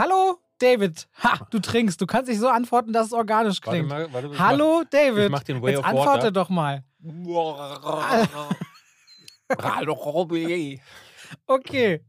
Hallo, 0.00 0.38
David. 0.58 1.06
Ha, 1.22 1.46
du 1.50 1.58
trinkst. 1.58 2.00
Du 2.00 2.06
kannst 2.06 2.30
nicht 2.30 2.40
so 2.40 2.48
antworten, 2.48 2.94
dass 2.94 3.08
es 3.08 3.12
organisch 3.12 3.60
Warte 3.62 3.70
klingt. 3.70 3.90
mal, 3.90 4.10
warte, 4.10 4.30
ich 4.32 4.38
Hallo, 4.38 4.82
David. 4.88 5.24
ich 5.24 5.30
mach 5.30 5.42
den 5.42 5.60
Way 5.60 5.72
Jetzt 5.72 5.80
of 5.80 5.84
antworte 5.84 6.08
Water. 6.08 6.32
doch 6.32 6.48
mal. 6.48 6.84
Hallo, 9.62 9.92
Robby. 9.92 10.80
Okay. 11.46 12.00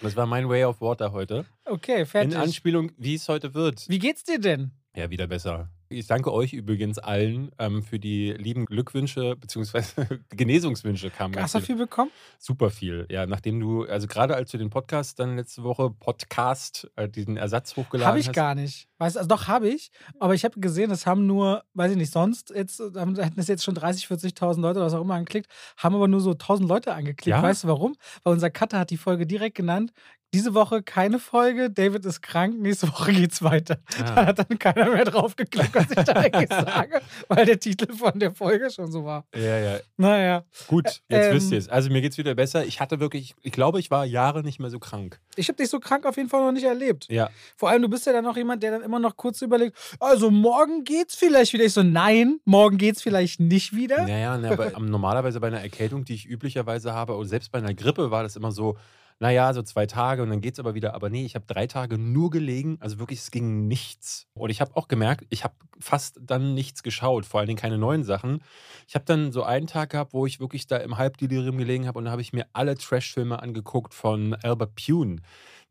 Das 0.00 0.14
war 0.14 0.26
mein 0.26 0.48
Way 0.48 0.66
of 0.66 0.80
Water 0.80 1.10
heute. 1.10 1.44
Okay, 1.64 2.02
In 2.02 2.06
fertig. 2.06 2.36
Anspielung, 2.36 2.92
wie 2.96 3.16
es 3.16 3.28
heute 3.28 3.52
wird. 3.54 3.88
Wie 3.88 3.98
geht's 3.98 4.22
dir 4.22 4.38
denn? 4.38 4.70
Ja, 4.94 5.10
wieder 5.10 5.26
besser. 5.26 5.68
Ich 5.92 6.06
danke 6.06 6.32
euch 6.32 6.52
übrigens 6.52 6.98
allen 6.98 7.50
ähm, 7.58 7.82
für 7.82 7.98
die 7.98 8.32
lieben 8.32 8.66
Glückwünsche 8.66 9.36
bzw. 9.36 9.82
Genesungswünsche 10.30 11.10
kamen 11.10 11.36
Hast 11.36 11.54
du 11.54 11.60
viel 11.60 11.76
bekommen? 11.76 12.10
super 12.38 12.70
viel. 12.70 13.06
Ja, 13.10 13.26
nachdem 13.26 13.60
du, 13.60 13.84
also 13.84 14.06
gerade 14.06 14.34
als 14.34 14.50
du 14.50 14.58
den 14.58 14.70
Podcast 14.70 15.18
dann 15.18 15.36
letzte 15.36 15.62
Woche, 15.62 15.90
Podcast, 15.90 16.90
äh, 16.96 17.08
diesen 17.08 17.36
Ersatz 17.36 17.76
hochgeladen 17.76 18.08
Habe 18.08 18.18
ich 18.18 18.28
hast. 18.28 18.34
gar 18.34 18.54
nicht. 18.54 18.88
Weißt, 18.98 19.16
also 19.16 19.28
doch, 19.28 19.48
habe 19.48 19.68
ich. 19.68 19.90
Aber 20.18 20.34
ich 20.34 20.44
habe 20.44 20.58
gesehen, 20.60 20.90
es 20.90 21.06
haben 21.06 21.26
nur, 21.26 21.64
weiß 21.74 21.92
ich 21.92 21.96
nicht, 21.98 22.12
sonst, 22.12 22.50
jetzt 22.50 22.80
haben, 22.80 23.16
hätten 23.16 23.40
es 23.40 23.48
jetzt 23.48 23.64
schon 23.64 23.74
30, 23.74 24.06
40.000 24.06 24.60
Leute 24.60 24.78
oder 24.78 24.86
was 24.86 24.94
auch 24.94 25.02
immer 25.02 25.14
angeklickt, 25.14 25.50
haben 25.76 25.94
aber 25.94 26.08
nur 26.08 26.20
so 26.20 26.30
1.000 26.30 26.66
Leute 26.66 26.94
angeklickt. 26.94 27.26
Ja? 27.26 27.42
Weißt 27.42 27.64
du 27.64 27.68
warum? 27.68 27.96
Weil 28.22 28.32
unser 28.34 28.50
Cutter 28.50 28.78
hat 28.78 28.90
die 28.90 28.96
Folge 28.96 29.26
direkt 29.26 29.56
genannt. 29.56 29.92
Diese 30.34 30.54
Woche 30.54 30.82
keine 30.82 31.18
Folge, 31.18 31.70
David 31.70 32.06
ist 32.06 32.22
krank, 32.22 32.58
nächste 32.58 32.88
Woche 32.88 33.12
geht's 33.12 33.42
weiter. 33.42 33.78
Ah. 33.98 34.02
Da 34.02 34.26
hat 34.26 34.38
dann 34.38 34.58
keiner 34.58 34.90
mehr 34.90 35.04
drauf 35.04 35.36
geklickt, 35.36 35.74
was 35.74 35.90
ich 35.90 36.04
da 36.04 36.12
eigentlich 36.14 36.48
sage, 36.48 37.02
weil 37.28 37.44
der 37.44 37.60
Titel 37.60 37.92
von 37.92 38.18
der 38.18 38.34
Folge 38.34 38.70
schon 38.70 38.90
so 38.90 39.04
war. 39.04 39.26
Ja, 39.34 39.58
ja. 39.58 39.80
Naja, 39.98 40.44
Gut, 40.68 40.86
jetzt 40.86 41.26
ähm, 41.26 41.34
wisst 41.34 41.52
ihr 41.52 41.58
es. 41.58 41.68
Also 41.68 41.90
mir 41.90 42.00
geht's 42.00 42.16
wieder 42.16 42.34
besser. 42.34 42.64
Ich 42.64 42.80
hatte 42.80 42.98
wirklich, 42.98 43.34
ich 43.42 43.52
glaube, 43.52 43.78
ich 43.78 43.90
war 43.90 44.06
Jahre 44.06 44.42
nicht 44.42 44.58
mehr 44.58 44.70
so 44.70 44.78
krank. 44.78 45.20
ich 45.36 45.48
habe 45.48 45.56
dich 45.56 45.68
so 45.68 45.80
krank 45.80 46.06
auf 46.06 46.16
jeden 46.16 46.30
Fall 46.30 46.42
noch 46.42 46.52
nicht 46.52 46.64
erlebt. 46.64 47.08
Ja. 47.10 47.28
Vor 47.56 47.68
allem, 47.68 47.82
du 47.82 47.88
bist 47.88 48.06
ja 48.06 48.12
dann 48.12 48.24
noch 48.24 48.36
jemand, 48.36 48.62
der 48.62 48.70
dann 48.70 48.82
immer 48.82 48.98
noch 48.98 49.16
kurz 49.16 49.42
überlegt, 49.42 49.76
also 50.00 50.30
morgen 50.30 50.84
geht's 50.84 51.14
vielleicht 51.14 51.52
wieder. 51.52 51.64
Ich 51.64 51.74
so, 51.74 51.82
nein, 51.82 52.40
morgen 52.46 52.78
geht's 52.78 53.02
vielleicht 53.02 53.38
nicht 53.38 53.76
wieder. 53.76 54.06
Naja, 54.06 54.38
na, 54.38 54.52
aber 54.52 54.70
normalerweise 54.80 55.40
bei 55.40 55.48
einer 55.48 55.60
Erkältung, 55.60 56.04
die 56.06 56.14
ich 56.14 56.26
üblicherweise 56.26 56.94
habe, 56.94 57.16
und 57.16 57.28
selbst 57.28 57.52
bei 57.52 57.58
einer 57.58 57.74
Grippe 57.74 58.10
war 58.10 58.22
das 58.22 58.36
immer 58.36 58.50
so, 58.50 58.78
naja, 59.18 59.52
so 59.54 59.62
zwei 59.62 59.86
Tage 59.86 60.22
und 60.22 60.30
dann 60.30 60.40
geht's 60.40 60.58
aber 60.58 60.74
wieder. 60.74 60.94
Aber 60.94 61.10
nee, 61.10 61.24
ich 61.24 61.34
habe 61.34 61.44
drei 61.46 61.66
Tage 61.66 61.98
nur 61.98 62.30
gelegen. 62.30 62.76
Also 62.80 62.98
wirklich, 62.98 63.20
es 63.20 63.30
ging 63.30 63.68
nichts. 63.68 64.26
Und 64.34 64.50
ich 64.50 64.60
habe 64.60 64.76
auch 64.76 64.88
gemerkt, 64.88 65.26
ich 65.30 65.44
habe 65.44 65.54
fast 65.78 66.18
dann 66.20 66.54
nichts 66.54 66.82
geschaut, 66.82 67.26
vor 67.26 67.40
allen 67.40 67.46
Dingen 67.46 67.58
keine 67.58 67.78
neuen 67.78 68.04
Sachen. 68.04 68.42
Ich 68.88 68.94
habe 68.94 69.04
dann 69.04 69.32
so 69.32 69.42
einen 69.42 69.66
Tag 69.66 69.90
gehabt, 69.90 70.12
wo 70.12 70.26
ich 70.26 70.40
wirklich 70.40 70.66
da 70.66 70.76
im 70.78 70.98
Halbdelirium 70.98 71.58
gelegen 71.58 71.86
habe 71.86 71.98
und 71.98 72.06
da 72.06 72.10
habe 72.10 72.22
ich 72.22 72.32
mir 72.32 72.46
alle 72.52 72.76
Trash-Filme 72.76 73.40
angeguckt 73.40 73.94
von 73.94 74.34
Albert 74.42 74.74
Pune. 74.74 75.16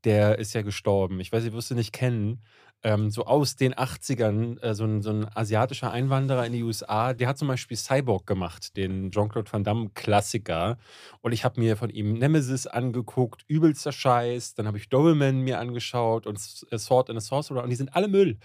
Der 0.04 0.40
ist 0.40 0.54
ja 0.54 0.62
gestorben. 0.62 1.20
Ich 1.20 1.32
weiß, 1.32 1.46
ihr 1.46 1.54
wirst 1.54 1.72
ihn 1.72 1.78
nicht 1.78 1.94
kennen. 1.94 2.42
Ähm, 2.84 3.12
so 3.12 3.26
aus 3.26 3.56
den 3.56 3.76
80ern, 3.76 4.60
äh, 4.62 4.74
so, 4.74 4.86
ein, 4.86 5.04
so 5.04 5.12
ein 5.12 5.28
asiatischer 5.36 5.92
Einwanderer 5.92 6.46
in 6.48 6.54
die 6.54 6.64
USA, 6.64 7.14
der 7.14 7.28
hat 7.28 7.38
zum 7.38 7.48
Beispiel 7.48 7.78
Cyborg 7.78 8.26
gemacht, 8.26 8.76
den 8.76 9.12
Jean-Claude 9.12 9.52
Van 9.52 9.64
Damme-Klassiker. 9.64 10.78
Und 11.22 11.32
ich 11.32 11.46
habe 11.46 11.60
mir 11.60 11.78
von 11.78 11.92
ihm 11.92 12.14
Nemesis 12.14 12.66
angeguckt, 12.66 13.44
übelster 13.48 13.92
Scheiß. 13.92 14.56
Dann 14.56 14.66
habe 14.66 14.80
ich 14.80 14.90
Doberman 14.90 15.42
mir 15.42 15.60
angeschaut 15.60 16.26
und 16.26 16.40
äh, 16.72 16.78
Sword 16.78 17.10
and 17.12 17.18
a 17.18 17.22
Sorcerer 17.22 17.64
und 17.64 17.70
die 17.70 17.76
sind 17.76 17.96
alle 17.96 18.08
Müll. 18.08 18.38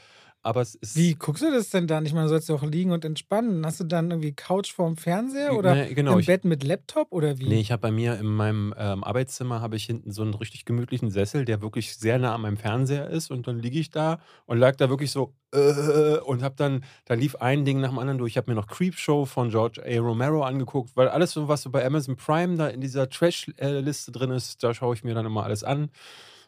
Aber 0.46 0.60
es 0.60 0.76
ist. 0.76 0.94
Wie 0.96 1.14
guckst 1.16 1.42
du 1.42 1.50
das 1.50 1.70
denn 1.70 1.88
dann? 1.88 2.06
Ich 2.06 2.12
meine, 2.12 2.26
du 2.26 2.28
sollst 2.28 2.48
ja 2.48 2.54
auch 2.54 2.62
liegen 2.62 2.92
und 2.92 3.04
entspannen. 3.04 3.66
Hast 3.66 3.80
du 3.80 3.84
dann 3.84 4.12
irgendwie 4.12 4.32
Couch 4.32 4.72
vorm 4.72 4.96
Fernseher 4.96 5.56
oder 5.56 5.74
Nee, 5.74 5.92
genau, 5.92 6.12
im 6.12 6.20
ich- 6.20 6.26
Bett 6.26 6.44
mit 6.44 6.62
Laptop 6.62 7.08
oder 7.10 7.36
wie? 7.38 7.48
Nee, 7.48 7.58
ich 7.60 7.72
habe 7.72 7.80
bei 7.80 7.90
mir 7.90 8.16
in 8.20 8.26
meinem 8.26 8.72
ähm, 8.78 9.02
Arbeitszimmer 9.02 9.60
habe 9.60 9.74
ich 9.74 9.84
hinten 9.86 10.12
so 10.12 10.22
einen 10.22 10.34
richtig 10.34 10.64
gemütlichen 10.64 11.10
Sessel, 11.10 11.44
der 11.44 11.62
wirklich 11.62 11.96
sehr 11.96 12.18
nah 12.20 12.32
an 12.34 12.42
meinem 12.42 12.56
Fernseher 12.58 13.10
ist 13.10 13.32
und 13.32 13.48
dann 13.48 13.58
liege 13.58 13.80
ich 13.80 13.90
da 13.90 14.20
und 14.46 14.58
lag 14.58 14.76
da 14.76 14.88
wirklich 14.88 15.10
so 15.10 15.34
äh, 15.52 16.18
und 16.18 16.44
habe 16.44 16.54
dann 16.56 16.84
da 17.06 17.14
lief 17.14 17.34
ein 17.36 17.64
Ding 17.64 17.80
nach 17.80 17.88
dem 17.88 17.98
anderen 17.98 18.18
durch. 18.18 18.34
Ich 18.34 18.36
habe 18.36 18.48
mir 18.50 18.54
noch 18.54 18.68
Creepshow 18.68 19.24
von 19.24 19.50
George 19.50 19.82
A. 19.84 19.98
Romero 20.00 20.44
angeguckt, 20.44 20.92
weil 20.96 21.08
alles 21.08 21.32
so 21.32 21.48
was 21.48 21.62
so 21.62 21.70
bei 21.70 21.84
Amazon 21.84 22.14
Prime 22.14 22.56
da 22.56 22.68
in 22.68 22.80
dieser 22.80 23.08
Trash-Liste 23.10 24.12
drin 24.12 24.30
ist, 24.30 24.62
da 24.62 24.72
schaue 24.74 24.94
ich 24.94 25.02
mir 25.02 25.14
dann 25.14 25.26
immer 25.26 25.42
alles 25.42 25.64
an. 25.64 25.90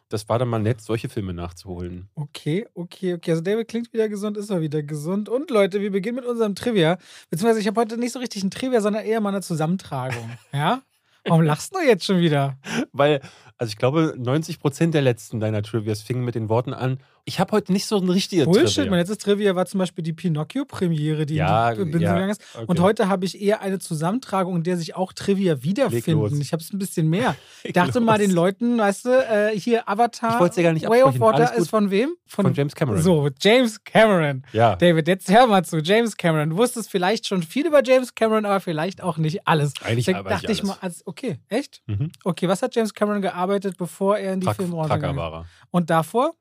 Das 0.09 0.27
war 0.27 0.39
dann 0.39 0.47
mal 0.47 0.59
nett, 0.59 0.81
solche 0.81 1.07
Filme 1.07 1.33
nachzuholen. 1.33 2.09
Okay, 2.15 2.67
okay, 2.73 3.13
okay. 3.13 3.31
Also 3.31 3.43
David 3.43 3.67
klingt 3.67 3.93
wieder 3.93 4.09
gesund, 4.09 4.37
ist 4.37 4.49
er 4.49 4.59
wieder 4.59 4.81
gesund. 4.81 5.29
Und 5.29 5.51
Leute, 5.51 5.81
wir 5.81 5.91
beginnen 5.91 6.15
mit 6.15 6.25
unserem 6.25 6.55
Trivia. 6.55 6.97
Beziehungsweise 7.29 7.59
ich 7.59 7.67
habe 7.67 7.79
heute 7.79 7.95
nicht 7.97 8.13
so 8.13 8.19
richtig 8.19 8.43
ein 8.43 8.49
Trivia, 8.49 8.81
sondern 8.81 9.05
eher 9.05 9.21
mal 9.21 9.29
eine 9.29 9.41
Zusammentragung. 9.41 10.29
Ja? 10.53 10.81
Warum 11.25 11.43
lachst 11.43 11.75
du 11.75 11.79
jetzt 11.79 12.05
schon 12.05 12.21
wieder? 12.21 12.57
Weil, 12.91 13.21
also 13.57 13.69
ich 13.69 13.77
glaube, 13.77 14.15
90% 14.17 14.91
der 14.91 15.01
letzten 15.01 15.39
deiner 15.39 15.61
Trivias 15.61 16.01
fingen 16.01 16.23
mit 16.23 16.33
den 16.33 16.49
Worten 16.49 16.73
an, 16.73 16.99
ich 17.29 17.39
habe 17.39 17.51
heute 17.51 17.71
nicht 17.71 17.85
so 17.85 17.97
ein 17.97 18.09
richtiges 18.09 18.45
Bullshit. 18.45 18.75
Trivia. 18.75 18.89
Mein 18.89 18.99
letztes 18.99 19.19
Trivia 19.19 19.55
war 19.55 19.67
zum 19.67 19.77
Beispiel 19.77 20.03
die 20.03 20.13
Pinocchio-Premiere, 20.13 21.27
die 21.27 21.35
Ja, 21.35 21.69
in 21.69 21.77
die 21.77 21.83
Binsen 21.83 22.01
ja, 22.01 22.13
gegangen 22.13 22.31
ist. 22.31 22.41
okay. 22.55 22.65
Und 22.65 22.79
heute 22.79 23.07
habe 23.07 23.23
ich 23.25 23.39
eher 23.39 23.61
eine 23.61 23.77
Zusammentragung, 23.77 24.55
in 24.55 24.63
der 24.63 24.77
sich 24.77 24.95
auch 24.95 25.13
Trivia 25.13 25.61
wiederfinden. 25.61 26.41
Ich 26.41 26.51
habe 26.53 26.63
es 26.63 26.73
ein 26.73 26.79
bisschen 26.79 27.07
mehr. 27.07 27.35
Ich 27.61 27.73
dachte 27.73 27.99
mal 27.99 28.17
los. 28.17 28.25
den 28.25 28.31
Leuten, 28.33 28.77
weißt 28.77 29.05
du, 29.05 29.09
äh, 29.09 29.59
hier 29.59 29.87
Avatar, 29.87 30.41
nicht 30.73 30.87
Way 30.89 31.03
of 31.03 31.19
Water 31.19 31.53
ist 31.55 31.69
von 31.69 31.91
wem? 31.91 32.15
Von 32.25 32.53
James 32.53 32.73
Cameron. 32.73 33.01
So, 33.01 33.29
James 33.39 33.83
Cameron. 33.83 34.45
Ja. 34.53 34.75
David, 34.77 35.07
jetzt 35.07 35.29
hör 35.29 35.45
mal 35.45 35.63
zu. 35.65 35.79
James 35.79 36.15
Cameron. 36.15 36.51
Du 36.51 36.57
wusstest 36.57 36.89
vielleicht 36.89 37.27
schon 37.27 37.43
viel 37.43 37.67
über 37.67 37.83
James 37.83 38.15
Cameron, 38.15 38.45
aber 38.45 38.59
vielleicht 38.61 39.03
auch 39.03 39.17
nicht 39.17 39.45
alles. 39.45 39.73
Eigentlich 39.83 40.07
nicht 40.07 40.25
dachte 40.25 40.51
ich 40.51 40.59
alles. 40.59 40.63
mal, 40.63 40.77
als, 40.79 41.05
okay, 41.05 41.39
echt? 41.49 41.81
Mhm. 41.87 42.11
Okay, 42.23 42.47
was 42.47 42.61
hat 42.61 42.73
James 42.75 42.93
Cameron 42.93 43.21
gearbeitet, 43.21 43.77
bevor 43.77 44.17
er 44.17 44.33
in 44.33 44.39
die 44.39 44.47
war 44.47 45.33
er. 45.33 45.45
Und 45.71 45.89
davor? 45.89 46.33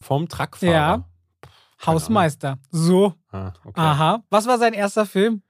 Vom 0.00 0.28
Truckfahrer. 0.28 0.72
Ja. 0.72 1.04
Hausmeister. 1.84 2.58
So. 2.70 3.14
Ah, 3.30 3.52
okay. 3.64 3.80
Aha. 3.80 4.24
Was 4.30 4.46
war 4.46 4.58
sein 4.58 4.72
erster 4.72 5.04
Film? 5.06 5.42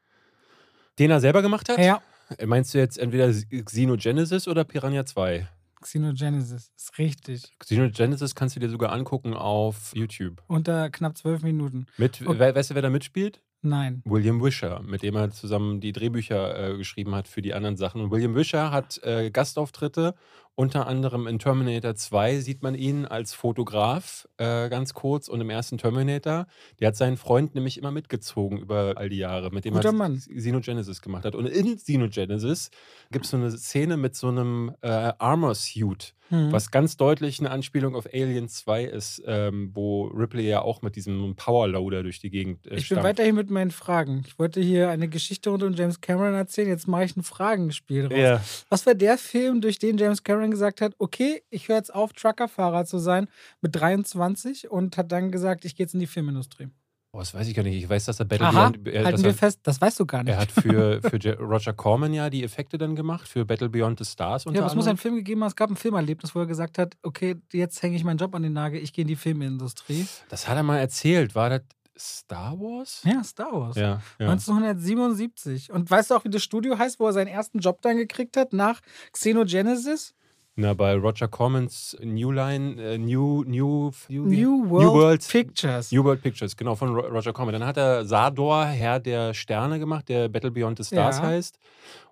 Den 0.98 1.10
er 1.10 1.20
selber 1.20 1.42
gemacht 1.42 1.68
hat? 1.68 1.78
Ja. 1.78 2.00
Meinst 2.44 2.74
du 2.74 2.78
jetzt 2.78 2.98
entweder 2.98 3.32
Xenogenesis 3.32 4.48
oder 4.48 4.64
Piranha 4.64 5.04
2? 5.06 5.48
Xenogenesis. 5.80 6.72
Ist 6.76 6.98
richtig. 6.98 7.52
Xenogenesis 7.60 8.34
kannst 8.34 8.56
du 8.56 8.60
dir 8.60 8.68
sogar 8.68 8.90
angucken 8.92 9.34
auf 9.34 9.92
YouTube. 9.94 10.42
Unter 10.48 10.90
knapp 10.90 11.16
zwölf 11.16 11.42
Minuten. 11.42 11.86
Mit, 11.96 12.20
Okay. 12.26 12.38
we 12.38 12.54
weißt 12.54 12.70
du, 12.70 12.74
wer 12.74 12.82
da 12.82 12.90
mitspielt? 12.90 13.40
Nein. 13.62 14.02
William 14.04 14.42
Wisher, 14.42 14.80
mit 14.82 15.02
dem 15.02 15.16
er 15.16 15.30
zusammen 15.30 15.80
die 15.80 15.92
Drehbücher 15.92 16.72
äh, 16.74 16.76
geschrieben 16.76 17.14
hat 17.14 17.28
für 17.28 17.42
die 17.42 17.54
anderen 17.54 17.76
Sachen. 17.76 18.00
Und 18.00 18.10
William 18.10 18.34
Wisher 18.34 18.70
hat 18.70 19.00
äh, 19.04 19.30
Gastauftritte, 19.30 20.14
unter 20.56 20.87
anderem 20.87 21.27
in 21.27 21.39
Terminator 21.39 21.94
2 21.94 22.41
sieht 22.41 22.62
man 22.62 22.75
ihn 22.75 23.05
als 23.05 23.33
Fotograf 23.34 24.27
äh, 24.39 24.69
ganz 24.69 24.94
kurz 24.94 25.28
und 25.28 25.41
im 25.41 25.50
ersten 25.50 25.78
Terminator. 25.78 26.47
Der 26.81 26.89
hat 26.89 26.97
seinen 26.97 27.17
Freund 27.17 27.55
nämlich 27.55 27.78
immer 27.78 27.91
mitgezogen 27.93 28.59
über 28.59 28.94
all 28.97 29.09
die 29.09 29.19
Jahre, 29.19 29.50
mit 29.50 29.65
dem 29.65 29.75
Guter 29.75 29.91
er 29.91 29.93
Mann. 29.93 30.17
Xenogenesis 30.19 31.03
gemacht 31.03 31.25
hat. 31.25 31.34
Und 31.34 31.47
in 31.47 31.77
Xenogenesis 31.77 32.71
gibt 33.12 33.27
es 33.27 33.31
so 33.31 33.37
eine 33.37 33.50
Szene 33.50 33.97
mit 33.97 34.17
so 34.17 34.28
einem 34.28 34.75
äh, 34.81 35.12
Armor-Suit, 35.19 36.15
Hm. 36.28 36.50
was 36.50 36.73
ganz 36.73 36.97
deutlich 36.97 37.38
eine 37.38 37.53
Anspielung 37.53 37.94
auf 37.94 38.06
Alien 38.12 38.49
2 38.49 38.83
ist, 38.87 39.23
ähm, 39.28 39.71
wo 39.75 40.06
Ripley 40.09 40.49
ja 40.49 40.61
auch 40.61 40.83
mit 40.83 40.97
diesem 40.97 41.37
Powerloader 41.37 42.03
durch 42.03 42.19
die 42.19 42.31
Gegend 42.31 42.67
äh, 42.67 42.71
Ich 42.71 42.75
bin 42.75 42.83
stampft. 42.97 43.05
weiterhin 43.05 43.37
mit 43.37 43.49
meinen 43.49 43.71
Fragen. 43.71 44.25
Ich 44.27 44.37
wollte 44.37 44.61
hier 44.61 44.88
eine 44.91 45.06
Geschichte 45.09 45.50
rund 45.50 45.62
um 45.62 45.75
James 45.75 46.00
Cameron 46.00 46.34
erzählen. 46.34 46.67
Jetzt 46.67 46.88
mache 46.88 47.05
ich 47.05 47.17
ein 47.17 47.23
Fragenspiel 47.23 48.09
draus. 48.09 48.19
Ja. 48.19 48.41
Was 48.69 48.84
war 48.87 48.97
der 48.97 49.19
Film, 49.19 49.61
durch 49.61 49.78
den 49.78 49.99
James 49.99 50.25
Cameron 50.25 50.45
gesagt 50.50 50.80
hat, 50.80 50.94
okay, 50.98 51.42
ich 51.50 51.68
höre 51.68 51.76
jetzt 51.76 51.94
auf, 51.94 52.12
Truckerfahrer 52.12 52.84
zu 52.84 52.98
sein 52.98 53.28
mit 53.60 53.74
23 53.74 54.70
und 54.70 54.96
hat 54.96 55.12
dann 55.12 55.30
gesagt, 55.30 55.64
ich 55.64 55.76
gehe 55.76 55.84
jetzt 55.84 55.94
in 55.94 56.00
die 56.00 56.06
Filmindustrie. 56.06 56.68
Oh, 57.16 57.20
das 57.20 57.32
weiß 57.32 57.48
ich 57.48 57.54
gar 57.54 57.62
nicht. 57.62 57.82
Ich 57.82 57.88
weiß, 57.88 58.04
dass 58.04 58.20
er 58.20 58.26
Battle 58.26 58.50
Beyond. 58.50 58.56
Halten 58.56 58.84
wir 59.22 59.31
er, 59.31 59.34
fest, 59.34 59.60
das 59.62 59.81
weißt 59.81 59.98
du 60.00 60.04
gar 60.04 60.22
nicht. 60.22 60.34
er 60.34 60.38
hat 60.38 60.52
für, 60.52 61.00
für 61.08 61.38
Roger 61.38 61.72
Corman 61.72 62.12
ja 62.12 62.28
die 62.28 62.44
Effekte 62.44 62.76
dann 62.76 62.94
gemacht, 62.94 63.26
für 63.26 63.46
Battle 63.46 63.70
Beyond 63.70 64.00
the 64.00 64.04
Stars 64.04 64.44
unter 64.44 64.58
ja, 64.58 64.62
aber 64.62 64.70
es 64.70 64.76
muss 64.76 64.87
einen. 64.87 64.98
Film 64.98 65.14
gegeben 65.14 65.40
haben. 65.40 65.48
Es 65.48 65.56
gab 65.56 65.70
ein 65.70 65.76
Filmerlebnis, 65.76 66.34
wo 66.34 66.40
er 66.40 66.46
gesagt 66.46 66.76
hat, 66.76 66.99
okay, 67.02 67.37
jetzt 67.52 67.82
hänge 67.82 67.96
ich 67.96 68.04
meinen 68.04 68.19
Job 68.19 68.34
an 68.34 68.42
den 68.42 68.52
Nagel, 68.52 68.82
ich 68.82 68.92
gehe 68.92 69.02
in 69.02 69.08
die 69.08 69.16
Filmindustrie. 69.16 70.06
Das 70.28 70.46
hat 70.46 70.58
er 70.58 70.62
mal 70.62 70.76
erzählt. 70.76 71.34
War 71.34 71.49
das 71.49 71.62
Star 71.99 72.52
Wars? 72.60 73.00
Ja, 73.04 73.25
Star 73.25 73.52
Wars. 73.52 73.76
Ja. 73.76 74.02
ja. 74.19 74.31
1977. 74.31 75.72
Und 75.72 75.90
weißt 75.90 76.10
du 76.10 76.16
auch, 76.16 76.25
wie 76.25 76.31
das 76.31 76.42
Studio 76.42 76.78
heißt, 76.78 77.00
wo 77.00 77.06
er 77.06 77.14
seinen 77.14 77.28
ersten 77.28 77.60
Job 77.60 77.81
dann 77.81 77.96
gekriegt 77.96 78.37
hat, 78.37 78.52
nach 78.52 78.81
Xenogenesis? 79.12 80.14
Na, 80.58 80.73
bei 80.73 80.94
Roger 80.94 81.29
Cormans 81.29 81.94
New 82.03 82.31
Line, 82.32 82.81
äh, 82.82 82.97
New, 82.97 83.44
New, 83.44 83.91
New, 84.08 84.25
New 84.25 84.70
World 84.70 84.93
World 84.94 85.29
Pictures. 85.29 85.93
New 85.93 86.03
World 86.03 86.23
Pictures, 86.23 86.56
genau, 86.56 86.75
von 86.75 86.94
Ro- 86.94 87.08
Roger 87.08 87.35
Corman. 87.35 87.53
Dann 87.53 87.67
hat 87.67 87.76
er 87.76 88.06
Sador, 88.06 88.64
Herr 88.64 88.99
der 88.99 89.35
Sterne 89.35 89.79
gemacht, 89.79 90.08
der 90.08 90.31
Battle 90.31 90.50
Beyond 90.50 90.79
the 90.79 90.85
Stars 90.85 91.19
Ja. 91.19 91.25
heißt. 91.25 91.58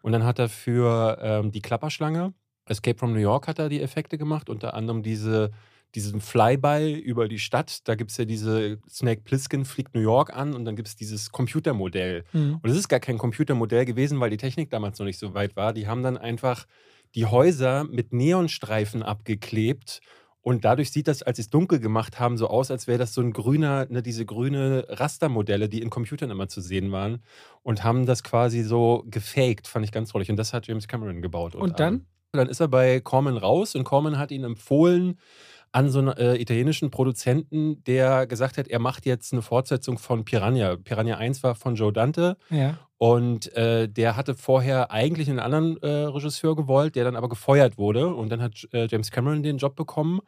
Und 0.03 0.13
dann 0.13 0.25
hat 0.25 0.39
er 0.39 0.51
für 0.51 1.17
ähm, 1.23 1.53
die 1.53 1.63
Klapperschlange, 1.63 2.35
Escape 2.67 2.99
from 2.99 3.15
New 3.15 3.19
York, 3.19 3.49
hat 3.49 3.59
er 3.59 3.71
die 3.71 3.81
Effekte 3.81 4.19
gemacht, 4.19 4.51
unter 4.51 4.75
anderem 4.75 5.03
diese, 5.03 5.51
diesen 5.95 6.21
Flyby 6.21 6.99
über 6.99 7.29
die 7.29 7.39
Stadt. 7.39 7.89
Da 7.89 7.95
gibt 7.95 8.11
es 8.11 8.19
ja 8.19 8.27
diese 8.27 8.79
Snake 8.91 9.23
Plissken 9.23 9.65
fliegt 9.65 9.95
New 9.95 10.03
York 10.03 10.37
an 10.37 10.53
und 10.53 10.67
dann 10.67 10.77
gibt 10.77 10.89
es 10.89 10.97
dieses 10.97 11.33
Computermodell. 11.33 12.25
Hm. 12.33 12.59
Und 12.63 12.69
es 12.71 12.77
ist 12.77 12.89
gar 12.91 13.01
kein 13.01 13.17
Computermodell 13.17 13.87
gewesen, 13.87 14.21
weil 14.21 14.29
die 14.29 14.37
Technik 14.37 14.69
damals 14.69 14.99
noch 14.99 15.07
nicht 15.07 15.19
so 15.19 15.33
weit 15.33 15.57
war. 15.57 15.73
Die 15.73 15.89
haben 15.89 16.03
dann 16.03 16.19
einfach 16.19 16.67
die 17.15 17.27
Häuser 17.27 17.85
mit 17.85 18.13
Neonstreifen 18.13 19.03
abgeklebt 19.03 20.01
Und 20.47 20.65
dadurch 20.67 20.91
sieht 20.91 21.09
das, 21.09 21.23
als 21.23 21.37
sie 21.39 21.43
es 21.43 21.49
dunkel 21.51 21.81
gemacht 21.81 22.21
haben, 22.21 22.37
so 22.37 22.49
aus, 22.49 22.71
als 22.71 22.87
wäre 22.87 22.99
das 22.99 23.15
so 23.15 23.23
ein 23.23 23.33
grüner, 23.33 23.87
ne, 23.89 24.03
diese 24.03 24.27
grüne 24.27 24.85
Rastermodelle, 24.91 25.71
die 25.71 25.81
in 25.81 25.89
Computern 25.89 26.31
immer 26.31 26.49
zu 26.49 26.61
sehen 26.61 26.93
waren. 26.93 27.23
Und 27.63 27.83
haben 27.83 28.05
das 28.05 28.23
quasi 28.23 28.63
so 28.63 29.05
gefaked, 29.07 29.67
fand 29.69 29.87
ich 29.87 29.93
ganz 29.93 30.11
trollig. 30.11 30.29
Und 30.31 30.37
das 30.37 30.53
hat 30.53 30.67
James 30.67 30.87
Cameron 30.87 31.23
gebaut. 31.23 31.55
Und 31.55 31.81
dann? 31.81 31.95
Ähm, 31.95 32.07
dann 32.33 32.49
ist 32.49 32.61
er 32.61 32.69
bei 32.69 33.01
Corman 33.01 33.37
raus 33.39 33.75
und 33.75 33.85
Corman 33.85 34.19
hat 34.19 34.31
ihn 34.33 34.45
empfohlen 34.45 35.19
an 35.75 35.91
so 35.91 35.99
einen 35.99 36.09
äh, 36.17 36.37
italienischen 36.37 36.91
Produzenten, 36.91 37.83
der 37.85 38.29
gesagt 38.29 38.59
hat, 38.59 38.69
er 38.69 38.79
macht 38.79 39.07
jetzt 39.07 39.33
eine 39.33 39.43
Fortsetzung 39.43 39.99
von 39.99 40.25
Piranha. 40.25 40.77
Piranha 40.77 41.17
1 41.17 41.43
war 41.43 41.57
von 41.57 41.75
Joe 41.75 41.93
Dante. 41.93 42.37
Ja. 42.49 42.79
Und 42.97 43.53
äh, 43.57 43.89
der 43.89 44.17
hatte 44.17 44.35
vorher 44.35 44.93
eigentlich 44.93 45.29
einen 45.29 45.41
anderen 45.41 45.77
äh, 45.83 45.89
Regisseur 45.89 46.55
gewollt, 46.55 46.95
der 46.95 47.03
dann 47.03 47.17
aber 47.17 47.29
gefeuert 47.29 47.77
wurde. 47.77 48.15
Und 48.15 48.31
dann 48.31 48.41
hat 48.41 48.69
äh, 48.73 48.87
James 48.89 49.11
Cameron 49.11 49.43
den 49.43 49.59
Job 49.59 49.75
bekommen 49.75 50.21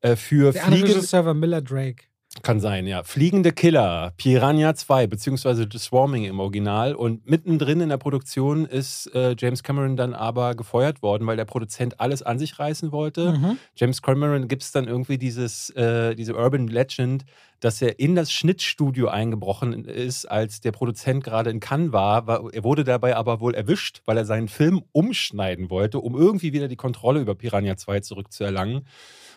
äh, 0.00 0.14
für 0.14 0.52
Der 0.52 0.62
Fliegen. 0.62 0.86
Regisseur 0.86 1.24
war 1.24 1.34
Miller 1.34 1.60
Drake. 1.60 2.04
Kann 2.42 2.60
sein, 2.60 2.86
ja. 2.86 3.02
Fliegende 3.04 3.52
Killer, 3.52 4.12
Piranha 4.16 4.74
2, 4.74 5.06
beziehungsweise 5.06 5.68
The 5.70 5.78
Swarming 5.78 6.24
im 6.24 6.40
Original. 6.40 6.94
Und 6.94 7.28
mittendrin 7.28 7.80
in 7.80 7.88
der 7.88 7.96
Produktion 7.96 8.66
ist 8.66 9.06
äh, 9.14 9.34
James 9.38 9.62
Cameron 9.62 9.96
dann 9.96 10.14
aber 10.14 10.54
gefeuert 10.54 11.02
worden, 11.02 11.26
weil 11.26 11.36
der 11.36 11.44
Produzent 11.44 12.00
alles 12.00 12.22
an 12.22 12.38
sich 12.38 12.58
reißen 12.58 12.92
wollte. 12.92 13.32
Mhm. 13.32 13.58
James 13.76 14.02
Cameron 14.02 14.48
gibt 14.48 14.62
es 14.62 14.72
dann 14.72 14.88
irgendwie 14.88 15.16
dieses, 15.16 15.70
äh, 15.70 16.14
diese 16.14 16.34
Urban 16.34 16.66
Legend, 16.66 17.24
dass 17.60 17.80
er 17.80 17.98
in 17.98 18.14
das 18.14 18.30
Schnittstudio 18.30 19.08
eingebrochen 19.08 19.86
ist, 19.86 20.26
als 20.26 20.60
der 20.60 20.72
Produzent 20.72 21.24
gerade 21.24 21.50
in 21.50 21.60
Cannes 21.60 21.92
war. 21.92 22.26
war. 22.26 22.52
Er 22.52 22.64
wurde 22.64 22.84
dabei 22.84 23.16
aber 23.16 23.40
wohl 23.40 23.54
erwischt, 23.54 24.02
weil 24.04 24.18
er 24.18 24.26
seinen 24.26 24.48
Film 24.48 24.82
umschneiden 24.92 25.70
wollte, 25.70 25.98
um 25.98 26.14
irgendwie 26.14 26.52
wieder 26.52 26.68
die 26.68 26.76
Kontrolle 26.76 27.20
über 27.20 27.34
Piranha 27.34 27.76
2 27.76 28.00
zurückzuerlangen. 28.00 28.86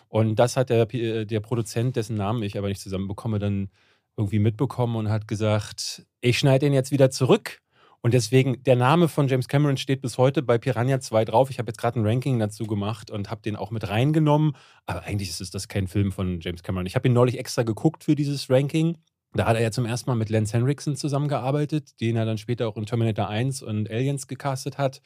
Und 0.08 0.36
das 0.36 0.56
hat 0.56 0.70
der, 0.70 0.86
Pi- 0.86 1.26
der 1.26 1.40
Produzent, 1.40 1.96
dessen 1.96 2.16
Namen 2.16 2.42
ich 2.42 2.56
aber 2.58 2.68
nicht 2.68 2.80
zusammenbekomme, 2.80 3.38
dann 3.38 3.70
irgendwie 4.16 4.38
mitbekommen 4.38 4.96
und 4.96 5.10
hat 5.10 5.28
gesagt, 5.28 6.06
ich 6.20 6.38
schneide 6.38 6.66
den 6.66 6.72
jetzt 6.72 6.90
wieder 6.90 7.10
zurück. 7.10 7.60
Und 8.00 8.14
deswegen, 8.14 8.62
der 8.62 8.76
Name 8.76 9.08
von 9.08 9.26
James 9.28 9.48
Cameron 9.48 9.76
steht 9.76 10.00
bis 10.02 10.18
heute 10.18 10.42
bei 10.42 10.56
Piranha 10.56 11.00
2 11.00 11.24
drauf. 11.24 11.50
Ich 11.50 11.58
habe 11.58 11.68
jetzt 11.68 11.78
gerade 11.78 11.98
ein 11.98 12.06
Ranking 12.06 12.38
dazu 12.38 12.64
gemacht 12.64 13.10
und 13.10 13.28
habe 13.30 13.42
den 13.42 13.56
auch 13.56 13.70
mit 13.72 13.88
reingenommen. 13.88 14.52
Aber 14.86 15.02
eigentlich 15.02 15.28
ist 15.30 15.54
das 15.54 15.68
kein 15.68 15.88
Film 15.88 16.12
von 16.12 16.40
James 16.40 16.62
Cameron. 16.62 16.86
Ich 16.86 16.94
habe 16.94 17.08
ihn 17.08 17.12
neulich 17.12 17.38
extra 17.38 17.64
geguckt 17.64 18.04
für 18.04 18.14
dieses 18.14 18.48
Ranking. 18.48 18.98
Da 19.34 19.46
hat 19.46 19.56
er 19.56 19.62
ja 19.62 19.70
zum 19.72 19.84
ersten 19.84 20.08
Mal 20.10 20.16
mit 20.16 20.30
Lance 20.30 20.56
Henriksen 20.56 20.96
zusammengearbeitet, 20.96 22.00
den 22.00 22.16
er 22.16 22.24
dann 22.24 22.38
später 22.38 22.68
auch 22.68 22.76
in 22.76 22.86
Terminator 22.86 23.28
1 23.28 23.62
und 23.62 23.90
Aliens 23.90 24.26
gecastet 24.26 24.78
hat. 24.78 25.02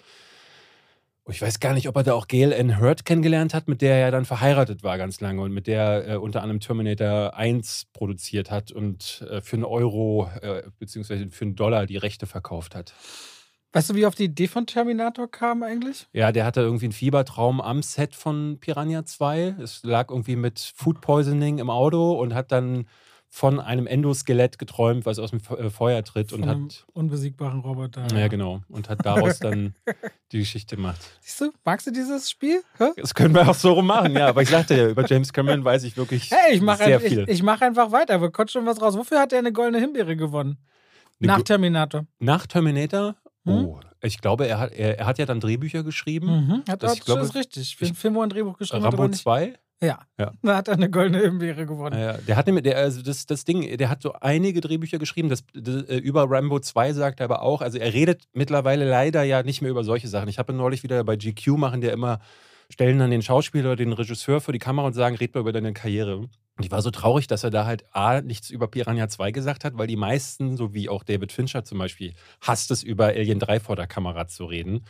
Ich 1.29 1.41
weiß 1.41 1.61
gar 1.61 1.73
nicht, 1.73 1.89
ob 1.89 1.97
er 1.97 2.03
da 2.03 2.15
auch 2.15 2.27
Gail 2.27 2.53
Ann 2.53 2.81
Hurd 2.81 3.05
kennengelernt 3.05 3.55
hat, 3.55 3.69
mit 3.69 3.81
der 3.81 3.95
er 3.95 4.01
ja 4.01 4.11
dann 4.11 4.25
verheiratet 4.25 4.83
war 4.83 4.99
ganz 4.99 5.21
lange 5.21 5.41
und 5.43 5.53
mit 5.53 5.69
der 5.69 5.83
er 5.83 6.15
äh, 6.15 6.17
unter 6.17 6.43
anderem 6.43 6.59
Terminator 6.59 7.35
1 7.35 7.87
produziert 7.93 8.51
hat 8.51 8.73
und 8.73 9.25
äh, 9.31 9.41
für 9.41 9.55
einen 9.57 9.65
Euro 9.65 10.29
äh, 10.41 10.65
beziehungsweise 10.81 11.31
für 11.31 11.45
einen 11.45 11.55
Dollar 11.55 11.87
die 11.87 11.97
Rechte 11.97 12.27
verkauft 12.27 12.75
hat. 12.75 12.93
Weißt 13.73 13.89
du, 13.89 13.95
wie 13.95 14.05
auf 14.05 14.17
die 14.17 14.25
Idee 14.25 14.49
von 14.49 14.67
Terminator 14.67 15.31
kam 15.31 15.63
eigentlich? 15.63 16.09
Ja, 16.13 16.33
der 16.33 16.45
hatte 16.45 16.61
irgendwie 16.61 16.87
einen 16.87 16.93
Fiebertraum 16.93 17.61
am 17.61 17.83
Set 17.83 18.15
von 18.15 18.59
Piranha 18.61 19.05
2. 19.05 19.57
Es 19.63 19.83
lag 19.85 20.11
irgendwie 20.11 20.37
mit 20.37 20.73
Food 20.75 21.01
Poisoning 21.01 21.59
im 21.59 21.71
Auto 21.71 22.13
und 22.21 22.35
hat 22.35 22.53
dann 22.53 22.87
von 23.35 23.61
einem 23.61 23.87
Endoskelett 23.87 24.59
geträumt, 24.59 25.07
was 25.07 25.19
aus 25.19 25.31
dem 25.31 25.41
äh, 25.59 25.71
Feuer 25.71 26.05
tritt 26.05 26.35
und 26.35 26.41
Von 26.41 26.49
einem 26.51 26.65
hat. 26.67 26.85
unbesiegbaren 26.93 27.61
Roboter. 27.61 28.07
Ja, 28.15 28.29
genau. 28.29 28.61
Und 28.69 28.91
hat 28.91 29.07
daraus 29.07 29.39
dann 29.39 29.75
die 30.33 30.41
Geschichte 30.41 30.77
gemacht. 30.77 31.01
Siehst 31.23 31.41
du, 31.41 31.51
magst 31.65 31.87
du 31.87 31.93
dieses 31.93 32.29
Spiel? 32.29 32.61
Hä? 32.77 32.91
Das 32.97 33.15
können 33.15 33.35
wir 33.35 33.49
auch 33.49 33.55
so 33.55 33.73
rum 33.73 33.87
machen, 33.87 34.13
ja. 34.13 34.27
Aber 34.29 34.43
ich 34.43 34.51
sagte 34.51 34.77
ja, 34.77 34.87
über 34.87 35.07
James 35.07 35.33
Cameron 35.33 35.65
weiß 35.65 35.85
ich 35.85 35.97
wirklich 35.97 36.31
Hey, 36.31 36.57
ich 36.57 36.61
mache 36.61 36.85
sehr 36.85 37.03
ich, 37.03 37.09
viel. 37.09 37.25
ich 37.27 37.43
mach 37.43 37.63
einfach 37.63 37.91
weiter. 37.91 38.21
Wir 38.21 38.31
kommt 38.31 38.51
schon 38.51 38.67
was 38.67 38.83
raus. 38.83 38.99
Wofür 38.99 39.19
hat 39.19 39.33
er 39.33 39.39
eine 39.39 39.51
goldene 39.53 39.79
Himbeere 39.79 40.15
gewonnen? 40.15 40.59
Eine 41.19 41.29
Nach 41.29 41.43
Terminator. 41.43 42.05
Nach 42.19 42.47
Terminator? 42.47 43.17
Hm? 43.47 43.65
Oh, 43.65 43.81
ich 44.03 44.21
glaube, 44.21 44.47
er 44.47 44.59
hat, 44.59 44.73
er, 44.73 44.99
er 44.99 45.07
hat 45.07 45.17
ja 45.19 45.25
dann 45.25 45.41
Drehbücher 45.41 45.83
geschrieben. 45.85 46.27
Mhm. 46.27 46.63
Hat, 46.69 46.83
Das- 46.83 46.93
ich 46.95 47.01
glaube, 47.01 47.21
das 47.21 47.31
ist 47.31 47.35
richtig. 47.35 47.77
Für 47.77 47.85
ich- 47.85 47.91
einen 47.93 47.97
Film, 47.97 48.15
wo 48.15 48.21
er 48.21 48.27
ein 48.27 48.29
Drehbuch 48.29 48.59
geschrieben 48.59 48.83
hat, 48.85 48.93
aber 48.93 48.99
Rambo 49.05 49.11
nicht. 49.13 49.23
2? 49.23 49.55
Ja. 49.83 49.99
Ja. 50.19 50.33
Da 50.43 50.57
hat 50.57 50.69
er 50.69 50.75
eine 50.75 50.89
goldene 50.89 51.21
Himbeere 51.23 51.67
gewonnen. 51.67 51.99
Ja, 51.99 52.13
der 52.13 52.37
hat 52.37 52.47
nämlich, 52.47 52.63
der, 52.63 52.79
also 52.79 53.03
das, 53.03 53.27
das 53.27 53.45
Ding, 53.45 53.77
der 53.77 53.91
hat 53.91 54.01
so 54.01 54.13
einige 54.13 54.61
Drehbücher 54.61 54.99
geschrieben. 54.99 55.29
Das, 55.29 55.45
das, 55.55 55.83
äh, 55.85 55.97
über 55.97 56.31
Rambo 56.31 56.61
2 56.61 56.93
sagt 56.93 57.21
er 57.21 57.25
aber 57.25 57.43
auch, 57.43 57.61
also 57.61 57.79
er 57.79 57.93
redet 57.93 58.23
mittlerweile 58.33 58.89
leider 58.89 59.25
ja 59.25 59.43
nicht 59.43 59.61
mehr 59.61 59.71
über 59.73 59.83
solche 59.83 60.07
Sachen. 60.07 60.29
Ich 60.29 60.39
habe 60.39 60.53
ihn 60.53 60.57
neulich 60.57 60.85
wieder 60.85 61.03
bei 61.03 61.17
GQ 61.17 61.59
machen, 61.59 61.81
der 61.81 61.93
immer 61.93 62.21
stellen 62.71 62.99
dann 62.99 63.11
den 63.11 63.23
Schauspieler 63.23 63.71
oder 63.71 63.77
den 63.77 63.93
Regisseur 63.93 64.41
vor 64.41 64.53
die 64.53 64.59
Kamera 64.59 64.87
und 64.87 64.95
sagen, 64.95 65.17
red 65.17 65.35
mal 65.35 65.41
über 65.41 65.53
deine 65.53 65.73
Karriere. 65.73 66.17
Und 66.19 66.65
ich 66.65 66.71
war 66.71 66.83
so 66.83 66.91
traurig, 66.91 67.27
dass 67.27 67.45
er 67.45 67.51
da 67.51 67.67
halt 67.67 67.85
A, 67.93 68.21
nichts 68.21 68.51
über 68.51 68.69
Piranha 68.69 69.09
2 69.09 69.33
gesagt 69.33 69.65
hat, 69.65 69.77
weil 69.77 69.87
die 69.87 69.97
meisten, 69.97 70.57
so 70.57 70.75
wie 70.75 70.89
auch 70.89 71.03
David 71.03 71.33
Fincher 71.33 71.65
zum 71.65 71.79
Beispiel, 71.79 72.15
hasst 72.41 72.71
es, 72.71 72.83
über 72.83 73.07
Alien 73.07 73.39
3 73.39 73.61
vor 73.61 73.77
der 73.77 73.87
Kamera 73.87 74.27
zu 74.27 74.45
reden. 74.45 74.85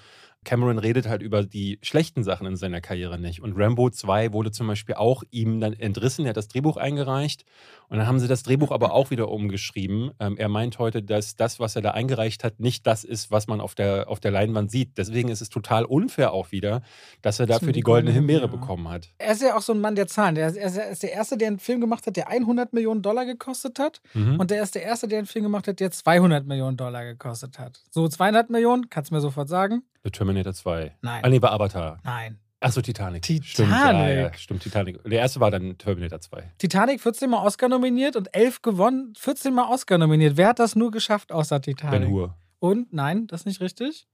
Cameron 0.44 0.78
redet 0.78 1.08
halt 1.08 1.22
über 1.22 1.44
die 1.44 1.78
schlechten 1.82 2.24
Sachen 2.24 2.46
in 2.46 2.56
seiner 2.56 2.80
Karriere 2.80 3.18
nicht. 3.18 3.42
Und 3.42 3.56
Rambo 3.56 3.90
2 3.90 4.32
wurde 4.32 4.50
zum 4.50 4.66
Beispiel 4.66 4.96
auch 4.96 5.22
ihm 5.30 5.60
dann 5.60 5.72
entrissen. 5.72 6.24
Er 6.24 6.30
hat 6.30 6.36
das 6.36 6.48
Drehbuch 6.48 6.76
eingereicht 6.76 7.44
und 7.88 7.98
dann 7.98 8.06
haben 8.06 8.18
sie 8.18 8.26
das 8.26 8.42
Drehbuch 8.42 8.72
aber 8.72 8.92
auch 8.92 9.10
wieder 9.10 9.28
umgeschrieben. 9.28 10.10
Ähm, 10.18 10.36
er 10.36 10.48
meint 10.48 10.78
heute, 10.78 11.02
dass 11.02 11.36
das, 11.36 11.60
was 11.60 11.76
er 11.76 11.82
da 11.82 11.92
eingereicht 11.92 12.42
hat, 12.42 12.58
nicht 12.58 12.86
das 12.86 13.04
ist, 13.04 13.30
was 13.30 13.46
man 13.46 13.60
auf 13.60 13.74
der, 13.74 14.08
auf 14.08 14.18
der 14.18 14.30
Leinwand 14.30 14.70
sieht. 14.70 14.98
Deswegen 14.98 15.28
ist 15.28 15.42
es 15.42 15.48
total 15.48 15.84
unfair 15.84 16.32
auch 16.32 16.50
wieder, 16.50 16.82
dass 17.20 17.38
er 17.38 17.46
dafür 17.46 17.72
die 17.72 17.80
goldene 17.80 18.12
Himbeere 18.12 18.46
Himbeere- 18.46 18.50
bekommen 18.50 18.88
hat. 18.88 19.10
Er 19.18 19.32
ist 19.32 19.42
ja 19.42 19.56
auch 19.56 19.62
so 19.62 19.72
ein 19.72 19.80
Mann 19.80 19.94
der 19.94 20.08
Zahlen. 20.08 20.36
Er 20.36 20.54
er 20.56 20.90
ist 20.90 21.02
der 21.02 21.12
Erste, 21.12 21.36
der 21.36 21.48
einen 21.48 21.58
Film 21.58 21.80
gemacht 21.80 22.06
hat, 22.06 22.16
der 22.16 22.28
100 22.28 22.72
Millionen 22.72 23.02
Dollar 23.02 23.26
gekostet 23.26 23.78
hat. 23.78 24.00
Mhm. 24.14 24.40
Und 24.40 24.50
der 24.50 24.62
ist 24.62 24.74
der 24.74 24.82
Erste, 24.82 25.06
der 25.06 25.18
einen 25.18 25.26
Film 25.26 25.44
gemacht 25.44 25.68
hat, 25.68 25.78
der 25.78 25.90
200 25.90 26.46
Millionen 26.46 26.76
Dollar 26.76 27.04
gekostet 27.04 27.58
hat. 27.58 27.80
So 27.90 28.08
200 28.08 28.50
Millionen, 28.50 28.90
kannst 28.90 29.10
du 29.10 29.14
mir 29.14 29.20
sofort 29.20 29.48
sagen? 29.48 29.82
The 30.04 30.10
Terminator 30.10 30.52
2. 30.52 30.96
Nein. 31.02 31.24
Ah, 31.24 31.28
nee, 31.28 31.40
war 31.40 31.52
Avatar. 31.52 31.98
Nein. 32.04 32.38
Achso, 32.60 32.80
Titanic. 32.80 33.22
Titanic. 33.22 33.48
Stimmt, 33.48 33.70
ja, 33.70 34.08
ja, 34.08 34.34
stimmt, 34.34 34.62
Titanic. 34.62 35.02
Der 35.02 35.18
erste 35.18 35.40
war 35.40 35.50
dann 35.50 35.76
Terminator 35.78 36.20
2. 36.20 36.52
Titanic 36.58 37.00
14 37.00 37.28
Mal 37.28 37.44
Oscar 37.44 37.68
nominiert 37.68 38.14
und 38.14 38.34
11 38.34 38.62
gewonnen, 38.62 39.14
14 39.18 39.52
Mal 39.52 39.68
Oscar 39.68 39.98
nominiert. 39.98 40.36
Wer 40.36 40.48
hat 40.48 40.60
das 40.60 40.76
nur 40.76 40.92
geschafft 40.92 41.32
außer 41.32 41.60
Titanic? 41.60 42.00
Ben 42.00 42.08
Hur. 42.08 42.36
Und 42.60 42.92
nein, 42.92 43.26
das 43.26 43.40
ist 43.40 43.46
nicht 43.46 43.60
richtig. 43.60 44.06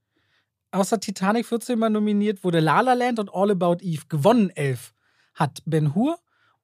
Außer 0.71 0.99
Titanic 0.99 1.45
14 1.45 1.77
Mal 1.77 1.89
nominiert 1.89 2.43
wurde 2.43 2.59
La 2.59 2.81
La 2.81 2.93
Land 2.93 3.19
und 3.19 3.31
All 3.33 3.51
About 3.51 3.77
Eve. 3.81 4.03
Gewonnen 4.09 4.49
11 4.49 4.93
hat 5.35 5.61
Ben 5.65 5.93
Hur 5.93 6.17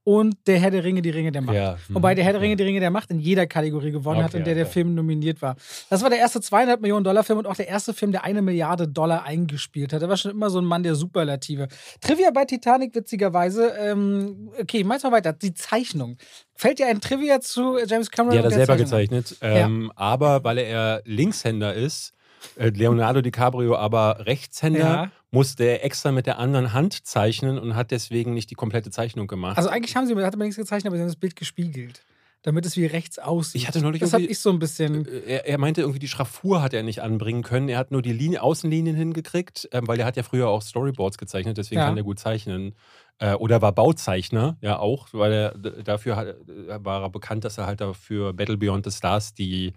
und 0.05 0.35
Der 0.45 0.59
Herr 0.59 0.69
der 0.69 0.83
Ringe, 0.83 1.01
die 1.01 1.09
Ringe 1.09 1.31
der 1.31 1.41
Macht. 1.41 1.55
Ja, 1.55 1.77
Wobei 1.89 2.13
der 2.13 2.23
Herr 2.23 2.33
der. 2.33 2.41
Ringe, 2.41 2.55
die 2.55 2.63
Ringe 2.63 2.79
der 2.79 2.91
Macht 2.91 3.09
in 3.09 3.19
jeder 3.19 3.47
Kategorie 3.47 3.89
gewonnen 3.89 4.23
hat, 4.23 4.29
Okay, 4.29 4.37
in 4.37 4.43
der 4.43 4.53
der 4.53 4.65
okay. 4.65 4.73
Film 4.73 4.93
nominiert 4.93 5.41
war. 5.41 5.55
Das 5.89 6.03
war 6.03 6.11
der 6.11 6.19
erste 6.19 6.39
200 6.41 6.79
Millionen 6.79 7.03
Dollar 7.03 7.23
Film 7.23 7.39
und 7.39 7.47
auch 7.47 7.55
der 7.55 7.67
erste 7.67 7.91
Film, 7.91 8.11
der 8.11 8.23
eine 8.23 8.43
Milliarde 8.43 8.87
Dollar 8.87 9.23
eingespielt 9.23 9.93
hat. 9.93 10.03
Er 10.03 10.07
war 10.07 10.15
schon 10.15 10.29
immer 10.29 10.51
so 10.51 10.59
ein 10.59 10.65
Mann 10.65 10.83
der 10.83 10.93
Superlative. 10.93 11.67
Trivia 12.01 12.29
bei 12.29 12.45
Titanic, 12.45 12.93
witzigerweise, 12.93 13.73
ähm, 13.79 14.51
okay, 14.61 14.77
ich 14.77 14.85
mach's 14.85 15.01
mal 15.01 15.11
weiter. 15.11 15.33
Die 15.33 15.55
Zeichnung. 15.55 16.17
Fällt 16.53 16.77
dir 16.77 16.85
ein 16.87 17.01
Trivia 17.01 17.41
zu 17.41 17.77
James 17.87 18.11
Cameron? 18.11 18.33
Die 18.33 18.37
hat 18.37 18.45
er 18.45 18.49
der 18.49 18.57
selber 18.59 18.77
gezeichnet. 18.77 19.35
Ähm, 19.41 19.91
Aber 19.95 20.43
weil 20.43 20.59
er 20.59 21.01
Linkshänder 21.05 21.73
ist, 21.73 22.13
Leonardo 22.57 23.21
DiCaprio 23.21 23.75
aber 23.75 24.25
Rechtshänder, 24.25 24.79
Ja. 24.79 25.11
musste 25.31 25.63
er 25.65 25.83
extra 25.85 26.11
mit 26.11 26.25
der 26.25 26.39
anderen 26.39 26.73
Hand 26.73 27.05
zeichnen 27.05 27.57
und 27.59 27.75
hat 27.75 27.91
deswegen 27.91 28.33
nicht 28.33 28.49
die 28.49 28.55
komplette 28.55 28.89
Zeichnung 28.91 29.27
gemacht. 29.27 29.57
Also 29.57 29.69
eigentlich 29.69 29.95
haben 29.95 30.07
sie, 30.07 30.15
hat 30.15 30.35
man 30.35 30.47
nichts 30.47 30.57
gezeichnet, 30.57 30.87
aber 30.87 30.97
sie 30.97 31.01
haben 31.01 31.09
das 31.09 31.15
Bild 31.17 31.35
gespiegelt. 31.35 32.01
Damit 32.43 32.63
es 32.67 32.77
wie 32.77 32.85
rechts 32.85 33.17
aussieht. 33.17 33.63
Ich 33.63 33.67
hatte 33.67 33.81
neulich 33.81 34.01
Das 34.01 34.13
habe 34.13 34.21
ich 34.23 34.37
so 34.37 34.51
ein 34.51 34.59
bisschen. 34.59 35.07
Äh, 35.07 35.21
er, 35.25 35.47
er 35.47 35.57
meinte 35.57 35.81
irgendwie, 35.81 35.97
die 35.97 36.07
Schraffur 36.07 36.61
hat 36.61 36.75
er 36.75 36.83
nicht 36.83 37.01
anbringen 37.01 37.41
können. 37.41 37.69
Er 37.69 37.79
hat 37.79 37.89
nur 37.89 38.03
die 38.03 38.13
Linie, 38.13 38.43
Außenlinien 38.43 38.95
hingekriegt, 38.95 39.67
ähm, 39.71 39.87
weil 39.87 39.99
er 39.99 40.05
hat 40.05 40.15
ja 40.15 40.21
früher 40.21 40.47
auch 40.49 40.61
Storyboards 40.61 41.17
gezeichnet, 41.17 41.57
deswegen 41.57 41.81
Ja. 41.81 41.87
kann 41.87 41.97
er 41.97 42.03
gut 42.03 42.19
zeichnen. 42.19 42.75
Äh, 43.17 43.33
oder 43.33 43.63
war 43.63 43.71
Bauzeichner, 43.71 44.57
ja 44.61 44.77
auch, 44.77 45.07
weil 45.11 45.33
er 45.33 45.51
dafür 45.57 46.17
hat, 46.17 46.27
äh, 46.27 46.85
war 46.85 47.01
er 47.01 47.09
bekannt, 47.09 47.45
dass 47.45 47.57
er 47.57 47.65
halt 47.65 47.81
dafür 47.81 48.31
Battle 48.33 48.57
Beyond 48.57 48.85
the 48.85 48.91
Stars 48.91 49.33
die 49.33 49.73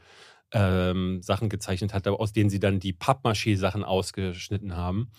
ähm, 0.53 1.23
Sachen 1.23 1.49
gezeichnet 1.49 1.93
hat, 1.95 2.07
aus 2.09 2.33
denen 2.33 2.51
sie 2.51 2.61
dann 2.61 2.81
die 2.81 2.93
Pappmaché-Sachen 2.93 3.85
ausgeschnitten 3.85 4.77
haben. 4.77 5.11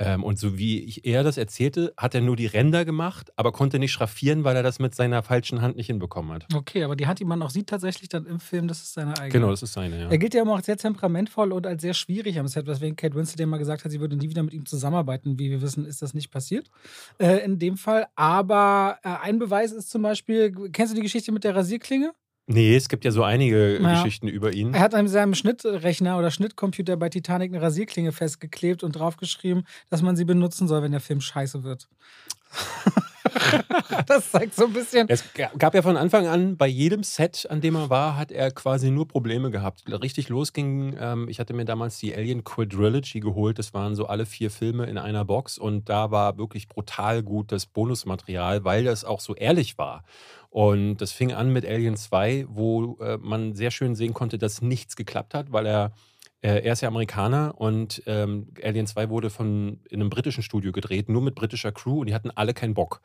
Ähm, 0.00 0.22
und 0.22 0.38
so 0.38 0.56
wie 0.56 0.80
ich, 0.80 1.04
er 1.04 1.24
das 1.24 1.36
erzählte, 1.36 1.92
hat 1.96 2.14
er 2.14 2.20
nur 2.20 2.36
die 2.36 2.46
Ränder 2.46 2.84
gemacht, 2.84 3.32
aber 3.34 3.50
konnte 3.50 3.80
nicht 3.80 3.90
schraffieren, 3.90 4.44
weil 4.44 4.54
er 4.54 4.62
das 4.62 4.78
mit 4.78 4.94
seiner 4.94 5.24
falschen 5.24 5.60
Hand 5.60 5.76
nicht 5.76 5.88
hinbekommen 5.88 6.32
hat. 6.32 6.46
Okay, 6.54 6.84
aber 6.84 6.94
die 6.94 7.08
Hand, 7.08 7.18
die 7.18 7.24
man 7.24 7.42
auch 7.42 7.50
sieht 7.50 7.68
tatsächlich 7.68 8.08
dann 8.08 8.24
im 8.24 8.38
Film, 8.38 8.68
das 8.68 8.80
ist 8.80 8.94
seine 8.94 9.18
eigene. 9.18 9.30
Genau, 9.30 9.50
das 9.50 9.62
ist 9.62 9.72
seine, 9.72 10.00
ja. 10.00 10.08
Er 10.08 10.18
gilt 10.18 10.34
ja 10.34 10.42
immer 10.42 10.52
auch 10.52 10.58
als 10.58 10.66
sehr 10.66 10.76
temperamentvoll 10.76 11.52
und 11.52 11.66
als 11.66 11.82
sehr 11.82 11.94
schwierig 11.94 12.38
am 12.38 12.46
Set, 12.46 12.68
weswegen 12.68 12.94
Kate 12.94 13.16
Winslet 13.16 13.48
mal 13.48 13.58
gesagt 13.58 13.84
hat, 13.84 13.90
sie 13.90 13.98
würde 13.98 14.16
nie 14.16 14.28
wieder 14.28 14.44
mit 14.44 14.54
ihm 14.54 14.66
zusammenarbeiten. 14.66 15.38
Wie 15.38 15.50
wir 15.50 15.62
wissen, 15.62 15.84
ist 15.84 16.00
das 16.00 16.14
nicht 16.14 16.30
passiert 16.30 16.70
äh, 17.18 17.44
in 17.44 17.58
dem 17.58 17.76
Fall. 17.76 18.06
Aber 18.14 18.98
äh, 19.02 19.08
ein 19.22 19.40
Beweis 19.40 19.72
ist 19.72 19.90
zum 19.90 20.02
Beispiel, 20.02 20.52
kennst 20.70 20.92
du 20.92 20.96
die 20.96 21.02
Geschichte 21.02 21.32
mit 21.32 21.42
der 21.42 21.56
Rasierklinge? 21.56 22.12
Nee, 22.50 22.74
es 22.74 22.88
gibt 22.88 23.04
ja 23.04 23.10
so 23.10 23.22
einige 23.22 23.78
Ja. 23.80 23.92
Geschichten 24.02 24.26
über 24.26 24.52
ihn. 24.54 24.72
Er 24.72 24.80
hat 24.80 24.94
an 24.94 25.06
seinem 25.06 25.34
Schnittrechner 25.34 26.18
oder 26.18 26.30
Schnittcomputer 26.30 26.96
bei 26.96 27.10
Titanic 27.10 27.52
eine 27.52 27.60
Rasierklinge 27.62 28.10
festgeklebt 28.10 28.82
und 28.82 28.92
draufgeschrieben, 28.92 29.66
dass 29.90 30.00
man 30.00 30.16
sie 30.16 30.24
benutzen 30.24 30.66
soll, 30.66 30.82
wenn 30.82 30.92
der 30.92 31.00
Film 31.02 31.20
scheiße 31.20 31.62
wird. 31.62 31.88
das 34.06 34.30
zeigt 34.30 34.54
so 34.54 34.66
ein 34.66 34.72
bisschen. 34.72 35.08
Es 35.08 35.24
gab 35.58 35.74
ja 35.74 35.82
von 35.82 35.96
Anfang 35.96 36.26
an, 36.26 36.56
bei 36.56 36.66
jedem 36.66 37.02
Set, 37.02 37.46
an 37.50 37.60
dem 37.60 37.76
er 37.76 37.90
war, 37.90 38.16
hat 38.16 38.32
er 38.32 38.50
quasi 38.50 38.90
nur 38.90 39.08
Probleme 39.08 39.50
gehabt. 39.50 39.84
Richtig 39.86 40.28
losging, 40.28 40.96
ähm, 41.00 41.28
ich 41.28 41.40
hatte 41.40 41.54
mir 41.54 41.64
damals 41.64 41.98
die 41.98 42.14
Alien 42.14 42.44
Quadrilogy 42.44 43.20
geholt. 43.20 43.58
Das 43.58 43.74
waren 43.74 43.94
so 43.94 44.06
alle 44.06 44.26
vier 44.26 44.50
Filme 44.50 44.86
in 44.86 44.98
einer 44.98 45.24
Box 45.24 45.58
und 45.58 45.88
da 45.88 46.10
war 46.10 46.38
wirklich 46.38 46.68
brutal 46.68 47.22
gut 47.22 47.52
das 47.52 47.66
Bonusmaterial, 47.66 48.64
weil 48.64 48.84
das 48.84 49.04
auch 49.04 49.20
so 49.20 49.34
ehrlich 49.34 49.78
war. 49.78 50.04
Und 50.50 50.96
das 50.98 51.12
fing 51.12 51.32
an 51.32 51.52
mit 51.52 51.66
Alien 51.66 51.96
2, 51.96 52.46
wo 52.48 52.96
äh, 53.00 53.18
man 53.18 53.54
sehr 53.54 53.70
schön 53.70 53.94
sehen 53.94 54.14
konnte, 54.14 54.38
dass 54.38 54.62
nichts 54.62 54.96
geklappt 54.96 55.34
hat, 55.34 55.52
weil 55.52 55.66
er 55.66 55.92
äh, 56.40 56.62
er 56.62 56.72
ist 56.72 56.82
ja 56.82 56.88
Amerikaner 56.88 57.54
und 57.58 58.02
ähm, 58.06 58.52
Alien 58.62 58.86
2 58.86 59.10
wurde 59.10 59.30
von 59.30 59.80
in 59.88 60.00
einem 60.00 60.10
britischen 60.10 60.42
Studio 60.42 60.72
gedreht, 60.72 61.08
nur 61.08 61.22
mit 61.22 61.34
britischer 61.34 61.72
Crew 61.72 62.00
und 62.00 62.06
die 62.08 62.14
hatten 62.14 62.30
alle 62.30 62.54
keinen 62.54 62.74
Bock, 62.74 63.00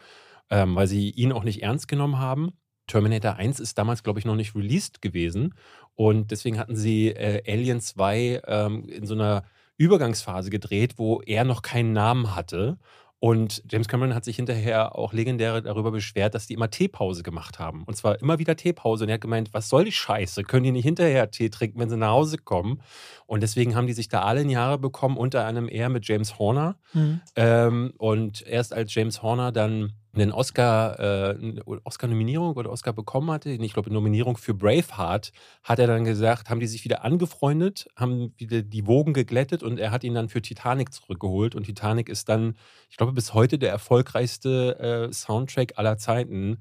ähm, 0.49 0.75
weil 0.75 0.87
sie 0.87 1.09
ihn 1.09 1.31
auch 1.31 1.43
nicht 1.43 1.63
ernst 1.63 1.87
genommen 1.87 2.19
haben. 2.19 2.51
Terminator 2.87 3.35
1 3.35 3.59
ist 3.59 3.77
damals, 3.77 4.03
glaube 4.03 4.19
ich, 4.19 4.25
noch 4.25 4.35
nicht 4.35 4.55
released 4.55 5.01
gewesen 5.01 5.55
und 5.95 6.31
deswegen 6.31 6.59
hatten 6.59 6.75
sie 6.75 7.09
äh, 7.09 7.41
Alien 7.51 7.81
2 7.81 8.41
ähm, 8.45 8.87
in 8.89 9.05
so 9.05 9.13
einer 9.13 9.43
Übergangsphase 9.77 10.49
gedreht, 10.49 10.93
wo 10.97 11.21
er 11.21 11.43
noch 11.43 11.61
keinen 11.61 11.93
Namen 11.93 12.35
hatte 12.35 12.77
und 13.23 13.63
James 13.71 13.87
Cameron 13.87 14.13
hat 14.13 14.25
sich 14.25 14.35
hinterher 14.35 14.97
auch 14.97 15.13
legendär 15.13 15.61
darüber 15.61 15.91
beschwert, 15.91 16.35
dass 16.35 16.45
die 16.45 16.55
immer 16.55 16.69
Teepause 16.69 17.23
gemacht 17.23 17.57
haben. 17.57 17.85
Und 17.85 17.95
zwar 17.95 18.19
immer 18.19 18.37
wieder 18.37 18.57
Teepause. 18.57 19.05
Und 19.05 19.09
er 19.09 19.13
hat 19.13 19.21
gemeint, 19.21 19.53
was 19.53 19.69
soll 19.69 19.85
die 19.85 19.93
Scheiße? 19.93 20.43
Können 20.43 20.65
die 20.65 20.73
nicht 20.73 20.83
hinterher 20.83 21.31
Tee 21.31 21.47
trinken, 21.47 21.79
wenn 21.79 21.89
sie 21.89 21.95
nach 21.95 22.09
Hause 22.09 22.37
kommen? 22.37 22.81
Und 23.25 23.41
deswegen 23.41 23.77
haben 23.77 23.87
die 23.87 23.93
sich 23.93 24.09
da 24.09 24.23
alle 24.23 24.41
in 24.41 24.49
Jahre 24.49 24.77
bekommen, 24.77 25.15
unter 25.15 25.45
einem 25.45 25.69
eher 25.69 25.87
mit 25.87 26.05
James 26.05 26.37
Horner. 26.37 26.75
Mhm. 26.91 27.21
Ähm, 27.37 27.93
und 27.97 28.45
erst 28.45 28.73
als 28.73 28.93
James 28.93 29.23
Horner 29.23 29.53
dann 29.53 29.93
einen 30.13 30.31
Oscar, 30.31 30.99
äh, 30.99 31.61
Oscar-Nominierung 31.83 32.53
oder 32.53 32.71
Oscar 32.71 32.93
bekommen 32.93 33.31
hatte, 33.31 33.49
ich 33.49 33.73
glaube 33.73 33.91
Nominierung 33.91 34.37
für 34.37 34.53
Braveheart, 34.53 35.31
hat 35.63 35.79
er 35.79 35.87
dann 35.87 36.03
gesagt, 36.03 36.49
haben 36.49 36.59
die 36.59 36.67
sich 36.67 36.83
wieder 36.83 37.03
angefreundet, 37.03 37.87
haben 37.95 38.33
wieder 38.37 38.61
die 38.61 38.85
Wogen 38.85 39.13
geglättet 39.13 39.63
und 39.63 39.79
er 39.79 39.91
hat 39.91 40.03
ihn 40.03 40.13
dann 40.13 40.29
für 40.29 40.41
Titanic 40.41 40.93
zurückgeholt 40.93 41.55
und 41.55 41.63
Titanic 41.63 42.09
ist 42.09 42.29
dann, 42.29 42.55
ich 42.89 42.97
glaube 42.97 43.13
bis 43.13 43.33
heute 43.33 43.57
der 43.57 43.71
erfolgreichste 43.71 45.09
äh, 45.09 45.13
Soundtrack 45.13 45.73
aller 45.77 45.97
Zeiten, 45.97 46.59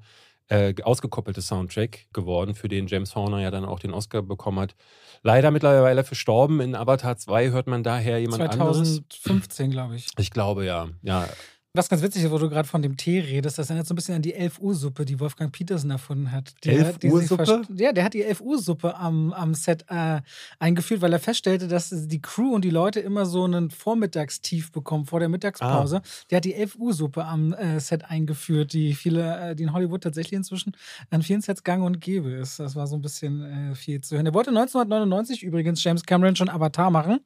äh, 0.49 0.73
ausgekoppelte 0.83 1.41
Soundtrack 1.41 2.07
geworden, 2.11 2.55
für 2.55 2.67
den 2.67 2.87
James 2.87 3.15
Horner 3.15 3.41
ja 3.41 3.51
dann 3.51 3.65
auch 3.65 3.79
den 3.79 3.93
Oscar 3.93 4.21
bekommen 4.21 4.59
hat. 4.59 4.75
Leider 5.21 5.51
mittlerweile 5.51 6.03
verstorben. 6.03 6.59
In 6.59 6.75
Avatar 6.75 7.17
2 7.17 7.51
hört 7.51 7.67
man 7.67 7.81
daher 7.81 8.19
jemand 8.19 8.43
2015, 8.51 8.61
anderes. 8.61 8.95
2015, 9.09 9.71
glaube 9.71 9.95
ich. 9.95 10.07
Ich 10.17 10.31
glaube, 10.31 10.65
ja. 10.65 10.89
ja. 11.01 11.29
Was 11.75 11.89
ganz 11.89 12.03
witzig 12.03 12.23
ist, 12.23 12.29
wo 12.29 12.37
du 12.37 12.49
gerade 12.49 12.67
von 12.67 12.83
dem 12.83 12.97
Tee 12.97 13.19
redest, 13.19 13.57
das 13.57 13.71
erinnert 13.71 13.87
so 13.87 13.95
ein 13.95 13.95
bisschen 13.95 14.13
an 14.13 14.21
die 14.21 14.35
11 14.35 14.59
Uhr 14.59 14.75
Suppe, 14.75 15.05
die 15.05 15.19
Wolfgang 15.19 15.51
Petersen 15.51 15.89
erfunden 15.89 16.31
hat. 16.31 16.53
Die, 16.63 16.69
11 16.69 17.03
Uhr 17.05 17.23
Suppe? 17.23 17.63
Ja, 17.75 17.91
der 17.91 18.03
hat 18.03 18.13
die 18.13 18.21
11 18.21 18.41
Uhr 18.41 18.59
Suppe 18.59 18.95
am, 18.95 19.33
am 19.33 19.55
Set 19.55 19.83
äh, 19.89 20.21
eingeführt, 20.59 21.01
weil 21.01 21.11
er 21.11 21.17
feststellte, 21.17 21.67
dass 21.67 21.89
die 21.89 22.21
Crew 22.21 22.53
und 22.53 22.63
die 22.63 22.69
Leute 22.69 22.99
immer 22.99 23.25
so 23.25 23.45
einen 23.45 23.71
Vormittagstief 23.71 24.71
bekommen 24.71 25.07
vor 25.07 25.19
der 25.19 25.29
Mittagspause. 25.29 25.97
Ah. 25.97 26.07
Der 26.29 26.35
hat 26.35 26.45
die 26.45 26.53
11 26.53 26.75
Uhr 26.75 26.93
Suppe 26.93 27.25
am 27.25 27.53
äh, 27.53 27.79
Set 27.79 28.05
eingeführt, 28.05 28.73
die 28.73 28.93
viele, 28.93 29.39
äh, 29.39 29.55
die 29.55 29.63
in 29.63 29.73
Hollywood 29.73 30.03
tatsächlich 30.03 30.33
inzwischen 30.33 30.73
an 31.09 31.23
vielen 31.23 31.41
Sets 31.41 31.63
gang 31.63 31.83
und 31.83 31.99
gäbe 31.99 32.29
ist. 32.33 32.59
Das 32.59 32.75
war 32.75 32.85
so 32.85 32.97
ein 32.97 33.01
bisschen 33.01 33.71
äh, 33.71 33.73
viel 33.73 33.99
zu 33.99 34.15
hören. 34.15 34.27
Er 34.27 34.35
wollte 34.35 34.51
1999 34.51 35.41
übrigens 35.41 35.83
James 35.83 36.03
Cameron 36.03 36.35
schon 36.35 36.49
Avatar 36.49 36.91
machen, 36.91 37.21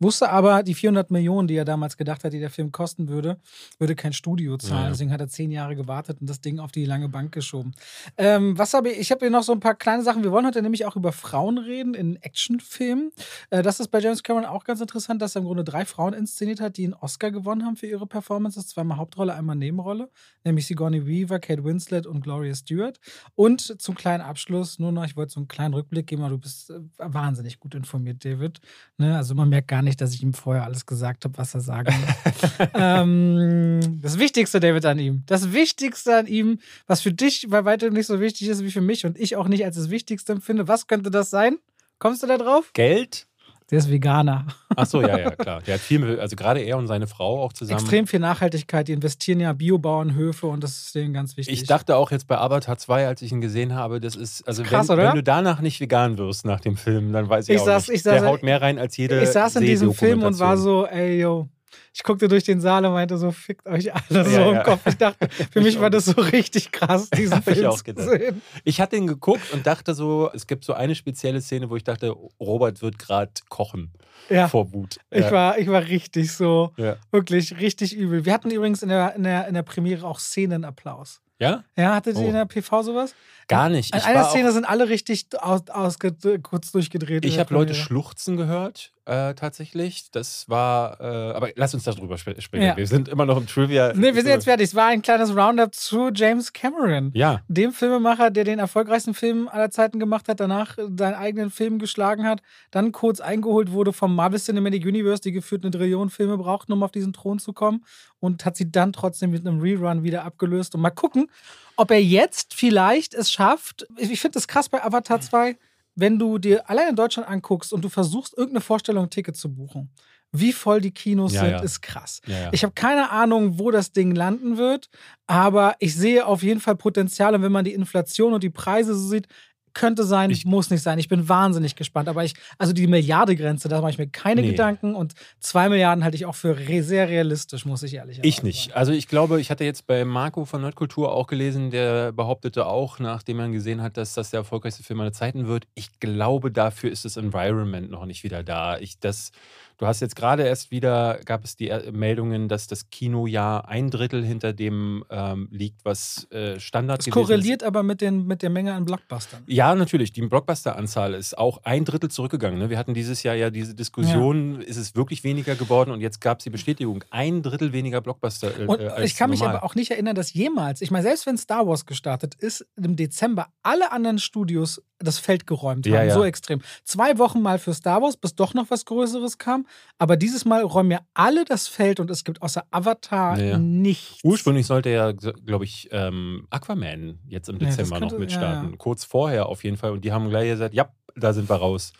wusste 0.00 0.28
aber, 0.28 0.62
die 0.62 0.74
400 0.74 1.10
Millionen, 1.10 1.48
die 1.48 1.56
er 1.56 1.64
damals 1.64 1.96
gedacht 1.96 2.24
hat, 2.24 2.34
die 2.34 2.40
der 2.40 2.50
Film 2.50 2.72
kosten 2.72 3.08
würde, 3.08 3.38
würde 3.85 3.85
kein 3.94 4.12
Studio 4.12 4.56
zahlen. 4.56 4.84
Ja. 4.84 4.90
Deswegen 4.90 5.12
hat 5.12 5.20
er 5.20 5.28
zehn 5.28 5.50
Jahre 5.50 5.76
gewartet 5.76 6.20
und 6.20 6.28
das 6.28 6.40
Ding 6.40 6.58
auf 6.58 6.72
die 6.72 6.84
lange 6.84 7.08
Bank 7.08 7.32
geschoben. 7.32 7.72
Ähm, 8.16 8.58
was 8.58 8.74
habe 8.74 8.90
ich? 8.90 8.98
Ich 8.98 9.10
habe 9.10 9.20
hier 9.20 9.30
noch 9.30 9.42
so 9.42 9.52
ein 9.52 9.60
paar 9.60 9.74
kleine 9.74 10.02
Sachen. 10.02 10.24
Wir 10.24 10.32
wollen 10.32 10.46
heute 10.46 10.62
nämlich 10.62 10.84
auch 10.86 10.96
über 10.96 11.12
Frauen 11.12 11.58
reden 11.58 11.94
in 11.94 12.16
Actionfilmen. 12.22 13.12
Äh, 13.50 13.62
das 13.62 13.80
ist 13.80 13.88
bei 13.88 14.00
James 14.00 14.22
Cameron 14.22 14.46
auch 14.46 14.64
ganz 14.64 14.80
interessant, 14.80 15.22
dass 15.22 15.36
er 15.36 15.40
im 15.40 15.46
Grunde 15.46 15.64
drei 15.64 15.84
Frauen 15.84 16.14
inszeniert 16.14 16.60
hat, 16.60 16.76
die 16.76 16.84
einen 16.84 16.94
Oscar 16.94 17.30
gewonnen 17.30 17.64
haben 17.64 17.76
für 17.76 17.86
ihre 17.86 18.06
Performances. 18.06 18.66
Zweimal 18.66 18.96
Hauptrolle, 18.96 19.34
einmal 19.34 19.56
Nebenrolle. 19.56 20.10
Nämlich 20.44 20.66
Sigourney 20.66 21.06
Weaver, 21.06 21.38
Kate 21.38 21.64
Winslet 21.64 22.06
und 22.06 22.22
Gloria 22.22 22.54
Stewart. 22.54 22.98
Und 23.34 23.80
zum 23.80 23.94
kleinen 23.94 24.22
Abschluss 24.22 24.78
nur 24.78 24.92
noch, 24.92 25.04
ich 25.04 25.16
wollte 25.16 25.32
so 25.32 25.40
einen 25.40 25.48
kleinen 25.48 25.74
Rückblick 25.74 26.06
geben, 26.06 26.22
aber 26.22 26.30
du 26.30 26.38
bist 26.38 26.70
äh, 26.70 26.80
wahnsinnig 26.98 27.60
gut 27.60 27.74
informiert, 27.74 28.24
David. 28.24 28.60
Ne? 28.98 29.16
Also 29.16 29.34
man 29.34 29.48
merkt 29.48 29.68
gar 29.68 29.82
nicht, 29.82 30.00
dass 30.00 30.14
ich 30.14 30.22
ihm 30.22 30.32
vorher 30.32 30.64
alles 30.64 30.86
gesagt 30.86 31.24
habe, 31.24 31.36
was 31.38 31.54
er 31.54 31.60
sagen 31.60 31.92
will. 31.92 32.68
ähm, 32.74 33.75
das 34.02 34.18
Wichtigste, 34.18 34.60
David, 34.60 34.84
an 34.86 34.98
ihm. 34.98 35.22
Das 35.26 35.52
Wichtigste 35.52 36.16
an 36.16 36.26
ihm, 36.26 36.58
was 36.86 37.00
für 37.00 37.12
dich 37.12 37.46
bei 37.48 37.64
weitem 37.64 37.92
nicht 37.92 38.06
so 38.06 38.20
wichtig 38.20 38.48
ist 38.48 38.62
wie 38.62 38.70
für 38.70 38.80
mich 38.80 39.06
und 39.06 39.18
ich 39.18 39.36
auch 39.36 39.48
nicht 39.48 39.64
als 39.64 39.76
das 39.76 39.90
Wichtigste 39.90 40.32
empfinde. 40.32 40.68
Was 40.68 40.86
könnte 40.86 41.10
das 41.10 41.30
sein? 41.30 41.58
Kommst 41.98 42.22
du 42.22 42.26
da 42.26 42.38
drauf? 42.38 42.70
Geld? 42.74 43.26
Der 43.70 43.78
ist 43.78 43.90
Veganer. 43.90 44.46
Ach 44.76 44.86
so, 44.86 45.00
ja, 45.00 45.18
ja, 45.18 45.30
klar. 45.36 45.60
Der 45.62 45.74
hat 45.74 45.80
viel, 45.80 46.20
also 46.20 46.36
gerade 46.36 46.60
er 46.60 46.78
und 46.78 46.86
seine 46.86 47.08
Frau 47.08 47.42
auch 47.42 47.52
zusammen. 47.52 47.80
Extrem 47.80 48.06
viel 48.06 48.20
Nachhaltigkeit. 48.20 48.86
Die 48.86 48.92
investieren 48.92 49.40
ja 49.40 49.52
Biobauernhöfe 49.52 50.46
und 50.46 50.62
das 50.62 50.78
ist 50.78 50.94
denen 50.94 51.12
ganz 51.12 51.36
wichtig. 51.36 51.62
Ich 51.62 51.66
dachte 51.66 51.96
auch 51.96 52.12
jetzt 52.12 52.28
bei 52.28 52.38
Avatar 52.38 52.78
2, 52.78 53.08
als 53.08 53.22
ich 53.22 53.32
ihn 53.32 53.40
gesehen 53.40 53.74
habe, 53.74 53.98
das 53.98 54.14
ist, 54.14 54.46
also 54.46 54.62
Krass, 54.62 54.88
wenn, 54.88 54.98
wenn, 54.98 55.14
du 55.16 55.22
danach 55.22 55.60
nicht 55.60 55.80
vegan 55.80 56.16
wirst 56.16 56.44
nach 56.44 56.60
dem 56.60 56.76
Film, 56.76 57.12
dann 57.12 57.28
weiß 57.28 57.48
ich, 57.48 57.56
ich 57.56 57.60
auch 57.60 57.66
saß, 57.66 57.88
nicht. 57.88 57.96
Ich 57.96 58.02
saß, 58.04 58.20
Der 58.20 58.30
haut 58.30 58.44
mehr 58.44 58.62
rein 58.62 58.78
als 58.78 58.96
jede 58.96 59.20
Ich 59.20 59.30
saß 59.30 59.56
in 59.56 59.64
diesem 59.64 59.92
Film 59.92 60.22
und 60.22 60.38
war 60.38 60.56
so, 60.56 60.86
ey, 60.86 61.20
yo, 61.20 61.48
ich 61.92 62.02
guckte 62.02 62.28
durch 62.28 62.44
den 62.44 62.60
Saal 62.60 62.84
und 62.84 62.92
meinte 62.92 63.16
so, 63.18 63.30
fickt 63.30 63.66
euch 63.66 63.92
alle 63.94 64.24
so 64.24 64.30
ja, 64.30 64.50
im 64.50 64.62
Kopf. 64.62 64.86
Ich 64.86 64.96
dachte, 64.96 65.28
für 65.50 65.60
mich 65.60 65.80
war 65.80 65.90
das 65.90 66.06
so 66.06 66.20
richtig 66.20 66.72
krass, 66.72 67.10
diesen 67.16 67.42
Film 67.42 67.58
ich 67.58 67.66
auch 67.66 67.82
zu 67.82 67.94
sehen. 67.96 68.42
Ich 68.64 68.80
hatte 68.80 68.96
ihn 68.96 69.06
geguckt 69.06 69.52
und 69.52 69.66
dachte 69.66 69.94
so, 69.94 70.30
es 70.34 70.46
gibt 70.46 70.64
so 70.64 70.74
eine 70.74 70.94
spezielle 70.94 71.40
Szene, 71.40 71.70
wo 71.70 71.76
ich 71.76 71.84
dachte, 71.84 72.14
Robert 72.40 72.82
wird 72.82 72.98
gerade 72.98 73.32
kochen 73.48 73.92
ja. 74.28 74.48
vor 74.48 74.72
Wut. 74.72 74.98
Ich, 75.10 75.30
war, 75.30 75.58
ich 75.58 75.68
war 75.68 75.82
richtig 75.82 76.32
so, 76.32 76.72
wirklich 77.10 77.58
richtig 77.58 77.94
übel. 77.94 78.24
Wir 78.24 78.32
hatten 78.32 78.50
übrigens 78.50 78.82
in 78.82 78.88
der, 78.88 79.14
in 79.14 79.22
der, 79.22 79.48
in 79.48 79.54
der 79.54 79.62
Premiere 79.62 80.06
auch 80.06 80.18
Szenenapplaus. 80.18 81.20
Ja? 81.38 81.64
Ja, 81.76 81.94
hattet 81.94 82.16
ihr 82.16 82.24
oh. 82.24 82.28
in 82.28 82.34
der 82.34 82.46
PV 82.46 82.82
sowas? 82.82 83.14
Gar 83.48 83.68
nicht. 83.68 83.94
In 83.94 84.00
einer 84.00 84.24
Szene 84.24 84.52
sind 84.52 84.64
alle 84.64 84.88
richtig 84.88 85.26
aus, 85.38 85.68
aus, 85.68 85.98
kurz 85.98 86.72
durchgedreht. 86.72 87.24
Ich 87.24 87.38
habe 87.38 87.52
Leute 87.52 87.74
schluchzen 87.74 88.36
gehört, 88.36 88.92
äh, 89.06 89.34
tatsächlich. 89.34 90.10
Das 90.10 90.48
war, 90.48 91.00
äh, 91.00 91.32
aber 91.32 91.50
lass 91.54 91.74
uns 91.74 91.84
darüber 91.84 92.18
sprechen. 92.18 92.62
Ja. 92.62 92.76
Wir 92.76 92.86
sind 92.86 93.08
immer 93.08 93.24
noch 93.24 93.36
im 93.36 93.46
Trivia. 93.46 93.92
Nee, 93.94 94.14
wir 94.14 94.22
sind 94.22 94.28
jetzt 94.28 94.44
fertig. 94.44 94.68
Es 94.68 94.74
war 94.74 94.86
ein 94.86 95.00
kleines 95.00 95.34
Roundup 95.34 95.74
zu 95.74 96.10
James 96.12 96.52
Cameron. 96.52 97.12
Ja. 97.14 97.40
Dem 97.48 97.72
Filmemacher, 97.72 98.30
der 98.30 98.44
den 98.44 98.58
erfolgreichsten 98.58 99.14
Film 99.14 99.48
aller 99.48 99.70
Zeiten 99.70 100.00
gemacht 100.00 100.28
hat, 100.28 100.40
danach 100.40 100.76
seinen 100.76 101.14
eigenen 101.14 101.50
Film 101.50 101.78
geschlagen 101.78 102.24
hat, 102.24 102.42
dann 102.70 102.92
kurz 102.92 103.20
eingeholt 103.20 103.70
wurde 103.70 103.92
vom 103.92 104.14
Marvel 104.14 104.40
Cinematic 104.40 104.84
Universe, 104.84 105.22
die 105.22 105.32
gefühlt 105.32 105.64
eine 105.64 105.70
Trillion 105.70 106.10
Filme 106.10 106.36
brauchten, 106.36 106.72
um 106.72 106.82
auf 106.82 106.90
diesen 106.90 107.12
Thron 107.12 107.38
zu 107.38 107.52
kommen 107.52 107.84
und 108.18 108.44
hat 108.44 108.56
sie 108.56 108.70
dann 108.70 108.92
trotzdem 108.92 109.30
mit 109.30 109.46
einem 109.46 109.60
Rerun 109.60 110.02
wieder 110.02 110.24
abgelöst. 110.24 110.74
Und 110.74 110.80
mal 110.80 110.90
gucken, 110.90 111.30
ob 111.76 111.90
er 111.90 112.02
jetzt 112.02 112.54
vielleicht 112.54 113.14
es 113.14 113.30
schafft. 113.30 113.86
Ich 113.96 114.20
finde 114.20 114.34
das 114.34 114.48
krass 114.48 114.68
bei 114.68 114.82
Avatar 114.82 115.20
2, 115.20 115.56
wenn 115.96 116.18
du 116.18 116.38
dir 116.38 116.68
allein 116.70 116.90
in 116.90 116.96
Deutschland 116.96 117.28
anguckst 117.28 117.72
und 117.72 117.82
du 117.82 117.88
versuchst, 117.88 118.36
irgendeine 118.36 118.60
Vorstellung 118.60 119.04
ein 119.04 119.10
Ticket 119.10 119.36
zu 119.36 119.52
buchen. 119.52 119.90
Wie 120.32 120.52
voll 120.52 120.80
die 120.80 120.90
Kinos 120.90 121.32
ja, 121.32 121.40
sind, 121.40 121.50
ja. 121.50 121.60
ist 121.60 121.80
krass. 121.80 122.20
Ja, 122.26 122.50
ich 122.52 122.62
habe 122.62 122.74
keine 122.74 123.10
Ahnung, 123.10 123.58
wo 123.58 123.70
das 123.70 123.92
Ding 123.92 124.14
landen 124.14 124.58
wird, 124.58 124.88
aber 125.26 125.76
ich 125.78 125.94
sehe 125.94 126.26
auf 126.26 126.42
jeden 126.42 126.60
Fall 126.60 126.76
Potenzial. 126.76 127.34
Und 127.34 127.42
wenn 127.42 127.52
man 127.52 127.64
die 127.64 127.72
Inflation 127.72 128.34
und 128.34 128.42
die 128.42 128.50
Preise 128.50 128.94
so 128.94 129.08
sieht, 129.08 129.28
könnte 129.76 130.04
sein, 130.04 130.30
ich, 130.30 130.46
muss 130.46 130.70
nicht 130.70 130.82
sein. 130.82 130.98
Ich 130.98 131.08
bin 131.08 131.28
wahnsinnig 131.28 131.76
gespannt. 131.76 132.08
Aber 132.08 132.24
ich, 132.24 132.34
also 132.56 132.72
die 132.72 132.86
Milliardegrenze, 132.86 133.68
da 133.68 133.80
mache 133.80 133.90
ich 133.90 133.98
mir 133.98 134.08
keine 134.08 134.40
nee. 134.40 134.50
Gedanken. 134.50 134.94
Und 134.94 135.12
zwei 135.38 135.68
Milliarden 135.68 136.02
halte 136.02 136.16
ich 136.16 136.24
auch 136.24 136.34
für 136.34 136.58
re 136.58 136.82
sehr 136.82 137.08
realistisch, 137.08 137.66
muss 137.66 137.82
ich 137.82 137.94
ehrlich 137.94 138.16
sagen. 138.16 138.26
Ich 138.26 138.42
nicht. 138.42 138.74
Also 138.74 138.92
ich 138.92 139.06
glaube, 139.06 139.38
ich 139.40 139.50
hatte 139.50 139.64
jetzt 139.64 139.86
bei 139.86 140.04
Marco 140.06 140.46
von 140.46 140.62
Nerdkultur 140.62 141.12
auch 141.12 141.26
gelesen, 141.26 141.70
der 141.70 142.12
behauptete 142.12 142.66
auch, 142.66 142.98
nachdem 142.98 143.36
man 143.36 143.52
gesehen 143.52 143.82
hat, 143.82 143.98
dass 143.98 144.14
das 144.14 144.30
der 144.30 144.40
erfolgreichste 144.40 144.82
Film 144.82 145.00
aller 145.00 145.12
Zeiten 145.12 145.46
wird. 145.46 145.66
Ich 145.74 146.00
glaube, 146.00 146.50
dafür 146.50 146.90
ist 146.90 147.04
das 147.04 147.18
Environment 147.18 147.90
noch 147.90 148.06
nicht 148.06 148.24
wieder 148.24 148.42
da. 148.42 148.78
Ich 148.78 148.98
das 148.98 149.30
Du 149.78 149.86
hast 149.86 150.00
jetzt 150.00 150.16
gerade 150.16 150.44
erst 150.44 150.70
wieder, 150.70 151.20
gab 151.26 151.44
es 151.44 151.54
die 151.54 151.68
äh, 151.68 151.92
Meldungen, 151.92 152.48
dass 152.48 152.66
das 152.66 152.88
Kinojahr 152.88 153.68
ein 153.68 153.90
Drittel 153.90 154.24
hinter 154.24 154.54
dem 154.54 155.04
ähm, 155.10 155.48
liegt, 155.50 155.84
was 155.84 156.30
äh, 156.30 156.58
Standard 156.58 157.06
das 157.06 157.12
korreliert 157.12 157.60
ist. 157.60 157.68
aber 157.68 157.82
mit, 157.82 158.00
den, 158.00 158.26
mit 158.26 158.40
der 158.40 158.48
Menge 158.48 158.72
an 158.72 158.86
Blockbustern. 158.86 159.42
Ja, 159.46 159.74
natürlich. 159.74 160.12
Die 160.12 160.22
Blockbuster-Anzahl 160.22 161.12
ist 161.12 161.36
auch 161.36 161.60
ein 161.64 161.84
Drittel 161.84 162.10
zurückgegangen. 162.10 162.58
Ne? 162.58 162.70
Wir 162.70 162.78
hatten 162.78 162.94
dieses 162.94 163.22
Jahr 163.22 163.34
ja 163.34 163.50
diese 163.50 163.74
Diskussion, 163.74 164.62
ja. 164.62 164.66
ist 164.66 164.78
es 164.78 164.96
wirklich 164.96 165.24
weniger 165.24 165.54
geworden? 165.56 165.90
Und 165.90 166.00
jetzt 166.00 166.22
gab 166.22 166.38
es 166.38 166.44
die 166.44 166.50
Bestätigung, 166.50 167.04
ein 167.10 167.42
Drittel 167.42 167.74
weniger 167.74 168.00
Blockbuster. 168.00 168.58
Äh, 168.58 168.66
und 168.66 168.80
ich 169.04 169.16
kann 169.16 169.28
normal. 169.28 169.28
mich 169.28 169.42
aber 169.42 169.62
auch 169.62 169.74
nicht 169.74 169.90
erinnern, 169.90 170.14
dass 170.14 170.32
jemals, 170.32 170.80
ich 170.80 170.90
meine, 170.90 171.02
selbst 171.02 171.26
wenn 171.26 171.36
Star 171.36 171.66
Wars 171.66 171.84
gestartet 171.84 172.34
ist, 172.34 172.66
im 172.76 172.96
Dezember 172.96 173.48
alle 173.62 173.92
anderen 173.92 174.18
Studios 174.18 174.82
das 174.98 175.18
Feld 175.18 175.46
geräumt 175.46 175.86
haben. 175.86 175.92
Ja, 175.94 176.02
ja. 176.04 176.14
So 176.14 176.24
extrem. 176.24 176.60
Zwei 176.84 177.18
Wochen 177.18 177.42
mal 177.42 177.58
für 177.58 177.74
Star 177.74 178.00
Wars, 178.02 178.16
bis 178.16 178.34
doch 178.34 178.54
noch 178.54 178.70
was 178.70 178.84
Größeres 178.86 179.38
kam. 179.38 179.66
Aber 179.98 180.16
dieses 180.16 180.44
Mal 180.44 180.62
räumen 180.62 180.88
mir 180.88 181.00
alle 181.14 181.44
das 181.44 181.68
Feld 181.68 182.00
und 182.00 182.10
es 182.10 182.24
gibt 182.24 182.40
außer 182.42 182.64
Avatar 182.70 183.38
Ja. 183.38 183.58
nichts. 183.58 184.20
Ursprünglich 184.24 184.66
sollte 184.66 184.90
ja, 184.90 185.12
glaube 185.12 185.64
ich, 185.64 185.88
ähm, 185.92 186.46
Aquaman 186.50 187.18
jetzt 187.28 187.48
im 187.48 187.58
Ja, 187.58 187.66
Dezember 187.68 187.98
könnte- 187.98 188.14
noch 188.14 188.20
mitstarten. 188.20 188.64
ja, 188.64 188.70
ja. 188.70 188.76
Kurz 188.78 189.04
vorher 189.04 189.46
auf 189.46 189.64
jeden 189.64 189.76
Fall. 189.76 189.90
Und 189.92 190.04
die 190.04 190.12
haben 190.12 190.28
gleich 190.30 190.48
gesagt, 190.50 190.74
ja, 190.74 190.88
da 191.14 191.32
sind 191.32 191.48
wir 191.48 191.56
raus. 191.56 191.92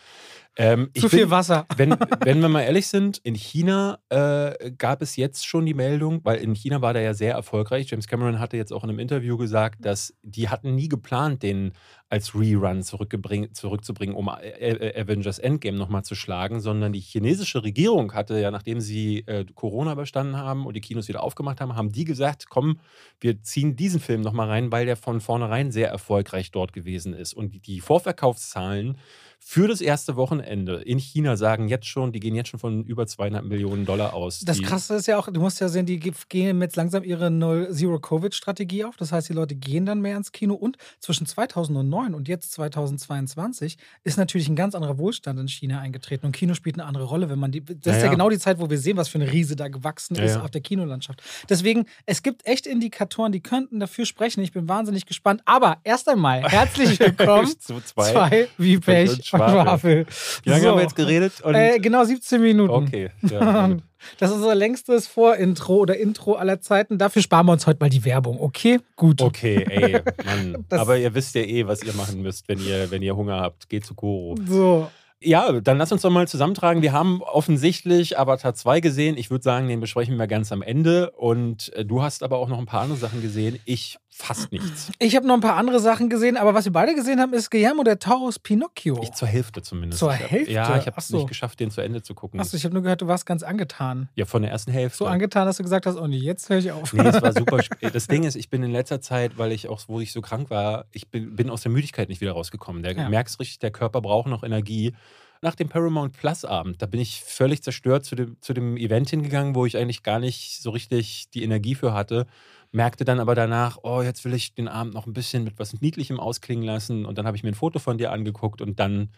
Ähm, 0.59 0.89
Zu 0.95 1.01
bin- 1.01 1.09
viel 1.19 1.29
Wasser. 1.29 1.65
wenn, 1.77 1.95
wenn 2.23 2.39
wir 2.41 2.49
mal 2.49 2.61
ehrlich 2.63 2.87
sind, 2.87 3.19
in 3.19 3.35
China 3.35 3.99
äh, 4.09 4.71
gab 4.71 5.01
es 5.01 5.15
jetzt 5.15 5.45
schon 5.45 5.65
die 5.65 5.73
Meldung, 5.75 6.21
weil 6.23 6.37
in 6.39 6.55
China 6.55 6.81
war 6.81 6.93
der 6.93 7.03
ja 7.03 7.13
sehr 7.13 7.33
erfolgreich. 7.33 7.87
James 7.91 8.07
Cameron 8.07 8.39
hatte 8.39 8.57
jetzt 8.57 8.73
auch 8.73 8.83
in 8.83 8.89
einem 8.89 8.99
Interview 8.99 9.37
gesagt, 9.37 9.85
dass 9.85 10.15
die 10.23 10.49
hatten 10.49 10.73
nie 10.75 10.89
geplant, 10.89 11.43
den 11.43 11.73
als 12.09 12.33
Rerun 12.33 12.83
zurückzubringen, 12.83 14.15
um 14.15 14.29
A- 14.29 14.35
A- 14.37 14.99
Avengers 15.01 15.39
Endgame 15.39 15.77
nochmal 15.77 16.03
zu 16.03 16.15
schlagen, 16.15 16.59
sondern 16.61 16.93
die 16.93 17.01
chinesische 17.01 17.63
Regierung 17.63 18.13
hatte 18.13 18.39
ja, 18.39 18.49
nachdem 18.49 18.79
sie 18.79 19.19
äh, 19.27 19.45
Corona 19.55 19.91
überstanden 19.91 20.37
haben 20.37 20.65
und 20.65 20.73
die 20.73 20.81
Kinos 20.81 21.07
wieder 21.09 21.21
aufgemacht 21.21 21.59
haben, 21.61 21.75
haben 21.75 21.91
die 21.91 22.05
gesagt, 22.05 22.47
komm, 22.49 22.79
wir 23.19 23.43
ziehen 23.43 23.75
diesen 23.75 23.99
Film 23.99 24.21
nochmal 24.21 24.47
rein, 24.47 24.71
weil 24.71 24.85
der 24.85 24.95
von 24.95 25.19
vornherein 25.19 25.71
sehr 25.71 25.89
erfolgreich 25.89 26.51
dort 26.51 26.71
gewesen 26.73 27.13
ist. 27.13 27.33
Und 27.33 27.67
die 27.67 27.81
Vorverkaufszahlen 27.81 28.97
für 29.39 29.67
das 29.69 29.79
erste 29.79 30.15
Wochenende 30.17 30.81
in 30.81 30.97
China 30.99 31.37
sagen 31.37 31.69
jetzt 31.69 31.85
schon, 31.85 32.11
die 32.11 32.19
gehen 32.19 32.35
jetzt 32.35 32.49
schon 32.49 32.59
von 32.59 32.83
über 32.83 33.07
200 33.07 33.45
Millionen 33.45 33.85
Dollar 33.85 34.13
aus. 34.13 34.41
Das 34.41 34.61
Krasse 34.61 34.95
ist 34.95 35.07
ja 35.07 35.17
auch, 35.17 35.29
du 35.31 35.39
musst 35.39 35.61
ja 35.61 35.69
sehen, 35.69 35.85
die 35.85 35.99
ge- 35.99 36.11
gehen 36.27 36.59
jetzt 36.61 36.75
langsam 36.75 37.03
ihre 37.03 37.31
Null-Zero-Covid-Strategie 37.31 38.83
auf. 38.83 38.97
Das 38.97 39.11
heißt, 39.11 39.29
die 39.29 39.33
Leute 39.33 39.55
gehen 39.55 39.85
dann 39.85 40.01
mehr 40.01 40.17
ins 40.17 40.31
Kino. 40.31 40.53
Und 40.53 40.77
zwischen 40.99 41.25
2009 41.25 42.13
und 42.13 42.27
jetzt 42.27 42.51
2022 42.53 43.77
ist 44.03 44.17
natürlich 44.17 44.49
ein 44.49 44.55
ganz 44.55 44.75
anderer 44.75 44.97
Wohlstand 44.97 45.39
in 45.39 45.47
China 45.47 45.79
eingetreten. 45.79 46.25
Und 46.25 46.31
Kino 46.33 46.53
spielt 46.53 46.75
eine 46.75 46.85
andere 46.85 47.05
Rolle, 47.05 47.29
wenn 47.29 47.39
man 47.39 47.51
die. 47.51 47.63
Das 47.63 47.75
ist 47.77 47.85
Ja, 48.01 48.05
ja 48.05 48.11
genau 48.11 48.29
die 48.29 48.39
Zeit, 48.39 48.59
wo 48.59 48.69
wir 48.69 48.77
sehen, 48.77 48.97
was 48.97 49.07
für 49.07 49.19
eine 49.19 49.31
Riese 49.31 49.55
da 49.55 49.67
gewachsen 49.67 50.15
Ja, 50.15 50.23
ist 50.23 50.37
auf 50.37 50.51
der 50.51 50.61
Kinolandschaft. 50.61 51.21
Deswegen, 51.49 51.85
es 52.05 52.23
gibt 52.23 52.45
echt 52.45 52.67
Indikatoren, 52.67 53.31
die 53.31 53.41
könnten 53.41 53.79
dafür 53.79 54.05
sprechen. 54.05 54.41
Ich 54.41 54.51
bin 54.51 54.67
wahnsinnig 54.67 55.05
gespannt. 55.05 55.41
Aber 55.45 55.77
erst 55.83 56.09
einmal 56.09 56.43
herzlich 56.43 56.99
willkommen. 56.99 57.47
zu 57.59 57.79
zwei. 57.81 58.11
Zwei 58.11 58.47
wie 58.57 58.77
Pech 58.79 59.26
Schwafel. 59.27 59.61
Schwafel. 59.61 60.05
Wie 60.43 60.49
lange 60.49 60.61
So. 60.61 60.69
haben 60.69 60.77
wir 60.77 60.83
jetzt 60.83 60.95
geredet? 60.95 61.33
Äh, 61.43 61.79
genau 61.79 62.03
17 62.03 62.41
Minuten. 62.41 62.71
okay. 62.71 63.09
Ja. 63.29 63.69
Das 64.19 64.29
ist 64.29 64.37
unser 64.37 64.53
längstes 64.53 65.07
Vorintro 65.07 65.77
oder 65.77 65.97
Intro 65.97 66.35
aller 66.35 66.61
Zeiten. 66.61 66.99
Dafür 66.99 67.23
sparen 67.23 67.47
wir 67.47 67.53
uns 67.53 67.65
heute 67.65 67.79
mal 67.81 67.89
die 67.89 68.05
Werbung. 68.05 68.39
Okay? 68.39 68.79
Gut. 68.95 69.21
okay, 69.23 69.65
ey, 69.67 69.93
Mann. 70.25 70.65
Das- 70.69 70.79
Aber 70.79 70.97
ihr 70.97 71.13
wisst 71.15 71.33
ja 71.33 71.41
eh, 71.41 71.65
was 71.67 71.81
ihr 71.81 71.93
machen 71.93 72.21
müsst, 72.21 72.47
wenn 72.47 72.59
ihr, 72.59 72.91
wenn 72.91 73.01
ihr 73.01 73.15
Hunger 73.15 73.39
habt. 73.41 73.67
Geht 73.69 73.85
zu 73.87 73.95
Koro. 73.95 74.35
So. 74.47 74.89
Ja, 75.21 75.51
dann 75.61 75.77
lass 75.79 75.91
uns 75.91 76.03
doch 76.03 76.11
mal 76.11 76.27
zusammentragen. 76.27 76.81
Wir 76.83 76.93
haben 76.93 77.21
offensichtlich 77.23 78.19
Avatar 78.19 78.53
2 78.53 78.81
gesehen. 78.81 79.17
Ich 79.17 79.31
würde 79.31 79.43
sagen, 79.43 79.67
den 79.67 79.79
besprechen 79.79 80.15
wir 80.17 80.27
ganz 80.27 80.51
am 80.51 80.61
Ende. 80.61 81.11
Und 81.11 81.73
äh, 81.73 81.85
du 81.85 82.03
hast 82.03 82.21
aber 82.21 82.37
auch 82.37 82.49
noch 82.49 82.59
ein 82.59 82.67
paar 82.67 82.81
andere 82.81 82.99
Sachen 82.99 83.21
gesehen. 83.21 83.57
Ich 83.65 83.97
fast 84.09 84.51
nichts. 84.51 84.91
Ich 84.97 85.15
habe 85.15 85.27
noch 85.27 85.35
ein 85.35 85.41
paar 85.41 85.57
andere 85.57 85.79
Sachen 85.79 86.09
gesehen, 86.09 86.37
aber 86.37 86.55
was 86.55 86.65
wir 86.65 86.71
beide 86.71 86.95
gesehen 86.95 87.19
haben, 87.19 87.33
ist 87.33 87.51
Guillermo 87.51 87.83
der 87.83 87.99
Taurus 87.99 88.39
Pinocchio. 88.39 88.99
Ich 89.03 89.11
zur 89.13 89.27
Hälfte 89.27 89.61
zumindest. 89.61 89.99
Zur 89.99 90.11
Hälfte? 90.11 90.51
Ja, 90.51 90.75
ich 90.75 90.87
habe 90.87 90.97
es 90.97 91.07
so. 91.07 91.17
nicht 91.17 91.27
geschafft, 91.27 91.59
den 91.59 91.69
zu 91.69 91.81
Ende 91.81 92.01
zu 92.01 92.15
gucken. 92.15 92.39
Achso, 92.39 92.57
ich 92.57 92.63
habe 92.65 92.73
nur 92.73 92.81
gehört, 92.81 93.01
du 93.01 93.07
warst 93.07 93.27
ganz 93.27 93.43
angetan. 93.43 94.09
ja, 94.15 94.25
von 94.25 94.41
der 94.41 94.49
ersten 94.49 94.71
Hälfte. 94.71 94.97
So 94.97 95.05
angetan, 95.05 95.45
dass 95.45 95.57
du 95.57 95.63
gesagt 95.63 95.85
hast, 95.85 95.97
oh 95.97 96.07
nee, 96.07 96.17
jetzt 96.17 96.49
höre 96.49 96.57
ich 96.57 96.71
auf. 96.71 96.93
Nee, 96.93 97.03
es 97.07 97.21
war 97.21 97.31
super. 97.33 97.59
Das 97.93 98.07
Ding 98.07 98.23
ist, 98.23 98.35
ich 98.35 98.49
bin 98.49 98.63
in 98.63 98.71
letzter 98.71 99.01
Zeit, 99.01 99.37
weil 99.37 99.51
ich 99.51 99.67
auch, 99.67 99.81
wo 99.87 99.99
ich 99.99 100.11
so 100.11 100.21
krank 100.21 100.49
war, 100.49 100.85
ich 100.91 101.09
bin, 101.09 101.35
bin 101.35 101.49
aus 101.51 101.61
der 101.61 101.71
Müdigkeit 101.71 102.09
nicht 102.09 102.19
wieder 102.21 102.31
rausgekommen. 102.31 102.81
Der 102.81 102.93
Ja. 102.93 103.09
merkst 103.09 103.39
richtig, 103.39 103.59
der 103.59 103.71
Körper 103.71 104.01
braucht 104.01 104.27
noch 104.27 104.43
Energie. 104.43 104.95
Nach 105.41 105.55
dem 105.55 105.69
Paramount 105.69 106.13
Plus 106.13 106.45
Abend, 106.45 106.81
da 106.81 106.85
bin 106.85 106.99
ich 106.99 107.21
völlig 107.21 107.61
zerstört 107.63 108.05
zu 108.05 108.15
dem, 108.15 108.37
zu 108.41 108.53
dem 108.53 108.77
Event 108.77 109.09
hingegangen, 109.09 109.55
wo 109.55 109.65
ich 109.65 109.77
eigentlich 109.77 110.03
gar 110.03 110.19
nicht 110.19 110.61
so 110.61 110.71
richtig 110.71 111.29
die 111.33 111.43
Energie 111.43 111.75
für 111.75 111.93
hatte. 111.93 112.27
Merkte 112.71 113.05
dann 113.05 113.19
aber 113.19 113.35
danach, 113.35 113.77
oh, 113.83 114.01
jetzt 114.01 114.25
will 114.25 114.33
ich 114.33 114.53
den 114.53 114.67
Abend 114.67 114.93
noch 114.93 115.07
ein 115.07 115.13
bisschen 115.13 115.43
mit 115.43 115.57
was 115.59 115.79
Niedlichem 115.79 116.19
ausklingen 116.19 116.65
lassen. 116.65 117.05
Und 117.05 117.17
dann 117.17 117.25
habe 117.25 117.37
ich 117.37 117.43
mir 117.43 117.49
ein 117.49 117.55
Foto 117.55 117.79
von 117.79 117.97
dir 117.97 118.11
angeguckt 118.11 118.61
und 118.61 118.79
dann 118.79 119.09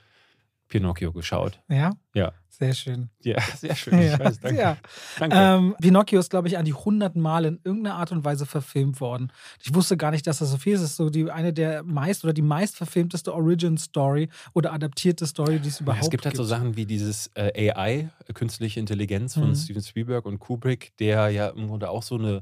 Pinocchio 0.70 1.12
geschaut. 1.12 1.60
Ja? 1.68 1.92
Ja. 2.14 2.32
Sehr 2.48 2.74
schön. 2.74 3.10
Ja, 3.24 3.40
sehr 3.58 3.74
schön. 3.76 4.00
Ich 4.00 4.12
Ja, 4.12 4.20
weiß, 4.20 4.40
danke. 4.42 4.60
ja. 4.60 4.78
danke. 5.18 5.36
Ähm, 5.38 5.76
Pinocchio 5.80 6.20
ist, 6.20 6.30
glaube 6.30 6.50
ich, 6.50 6.58
an 6.58 6.66
die 6.66 6.74
100 6.74 7.16
Mal 7.16 7.46
in 7.46 7.60
irgendeiner 7.64 7.96
Art 7.96 8.12
und 8.12 8.26
Weise 8.26 8.46
verfilmt 8.46 9.00
worden. 9.00 9.32
Ich 9.64 9.74
wusste 9.74 9.96
gar 9.96 10.12
nicht, 10.12 10.28
dass 10.28 10.40
das 10.40 10.52
so 10.52 10.58
viel 10.58 10.74
ist. 10.74 10.82
Es 10.82 10.90
ist 10.92 10.98
so 10.98 11.10
die, 11.10 11.32
eine 11.32 11.54
der 11.54 11.84
meist 11.84 12.24
oder 12.26 12.34
die 12.34 12.42
meist 12.42 12.76
verfilmteste 12.76 13.34
Origin-Story 13.34 14.28
oder 14.54 14.74
adaptierte 14.74 15.26
Story, 15.26 15.60
die 15.60 15.70
es 15.70 15.80
Ja, 15.80 15.84
überhaupt 15.84 16.04
es 16.04 16.10
gibt 16.10 16.26
halt 16.26 16.36
so 16.36 16.44
Sachen 16.44 16.76
wie 16.76 16.86
dieses 16.86 17.28
äh, 17.36 17.72
AI, 17.72 18.10
äh, 18.28 18.34
künstliche 18.34 18.80
Intelligenz 18.80 19.36
von 19.36 19.50
Mhm. 19.52 19.56
Steven 19.56 19.82
Spielberg 19.82 20.26
und 20.26 20.40
Kubrick, 20.40 20.96
der 20.98 21.30
ja 21.30 21.48
im 21.50 21.68
Grunde 21.68 21.90
auch 21.90 22.04
so 22.04 22.16
eine 22.16 22.42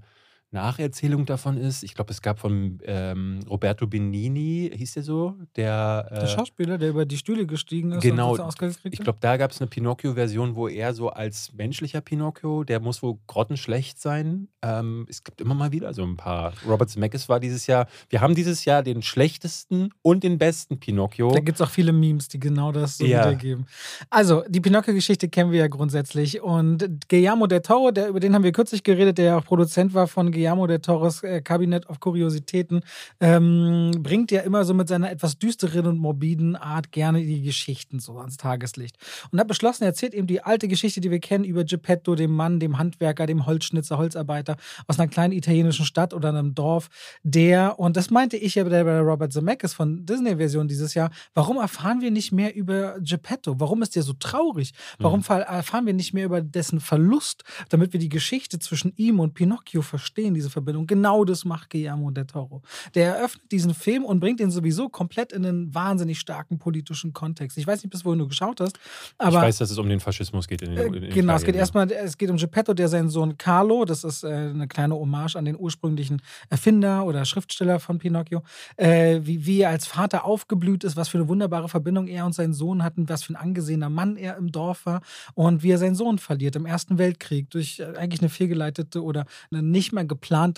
Nacherzählung 0.52 1.26
davon 1.26 1.58
ist. 1.58 1.84
Ich 1.84 1.94
glaube, 1.94 2.12
es 2.12 2.22
gab 2.22 2.40
von 2.40 2.80
ähm, 2.86 3.40
Roberto 3.50 3.86
Benini, 3.86 4.72
hieß 4.74 4.94
der 4.94 5.04
so? 5.04 5.36
Der, 5.58 6.08
Der 6.10 6.24
äh, 6.24 6.28
Schauspieler, 6.28 6.78
der 6.78 6.90
über 6.90 7.06
die 7.06 7.18
Stühle 7.18 7.46
gestiegen 7.46 7.92
ist 7.92 8.02
Genau, 8.02 8.34
und 8.34 8.40
Oscar 8.40 8.68
gekriegt 8.70 8.94
ich 8.94 9.00
glaube, 9.02 9.20
da 9.22 9.36
gab 9.36 9.52
es 9.52 9.60
eine 9.60 9.68
Pinocchio-Version, 9.68 10.56
wo 10.56 10.70
er 10.70 10.94
so 10.94 11.10
als 11.10 11.52
menschlicher 11.54 12.00
Pinocchio, 12.00 12.64
der 12.64 12.80
muss 12.80 13.04
wohl 13.04 13.18
grottenschlecht 13.28 14.00
sein. 14.00 14.48
Ähm, 14.62 15.06
es 15.10 15.24
gibt 15.24 15.42
immer 15.42 15.54
mal 15.54 15.72
wieder 15.74 15.94
so 15.94 16.04
ein 16.04 16.16
paar. 16.16 16.54
Robert 16.66 16.90
Zemeckis 16.90 17.28
war 17.28 17.42
dieses 17.42 17.68
Jahr, 17.68 17.88
wir 18.10 18.22
haben 18.22 18.34
dieses 18.34 18.64
Jahr 18.64 18.84
den 18.84 19.02
schlechtesten 19.02 19.90
und 20.02 20.24
den 20.24 20.38
besten 20.38 20.80
Pinocchio. 20.80 21.32
Da 21.32 21.42
gibt 21.42 21.60
es 21.60 21.62
auch 21.62 21.70
viele 21.72 21.92
Memes, 21.92 22.30
die 22.30 22.40
genau 22.40 22.72
das 22.72 22.98
so 22.98 23.06
Ja. 23.06 23.26
wiedergeben. 23.26 23.66
Also, 24.10 24.44
die 24.48 24.62
Pinocchio-Geschichte 24.62 25.28
kennen 25.28 25.52
wir 25.52 25.60
ja 25.60 25.68
grundsätzlich. 25.68 26.42
Und 26.42 27.10
Guillermo 27.10 27.48
del 27.48 27.62
Toro, 27.62 27.92
der, 27.92 28.08
über 28.08 28.22
den 28.22 28.34
haben 28.34 28.44
wir 28.44 28.54
kürzlich 28.54 28.84
geredet, 28.84 29.18
der 29.18 29.26
ja 29.26 29.38
auch 29.38 29.44
Produzent 29.46 29.94
war 29.94 30.08
von 30.08 30.32
Guillermo 30.38 30.68
del 30.68 30.80
Toros 30.80 31.24
äh, 31.24 31.42
Cabinet 31.42 31.88
of 31.90 32.00
Kuriositäten, 32.00 32.82
ähm, 33.20 33.92
bringt 34.04 34.32
ja 34.32 34.42
immer 34.42 34.64
so 34.66 34.74
mit 34.74 34.88
seiner 34.88 35.12
etwas 35.12 35.38
düsteren 35.40 35.88
und 35.88 35.98
morbiden 35.98 36.56
Art 36.56 36.92
gerne 36.92 37.22
die 37.22 37.42
Geschichten 37.42 38.00
so 38.00 38.18
ans 38.20 38.38
Tageslicht. 38.38 38.98
Und 39.32 39.40
hat 39.40 39.48
beschlossen, 39.48 39.84
er 39.84 39.90
erzählt 39.90 40.14
eben 40.14 40.28
die 40.28 40.42
alte 40.42 40.68
Geschichte, 40.68 41.02
die 41.02 41.12
wir 41.12 41.20
kennen, 41.20 41.44
über 41.44 41.64
Geppetto, 41.64 42.16
dem 42.16 42.32
Mann, 42.32 42.60
dem 42.60 42.78
Handwerker, 42.78 43.26
dem 43.26 43.46
Holzschnitzer, 43.46 43.98
Holzarbeiter 43.98 44.58
aus 44.88 45.00
einer 45.00 45.08
kleinen 45.10 45.34
italienischen 45.34 45.86
Stadt 45.86 46.14
oder 46.14 46.30
einem 46.30 46.54
Dorf, 46.54 46.90
der, 47.24 47.80
und 47.80 47.98
das 47.98 48.10
meinte 48.10 48.38
ich 48.38 48.56
ja 48.56 48.64
bei 48.64 48.70
der 48.70 49.02
Robert 49.02 49.34
Zemeckis 49.34 49.74
von 49.74 50.06
Disney-Version 50.06 50.68
dieses 50.68 50.94
Jahr, 50.94 51.10
warum 51.34 51.58
erfahren 51.58 52.02
wir 52.02 52.12
nicht 52.12 52.32
mehr 52.32 52.56
über 52.56 52.98
Geppetto? 53.00 53.60
Warum 53.60 53.82
ist 53.82 53.96
der 53.96 54.04
so 54.04 54.14
traurig? 54.14 54.74
Warum 55.00 55.20
Mhm. 55.20 55.42
erfahren 55.48 55.86
wir 55.86 55.94
nicht 55.94 56.14
mehr 56.14 56.26
über 56.26 56.42
dessen 56.42 56.80
Verlust, 56.80 57.44
damit 57.70 57.94
wir 57.94 58.00
die 58.00 58.10
Geschichte 58.10 58.60
zwischen 58.60 58.94
ihm 58.96 59.20
und 59.20 59.34
Pinocchio 59.34 59.82
verstehen, 59.82 60.27
diese 60.34 60.50
Verbindung? 60.50 60.88
Genau 60.88 61.26
das 61.26 61.46
macht 61.46 61.70
Guillermo 61.70 62.12
del 62.12 62.26
Toro. 62.26 62.62
Der 62.96 63.16
eröffnet 63.16 63.52
diesen 63.52 63.74
Film 63.74 64.06
und 64.06 64.20
bringt 64.20 64.40
ihn 64.40 64.52
sowieso 64.52 64.90
komplett 64.90 65.32
in 65.32 65.46
einen 65.46 65.74
wahnsinnig 65.74 66.20
starken 66.20 66.60
politischen 66.60 67.14
Kontext. 67.14 67.58
Ich 67.58 67.68
weiß 67.68 67.84
nicht, 67.84 67.92
bis 67.92 68.06
wohin 68.06 68.20
du 68.20 68.28
geschaut 68.28 68.60
hast, 68.62 68.80
aber 69.18 69.38
ich 69.38 69.44
weiß, 69.44 69.58
dass 69.60 69.72
es 69.72 69.78
um 69.78 69.90
den 69.90 70.00
Faschismus 70.00 70.48
geht. 70.48 70.62
In 70.62 70.76
den, 70.76 70.94
in 70.94 70.94
äh, 70.94 71.00
den 71.08 71.14
Genau, 71.14 71.34
es 71.34 71.42
geht 71.42 71.56
Italien, 71.56 71.60
erstmal, 71.60 71.92
es 71.92 72.18
geht 72.18 72.30
um 72.30 72.38
Geppetto, 72.38 72.74
der 72.74 72.88
seinen 72.88 73.10
Sohn 73.10 73.38
Carlo, 73.38 73.86
das 73.86 74.04
ist 74.04 74.24
äh, 74.24 74.28
eine 74.28 74.68
kleine 74.68 74.96
Hommage 74.96 75.36
an 75.36 75.46
den 75.46 75.58
ursprünglichen 75.58 76.22
Erfinder 76.50 77.06
oder 77.06 77.26
Schriftsteller 77.26 77.80
von 77.80 77.98
Pinocchio, 77.98 78.44
äh, 78.78 79.22
wie, 79.24 79.46
wie 79.46 79.62
er 79.62 79.70
als 79.70 79.88
Vater 79.88 80.26
aufgeblüht 80.26 80.84
ist, 80.84 80.96
was 80.96 81.10
für 81.10 81.18
eine 81.18 81.28
wunderbare 81.28 81.70
Verbindung 81.70 82.08
er 82.08 82.26
und 82.26 82.34
sein 82.34 82.54
Sohn 82.54 82.84
hatten, 82.84 83.10
was 83.10 83.24
für 83.24 83.34
ein 83.34 83.36
angesehener 83.36 83.90
Mann 83.90 84.18
er 84.18 84.38
im 84.38 84.52
Dorf 84.52 84.86
war 84.86 85.02
und 85.34 85.64
wie 85.64 85.72
er 85.72 85.78
seinen 85.78 85.96
Sohn 85.96 86.18
verliert 86.18 86.56
im 86.56 86.66
Ersten 86.66 86.98
Weltkrieg 86.98 87.50
durch 87.50 87.84
eigentlich 87.98 88.22
eine 88.22 88.30
fehlgeleitete 88.30 89.04
oder 89.04 89.26
eine 89.52 89.62
nicht 89.62 89.94
mehr 89.94 90.06
geplante 90.06 90.17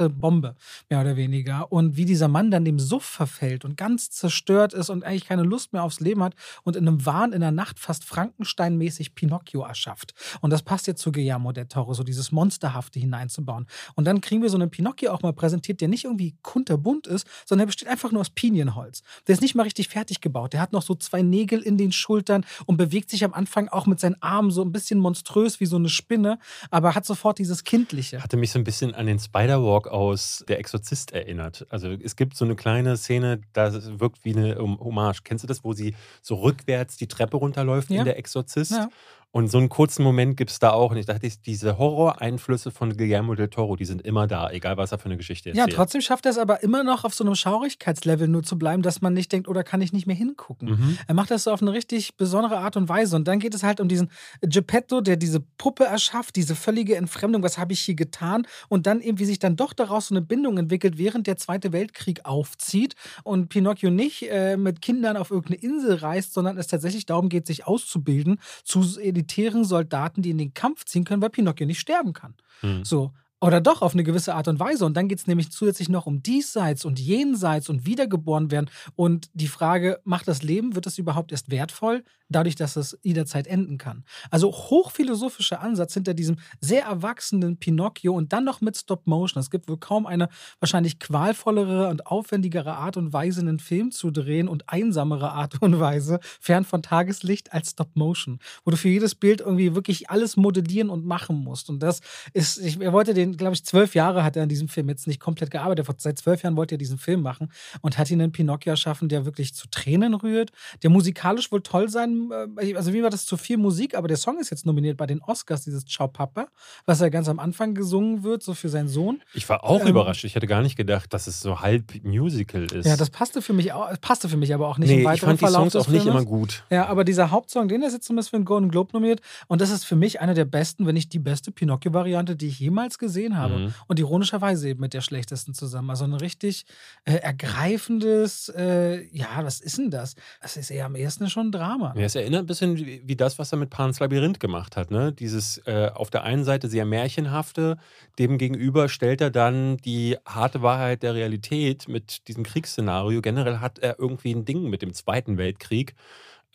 Bombe, 0.10 0.56
mehr 0.89 1.02
oder 1.02 1.15
weniger. 1.15 1.72
Und 1.72 1.98
wie 1.98 2.06
dieser 2.06 2.28
Mann 2.28 2.52
dann 2.52 2.65
dem 2.65 2.80
Suff 2.80 3.04
verfällt 3.04 3.65
und 3.65 3.78
ganz 3.78 4.10
zerstört 4.10 4.74
ist 4.74 4.89
und 4.89 5.04
eigentlich 5.04 5.26
keine 5.26 5.43
Lust 5.43 5.74
mehr 5.74 5.84
aufs 5.84 6.00
Leben 6.00 6.24
hat 6.24 6.36
und 6.63 6.76
in 6.76 6.88
einem 6.88 7.06
Wahn 7.06 7.34
in 7.34 7.41
der 7.41 7.52
Nacht 7.52 7.80
fast 7.80 8.06
Frankenstein-mäßig 8.06 9.15
Pinocchio 9.15 9.62
erschafft. 9.63 10.13
Und 10.41 10.52
das 10.52 10.63
passt 10.63 10.88
jetzt 10.88 11.02
zu 11.02 11.12
Guillermo 11.12 11.52
del 11.52 11.65
Toro, 11.65 11.93
so 11.93 12.04
dieses 12.04 12.32
Monsterhafte 12.32 13.00
hineinzubauen. 13.00 13.67
Und 13.95 14.06
dann 14.06 14.22
kriegen 14.22 14.41
wir 14.41 14.50
so 14.50 14.58
einen 14.58 14.69
Pinocchio 14.69 15.12
auch 15.12 15.22
mal 15.22 15.34
präsentiert, 15.34 15.82
der 15.82 15.88
nicht 15.88 16.06
irgendwie 16.06 16.36
kunterbunt 16.41 17.08
ist, 17.08 17.28
sondern 17.45 17.63
der 17.63 17.67
besteht 17.67 17.88
einfach 17.88 18.12
nur 18.12 18.22
aus 18.22 18.30
Pinienholz. 18.30 19.04
Der 19.28 19.34
ist 19.34 19.41
nicht 19.41 19.56
mal 19.56 19.63
richtig 19.63 19.89
fertig 19.89 20.22
gebaut. 20.22 20.54
Der 20.54 20.62
hat 20.62 20.74
noch 20.74 20.82
so 20.82 20.95
zwei 20.95 21.22
Nägel 21.22 21.62
in 21.62 21.78
den 21.78 21.91
Schultern 21.91 22.45
und 22.65 22.78
bewegt 22.78 23.10
sich 23.10 23.24
am 23.24 23.34
Anfang 23.34 23.67
auch 23.69 23.86
mit 23.86 24.00
seinen 24.00 24.22
Armen 24.22 24.52
so 24.52 24.62
ein 24.63 24.72
bisschen 24.72 25.00
monströs 25.00 25.60
wie 25.60 25.65
so 25.65 25.76
eine 25.76 25.89
Spinne, 25.89 26.39
aber 26.72 26.95
hat 26.95 27.06
sofort 27.06 27.39
dieses 27.39 27.63
Kindliche. 27.63 28.22
Hatte 28.24 28.38
mich 28.38 28.52
so 28.52 28.60
ein 28.60 28.63
bisschen 28.63 28.93
an 28.93 29.06
den 29.06 29.19
Spider-Walk 29.49 29.88
aus 29.88 30.43
Der 30.47 30.59
Exorzist 30.59 31.12
erinnert. 31.12 31.65
Also 31.69 31.89
es 31.89 32.15
gibt 32.15 32.35
so 32.35 32.45
eine 32.45 32.55
kleine 32.55 32.97
Szene, 32.97 33.41
da 33.53 33.71
wirkt 33.99 34.23
wie 34.23 34.35
eine 34.35 34.57
Hommage. 34.57 35.23
Kennst 35.23 35.43
du 35.43 35.47
das, 35.47 35.63
wo 35.63 35.73
sie 35.73 35.95
so 36.21 36.35
rückwärts 36.35 36.97
die 36.97 37.07
Treppe 37.07 37.38
runterläuft 37.38 37.89
Ja. 37.89 37.99
in 37.99 38.05
Der 38.05 38.17
Exorzist? 38.17 38.71
Ja. 38.71 38.89
Und 39.31 39.51
so 39.51 39.59
einen 39.59 39.69
kurzen 39.69 40.03
Moment 40.03 40.37
gibt 40.37 40.49
es 40.49 40.57
da 40.57 40.71
auch. 40.71 40.89
Und 40.89 40.97
ich 40.97 41.05
dachte, 41.05 41.29
diese 41.45 41.77
Horror-Einflüsse 41.77 42.71
von 42.71 42.97
Guillermo 42.97 43.35
del 43.35 43.49
Toro, 43.49 43.75
die 43.75 43.85
sind 43.85 44.01
immer 44.01 44.25
da, 44.25 44.49
egal 44.49 44.77
was 44.77 44.91
er 44.91 44.97
für 44.97 45.05
eine 45.05 45.17
Geschichte 45.17 45.49
erzählt. 45.49 45.69
Ja, 45.69 45.75
trotzdem 45.75 46.01
schafft 46.01 46.25
er 46.25 46.31
es 46.31 46.39
aber 46.39 46.63
immer 46.63 46.83
noch 46.83 47.03
auf 47.03 47.13
so 47.13 47.23
einem 47.23 47.35
Schaurigkeitslevel 47.35 48.27
nur 48.27 48.41
zu 48.41 48.57
bleiben, 48.57 48.81
dass 48.81 49.01
man 49.01 49.13
nicht 49.13 49.31
denkt, 49.31 49.47
oder 49.47 49.61
oh, 49.61 49.63
kann 49.63 49.81
ich 49.81 49.93
nicht 49.93 50.07
mehr 50.07 50.15
hingucken. 50.15 50.69
Mhm. 50.69 50.97
Er 51.05 51.13
macht 51.13 51.29
das 51.29 51.43
so 51.43 51.51
auf 51.51 51.61
eine 51.61 51.73
richtig 51.73 52.17
besondere 52.17 52.57
Art 52.57 52.75
und 52.75 52.89
Weise. 52.89 53.15
Und 53.15 53.27
dann 53.27 53.37
geht 53.37 53.53
es 53.53 53.61
halt 53.61 53.79
um 53.79 53.87
diesen 53.87 54.09
Geppetto, 54.41 55.01
der 55.01 55.15
diese 55.15 55.41
Puppe 55.41 55.85
erschafft, 55.85 56.35
diese 56.35 56.55
völlige 56.55 56.95
Entfremdung, 56.95 57.43
was 57.43 57.59
habe 57.59 57.73
ich 57.73 57.81
hier 57.81 57.95
getan? 57.95 58.47
Und 58.67 58.87
dann 58.87 58.99
eben, 58.99 59.19
wie 59.19 59.25
sich 59.25 59.37
dann 59.37 59.55
doch 59.55 59.73
daraus 59.73 60.07
so 60.07 60.15
eine 60.15 60.23
Bindung 60.23 60.57
entwickelt, 60.57 60.97
während 60.97 61.27
der 61.27 61.37
Zweite 61.37 61.71
Weltkrieg 61.71 62.25
aufzieht 62.25 62.95
und 63.23 63.49
Pinocchio 63.49 63.91
nicht 63.91 64.23
äh, 64.29 64.57
mit 64.57 64.81
Kindern 64.81 65.17
auf 65.17 65.29
irgendeine 65.29 65.61
Insel 65.61 65.95
reist, 65.95 66.33
sondern 66.33 66.57
es 66.57 66.65
tatsächlich 66.65 67.05
darum 67.05 67.29
geht, 67.29 67.45
sich 67.45 67.67
auszubilden 67.67 68.39
zu 68.63 68.81
elitären 69.19 69.65
Soldaten, 69.65 70.21
die 70.21 70.32
in 70.32 70.38
den 70.38 70.53
Kampf 70.53 70.86
ziehen 70.86 71.03
können, 71.03 71.21
weil 71.21 71.29
Pinocchio 71.29 71.65
nicht 71.65 71.79
sterben 71.79 72.13
kann. 72.13 72.36
Mhm. 72.62 72.84
So. 72.84 73.13
Oder 73.41 73.62
doch 73.62 73.82
auf 73.82 73.93
eine 73.93 74.04
gewisse 74.04 74.36
Art 74.36 74.49
und 74.49 74.60
Weise. 74.60 74.86
Und 74.86 74.97
dann 74.97 75.08
geht 75.08 75.19
es 75.19 75.28
nämlich 75.28 75.49
zusätzlich 75.49 75.88
noch 75.88 76.06
um 76.06 76.21
Diesseits 76.21 76.84
und 76.84 76.99
Jenseits 76.99 77.69
und 77.69 77.86
Wiedergeboren 77.86 78.52
werden. 78.52 78.69
Und 78.95 79.30
die 79.34 79.47
Frage, 79.47 80.02
macht 80.04 80.28
das 80.28 80.43
Leben, 80.43 80.75
wird 80.75 80.88
es 80.88 80.97
überhaupt 80.97 81.32
erst 81.32 81.49
wertvoll, 81.49 82.04
dadurch, 82.28 82.56
dass 82.56 82.75
es 82.75 82.99
jederzeit 83.02 83.47
enden 83.47 83.78
kann? 83.78 84.04
Also 84.30 84.52
hochphilosophischer 84.52 85.62
Ansatz 85.62 85.93
hinter 85.93 86.13
diesem 86.13 86.36
sehr 86.60 86.84
erwachsenen 86.84 87.58
Pinocchio 87.58 88.13
und 88.13 88.34
dann 88.34 88.43
noch 88.43 88.60
mit 88.60 88.75
Stop 88.75 89.08
Motion. 89.08 89.39
Es 89.39 89.49
gibt 89.49 89.69
wohl 89.69 89.78
kaum 89.78 90.06
eine 90.06 90.28
wahrscheinlich 90.60 90.99
qualvollere 90.99 91.88
und 91.88 92.08
aufwendigere 92.08 92.73
Art 92.73 92.97
und 92.97 93.13
Weise, 93.13 93.39
einen 93.39 93.60
Film 93.60 93.91
zu 93.91 94.12
drehen 94.12 94.49
und 94.49 94.67
einsamere 94.67 95.32
Art 95.32 95.62
und 95.62 95.80
Weise, 95.80 96.19
fern 96.41 96.65
von 96.65 96.84
Tageslicht, 96.84 97.54
als 97.54 97.71
Stop 97.71 97.95
Motion. 97.95 98.39
Wo 98.65 98.71
du 98.71 98.78
für 98.78 98.89
jedes 98.89 99.15
Bild 99.15 99.39
irgendwie 99.39 99.75
wirklich 99.75 100.10
alles 100.10 100.36
modellieren 100.36 100.89
und 100.89 101.06
machen 101.06 101.38
musst. 101.38 101.69
Und 101.69 101.80
das 101.82 102.02
ist, 102.34 102.58
ich, 102.58 102.80
wollte 102.80 103.13
den 103.13 103.28
glaube 103.37 103.53
ich, 103.53 103.63
zwölf 103.63 103.95
Jahre 103.95 104.23
hat 104.23 104.35
er 104.35 104.43
an 104.43 104.49
diesem 104.49 104.67
Film 104.67 104.89
jetzt 104.89 105.07
nicht 105.07 105.19
komplett 105.19 105.51
gearbeitet. 105.51 105.87
Seit 105.97 106.17
zwölf 106.17 106.43
Jahren 106.43 106.55
wollte 106.55 106.75
er 106.75 106.77
diesen 106.77 106.97
Film 106.97 107.21
machen 107.21 107.51
und 107.81 107.97
hat 107.97 108.09
ihn 108.11 108.21
einen 108.21 108.31
Pinocchio 108.31 108.71
erschaffen, 108.71 109.09
der 109.09 109.25
wirklich 109.25 109.53
zu 109.53 109.67
Tränen 109.69 110.13
rührt, 110.13 110.51
der 110.83 110.89
musikalisch 110.89 111.51
wohl 111.51 111.61
toll 111.61 111.89
sein, 111.89 112.29
äh, 112.57 112.73
also 112.75 112.93
wie 112.93 113.03
war 113.03 113.09
das 113.09 113.25
zu 113.25 113.37
viel 113.37 113.57
Musik, 113.57 113.95
aber 113.95 114.07
der 114.07 114.17
Song 114.17 114.39
ist 114.39 114.49
jetzt 114.49 114.65
nominiert 114.65 114.97
bei 114.97 115.05
den 115.05 115.21
Oscars, 115.21 115.63
dieses 115.63 115.85
Ciao 115.85 116.07
Papa, 116.07 116.47
was 116.85 116.99
ja 116.99 117.09
ganz 117.09 117.29
am 117.29 117.39
Anfang 117.39 117.73
gesungen 117.73 118.23
wird, 118.23 118.43
so 118.43 118.53
für 118.53 118.69
seinen 118.69 118.87
Sohn. 118.87 119.21
Ich 119.33 119.47
war 119.49 119.63
auch 119.63 119.81
ähm, 119.81 119.87
überrascht. 119.87 120.23
Ich 120.23 120.35
hätte 120.35 120.47
gar 120.47 120.61
nicht 120.61 120.75
gedacht, 120.75 121.13
dass 121.13 121.27
es 121.27 121.41
so 121.41 121.59
halb 121.61 122.03
Musical 122.03 122.63
ist. 122.71 122.85
Ja, 122.85 122.97
das 122.97 123.09
passte 123.09 123.41
für 123.41 123.53
mich 123.53 123.73
auch, 123.73 123.89
passte 124.01 124.29
für 124.29 124.37
mich 124.37 124.53
aber 124.53 124.67
auch 124.67 124.77
nicht 124.77 124.89
nee, 124.89 124.99
im 124.99 125.05
weiteren 125.05 125.35
ich 125.35 125.39
fand 125.39 125.39
Verlauf 125.39 125.65
die 125.65 125.71
Songs 125.71 125.87
auch 125.87 125.91
nicht 125.91 126.05
immer 126.05 126.25
gut. 126.25 126.63
Ja, 126.69 126.87
aber 126.87 127.03
dieser 127.03 127.31
Hauptsong, 127.31 127.67
den 127.67 127.81
ist 127.83 127.93
jetzt 127.93 128.05
zumindest 128.05 128.29
für 128.29 128.37
den 128.37 128.45
Golden 128.45 128.69
Globe 128.69 128.91
nominiert 128.93 129.21
und 129.47 129.61
das 129.61 129.69
ist 129.69 129.85
für 129.85 129.95
mich 129.95 130.21
einer 130.21 130.33
der 130.33 130.45
besten, 130.45 130.85
wenn 130.85 130.95
nicht 130.95 131.13
die 131.13 131.19
beste 131.19 131.51
Pinocchio-Variante, 131.51 132.35
die 132.35 132.47
ich 132.47 132.59
jemals 132.59 132.97
gesehen 132.97 133.18
habe. 133.27 133.58
Mhm. 133.58 133.73
Und 133.88 133.99
ironischerweise 133.99 134.69
eben 134.69 134.82
mit 134.82 134.93
der 134.93 135.01
schlechtesten 135.01 135.53
zusammen. 135.53 135.89
Also 135.89 136.05
ein 136.05 136.13
richtig 136.13 136.65
äh, 137.05 137.15
ergreifendes, 137.15 138.49
äh, 138.55 139.05
ja, 139.15 139.27
was 139.41 139.60
ist 139.60 139.77
denn 139.77 139.91
das? 139.91 140.15
Das 140.41 140.58
ist 140.58 140.71
eher 140.71 140.86
am 140.86 140.95
ehesten 140.95 141.29
schon 141.29 141.47
ein 141.47 141.51
Drama. 141.51 141.93
Ja, 141.95 142.03
es 142.03 142.15
erinnert 142.15 142.43
ein 142.43 142.47
bisschen 142.47 142.77
wie, 142.77 143.01
wie 143.05 143.15
das, 143.15 143.39
was 143.39 143.51
er 143.51 143.58
mit 143.58 143.69
Pans 143.69 143.99
Labyrinth 143.99 144.39
gemacht 144.39 144.77
hat. 144.77 144.91
Ne? 144.91 145.12
Dieses 145.12 145.58
äh, 145.65 145.91
auf 145.93 146.10
der 146.10 146.23
einen 146.23 146.43
Seite 146.43 146.69
sehr 146.69 146.86
märchenhafte, 146.86 147.77
dem 148.17 148.38
gegenüber 148.38 148.89
stellt 148.89 149.21
er 149.21 149.32
dann 149.32 149.77
die 149.77 150.17
harte 150.25 150.62
Wahrheit 150.62 151.03
der 151.03 151.13
Realität 151.13 151.88
mit 151.88 152.27
diesem 152.27 152.43
Kriegsszenario. 152.43 153.21
Generell 153.21 153.60
hat 153.60 153.79
er 153.79 153.99
irgendwie 153.99 154.34
ein 154.34 154.45
Ding 154.45 154.69
mit 154.69 154.82
dem 154.82 154.93
Zweiten 154.93 155.38
Weltkrieg. 155.38 155.95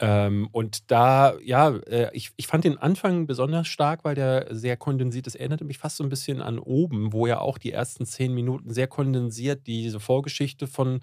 Ähm, 0.01 0.49
und 0.51 0.91
da, 0.91 1.35
ja, 1.45 1.71
äh, 1.77 2.11
ich, 2.13 2.33
ich 2.37 2.47
fand 2.49 2.65
den 2.65 2.79
Anfang 2.79 3.27
besonders 3.27 3.69
stark, 3.69 4.05
weil 4.05 4.17
der 4.17 4.49
sehr 4.51 4.77
kondensiert 4.77 5.27
ist. 5.27 5.37
Erinnerte 5.37 5.65
mich 5.65 5.79
fast 5.79 5.97
so 5.97 6.05
ein 6.05 6.11
bisschen 6.11 6.43
an 6.43 6.59
oben, 6.59 7.13
wo 7.13 7.27
ja 7.27 7.39
auch 7.39 7.59
die 7.59 7.73
ersten 7.73 8.05
zehn 8.05 8.35
Minuten 8.35 8.71
sehr 8.73 8.89
kondensiert 8.89 9.67
diese 9.67 10.01
Vorgeschichte 10.01 10.67
von, 10.67 11.01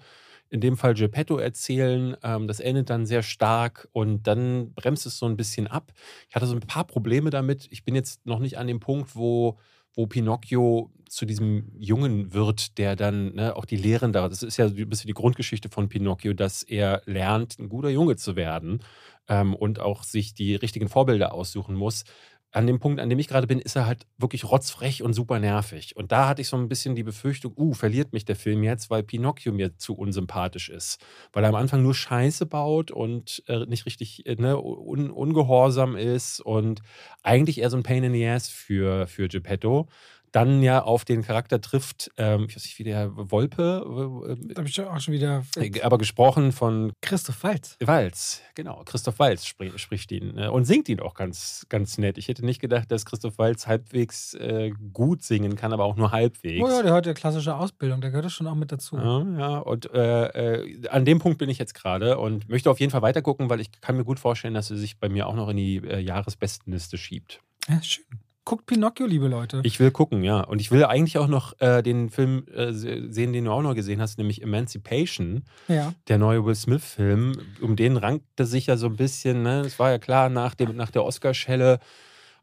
in 0.50 0.60
dem 0.60 0.76
Fall 0.76 0.92
Geppetto 0.94 1.38
erzählen. 1.38 2.16
Ähm, 2.22 2.46
das 2.46 2.60
endet 2.60 2.90
dann 2.90 3.06
sehr 3.06 3.22
stark 3.22 3.88
und 3.92 4.26
dann 4.26 4.74
bremst 4.74 5.06
es 5.06 5.18
so 5.18 5.26
ein 5.26 5.36
bisschen 5.38 5.66
ab. 5.68 5.92
Ich 6.28 6.36
hatte 6.36 6.46
so 6.46 6.54
ein 6.54 6.60
paar 6.60 6.86
Probleme 6.86 7.30
damit. 7.30 7.68
Ich 7.70 7.84
bin 7.84 7.94
jetzt 7.94 8.26
noch 8.26 8.40
nicht 8.40 8.58
an 8.58 8.66
dem 8.66 8.80
Punkt, 8.80 9.16
wo 9.16 9.58
wo 9.94 10.06
Pinocchio 10.06 10.90
zu 11.08 11.26
diesem 11.26 11.70
Jungen 11.78 12.32
wird, 12.32 12.78
der 12.78 12.96
dann 12.96 13.34
ne, 13.34 13.54
auch 13.54 13.66
die 13.66 13.76
Lehren 13.76 14.12
da, 14.12 14.28
das 14.28 14.42
ist 14.42 14.56
ja 14.56 14.64
ein 14.64 14.88
bisschen 14.88 15.08
die 15.08 15.14
Grundgeschichte 15.14 15.68
von 15.68 15.90
Pinocchio, 15.90 16.32
dass 16.32 16.62
er 16.62 17.02
lernt, 17.04 17.58
ein 17.58 17.68
guter 17.68 17.90
Junge 17.90 18.16
zu 18.16 18.34
werden 18.34 18.80
ähm, 19.28 19.54
und 19.54 19.78
auch 19.78 20.04
sich 20.04 20.32
die 20.32 20.54
richtigen 20.54 20.88
Vorbilder 20.88 21.34
aussuchen 21.34 21.74
muss 21.74 22.04
an 22.52 22.66
dem 22.66 22.78
Punkt, 22.78 23.00
an 23.00 23.08
dem 23.08 23.18
ich 23.18 23.28
gerade 23.28 23.46
bin, 23.46 23.58
ist 23.58 23.76
er 23.76 23.86
halt 23.86 24.06
wirklich 24.18 24.44
rotzfrech 24.44 25.02
und 25.02 25.14
super 25.14 25.38
nervig. 25.38 25.96
Und 25.96 26.12
da 26.12 26.28
hatte 26.28 26.42
ich 26.42 26.48
so 26.48 26.56
ein 26.56 26.68
bisschen 26.68 26.94
die 26.94 27.02
Befürchtung, 27.02 27.54
uh, 27.56 27.72
verliert 27.72 28.12
mich 28.12 28.26
der 28.26 28.36
Film 28.36 28.62
jetzt, 28.62 28.90
weil 28.90 29.02
Pinocchio 29.02 29.52
mir 29.52 29.78
zu 29.78 29.94
unsympathisch 29.94 30.68
ist. 30.68 31.00
Weil 31.32 31.44
er 31.44 31.48
am 31.48 31.54
Anfang 31.54 31.82
nur 31.82 31.94
Scheiße 31.94 32.44
baut 32.44 32.90
und 32.90 33.42
äh, 33.46 33.64
nicht 33.64 33.86
richtig 33.86 34.26
äh, 34.26 34.36
ne, 34.36 34.60
un 34.60 35.10
ungehorsam 35.10 35.96
ist 35.96 36.40
und 36.40 36.82
eigentlich 37.22 37.58
eher 37.58 37.70
so 37.70 37.78
ein 37.78 37.82
Pain 37.82 38.04
in 38.04 38.12
the 38.12 38.26
Ass 38.26 38.48
für, 38.48 39.06
für 39.06 39.28
Geppetto 39.28 39.88
dann 40.32 40.62
ja 40.62 40.82
auf 40.82 41.04
den 41.04 41.22
Charakter 41.22 41.60
trifft, 41.60 42.10
ähm, 42.16 42.46
ich 42.48 42.56
weiß 42.56 42.64
nicht, 42.64 42.78
wie 42.78 42.84
der 42.84 43.10
Wolpe. 43.14 43.84
Da 44.48 44.60
habe 44.60 44.68
ich 44.68 44.80
auch 44.80 45.00
schon 45.00 45.14
wieder. 45.14 45.44
Äh, 45.56 45.80
aber 45.82 45.98
gesprochen 45.98 46.52
von. 46.52 46.92
Christoph 47.02 47.42
Walz. 47.44 47.76
Walz, 47.80 48.40
genau. 48.54 48.82
Christoph 48.84 49.18
Walz 49.18 49.46
spricht, 49.46 49.78
spricht 49.78 50.10
ihn 50.10 50.38
äh, 50.38 50.48
und 50.48 50.64
singt 50.64 50.88
ihn 50.88 51.00
auch 51.00 51.14
ganz, 51.14 51.66
ganz 51.68 51.98
nett. 51.98 52.16
Ich 52.18 52.28
hätte 52.28 52.44
nicht 52.44 52.60
gedacht, 52.60 52.90
dass 52.90 53.04
Christoph 53.04 53.38
Walz 53.38 53.66
halbwegs 53.66 54.34
äh, 54.34 54.72
gut 54.92 55.22
singen 55.22 55.56
kann, 55.56 55.72
aber 55.72 55.84
auch 55.84 55.96
nur 55.96 56.12
halbwegs. 56.12 56.64
Oh 56.64 56.68
ja, 56.68 56.82
der 56.82 56.94
hat 56.94 57.06
ja 57.06 57.12
klassische 57.12 57.54
Ausbildung, 57.54 58.00
der 58.00 58.10
gehört 58.10 58.30
schon 58.32 58.46
auch 58.46 58.54
mit 58.54 58.72
dazu. 58.72 58.96
Ja, 58.96 59.22
ja. 59.38 59.58
und 59.58 59.92
äh, 59.92 60.62
äh, 60.62 60.88
an 60.88 61.04
dem 61.04 61.18
Punkt 61.18 61.38
bin 61.38 61.50
ich 61.50 61.58
jetzt 61.58 61.74
gerade 61.74 62.18
und 62.18 62.48
möchte 62.48 62.70
auf 62.70 62.80
jeden 62.80 62.90
Fall 62.90 63.02
weitergucken, 63.02 63.50
weil 63.50 63.60
ich 63.60 63.70
kann 63.80 63.96
mir 63.96 64.04
gut 64.04 64.18
vorstellen, 64.18 64.54
dass 64.54 64.70
er 64.70 64.78
sich 64.78 64.98
bei 64.98 65.08
mir 65.08 65.26
auch 65.26 65.34
noch 65.34 65.48
in 65.50 65.56
die 65.58 65.76
äh, 65.76 65.98
Jahresbestenliste 65.98 66.96
schiebt. 66.96 67.40
Ja, 67.68 67.82
schön. 67.82 68.04
Guckt 68.44 68.66
Pinocchio, 68.66 69.06
liebe 69.06 69.28
Leute. 69.28 69.60
Ich 69.64 69.78
will 69.78 69.92
gucken, 69.92 70.24
ja. 70.24 70.40
Und 70.40 70.60
ich 70.60 70.72
will 70.72 70.84
eigentlich 70.84 71.16
auch 71.18 71.28
noch 71.28 71.58
äh, 71.60 71.80
den 71.82 72.10
Film 72.10 72.44
äh, 72.52 72.72
sehen, 72.72 73.32
den 73.32 73.44
du 73.44 73.52
auch 73.52 73.62
noch 73.62 73.74
gesehen 73.74 74.00
hast, 74.00 74.18
nämlich 74.18 74.42
Emancipation. 74.42 75.44
Ja. 75.68 75.94
Der 76.08 76.18
neue 76.18 76.44
Will 76.44 76.56
Smith-Film. 76.56 77.34
Um 77.60 77.76
den 77.76 77.96
rankte 77.96 78.44
sich 78.44 78.66
ja 78.66 78.76
so 78.76 78.86
ein 78.86 78.96
bisschen, 78.96 79.44
ne? 79.44 79.60
Es 79.60 79.78
war 79.78 79.92
ja 79.92 79.98
klar 79.98 80.28
nach, 80.28 80.56
dem, 80.56 80.74
nach 80.74 80.90
der 80.90 81.04
Oscarschelle. 81.04 81.78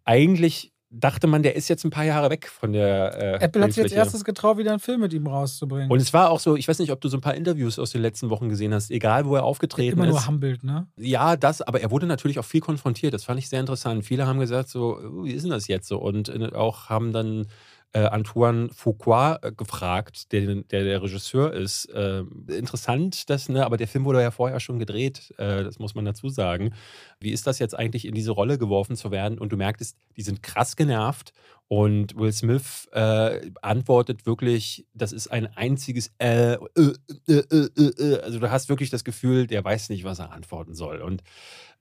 Eigentlich 0.05 0.71
dachte 0.91 1.27
man, 1.27 1.43
der 1.43 1.55
ist 1.55 1.67
jetzt 1.67 1.83
ein 1.83 1.91
paar 1.91 2.03
Jahre 2.03 2.29
weg 2.29 2.47
von 2.47 2.73
der. 2.73 3.39
Äh, 3.41 3.45
Apple 3.45 3.63
hat 3.63 3.73
sich 3.73 3.83
als 3.83 3.91
erstes 3.91 4.23
getraut, 4.23 4.57
wieder 4.57 4.71
einen 4.71 4.79
Film 4.79 5.01
mit 5.01 5.13
ihm 5.13 5.27
rauszubringen. 5.27 5.89
Und 5.89 6.01
es 6.01 6.13
war 6.13 6.29
auch 6.31 6.39
so, 6.39 6.55
ich 6.55 6.67
weiß 6.67 6.79
nicht, 6.79 6.91
ob 6.91 6.99
du 7.01 7.09
so 7.09 7.17
ein 7.17 7.21
paar 7.21 7.35
Interviews 7.35 7.77
aus 7.77 7.91
den 7.91 8.01
letzten 8.01 8.29
Wochen 8.29 8.49
gesehen 8.49 8.73
hast, 8.73 8.89
egal 8.89 9.25
wo 9.25 9.35
er 9.35 9.43
aufgetreten 9.43 9.93
Immer 9.93 10.05
ist. 10.05 10.09
Immer 10.09 10.19
nur 10.19 10.27
Humbled, 10.27 10.63
ne? 10.63 10.87
Ja, 10.97 11.35
das, 11.35 11.61
aber 11.61 11.81
er 11.81 11.91
wurde 11.91 12.07
natürlich 12.07 12.39
auch 12.39 12.45
viel 12.45 12.61
konfrontiert. 12.61 13.13
Das 13.13 13.23
fand 13.23 13.39
ich 13.39 13.49
sehr 13.49 13.59
interessant. 13.59 14.03
Viele 14.03 14.25
haben 14.25 14.39
gesagt, 14.39 14.69
so, 14.69 14.99
wie 15.23 15.31
ist 15.31 15.43
denn 15.43 15.51
das 15.51 15.67
jetzt 15.67 15.87
so? 15.87 15.99
Und 15.99 16.29
äh, 16.29 16.51
auch 16.53 16.89
haben 16.89 17.13
dann 17.13 17.47
äh, 17.93 18.01
Antoine 18.01 18.69
Fuqua 18.69 19.39
äh, 19.41 19.51
gefragt, 19.51 20.31
der, 20.31 20.55
der, 20.63 20.83
der 20.83 21.01
Regisseur 21.01 21.53
ist. 21.53 21.85
Äh, 21.85 22.23
interessant, 22.47 23.29
das, 23.29 23.49
ne? 23.49 23.65
aber 23.65 23.77
der 23.77 23.87
Film 23.87 24.05
wurde 24.05 24.21
ja 24.21 24.31
vorher 24.31 24.59
schon 24.59 24.79
gedreht, 24.79 25.33
äh, 25.37 25.63
das 25.63 25.79
muss 25.79 25.95
man 25.95 26.05
dazu 26.05 26.29
sagen. 26.29 26.73
Wie 27.19 27.31
ist 27.31 27.47
das 27.47 27.57
jetzt 27.59 27.77
eigentlich 27.77 28.05
in 28.05 28.13
diese 28.13 28.31
Rolle 28.31 28.57
geworfen 28.57 28.95
zu 28.95 29.11
werden? 29.11 29.39
Und 29.39 29.51
du 29.51 29.57
merktest, 29.57 29.97
die 30.15 30.21
sind 30.21 30.43
krass 30.43 30.75
genervt 30.75 31.33
und 31.67 32.15
Will 32.15 32.31
Smith 32.31 32.87
äh, 32.93 33.51
antwortet 33.61 34.25
wirklich, 34.25 34.85
das 34.93 35.11
ist 35.11 35.27
ein 35.27 35.47
einziges 35.55 36.11
äh, 36.19 36.53
äh, 36.53 36.93
äh, 37.27 37.43
äh, 37.51 37.69
äh 37.77 38.21
Also 38.21 38.39
du 38.39 38.51
hast 38.51 38.69
wirklich 38.69 38.89
das 38.89 39.03
Gefühl, 39.03 39.47
der 39.47 39.63
weiß 39.63 39.89
nicht, 39.89 40.03
was 40.03 40.19
er 40.19 40.31
antworten 40.31 40.75
soll. 40.75 41.01
Und 41.01 41.23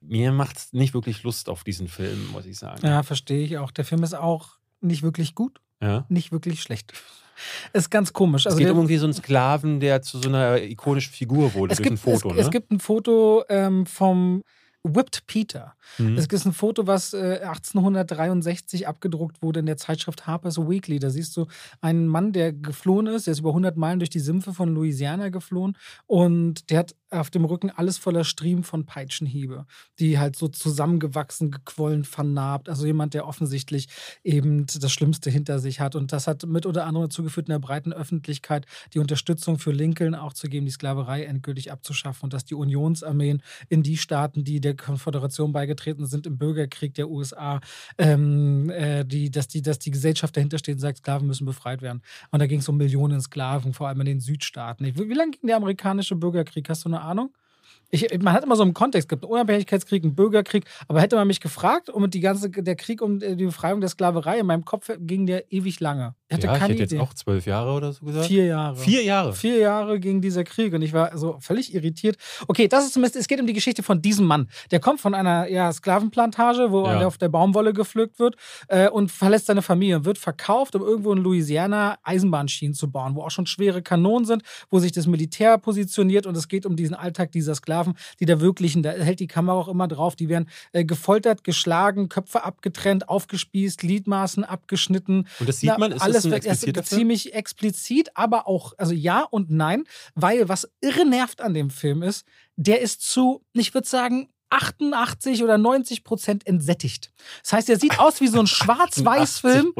mir 0.01 0.31
macht 0.31 0.57
es 0.57 0.73
nicht 0.73 0.93
wirklich 0.93 1.23
Lust 1.23 1.49
auf 1.49 1.63
diesen 1.63 1.87
Film, 1.87 2.31
muss 2.31 2.45
ich 2.45 2.57
sagen. 2.57 2.85
Ja, 2.85 3.03
verstehe 3.03 3.43
ich 3.43 3.57
auch. 3.57 3.71
Der 3.71 3.85
Film 3.85 4.03
ist 4.03 4.15
auch 4.15 4.57
nicht 4.81 5.03
wirklich 5.03 5.35
gut 5.35 5.59
ja. 5.81 6.05
nicht 6.09 6.31
wirklich 6.31 6.61
schlecht. 6.61 6.93
Ist 7.73 7.89
ganz 7.89 8.11
komisch. 8.11 8.45
Also 8.45 8.57
es 8.57 8.59
geht 8.59 8.67
irgendwie 8.67 8.97
so 8.97 9.05
einen 9.05 9.13
Sklaven, 9.13 9.79
der 9.79 10.01
zu 10.01 10.19
so 10.19 10.27
einer 10.27 10.61
ikonischen 10.61 11.13
Figur 11.13 11.53
wurde 11.53 11.75
durch 11.75 11.83
gibt, 11.83 11.93
ein 11.93 11.97
Foto. 11.97 12.29
Es, 12.31 12.35
ne? 12.35 12.41
es 12.41 12.51
gibt 12.51 12.71
ein 12.71 12.79
Foto 12.79 13.43
ähm, 13.49 13.85
vom 13.85 14.43
Whipped 14.83 15.27
Peter. 15.27 15.73
Mhm. 15.97 16.17
Es 16.17 16.27
ist 16.27 16.45
ein 16.45 16.53
Foto, 16.53 16.87
was 16.87 17.13
äh, 17.13 17.39
1863 17.43 18.87
abgedruckt 18.87 19.41
wurde 19.41 19.59
in 19.59 19.65
der 19.65 19.77
Zeitschrift 19.77 20.25
Harper's 20.25 20.57
Weekly. 20.57 20.99
Da 20.99 21.09
siehst 21.09 21.35
du 21.35 21.47
einen 21.81 22.07
Mann, 22.07 22.31
der 22.31 22.53
geflohen 22.53 23.07
ist. 23.07 23.27
Der 23.27 23.33
ist 23.33 23.39
über 23.39 23.49
100 23.49 23.75
Meilen 23.75 23.99
durch 23.99 24.09
die 24.09 24.19
Sümpfe 24.19 24.53
von 24.53 24.73
Louisiana 24.73 25.29
geflohen 25.29 25.77
und 26.07 26.69
der 26.69 26.79
hat 26.79 26.95
auf 27.11 27.29
dem 27.29 27.45
Rücken 27.45 27.71
alles 27.71 27.97
voller 27.97 28.23
Striemen 28.23 28.63
von 28.63 28.85
Peitschenhiebe, 28.85 29.65
die 29.97 30.19
halt 30.19 30.35
so 30.35 30.47
zusammengewachsen, 30.47 31.51
gequollen, 31.51 32.03
vernarbt. 32.03 32.69
Also 32.69 32.85
jemand, 32.85 33.13
der 33.13 33.27
offensichtlich 33.27 33.87
eben 34.23 34.65
das 34.67 34.91
Schlimmste 34.91 35.29
hinter 35.29 35.59
sich 35.59 35.79
hat. 35.79 35.95
Und 35.95 36.13
das 36.13 36.27
hat 36.27 36.45
mit 36.45 36.65
unter 36.65 36.85
anderem 36.85 37.09
dazu 37.09 37.23
geführt, 37.23 37.47
in 37.47 37.53
der 37.53 37.59
breiten 37.59 37.93
Öffentlichkeit 37.93 38.65
die 38.93 38.99
Unterstützung 38.99 39.57
für 39.57 39.71
Lincoln 39.71 40.15
auch 40.15 40.33
zu 40.33 40.47
geben, 40.47 40.65
die 40.65 40.71
Sklaverei 40.71 41.23
endgültig 41.23 41.71
abzuschaffen 41.71 42.25
und 42.25 42.33
dass 42.33 42.45
die 42.45 42.55
Unionsarmeen 42.55 43.41
in 43.69 43.81
die 43.81 43.97
Staaten, 43.97 44.43
die 44.43 44.61
der 44.61 44.68
der 44.69 44.85
Konföderation 44.85 45.51
beigetreten 45.51 46.05
sind 46.05 46.27
im 46.27 46.37
Bürgerkrieg 46.37 46.93
der 46.93 47.09
USA, 47.09 47.59
ähm, 47.97 48.69
äh, 48.69 49.03
die, 49.05 49.31
dass, 49.31 49.47
die, 49.47 49.61
dass 49.61 49.79
die 49.79 49.91
Gesellschaft 49.91 50.35
dahinter 50.35 50.57
steht 50.57 50.75
und 50.75 50.81
sagt, 50.81 50.99
Sklaven 50.99 51.27
müssen 51.27 51.45
befreit 51.45 51.81
werden. 51.81 52.01
Und 52.31 52.39
da 52.39 52.47
ging 52.47 52.59
es 52.59 52.69
um 52.69 52.77
Millionen 52.77 53.21
Sklaven, 53.21 53.73
vor 53.73 53.87
allem 53.87 53.99
in 54.01 54.05
den 54.05 54.19
Südstaaten. 54.19 54.85
Wie, 54.85 55.09
wie 55.09 55.13
lange 55.13 55.31
ging 55.31 55.47
der 55.47 55.57
amerikanische 55.57 56.15
Bürgerkrieg? 56.15 56.69
Hast 56.69 56.85
du 56.85 56.89
eine 56.89 57.01
Ahnung? 57.01 57.31
Ich, 57.91 58.07
man 58.21 58.33
hat 58.33 58.43
immer 58.43 58.55
so 58.55 58.63
einen 58.63 58.73
Kontext, 58.73 59.05
es 59.05 59.09
gibt 59.09 59.23
einen 59.23 59.31
Unabhängigkeitskrieg, 59.31 60.03
einen 60.03 60.15
Bürgerkrieg, 60.15 60.65
aber 60.87 61.01
hätte 61.01 61.15
man 61.15 61.27
mich 61.27 61.39
gefragt, 61.39 61.89
um 61.89 62.09
die 62.09 62.19
ganze, 62.19 62.49
der 62.49 62.75
Krieg 62.75 63.01
um 63.01 63.19
die 63.19 63.45
Befreiung 63.45 63.81
der 63.81 63.89
Sklaverei, 63.89 64.39
in 64.39 64.45
meinem 64.45 64.65
Kopf 64.65 64.89
ging 64.99 65.25
der 65.25 65.51
ewig 65.51 65.79
lange. 65.79 66.15
Ich 66.27 66.35
hatte 66.35 66.45
ja, 66.45 66.57
keine 66.57 66.75
ich 66.75 66.81
hätte 66.81 66.93
Idee. 66.93 67.01
jetzt 67.01 67.09
auch 67.09 67.13
zwölf 67.15 67.47
Jahre 67.47 67.71
oder 67.71 67.91
so 67.91 68.05
gesagt. 68.05 68.27
Vier 68.27 68.45
Jahre. 68.45 68.75
Vier 68.75 69.03
Jahre. 69.03 69.33
Vier 69.33 69.57
Jahre 69.57 69.99
ging 69.99 70.21
dieser 70.21 70.43
Krieg 70.43 70.73
und 70.73 70.83
ich 70.83 70.93
war 70.93 71.17
so 71.17 71.37
völlig 71.39 71.73
irritiert. 71.73 72.17
Okay, 72.47 72.67
das 72.67 72.85
ist 72.85 72.93
zumindest, 72.93 73.15
es 73.15 73.27
geht 73.27 73.41
um 73.41 73.47
die 73.47 73.53
Geschichte 73.53 73.81
von 73.81 73.99
diesem 73.99 74.27
Mann. 74.27 74.47
Der 74.69 74.79
kommt 74.79 75.01
von 75.01 75.15
einer 75.15 75.49
ja, 75.49 75.71
Sklavenplantage, 75.73 76.71
wo 76.71 76.85
ja. 76.85 77.01
er 77.01 77.07
auf 77.07 77.17
der 77.17 77.29
Baumwolle 77.29 77.73
gepflückt 77.73 78.19
wird 78.19 78.35
äh, 78.67 78.89
und 78.89 79.11
verlässt 79.11 79.47
seine 79.47 79.63
Familie 79.63 79.95
und 79.95 80.05
wird 80.05 80.19
verkauft, 80.19 80.75
um 80.75 80.83
irgendwo 80.83 81.11
in 81.13 81.17
Louisiana 81.17 81.97
Eisenbahnschienen 82.03 82.75
zu 82.75 82.91
bauen, 82.91 83.15
wo 83.15 83.23
auch 83.23 83.31
schon 83.31 83.47
schwere 83.47 83.81
Kanonen 83.81 84.25
sind, 84.25 84.43
wo 84.69 84.77
sich 84.77 84.91
das 84.91 85.07
Militär 85.07 85.57
positioniert 85.57 86.27
und 86.27 86.37
es 86.37 86.47
geht 86.47 86.67
um 86.67 86.75
diesen 86.75 86.93
Alltag 86.93 87.31
dieser 87.31 87.55
Sklaven, 87.55 87.78
die 88.19 88.25
da 88.25 88.39
wirklich, 88.39 88.79
da 88.81 88.91
hält 88.91 89.19
die 89.19 89.27
Kamera 89.27 89.57
auch 89.57 89.67
immer 89.67 89.87
drauf, 89.87 90.15
die 90.15 90.29
werden 90.29 90.49
äh, 90.71 90.85
gefoltert, 90.85 91.43
geschlagen, 91.43 92.09
Köpfe 92.09 92.43
abgetrennt, 92.43 93.09
aufgespießt, 93.09 93.79
Gliedmaßen 93.79 94.43
abgeschnitten. 94.43 95.27
Und 95.39 95.49
das 95.49 95.59
sieht 95.59 95.77
man, 95.77 95.91
ist 95.91 96.01
alles 96.01 96.23
das 96.23 96.25
ein 96.25 96.33
expliziter 96.33 96.83
Film? 96.83 96.99
ziemlich 96.99 97.33
explizit, 97.33 98.09
aber 98.15 98.47
auch, 98.47 98.73
also 98.77 98.93
ja 98.93 99.23
und 99.23 99.49
nein, 99.49 99.83
weil 100.15 100.49
was 100.49 100.69
irre 100.81 101.05
nervt 101.05 101.41
an 101.41 101.53
dem 101.53 101.69
Film 101.69 102.03
ist, 102.03 102.25
der 102.55 102.81
ist 102.81 103.01
zu, 103.01 103.43
ich 103.53 103.73
würde 103.73 103.87
sagen, 103.87 104.29
88 104.49 105.43
oder 105.43 105.57
90 105.57 106.03
Prozent 106.03 106.47
entsättigt. 106.47 107.11
Das 107.43 107.53
heißt, 107.53 107.69
er 107.69 107.77
sieht 107.77 107.99
aus 107.99 108.21
wie 108.21 108.27
so 108.27 108.39
ein 108.39 108.47
Schwarz-Weiß-Film. 108.47 109.73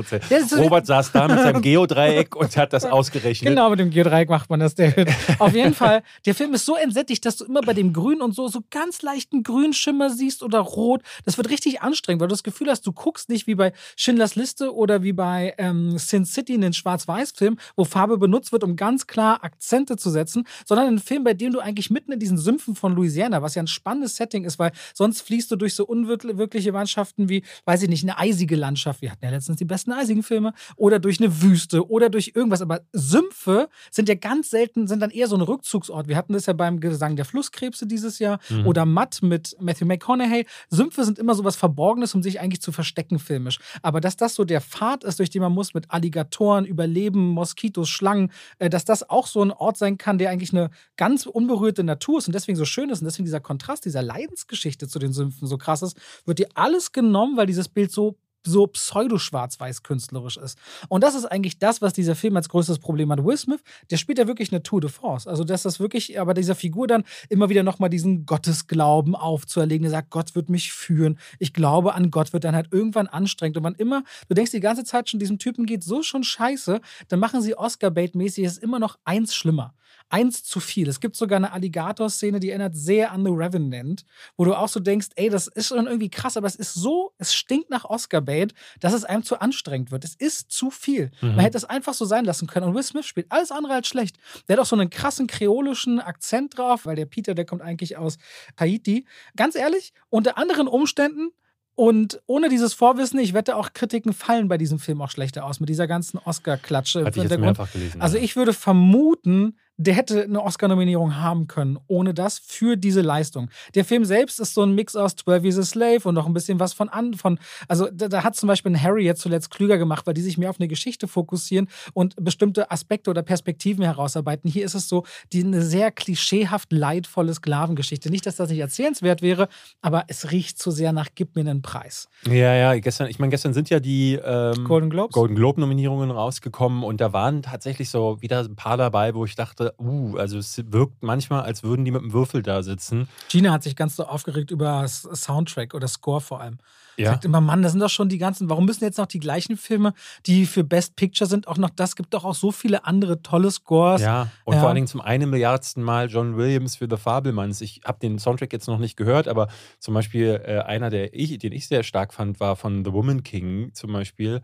Robert 0.57 0.85
saß 0.85 1.11
da 1.11 1.27
mit 1.27 1.39
seinem 1.39 1.61
Geodreieck 1.61 2.35
und 2.35 2.55
hat 2.57 2.73
das 2.73 2.85
ausgerechnet. 2.85 3.49
Genau, 3.49 3.69
mit 3.69 3.79
dem 3.79 3.89
Geodreieck 3.89 4.29
macht 4.29 4.49
man 4.49 4.59
das. 4.59 4.75
David. 4.75 5.09
Auf 5.39 5.53
jeden 5.53 5.73
Fall, 5.73 6.03
der 6.25 6.35
Film 6.35 6.53
ist 6.53 6.65
so 6.65 6.75
entsättigt, 6.75 7.25
dass 7.25 7.37
du 7.37 7.45
immer 7.45 7.61
bei 7.61 7.73
dem 7.73 7.93
Grün 7.93 8.21
und 8.21 8.33
so, 8.35 8.47
so 8.47 8.61
ganz 8.69 9.01
leichten 9.01 9.43
Grünschimmer 9.43 10.09
siehst 10.09 10.43
oder 10.43 10.59
Rot. 10.59 11.01
Das 11.25 11.37
wird 11.37 11.49
richtig 11.49 11.81
anstrengend, 11.81 12.21
weil 12.21 12.27
du 12.27 12.33
das 12.33 12.43
Gefühl 12.43 12.69
hast, 12.69 12.85
du 12.85 12.91
guckst 12.91 13.29
nicht 13.29 13.47
wie 13.47 13.55
bei 13.55 13.73
Schindlers 13.95 14.35
Liste 14.35 14.73
oder 14.73 15.03
wie 15.03 15.13
bei 15.13 15.55
ähm, 15.57 15.97
Sin 15.97 16.25
City 16.25 16.53
in 16.53 16.61
den 16.61 16.73
Schwarz-Weiß-Film, 16.73 17.57
wo 17.75 17.85
Farbe 17.85 18.17
benutzt 18.17 18.51
wird, 18.51 18.63
um 18.63 18.75
ganz 18.75 19.07
klar 19.07 19.43
Akzente 19.43 19.97
zu 19.97 20.09
setzen, 20.09 20.45
sondern 20.65 20.87
ein 20.87 20.99
Film, 20.99 21.23
bei 21.23 21.33
dem 21.33 21.53
du 21.53 21.59
eigentlich 21.59 21.89
mitten 21.89 22.11
in 22.11 22.19
diesen 22.19 22.37
Sümpfen 22.37 22.75
von 22.75 22.93
Louisiana, 22.93 23.41
was 23.41 23.55
ja 23.55 23.63
ein 23.63 23.67
spannendes 23.67 24.15
Setting 24.15 24.45
ist, 24.45 24.58
weil 24.59 24.71
sonst 24.93 25.21
fließt 25.21 25.51
du 25.51 25.55
durch 25.55 25.73
so 25.73 25.85
unwirkliche 25.85 26.71
Landschaften 26.71 27.29
wie, 27.29 27.43
weiß 27.65 27.83
ich 27.83 27.89
nicht, 27.89 28.03
eine 28.03 28.17
eisige 28.17 28.55
Landschaft. 28.55 29.01
Wir 29.01 29.11
hatten 29.11 29.23
ja 29.23 29.31
letztens 29.31 29.57
die 29.57 29.65
besten 29.65 29.91
eisigen 29.91 30.23
Filme. 30.23 30.53
Oder 30.75 30.99
durch 30.99 31.19
eine 31.19 31.41
Wüste 31.41 31.89
oder 31.89 32.09
durch 32.09 32.33
irgendwas. 32.35 32.61
Aber 32.61 32.81
Sümpfe 32.93 33.69
sind 33.91 34.09
ja 34.09 34.15
ganz 34.15 34.49
selten, 34.49 34.87
sind 34.87 35.01
dann 35.01 35.11
eher 35.11 35.27
so 35.27 35.35
ein 35.35 35.41
Rückzugsort. 35.41 36.07
Wir 36.07 36.17
hatten 36.17 36.33
das 36.33 36.45
ja 36.45 36.53
beim 36.53 36.79
Gesang 36.79 37.15
der 37.15 37.25
Flusskrebse 37.25 37.87
dieses 37.87 38.19
Jahr 38.19 38.39
mhm. 38.49 38.67
oder 38.67 38.85
Matt 38.85 39.21
mit 39.21 39.55
Matthew 39.59 39.85
McConaughey. 39.85 40.45
Sümpfe 40.69 41.03
sind 41.05 41.19
immer 41.19 41.35
so 41.35 41.43
was 41.43 41.55
Verborgenes, 41.55 42.13
um 42.15 42.23
sich 42.23 42.39
eigentlich 42.39 42.61
zu 42.61 42.71
verstecken 42.71 43.19
filmisch. 43.19 43.59
Aber 43.81 44.01
dass 44.01 44.17
das 44.17 44.35
so 44.35 44.45
der 44.45 44.61
Pfad 44.61 45.03
ist, 45.03 45.19
durch 45.19 45.29
den 45.29 45.41
man 45.41 45.53
muss 45.53 45.73
mit 45.73 45.91
Alligatoren, 45.91 46.65
Überleben, 46.65 47.29
Moskitos, 47.29 47.89
Schlangen, 47.89 48.31
äh, 48.59 48.69
dass 48.69 48.85
das 48.85 49.09
auch 49.09 49.27
so 49.27 49.41
ein 49.41 49.51
Ort 49.51 49.77
sein 49.77 49.97
kann, 49.97 50.17
der 50.17 50.29
eigentlich 50.29 50.53
eine 50.53 50.69
ganz 50.97 51.25
unberührte 51.25 51.83
Natur 51.83 52.19
ist 52.19 52.27
und 52.27 52.33
deswegen 52.33 52.57
so 52.57 52.65
schön 52.65 52.89
ist 52.89 53.01
und 53.01 53.05
deswegen 53.05 53.25
dieser 53.25 53.39
Kontrast, 53.39 53.85
dieser 53.85 54.01
Leidensgeschichte 54.49 54.87
zu 54.87 54.99
den 54.99 55.13
Sümpfen 55.13 55.47
so 55.47 55.57
krass 55.57 55.81
ist, 55.81 55.97
wird 56.25 56.39
dir 56.39 56.49
alles 56.55 56.91
genommen, 56.91 57.37
weil 57.37 57.47
dieses 57.47 57.69
Bild 57.69 57.91
so 57.91 58.17
so 58.45 58.67
pseudo-schwarz-weiß 58.67 59.83
künstlerisch 59.83 60.37
ist. 60.37 60.57
Und 60.87 61.03
das 61.03 61.13
ist 61.13 61.25
eigentlich 61.25 61.59
das, 61.59 61.81
was 61.81 61.91
dieser 61.91 62.15
Film 62.15 62.37
als 62.37 62.47
größtes 62.47 62.79
Problem 62.79 63.11
hat. 63.11 63.25
Will 63.25 63.35
Smith, 63.35 63.59
der 63.91 63.97
spielt 63.97 64.17
ja 64.17 64.27
wirklich 64.27 64.53
eine 64.53 64.63
Tour 64.63 64.79
de 64.79 64.89
Force. 64.89 65.27
Also, 65.27 65.43
dass 65.43 65.63
das 65.63 65.81
wirklich, 65.81 66.17
aber 66.17 66.33
dieser 66.33 66.55
Figur 66.55 66.87
dann 66.87 67.03
immer 67.27 67.49
wieder 67.49 67.63
nochmal 67.63 67.89
diesen 67.89 68.25
Gottesglauben 68.25 69.13
aufzuerlegen, 69.13 69.83
der 69.83 69.91
sagt, 69.91 70.09
Gott 70.09 70.35
wird 70.35 70.49
mich 70.49 70.71
führen. 70.71 71.19
Ich 71.37 71.51
glaube 71.51 71.95
an 71.95 72.11
Gott, 72.11 72.31
wird 72.31 72.45
dann 72.45 72.55
halt 72.55 72.69
irgendwann 72.71 73.07
anstrengend. 73.07 73.57
Und 73.57 73.63
man 73.63 73.75
immer, 73.75 74.03
du 74.29 74.35
denkst 74.35 74.51
die 74.51 74.61
ganze 74.61 74.85
Zeit 74.85 75.09
schon, 75.09 75.19
diesem 75.19 75.37
Typen 75.37 75.65
geht 75.65 75.83
so 75.83 76.01
schon 76.01 76.23
scheiße, 76.23 76.79
dann 77.09 77.19
machen 77.19 77.41
sie 77.41 77.57
Oscar-Bait-mäßig, 77.57 78.45
ist 78.45 78.63
immer 78.63 78.79
noch 78.79 78.97
eins 79.03 79.35
schlimmer 79.35 79.73
eins 80.09 80.43
zu 80.43 80.59
viel. 80.59 80.89
Es 80.89 80.99
gibt 80.99 81.15
sogar 81.15 81.37
eine 81.37 81.51
Alligator-Szene, 81.51 82.39
die 82.39 82.49
erinnert 82.49 82.75
sehr 82.75 83.11
an 83.11 83.23
The 83.23 83.31
Revenant, 83.31 84.05
wo 84.37 84.45
du 84.45 84.55
auch 84.55 84.67
so 84.67 84.79
denkst, 84.79 85.09
ey, 85.15 85.29
das 85.29 85.47
ist 85.47 85.67
schon 85.67 85.87
irgendwie 85.87 86.09
krass, 86.09 86.35
aber 86.37 86.47
es 86.47 86.55
ist 86.55 86.73
so, 86.73 87.13
es 87.17 87.33
stinkt 87.33 87.69
nach 87.69 87.85
Oscar-Bait, 87.85 88.53
dass 88.79 88.93
es 88.93 89.05
einem 89.05 89.23
zu 89.23 89.39
anstrengend 89.39 89.91
wird. 89.91 90.03
Es 90.03 90.15
ist 90.15 90.51
zu 90.51 90.71
viel. 90.71 91.11
Mhm. 91.21 91.35
Man 91.35 91.39
hätte 91.39 91.57
es 91.57 91.65
einfach 91.65 91.93
so 91.93 92.05
sein 92.05 92.25
lassen 92.25 92.47
können. 92.47 92.67
Und 92.67 92.75
Will 92.75 92.83
Smith 92.83 93.05
spielt 93.05 93.31
alles 93.31 93.51
andere 93.51 93.73
als 93.73 93.87
schlecht. 93.87 94.17
Der 94.47 94.57
hat 94.57 94.61
auch 94.61 94.67
so 94.67 94.75
einen 94.75 94.89
krassen 94.89 95.27
kreolischen 95.27 95.99
Akzent 95.99 96.57
drauf, 96.57 96.85
weil 96.85 96.95
der 96.95 97.05
Peter, 97.05 97.35
der 97.35 97.45
kommt 97.45 97.61
eigentlich 97.61 97.97
aus 97.97 98.17
Haiti. 98.59 99.05
Ganz 99.35 99.55
ehrlich, 99.55 99.93
unter 100.09 100.37
anderen 100.37 100.67
Umständen 100.67 101.31
und 101.79 102.21
ohne 102.25 102.49
dieses 102.49 102.73
Vorwissen, 102.73 103.19
ich 103.19 103.33
wette 103.33 103.55
auch 103.55 103.71
Kritiken 103.71 104.11
fallen 104.11 104.49
bei 104.49 104.57
diesem 104.57 104.79
Film 104.79 105.01
auch 105.01 105.09
schlechter 105.09 105.45
aus 105.45 105.61
mit 105.61 105.69
dieser 105.69 105.87
ganzen 105.87 106.17
Oscar-Klatsche. 106.17 107.05
Hatte 107.05 107.23
ich 107.23 107.29
jetzt 107.29 107.39
mehrfach 107.39 107.71
gelesen. 107.71 108.01
Also 108.01 108.17
ich 108.17 108.35
würde 108.35 108.51
vermuten, 108.51 109.57
der 109.79 109.93
hätte 109.93 110.23
eine 110.23 110.43
Oscar-Nominierung 110.43 111.15
haben 111.15 111.47
können, 111.47 111.79
ohne 111.87 112.13
das, 112.13 112.37
für 112.37 112.75
diese 112.75 112.99
Leistung. 112.99 113.49
Der 113.75 113.85
Film 113.85 114.03
selbst 114.03 114.39
ist 114.41 114.53
so 114.53 114.61
ein 114.61 114.75
Mix 114.75 114.97
aus 114.97 115.15
12 115.15 115.43
Years 115.45 115.57
a 115.57 115.63
Slave 115.63 116.01
und 116.03 116.15
noch 116.15 116.25
ein 116.25 116.33
bisschen 116.33 116.59
was 116.59 116.73
von 116.73 116.89
an, 116.89 117.13
von, 117.13 117.39
also 117.69 117.87
da, 117.91 118.09
da 118.09 118.23
hat 118.25 118.35
zum 118.35 118.47
Beispiel 118.47 118.73
ein 118.73 118.83
Harry 118.83 119.05
jetzt 119.05 119.21
zuletzt 119.21 119.51
klüger 119.51 119.77
gemacht, 119.77 120.05
weil 120.05 120.13
die 120.13 120.21
sich 120.21 120.37
mehr 120.37 120.49
auf 120.49 120.59
eine 120.59 120.67
Geschichte 120.67 121.07
fokussieren 121.07 121.69
und 121.93 122.13
bestimmte 122.17 122.69
Aspekte 122.71 123.09
oder 123.09 123.23
Perspektiven 123.23 123.85
herausarbeiten. 123.85 124.51
Hier 124.51 124.65
ist 124.65 124.75
es 124.75 124.89
so, 124.89 125.05
die 125.31 125.45
eine 125.45 125.61
sehr 125.61 125.91
klischeehaft 125.91 126.73
leidvolle 126.73 127.33
Sklavengeschichte. 127.33 128.09
Nicht, 128.09 128.25
dass 128.25 128.35
das 128.35 128.49
nicht 128.49 128.59
erzählenswert 128.59 129.21
wäre, 129.21 129.47
aber 129.81 130.03
es 130.09 130.31
riecht 130.31 130.59
zu 130.59 130.71
sehr 130.71 130.91
nach 130.91 131.07
Gib 131.15 131.37
mir 131.37 131.41
einen 131.41 131.61
Preis. 131.61 132.09
Ja, 132.27 132.53
ja, 132.53 132.77
gestern, 132.79 133.07
ich 133.07 133.17
meine, 133.17 133.29
gestern 133.29 133.53
sind 133.53 133.69
ja 133.69 133.79
die 133.79 134.15
ähm, 134.15 134.65
Golden 134.65 134.89
Globes. 134.89 135.13
Golden 135.13 135.35
Globe-Nominierungen 135.35 136.11
rausgekommen 136.11 136.83
und 136.83 136.99
da 136.99 137.13
waren 137.13 137.43
tatsächlich 137.43 137.89
so 137.89 138.21
wieder 138.21 138.39
ein 138.39 138.57
paar 138.57 138.75
dabei, 138.75 139.15
wo 139.15 139.23
ich 139.23 139.35
dachte, 139.35 139.68
uh, 139.79 140.17
also 140.17 140.37
es 140.37 140.61
wirkt 140.67 141.03
manchmal, 141.03 141.41
als 141.41 141.63
würden 141.63 141.85
die 141.85 141.91
mit 141.91 142.01
einem 142.01 142.13
Würfel 142.13 142.41
da 142.41 142.63
sitzen. 142.63 143.07
Gina 143.29 143.51
hat 143.51 143.63
sich 143.63 143.75
ganz 143.75 143.95
so 143.95 144.05
aufgeregt 144.05 144.51
über 144.51 144.87
Soundtrack 144.87 145.73
oder 145.73 145.87
Score 145.87 146.21
vor 146.21 146.41
allem. 146.41 146.57
Ja. 146.99 147.11
Sagt 147.11 147.23
immer, 147.23 147.39
Mann, 147.39 147.61
das 147.61 147.71
sind 147.71 147.79
doch 147.79 147.89
schon 147.89 148.09
die 148.09 148.17
ganzen, 148.17 148.49
warum 148.49 148.65
müssen 148.65 148.83
jetzt 148.83 148.97
noch 148.97 149.05
die 149.05 149.21
gleichen 149.21 149.55
Filme, 149.55 149.93
die 150.25 150.45
für 150.45 150.65
Best 150.65 150.97
Picture 150.97 151.29
sind, 151.29 151.47
auch 151.47 151.57
noch 151.57 151.69
das? 151.69 151.95
Gibt 151.95 152.13
doch 152.13 152.25
auch 152.25 152.35
so 152.35 152.51
viele 152.51 152.83
andere 152.83 153.21
tolle 153.21 153.51
Scores. 153.51 154.01
Ja, 154.01 154.27
und 154.43 154.55
ja. 154.55 154.59
vor 154.59 154.67
allen 154.67 154.75
Dingen 154.75 154.87
zum 154.87 154.99
einen 154.99 155.29
Milliardsten 155.29 155.81
Mal 155.81 156.09
John 156.09 156.35
Williams 156.35 156.75
für 156.75 156.87
The 156.89 156.97
Fabelmanns. 156.97 157.61
Ich 157.61 157.81
habe 157.85 157.99
den 157.99 158.19
Soundtrack 158.19 158.51
jetzt 158.51 158.67
noch 158.67 158.79
nicht 158.79 158.97
gehört, 158.97 159.29
aber 159.29 159.47
zum 159.79 159.93
Beispiel 159.93 160.41
äh, 160.45 160.59
einer, 160.59 160.89
der 160.89 161.13
ich, 161.13 161.37
den 161.37 161.53
ich 161.53 161.69
sehr 161.69 161.83
stark 161.83 162.13
fand, 162.13 162.41
war 162.41 162.57
von 162.57 162.83
The 162.83 162.91
Woman 162.91 163.23
King 163.23 163.71
zum 163.73 163.93
Beispiel 163.93 164.41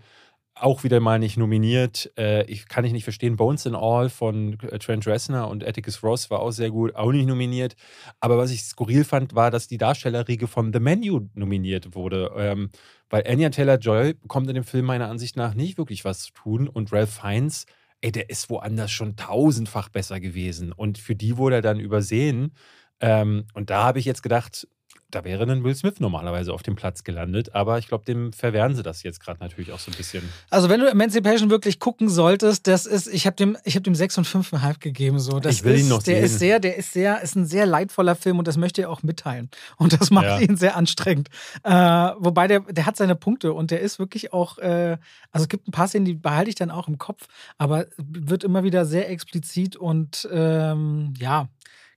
auch 0.55 0.83
wieder 0.83 1.01
mal 1.01 1.19
nicht 1.19 1.37
nominiert. 1.37 2.11
Äh, 2.17 2.45
ich 2.45 2.67
kann 2.67 2.85
ich 2.85 2.93
nicht 2.93 3.03
verstehen. 3.03 3.35
Bones 3.35 3.65
in 3.65 3.75
All 3.75 4.09
von 4.09 4.57
äh, 4.61 4.79
Trent 4.79 5.05
Reznor 5.05 5.49
und 5.49 5.67
Atticus 5.67 6.01
Ross 6.01 6.29
war 6.31 6.39
auch 6.39 6.51
sehr 6.51 6.71
gut, 6.71 6.95
auch 6.95 7.11
nicht 7.11 7.27
nominiert. 7.27 7.75
Aber 8.21 8.37
was 8.37 8.51
ich 8.51 8.63
skurril 8.63 9.03
fand, 9.03 9.35
war, 9.35 9.51
dass 9.51 9.67
die 9.67 9.77
Darstellerriege 9.77 10.47
von 10.47 10.71
The 10.71 10.79
Menu 10.79 11.27
nominiert 11.33 11.93
wurde. 11.93 12.31
Ähm, 12.37 12.69
weil 13.09 13.23
Anya 13.27 13.49
Taylor-Joy 13.49 14.13
bekommt 14.13 14.47
in 14.47 14.55
dem 14.55 14.63
Film 14.63 14.85
meiner 14.85 15.09
Ansicht 15.09 15.35
nach 15.35 15.53
nicht 15.53 15.77
wirklich 15.77 16.05
was 16.05 16.21
zu 16.21 16.33
tun 16.33 16.67
und 16.67 16.91
Ralph 16.91 17.13
Fiennes, 17.21 17.65
ey, 18.01 18.11
der 18.11 18.29
ist 18.29 18.49
woanders 18.49 18.91
schon 18.91 19.17
tausendfach 19.17 19.89
besser 19.89 20.19
gewesen. 20.19 20.71
Und 20.71 20.97
für 20.97 21.15
die 21.15 21.37
wurde 21.37 21.57
er 21.57 21.61
dann 21.61 21.79
übersehen. 21.79 22.53
Ähm, 23.01 23.45
und 23.53 23.69
da 23.69 23.83
habe 23.83 23.99
ich 23.99 24.05
jetzt 24.05 24.23
gedacht, 24.23 24.67
da 25.15 25.23
wäre 25.23 25.45
dann 25.45 25.63
Will 25.63 25.73
Smith 25.73 25.99
normalerweise 25.99 26.53
auf 26.53 26.61
dem 26.61 26.75
Platz 26.75 27.05
gelandet, 27.05 27.55
aber 27.55 27.77
ich 27.77 27.87
glaube, 27.87 28.03
dem 28.03 28.33
verwehren 28.33 28.75
sie 28.75 28.83
das 28.83 29.01
jetzt 29.01 29.21
gerade 29.21 29.39
natürlich 29.39 29.71
auch 29.71 29.79
so 29.79 29.89
ein 29.89 29.95
bisschen. 29.95 30.23
Also 30.49 30.67
wenn 30.67 30.81
du 30.81 30.89
Emancipation 30.89 31.49
wirklich 31.49 31.79
gucken 31.79 32.09
solltest, 32.09 32.67
das 32.67 32.85
ist, 32.85 33.07
ich 33.07 33.25
habe 33.25 33.37
dem, 33.37 33.57
ich 33.63 33.75
habe 33.75 33.83
dem 33.83 33.95
6 33.95 34.17
und 34.17 34.27
5,5 34.27 34.79
gegeben. 34.79 35.19
So. 35.19 35.39
Das 35.39 35.55
ich 35.55 35.63
will 35.63 35.75
ist, 35.75 35.81
ihn 35.83 35.87
noch 35.87 36.03
der 36.03 36.15
sehen. 36.15 36.25
ist 36.25 36.39
sehr, 36.39 36.59
der 36.59 36.75
ist 36.75 36.91
sehr, 36.91 37.21
ist 37.21 37.35
ein 37.35 37.45
sehr 37.45 37.65
leidvoller 37.65 38.15
Film 38.15 38.39
und 38.39 38.47
das 38.47 38.57
möchte 38.57 38.81
er 38.81 38.89
auch 38.89 39.03
mitteilen. 39.03 39.49
Und 39.77 39.99
das 39.99 40.11
macht 40.11 40.25
ja. 40.25 40.39
ihn 40.39 40.57
sehr 40.57 40.75
anstrengend. 40.75 41.29
Äh, 41.63 41.71
wobei 41.71 42.47
der, 42.47 42.59
der 42.59 42.85
hat 42.85 42.97
seine 42.97 43.15
Punkte 43.15 43.53
und 43.53 43.71
der 43.71 43.79
ist 43.79 43.97
wirklich 43.97 44.33
auch, 44.33 44.57
äh, 44.57 44.97
also 45.31 45.43
es 45.45 45.49
gibt 45.49 45.69
ein 45.69 45.71
paar 45.71 45.87
Szenen, 45.87 46.05
die 46.05 46.15
behalte 46.15 46.49
ich 46.49 46.55
dann 46.55 46.71
auch 46.71 46.89
im 46.89 46.97
Kopf, 46.97 47.27
aber 47.57 47.85
wird 47.97 48.43
immer 48.43 48.65
wieder 48.65 48.85
sehr 48.85 49.09
explizit 49.09 49.77
und 49.77 50.27
ähm, 50.29 51.13
ja, 51.17 51.47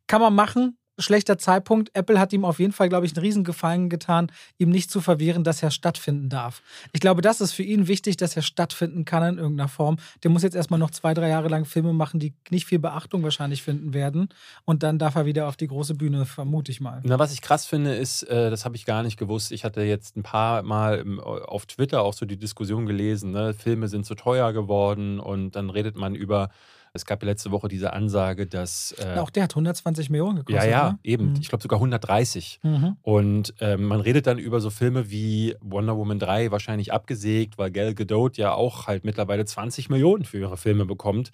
kann 0.06 0.20
man 0.20 0.36
machen 0.36 0.78
schlechter 0.98 1.38
Zeitpunkt. 1.38 1.90
Apple 1.94 2.18
hat 2.18 2.32
ihm 2.32 2.44
auf 2.44 2.58
jeden 2.58 2.72
Fall, 2.72 2.88
glaube 2.88 3.06
ich, 3.06 3.14
einen 3.16 3.24
Riesengefallen 3.24 3.88
getan, 3.88 4.30
ihm 4.58 4.70
nicht 4.70 4.90
zu 4.90 5.00
verwehren, 5.00 5.44
dass 5.44 5.62
er 5.62 5.70
stattfinden 5.70 6.28
darf. 6.28 6.62
Ich 6.92 7.00
glaube, 7.00 7.22
das 7.22 7.40
ist 7.40 7.52
für 7.52 7.62
ihn 7.62 7.88
wichtig, 7.88 8.16
dass 8.16 8.36
er 8.36 8.42
stattfinden 8.42 9.04
kann 9.04 9.22
in 9.34 9.38
irgendeiner 9.38 9.68
Form. 9.68 9.96
Der 10.22 10.30
muss 10.30 10.42
jetzt 10.42 10.56
erstmal 10.56 10.78
noch 10.78 10.90
zwei, 10.90 11.14
drei 11.14 11.28
Jahre 11.28 11.48
lang 11.48 11.64
Filme 11.64 11.92
machen, 11.92 12.20
die 12.20 12.34
nicht 12.50 12.66
viel 12.66 12.78
Beachtung 12.78 13.22
wahrscheinlich 13.22 13.62
finden 13.62 13.94
werden. 13.94 14.28
Und 14.64 14.82
dann 14.82 14.98
darf 14.98 15.14
er 15.14 15.26
wieder 15.26 15.48
auf 15.48 15.56
die 15.56 15.68
große 15.68 15.94
Bühne, 15.94 16.26
vermute 16.26 16.72
ich 16.72 16.80
mal. 16.80 17.00
Na, 17.04 17.18
was 17.18 17.32
ich 17.32 17.42
krass 17.42 17.66
finde, 17.66 17.94
ist, 17.94 18.22
äh, 18.24 18.50
das 18.50 18.64
habe 18.64 18.76
ich 18.76 18.84
gar 18.84 19.02
nicht 19.02 19.18
gewusst. 19.18 19.52
Ich 19.52 19.64
hatte 19.64 19.82
jetzt 19.82 20.16
ein 20.16 20.22
paar 20.22 20.62
Mal 20.62 21.04
auf 21.20 21.66
Twitter 21.66 22.02
auch 22.02 22.14
so 22.14 22.26
die 22.26 22.36
Diskussion 22.36 22.86
gelesen, 22.86 23.30
ne? 23.30 23.54
Filme 23.54 23.88
sind 23.88 24.06
zu 24.06 24.14
teuer 24.14 24.52
geworden 24.52 25.20
und 25.20 25.56
dann 25.56 25.70
redet 25.70 25.96
man 25.96 26.14
über 26.14 26.50
es 26.92 27.04
gab 27.04 27.22
ja 27.22 27.28
letzte 27.28 27.50
Woche 27.50 27.68
diese 27.68 27.92
Ansage, 27.92 28.46
dass. 28.46 28.92
Äh, 28.98 29.18
auch 29.18 29.30
der 29.30 29.44
hat 29.44 29.52
120 29.52 30.10
Millionen 30.10 30.38
gekostet. 30.38 30.64
Ja, 30.64 30.70
ja, 30.70 30.92
ne? 30.92 30.98
eben. 31.02 31.30
Mhm. 31.30 31.38
Ich 31.40 31.48
glaube 31.48 31.62
sogar 31.62 31.78
130. 31.78 32.60
Mhm. 32.62 32.96
Und 33.02 33.54
äh, 33.60 33.76
man 33.76 34.00
redet 34.00 34.26
dann 34.26 34.38
über 34.38 34.60
so 34.60 34.70
Filme 34.70 35.10
wie 35.10 35.54
Wonder 35.60 35.96
Woman 35.96 36.18
3 36.18 36.50
wahrscheinlich 36.50 36.92
abgesägt, 36.92 37.58
weil 37.58 37.70
Gal 37.70 37.94
Gadot 37.94 38.36
ja 38.36 38.52
auch 38.52 38.86
halt 38.86 39.04
mittlerweile 39.04 39.44
20 39.44 39.90
Millionen 39.90 40.24
für 40.24 40.38
ihre 40.38 40.56
Filme 40.56 40.86
bekommt. 40.86 41.30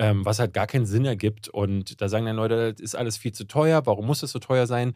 Ähm, 0.00 0.24
was 0.24 0.38
halt 0.38 0.54
gar 0.54 0.68
keinen 0.68 0.86
Sinn 0.86 1.04
ergibt. 1.04 1.48
Und 1.48 2.00
da 2.00 2.08
sagen 2.08 2.24
dann 2.26 2.36
Leute, 2.36 2.72
das 2.72 2.80
ist 2.80 2.94
alles 2.94 3.16
viel 3.16 3.32
zu 3.32 3.44
teuer. 3.44 3.84
Warum 3.84 4.06
muss 4.06 4.22
es 4.22 4.30
so 4.30 4.38
teuer 4.38 4.68
sein? 4.68 4.94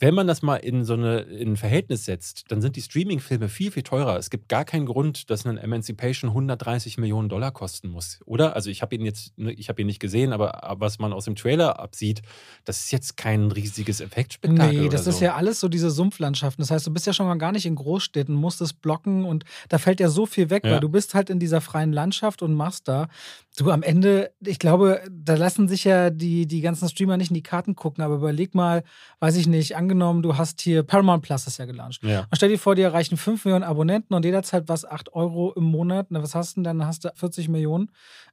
Wenn 0.00 0.14
man 0.14 0.28
das 0.28 0.42
mal 0.42 0.56
in 0.56 0.84
so 0.84 0.94
eine, 0.94 1.20
in 1.20 1.52
ein 1.52 1.56
Verhältnis 1.56 2.04
setzt, 2.04 2.44
dann 2.48 2.62
sind 2.62 2.76
die 2.76 2.82
Streaming-Filme 2.82 3.48
viel, 3.48 3.72
viel 3.72 3.82
teurer. 3.82 4.16
Es 4.16 4.30
gibt 4.30 4.48
gar 4.48 4.64
keinen 4.64 4.86
Grund, 4.86 5.28
dass 5.28 5.44
ein 5.44 5.58
Emancipation 5.58 6.30
130 6.30 6.98
Millionen 6.98 7.28
Dollar 7.28 7.50
kosten 7.50 7.88
muss, 7.88 8.20
oder? 8.24 8.54
Also 8.54 8.70
ich 8.70 8.80
habe 8.80 8.94
ihn 8.94 9.04
jetzt, 9.04 9.36
ne, 9.36 9.52
ich 9.52 9.68
habe 9.68 9.80
ihn 9.80 9.86
nicht 9.88 9.98
gesehen, 9.98 10.32
aber 10.32 10.76
was 10.78 11.00
man 11.00 11.12
aus 11.12 11.24
dem 11.24 11.34
Trailer 11.34 11.80
absieht, 11.80 12.22
das 12.64 12.78
ist 12.78 12.92
jetzt 12.92 13.16
kein 13.16 13.50
riesiges 13.50 14.00
Effektspektakel. 14.00 14.82
Nee, 14.82 14.88
das 14.88 15.08
ist 15.08 15.20
ja 15.20 15.34
alles 15.34 15.58
so 15.58 15.68
diese 15.68 15.90
Sumpflandschaften. 15.90 16.62
Das 16.62 16.70
heißt, 16.70 16.86
du 16.86 16.92
bist 16.92 17.06
ja 17.06 17.12
schon 17.12 17.26
mal 17.26 17.34
gar 17.34 17.50
nicht 17.50 17.66
in 17.66 17.74
Großstädten, 17.74 18.34
musst 18.34 18.60
es 18.60 18.72
blocken 18.72 19.24
und 19.24 19.44
da 19.68 19.78
fällt 19.78 19.98
ja 19.98 20.08
so 20.08 20.26
viel 20.26 20.48
weg, 20.50 20.64
ja. 20.64 20.72
weil 20.72 20.80
du 20.80 20.88
bist 20.88 21.14
halt 21.14 21.28
in 21.28 21.40
dieser 21.40 21.60
freien 21.60 21.92
Landschaft 21.92 22.42
und 22.42 22.54
machst 22.54 22.86
da. 22.86 23.08
Du 23.58 23.72
am 23.72 23.82
Ende, 23.82 24.30
ich 24.38 24.60
glaube, 24.60 25.02
da 25.10 25.34
lassen 25.34 25.66
sich 25.66 25.82
ja 25.82 26.10
die, 26.10 26.46
die 26.46 26.60
ganzen 26.60 26.88
Streamer 26.88 27.16
nicht 27.16 27.30
in 27.30 27.34
die 27.34 27.42
Karten 27.42 27.74
gucken, 27.74 28.04
aber 28.04 28.14
überleg 28.14 28.54
mal, 28.54 28.84
weiß 29.18 29.36
ich 29.36 29.48
nicht, 29.48 29.74
angenommen, 29.74 30.22
du 30.22 30.36
hast 30.36 30.60
hier 30.60 30.84
Paramount 30.84 31.24
Plus 31.24 31.48
ist 31.48 31.58
ja 31.58 31.64
gelauncht. 31.64 32.04
Ja. 32.04 32.20
Und 32.20 32.36
stell 32.36 32.50
dir 32.50 32.58
vor, 32.58 32.76
dir 32.76 32.86
erreichen 32.86 33.16
5 33.16 33.44
Millionen 33.44 33.64
Abonnenten 33.64 34.14
und 34.14 34.24
jederzeit 34.24 34.68
was 34.68 34.84
8 34.84 35.12
Euro 35.12 35.52
im 35.54 35.64
Monat. 35.64 36.06
Na, 36.10 36.22
was 36.22 36.36
hast 36.36 36.56
du 36.56 36.62
denn? 36.62 36.78
Dann 36.78 36.86
hast 36.86 37.04
du 37.04 37.10
40 37.12 37.48
Millionen 37.48 37.90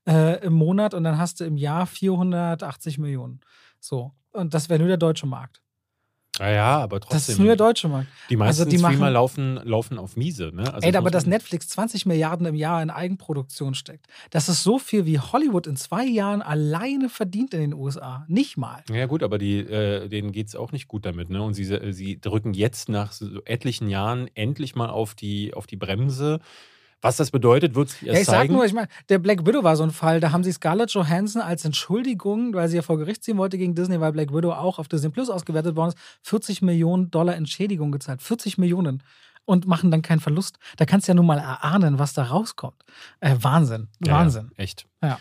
äh, 0.07 0.45
im 0.45 0.53
Monat 0.53 0.93
und 0.93 1.03
dann 1.03 1.17
hast 1.17 1.39
du 1.39 1.45
im 1.45 1.57
Jahr 1.57 1.87
480 1.87 2.99
Millionen. 2.99 3.41
So. 3.79 4.11
Und 4.31 4.53
das 4.53 4.69
wäre 4.69 4.77
nur 4.77 4.89
der 4.89 4.97
deutsche 4.97 5.25
Markt. 5.25 5.64
Ja, 6.39 6.49
ja, 6.49 6.77
aber 6.79 6.99
trotzdem. 6.99 7.17
Das 7.17 7.29
ist 7.29 7.37
nur 7.37 7.47
der 7.47 7.55
deutsche 7.55 7.87
Markt. 7.87 8.07
Die 8.29 8.35
meisten 8.35 8.61
also 8.61 8.69
die 8.69 8.77
Streamer 8.77 8.99
machen, 8.99 9.13
laufen, 9.13 9.55
laufen 9.63 9.97
auf 9.97 10.17
Miese. 10.17 10.51
Ne? 10.53 10.73
Also 10.73 10.87
ey, 10.87 10.95
aber 10.95 11.11
dass 11.11 11.25
Netflix 11.25 11.69
20 11.69 12.05
Milliarden 12.05 12.45
im 12.45 12.55
Jahr 12.55 12.81
in 12.81 12.89
Eigenproduktion 12.89 13.73
steckt, 13.73 14.07
das 14.31 14.49
ist 14.49 14.63
so 14.63 14.77
viel, 14.77 15.05
wie 15.05 15.19
Hollywood 15.19 15.67
in 15.67 15.75
zwei 15.77 16.05
Jahren 16.05 16.41
alleine 16.41 17.09
verdient 17.09 17.53
in 17.53 17.61
den 17.61 17.73
USA. 17.73 18.25
Nicht 18.27 18.57
mal. 18.57 18.83
Ja, 18.91 19.05
gut, 19.05 19.23
aber 19.23 19.37
die, 19.37 19.59
äh, 19.59 20.07
denen 20.09 20.31
geht 20.31 20.47
es 20.47 20.55
auch 20.55 20.71
nicht 20.71 20.87
gut 20.87 21.05
damit. 21.05 21.29
Ne? 21.29 21.41
Und 21.41 21.53
sie, 21.53 21.93
sie 21.93 22.19
drücken 22.19 22.53
jetzt 22.53 22.89
nach 22.89 23.11
so 23.11 23.41
etlichen 23.45 23.87
Jahren 23.87 24.29
endlich 24.35 24.75
mal 24.75 24.89
auf 24.89 25.15
die, 25.15 25.53
auf 25.53 25.67
die 25.67 25.77
Bremse. 25.77 26.39
Was 27.05 27.17
das 27.17 27.29
bedeutet, 27.29 27.75
wird 27.75 27.89
es 27.89 27.93
erst 28.01 28.03
ja, 28.03 28.13
ich 28.13 28.25
zeigen. 28.25 28.49
sag 28.49 28.55
nur, 28.55 28.65
ich 28.65 28.73
meine, 28.73 28.87
der 29.09 29.19
Black 29.19 29.45
Widow 29.45 29.63
war 29.63 29.75
so 29.75 29.83
ein 29.83 29.91
Fall. 29.91 30.19
Da 30.19 30.31
haben 30.31 30.43
sie 30.43 30.51
Scarlett 30.51 30.89
Johansson 30.89 31.39
als 31.39 31.63
Entschuldigung, 31.63 32.55
weil 32.55 32.67
sie 32.67 32.77
ja 32.77 32.81
vor 32.81 32.97
Gericht 32.97 33.23
ziehen 33.23 33.37
wollte 33.37 33.59
gegen 33.59 33.75
Disney, 33.75 34.01
weil 34.01 34.11
Black 34.11 34.33
Widow 34.33 34.51
auch 34.53 34.79
auf 34.79 34.87
Disney 34.87 35.09
Plus 35.09 35.29
ausgewertet 35.29 35.75
worden 35.75 35.89
ist, 35.89 35.99
40 36.23 36.63
Millionen 36.63 37.11
Dollar 37.11 37.35
Entschädigung 37.35 37.91
gezahlt. 37.91 38.23
40 38.23 38.57
Millionen. 38.57 39.03
Und 39.47 39.67
machen 39.67 39.91
dann 39.91 40.01
keinen 40.01 40.21
Verlust. 40.21 40.57
Da 40.77 40.85
kannst 40.85 41.07
du 41.07 41.11
ja 41.11 41.13
nun 41.13 41.27
mal 41.27 41.37
erahnen, 41.37 41.99
was 41.99 42.13
da 42.13 42.23
rauskommt. 42.23 42.83
Äh, 43.19 43.35
Wahnsinn. 43.39 43.89
Wahnsinn. 43.99 44.49
Ja, 44.57 44.63
echt. 44.63 44.87
Ja. 45.03 45.19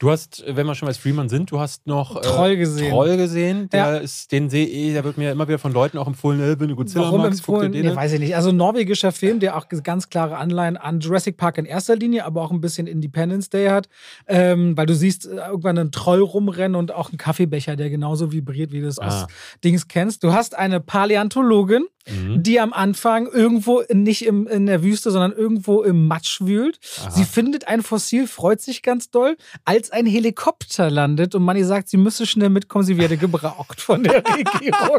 Du 0.00 0.12
hast, 0.12 0.44
wenn 0.46 0.64
wir 0.64 0.76
schon 0.76 0.86
bei 0.86 0.92
Streamern 0.92 1.28
sind, 1.28 1.50
du 1.50 1.58
hast 1.58 1.88
noch 1.88 2.14
äh, 2.14 2.20
Troll 2.20 2.56
gesehen. 2.56 2.90
Troll 2.90 3.16
gesehen. 3.16 3.68
Der 3.70 3.80
ja. 3.80 3.96
ist, 3.96 4.30
den 4.30 4.48
sehe 4.48 4.64
ich, 4.64 4.92
der 4.92 5.02
wird 5.02 5.18
mir 5.18 5.32
immer 5.32 5.48
wieder 5.48 5.58
von 5.58 5.72
Leuten 5.72 5.98
auch 5.98 6.06
empfohlen, 6.06 6.40
äh, 6.40 6.60
wenn 6.60 6.68
du 6.68 6.76
Godzilla 6.76 7.06
Warum 7.06 7.22
magst, 7.22 7.40
empfohlen? 7.40 7.72
Nee, 7.72 7.96
weiß 7.96 8.12
ich 8.12 8.20
nicht. 8.20 8.36
Also 8.36 8.52
norwegischer 8.52 9.10
Film, 9.10 9.40
der 9.40 9.56
auch 9.56 9.66
ganz 9.82 10.08
klare 10.08 10.36
Anleihen 10.36 10.76
an 10.76 11.00
Jurassic 11.00 11.36
Park 11.36 11.58
in 11.58 11.64
erster 11.64 11.96
Linie, 11.96 12.24
aber 12.26 12.42
auch 12.42 12.52
ein 12.52 12.60
bisschen 12.60 12.86
Independence 12.86 13.50
Day 13.50 13.70
hat. 13.70 13.88
Ähm, 14.28 14.76
weil 14.76 14.86
du 14.86 14.94
siehst 14.94 15.26
äh, 15.26 15.34
irgendwann 15.48 15.76
einen 15.76 15.90
Troll 15.90 16.22
rumrennen 16.22 16.76
und 16.76 16.92
auch 16.92 17.08
einen 17.08 17.18
Kaffeebecher, 17.18 17.74
der 17.74 17.90
genauso 17.90 18.30
vibriert, 18.30 18.70
wie 18.70 18.80
du 18.80 18.86
es 18.86 19.00
ah. 19.00 19.06
aus 19.08 19.26
Dings 19.64 19.88
kennst. 19.88 20.22
Du 20.22 20.32
hast 20.32 20.56
eine 20.56 20.78
Paläontologin, 20.78 21.86
mhm. 22.10 22.42
die 22.42 22.60
am 22.60 22.72
Anfang 22.72 23.26
irgendwo 23.26 23.82
nicht 23.92 24.24
im, 24.24 24.46
in 24.46 24.66
der 24.66 24.82
Wüste, 24.82 25.10
sondern 25.10 25.32
irgendwo 25.32 25.82
im 25.82 26.06
Matsch 26.06 26.40
wühlt. 26.40 26.78
Aha. 27.00 27.10
Sie 27.10 27.24
findet 27.24 27.68
ein 27.68 27.82
Fossil, 27.82 28.26
freut 28.26 28.60
sich 28.60 28.82
ganz 28.82 29.10
doll, 29.10 29.36
als 29.64 29.90
ein 29.90 30.06
Helikopter 30.06 30.90
landet 30.90 31.34
und 31.34 31.42
Manni 31.42 31.64
sagt, 31.64 31.88
sie 31.88 31.96
müsse 31.96 32.26
schnell 32.26 32.50
mitkommen, 32.50 32.84
sie 32.84 32.98
werde 32.98 33.16
gebraucht 33.16 33.80
von 33.80 34.02
der 34.02 34.22
Regierung. 34.36 34.98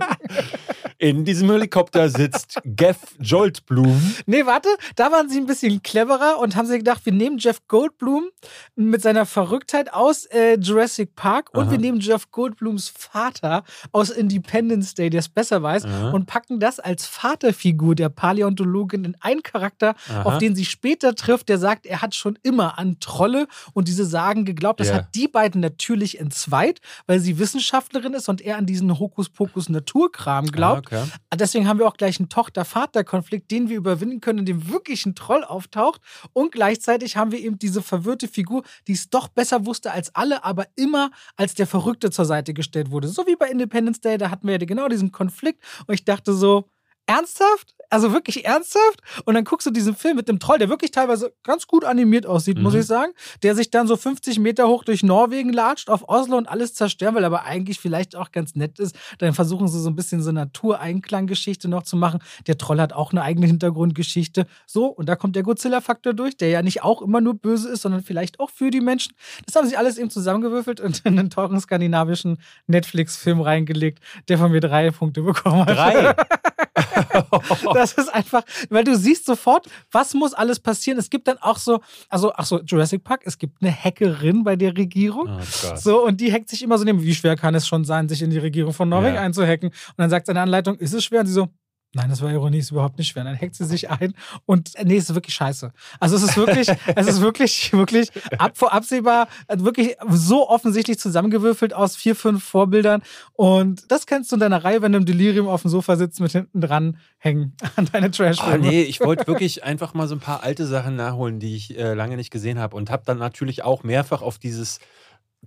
In 0.98 1.24
diesem 1.24 1.50
Helikopter 1.50 2.10
sitzt 2.10 2.60
Jeff 2.78 2.98
Goldblum. 3.28 4.14
Nee, 4.26 4.46
warte, 4.46 4.70
da 4.96 5.12
waren 5.12 5.30
sie 5.30 5.38
ein 5.38 5.46
bisschen 5.46 5.82
cleverer 5.82 6.40
und 6.40 6.56
haben 6.56 6.66
sich 6.66 6.80
gedacht, 6.80 7.06
wir 7.06 7.14
nehmen 7.14 7.38
Jeff 7.38 7.66
Goldblum 7.68 8.30
mit 8.76 9.02
seiner 9.02 9.26
Verrücktheit 9.26 9.94
aus 9.94 10.26
äh, 10.26 10.58
Jurassic 10.60 11.16
Park 11.16 11.52
und 11.54 11.64
Aha. 11.64 11.72
wir 11.72 11.78
nehmen 11.78 12.00
Jeff 12.00 12.32
Goldblums 12.32 12.90
Vater 12.90 13.64
aus 13.92 14.10
Independence 14.10 14.94
Day, 14.94 15.10
der 15.10 15.20
es 15.20 15.30
besser 15.30 15.64
weiß, 15.64 15.86
Aha. 15.86 16.12
und 16.12 16.26
packen 16.26 16.60
das 16.60 16.80
als 16.80 16.99
Vaterfigur 17.06 17.96
der 17.96 18.10
Paläontologin 18.10 19.06
in 19.06 19.16
einen 19.22 19.44
Charakter, 19.44 19.96
Aha. 20.10 20.24
auf 20.24 20.38
den 20.38 20.56
sie 20.56 20.66
später 20.66 21.16
trifft, 21.16 21.50
der 21.50 21.58
sagt, 21.58 21.86
er 21.86 22.02
hat 22.02 22.16
schon 22.16 22.38
immer 22.44 22.78
an 22.78 23.00
Trolle 23.00 23.48
und 23.74 23.88
diese 23.88 24.06
Sagen 24.06 24.46
geglaubt. 24.46 24.80
Das 24.80 24.90
ja. 24.90 24.96
hat 24.96 25.16
die 25.16 25.28
beiden 25.28 25.62
natürlich 25.62 26.20
entzweit, 26.20 26.80
weil 27.08 27.20
sie 27.20 27.40
Wissenschaftlerin 27.40 28.14
ist 28.14 28.30
und 28.30 28.42
er 28.42 28.58
an 28.58 28.66
diesen 28.66 29.00
Hokuspokus 29.00 29.70
Naturkram 29.70 30.46
glaubt. 30.48 30.88
Okay. 30.88 31.04
Deswegen 31.36 31.68
haben 31.68 31.80
wir 31.80 31.88
auch 31.88 31.98
gleich 31.98 32.20
einen 32.20 32.30
Tochter-Vater-Konflikt, 32.30 33.52
den 33.52 33.70
wir 33.70 33.78
überwinden 33.78 34.22
können, 34.22 34.40
in 34.40 34.46
dem 34.46 34.70
wirklich 34.70 35.06
ein 35.06 35.16
Troll 35.16 35.44
auftaucht. 35.44 36.02
Und 36.34 36.52
gleichzeitig 36.52 37.18
haben 37.18 37.32
wir 37.32 37.40
eben 37.40 37.60
diese 37.60 37.82
verwirrte 37.82 38.28
Figur, 38.28 38.64
die 38.88 38.94
es 38.94 39.10
doch 39.10 39.28
besser 39.28 39.66
wusste 39.66 39.92
als 39.92 40.14
alle, 40.16 40.44
aber 40.44 40.68
immer 40.76 41.12
als 41.36 41.54
der 41.54 41.68
Verrückte 41.68 42.12
zur 42.12 42.26
Seite 42.26 42.54
gestellt 42.54 42.92
wurde. 42.92 43.08
So 43.08 43.26
wie 43.28 43.36
bei 43.36 43.50
Independence 43.50 44.02
Day, 44.02 44.18
da 44.18 44.30
hatten 44.30 44.48
wir 44.48 44.60
ja 44.60 44.66
genau 44.66 44.88
diesen 44.88 45.12
Konflikt. 45.12 45.64
Und 45.88 45.94
ich 45.94 46.06
dachte 46.06 46.34
so, 46.34 46.70
ernsthaft? 47.10 47.76
Also 47.92 48.14
wirklich 48.14 48.46
ernsthaft? 48.46 49.02
Und 49.26 49.34
dann 49.34 49.44
guckst 49.44 49.66
du 49.66 49.72
diesen 49.72 49.96
Film 49.96 50.16
mit 50.16 50.28
dem 50.28 50.40
Troll, 50.40 50.60
der 50.60 50.70
wirklich 50.70 50.92
teilweise 50.92 51.34
ganz 51.44 51.66
gut 51.66 51.84
animiert 51.84 52.28
aussieht, 52.28 52.58
mhm. 52.58 52.64
muss 52.64 52.76
ich 52.76 52.86
sagen. 52.86 53.14
Der 53.42 53.56
sich 53.56 53.72
dann 53.72 53.88
so 53.88 53.98
50 53.98 54.38
Meter 54.38 54.68
hoch 54.68 54.84
durch 54.84 55.02
Norwegen 55.02 55.52
latscht, 55.52 55.90
auf 55.90 56.08
Oslo 56.08 56.38
und 56.38 56.48
alles 56.48 56.76
zerstören 56.76 57.16
will, 57.16 57.26
aber 57.26 57.46
eigentlich 57.46 57.80
vielleicht 57.80 58.16
auch 58.16 58.32
ganz 58.32 58.54
nett 58.54 58.78
ist. 58.78 58.96
Dann 59.18 59.34
versuchen 59.34 59.68
sie 59.68 59.82
so 59.82 59.90
ein 59.90 59.96
bisschen 59.96 60.22
so 60.22 60.32
Natureinklang-Geschichte 60.32 61.68
noch 61.68 61.82
zu 61.82 61.98
machen. 61.98 62.20
Der 62.46 62.60
Troll 62.60 62.80
hat 62.80 62.94
auch 62.94 63.12
eine 63.12 63.24
eigene 63.24 63.48
Hintergrundgeschichte. 63.48 64.46
So, 64.68 64.86
und 64.86 65.10
da 65.10 65.16
kommt 65.16 65.36
der 65.36 65.44
Godzilla-Faktor 65.44 66.14
durch, 66.14 66.38
der 66.38 66.50
ja 66.50 66.62
nicht 66.62 66.84
auch 66.84 67.02
immer 67.02 67.22
nur 67.22 67.34
böse 67.34 67.70
ist, 67.70 67.82
sondern 67.82 68.04
vielleicht 68.04 68.40
auch 68.40 68.52
für 68.52 68.70
die 68.70 68.82
Menschen. 68.82 69.14
Das 69.48 69.56
haben 69.56 69.68
sie 69.68 69.78
alles 69.78 69.98
eben 69.98 70.12
zusammengewürfelt 70.12 70.80
und 70.80 71.02
in 71.06 71.18
einen 71.18 71.32
teuren 71.32 71.60
skandinavischen 71.60 72.38
Netflix-Film 72.68 73.42
reingelegt, 73.42 74.00
der 74.28 74.38
von 74.38 74.52
mir 74.52 74.60
drei 74.62 74.92
Punkte 74.92 75.24
bekommen 75.24 75.66
hat. 75.66 75.70
Drei? 75.70 76.16
das 77.74 77.94
ist 77.94 78.10
einfach, 78.14 78.44
weil 78.70 78.84
du 78.84 78.96
siehst 78.96 79.26
sofort, 79.26 79.68
was 79.92 80.14
muss 80.14 80.34
alles 80.34 80.60
passieren. 80.60 81.00
Es 81.00 81.10
gibt 81.10 81.28
dann 81.28 81.38
auch 81.38 81.58
so, 81.58 81.80
also, 82.10 82.32
ach 82.36 82.46
so, 82.46 82.62
Jurassic 82.62 83.04
Park, 83.04 83.22
es 83.26 83.38
gibt 83.38 83.62
eine 83.62 83.72
Hackerin 83.72 84.44
bei 84.44 84.56
der 84.56 84.76
Regierung. 84.78 85.30
Oh 85.30 85.76
so, 85.76 86.06
und 86.06 86.22
die 86.22 86.32
hackt 86.32 86.50
sich 86.50 86.62
immer 86.64 86.78
so 86.78 86.84
neben, 86.84 87.02
wie 87.02 87.16
schwer 87.16 87.36
kann 87.36 87.56
es 87.56 87.68
schon 87.68 87.86
sein, 87.86 88.10
sich 88.10 88.22
in 88.22 88.30
die 88.30 88.38
Regierung 88.38 88.74
von 88.74 88.90
Norwegen 88.90 89.16
ja. 89.16 89.22
einzuhacken? 89.22 89.70
Und 89.70 89.96
dann 89.98 90.10
sagt 90.10 90.28
seine 90.28 90.42
Anleitung, 90.42 90.76
ist 90.76 90.94
es 90.94 91.04
schwer? 91.04 91.22
Und 91.22 91.28
sie 91.28 91.34
so, 91.34 91.50
Nein, 91.94 92.10
das 92.10 92.22
war 92.22 92.32
Ironie, 92.32 92.60
ist 92.60 92.70
überhaupt 92.70 93.00
nicht 93.00 93.08
schwer. 93.08 93.24
Dann 93.24 93.36
hackt 93.36 93.56
sie 93.56 93.66
sich 93.66 93.90
ein 93.90 94.14
und 94.46 94.74
nee, 94.84 94.98
es 94.98 95.10
ist 95.10 95.16
wirklich 95.16 95.34
scheiße. 95.34 95.72
Also 96.00 96.18
es 96.18 96.22
ist 96.22 96.38
wirklich, 96.38 96.68
es 96.96 97.08
ist 97.08 97.22
wirklich, 97.22 97.74
wirklich 97.74 98.12
ab, 98.38 98.54
absehbar, 98.62 99.28
wirklich 99.48 99.96
so 100.08 100.48
offensichtlich 100.48 101.00
zusammengewürfelt 101.00 101.74
aus 101.74 101.96
vier, 101.96 102.16
fünf 102.16 102.44
Vorbildern. 102.44 103.02
Und 103.34 103.92
das 103.92 104.06
kennst 104.06 104.32
du 104.32 104.36
in 104.36 104.40
deiner 104.40 104.64
Reihe, 104.64 104.84
wenn 104.84 104.92
du 104.92 105.00
im 105.00 105.06
Delirium 105.06 105.48
auf 105.48 105.64
dem 105.64 105.72
Sofa 105.72 105.96
sitzt, 105.96 106.20
mit 106.20 106.32
hinten 106.32 106.62
dran 106.62 106.98
hängen 107.18 107.56
an 107.76 107.90
deine 107.92 108.12
trash 108.12 108.40
Ah, 108.40 108.58
nee, 108.58 108.84
ich 108.84 109.00
wollte 109.00 109.26
wirklich 109.26 109.64
einfach 109.64 109.96
mal 109.96 110.08
so 110.08 110.14
ein 110.14 110.20
paar 110.20 110.44
alte 110.44 110.68
Sachen 110.68 110.96
nachholen, 110.96 111.40
die 111.40 111.56
ich 111.56 111.76
äh, 111.76 111.96
lange 111.96 112.18
nicht 112.18 112.30
gesehen 112.30 112.60
habe. 112.60 112.76
Und 112.76 112.92
habe 112.92 113.02
dann 113.06 113.18
natürlich 113.18 113.64
auch 113.64 113.84
mehrfach 113.84 114.22
auf 114.22 114.38
dieses 114.38 114.80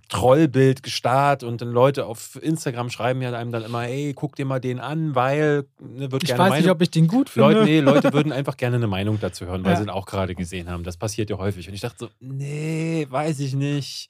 Trollbild 0.09 0.83
gestarrt 0.83 1.43
und 1.43 1.61
dann 1.61 1.71
Leute 1.71 2.05
auf 2.05 2.37
Instagram 2.41 2.89
schreiben 2.89 3.21
ja 3.21 3.31
einem 3.33 3.51
dann 3.51 3.63
immer, 3.63 3.87
ey, 3.87 4.13
guck 4.13 4.35
dir 4.35 4.45
mal 4.45 4.59
den 4.59 4.79
an, 4.79 5.15
weil 5.15 5.65
ne, 5.79 6.11
wird 6.11 6.23
ich 6.23 6.29
gerne 6.29 6.43
weiß 6.43 6.49
Meinung. 6.49 6.63
nicht, 6.63 6.71
ob 6.71 6.81
ich 6.81 6.91
den 6.91 7.07
gut 7.07 7.29
finde. 7.29 7.53
Leute, 7.53 7.63
nee, 7.63 7.79
Leute 7.79 8.13
würden 8.13 8.31
einfach 8.31 8.57
gerne 8.57 8.75
eine 8.75 8.87
Meinung 8.87 9.19
dazu 9.19 9.45
hören, 9.45 9.63
weil 9.63 9.71
ja. 9.71 9.77
sie 9.77 9.83
ihn 9.83 9.89
auch 9.89 10.05
gerade 10.05 10.35
gesehen 10.35 10.69
haben. 10.69 10.83
Das 10.83 10.97
passiert 10.97 11.29
ja 11.29 11.37
häufig. 11.37 11.67
Und 11.67 11.73
ich 11.73 11.81
dachte 11.81 11.97
so, 11.99 12.09
nee, 12.19 13.07
weiß 13.09 13.39
ich 13.39 13.55
nicht. 13.55 14.09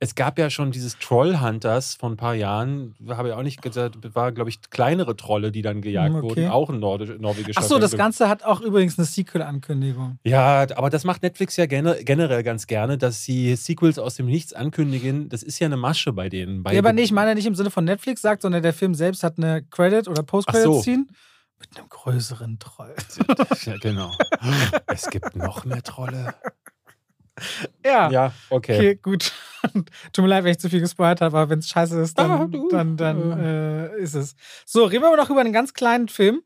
Es 0.00 0.14
gab 0.14 0.38
ja 0.38 0.50
schon 0.50 0.70
dieses 0.70 0.98
Trollhunters 0.98 1.94
von 1.94 2.12
ein 2.12 2.16
paar 2.16 2.34
Jahren, 2.34 2.94
habe 3.08 3.28
ich 3.28 3.34
auch 3.34 3.42
nicht 3.42 3.62
gesagt, 3.62 3.96
war, 4.14 4.32
glaube 4.32 4.50
ich, 4.50 4.60
kleinere 4.70 5.16
Trolle, 5.16 5.52
die 5.52 5.62
dann 5.62 5.80
gejagt 5.80 6.14
Okay. 6.14 6.22
wurden, 6.22 6.48
auch 6.48 6.68
ein 6.70 6.78
Nordisch, 6.80 7.10
norwegischer 7.18 7.60
Ach 7.60 7.66
so, 7.66 7.78
das. 7.78 7.96
Ganze 7.96 8.28
hat 8.28 8.42
auch 8.44 8.60
übrigens 8.60 8.98
eine 8.98 9.04
Sequel-Ankündigung. 9.06 10.18
Ja, 10.24 10.66
aber 10.76 10.90
das 10.90 11.04
macht 11.04 11.22
Netflix 11.22 11.56
ja 11.56 11.66
gene- 11.66 12.02
generell 12.04 12.42
ganz 12.42 12.66
gerne, 12.66 12.98
dass 12.98 13.22
sie 13.24 13.54
Sequels 13.56 13.98
aus 13.98 14.16
dem 14.16 14.26
Nichts 14.26 14.52
ankündigen. 14.52 15.28
Das 15.28 15.42
ist 15.42 15.58
ja 15.58 15.66
eine 15.66 15.76
Masche 15.76 16.12
bei 16.12 16.28
denen. 16.28 16.62
Bei 16.62 16.72
Ja, 16.72 16.80
aber 16.80 16.92
nicht, 16.92 17.04
ich 17.06 17.12
meine 17.12 17.34
nicht 17.34 17.46
im 17.46 17.54
Sinne 17.54 17.70
von 17.70 17.84
Netflix 17.84 18.20
sagt, 18.22 18.42
sondern 18.42 18.62
der 18.62 18.72
Film 18.74 18.94
selbst 18.94 19.22
hat 19.22 19.38
eine 19.38 19.62
Credit- 19.62 20.08
oder 20.08 20.22
Post-Credit-Scene 20.22 21.06
mit 21.60 21.78
einem 21.78 21.88
größeren 21.88 22.58
Troll. 22.58 22.94
Ja, 23.64 23.76
genau. 23.80 24.10
Es 24.86 25.08
gibt 25.08 25.36
noch 25.36 25.64
mehr 25.64 25.82
Trolle. 25.82 26.34
Ja. 27.84 28.10
Ja, 28.10 28.32
okay. 28.50 28.76
Okay, 28.76 28.94
gut. 28.96 29.32
Tut 30.12 30.22
mir 30.22 30.28
leid, 30.28 30.44
wenn 30.44 30.52
ich 30.52 30.58
zu 30.58 30.68
viel 30.70 30.80
gespoilert 30.80 31.20
habe, 31.20 31.36
aber 31.36 31.50
wenn 31.50 31.58
es 31.60 31.68
scheiße 31.68 32.00
ist, 32.00 32.18
dann, 32.18 32.30
Ah, 32.30 32.48
dann, 32.70 32.96
dann 32.96 33.32
äh, 33.40 33.96
ist 33.98 34.14
es. 34.14 34.34
So, 34.66 34.84
reden 34.84 35.02
wir 35.02 35.08
aber 35.08 35.16
noch 35.16 35.30
über 35.30 35.40
einen 35.40 35.52
ganz 35.52 35.72
kleinen 35.74 36.08
Film. 36.08 36.42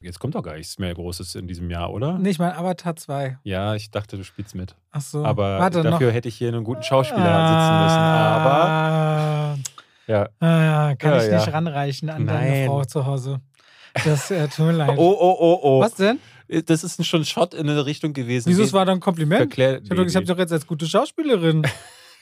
Jetzt 0.00 0.20
kommt 0.20 0.36
doch 0.36 0.42
gar 0.44 0.54
nichts 0.54 0.78
mehr 0.78 0.94
Großes 0.94 1.34
in 1.34 1.48
diesem 1.48 1.70
Jahr, 1.70 1.92
oder? 1.92 2.18
Nicht 2.18 2.38
mal 2.38 2.52
Avatar 2.52 2.94
2. 2.94 3.38
Ja, 3.42 3.74
ich 3.74 3.90
dachte, 3.90 4.16
du 4.16 4.22
spielst 4.22 4.54
mit. 4.54 4.76
Ach 4.92 5.00
so. 5.00 5.24
Aber 5.24 5.58
Warte 5.58 5.82
dafür 5.82 6.06
noch. 6.08 6.14
hätte 6.14 6.28
ich 6.28 6.36
hier 6.36 6.48
einen 6.48 6.62
guten 6.62 6.84
Schauspieler 6.84 7.18
sitzen 7.18 7.82
müssen. 7.82 7.98
Aber 7.98 8.64
Ah, 8.68 9.56
ja. 10.06 10.28
ah, 10.38 10.94
kann 10.94 11.10
Ja, 11.14 11.24
ich 11.24 11.30
ja. 11.32 11.38
nicht 11.38 11.52
ranreichen 11.52 12.10
an 12.10 12.26
deine 12.28 12.48
Nein. 12.48 12.66
Frau 12.66 12.84
zu 12.84 13.06
Hause. 13.06 13.40
Das 14.04 14.30
äh, 14.30 14.46
tut 14.46 14.66
mir 14.66 14.72
leid. 14.72 14.96
Oh, 14.96 15.16
oh, 15.18 15.36
oh, 15.40 15.58
oh. 15.62 15.80
Was 15.80 15.94
denn? 15.96 16.20
Das 16.66 16.84
ist 16.84 17.04
schon 17.04 17.22
ein 17.22 17.24
Shot 17.24 17.52
in 17.52 17.68
eine 17.68 17.84
Richtung 17.84 18.12
gewesen. 18.12 18.48
Wieso, 18.48 18.62
es 18.62 18.72
war 18.72 18.86
doch 18.86 18.92
ein 18.92 19.00
Kompliment? 19.00 19.52
Verklär- 19.52 19.82
Ich 19.82 19.90
habe 19.90 20.00
nee, 20.04 20.10
hab 20.14 20.20
dich 20.22 20.28
doch 20.28 20.38
jetzt 20.38 20.52
als 20.52 20.66
gute 20.66 20.86
Schauspielerin. 20.86 21.66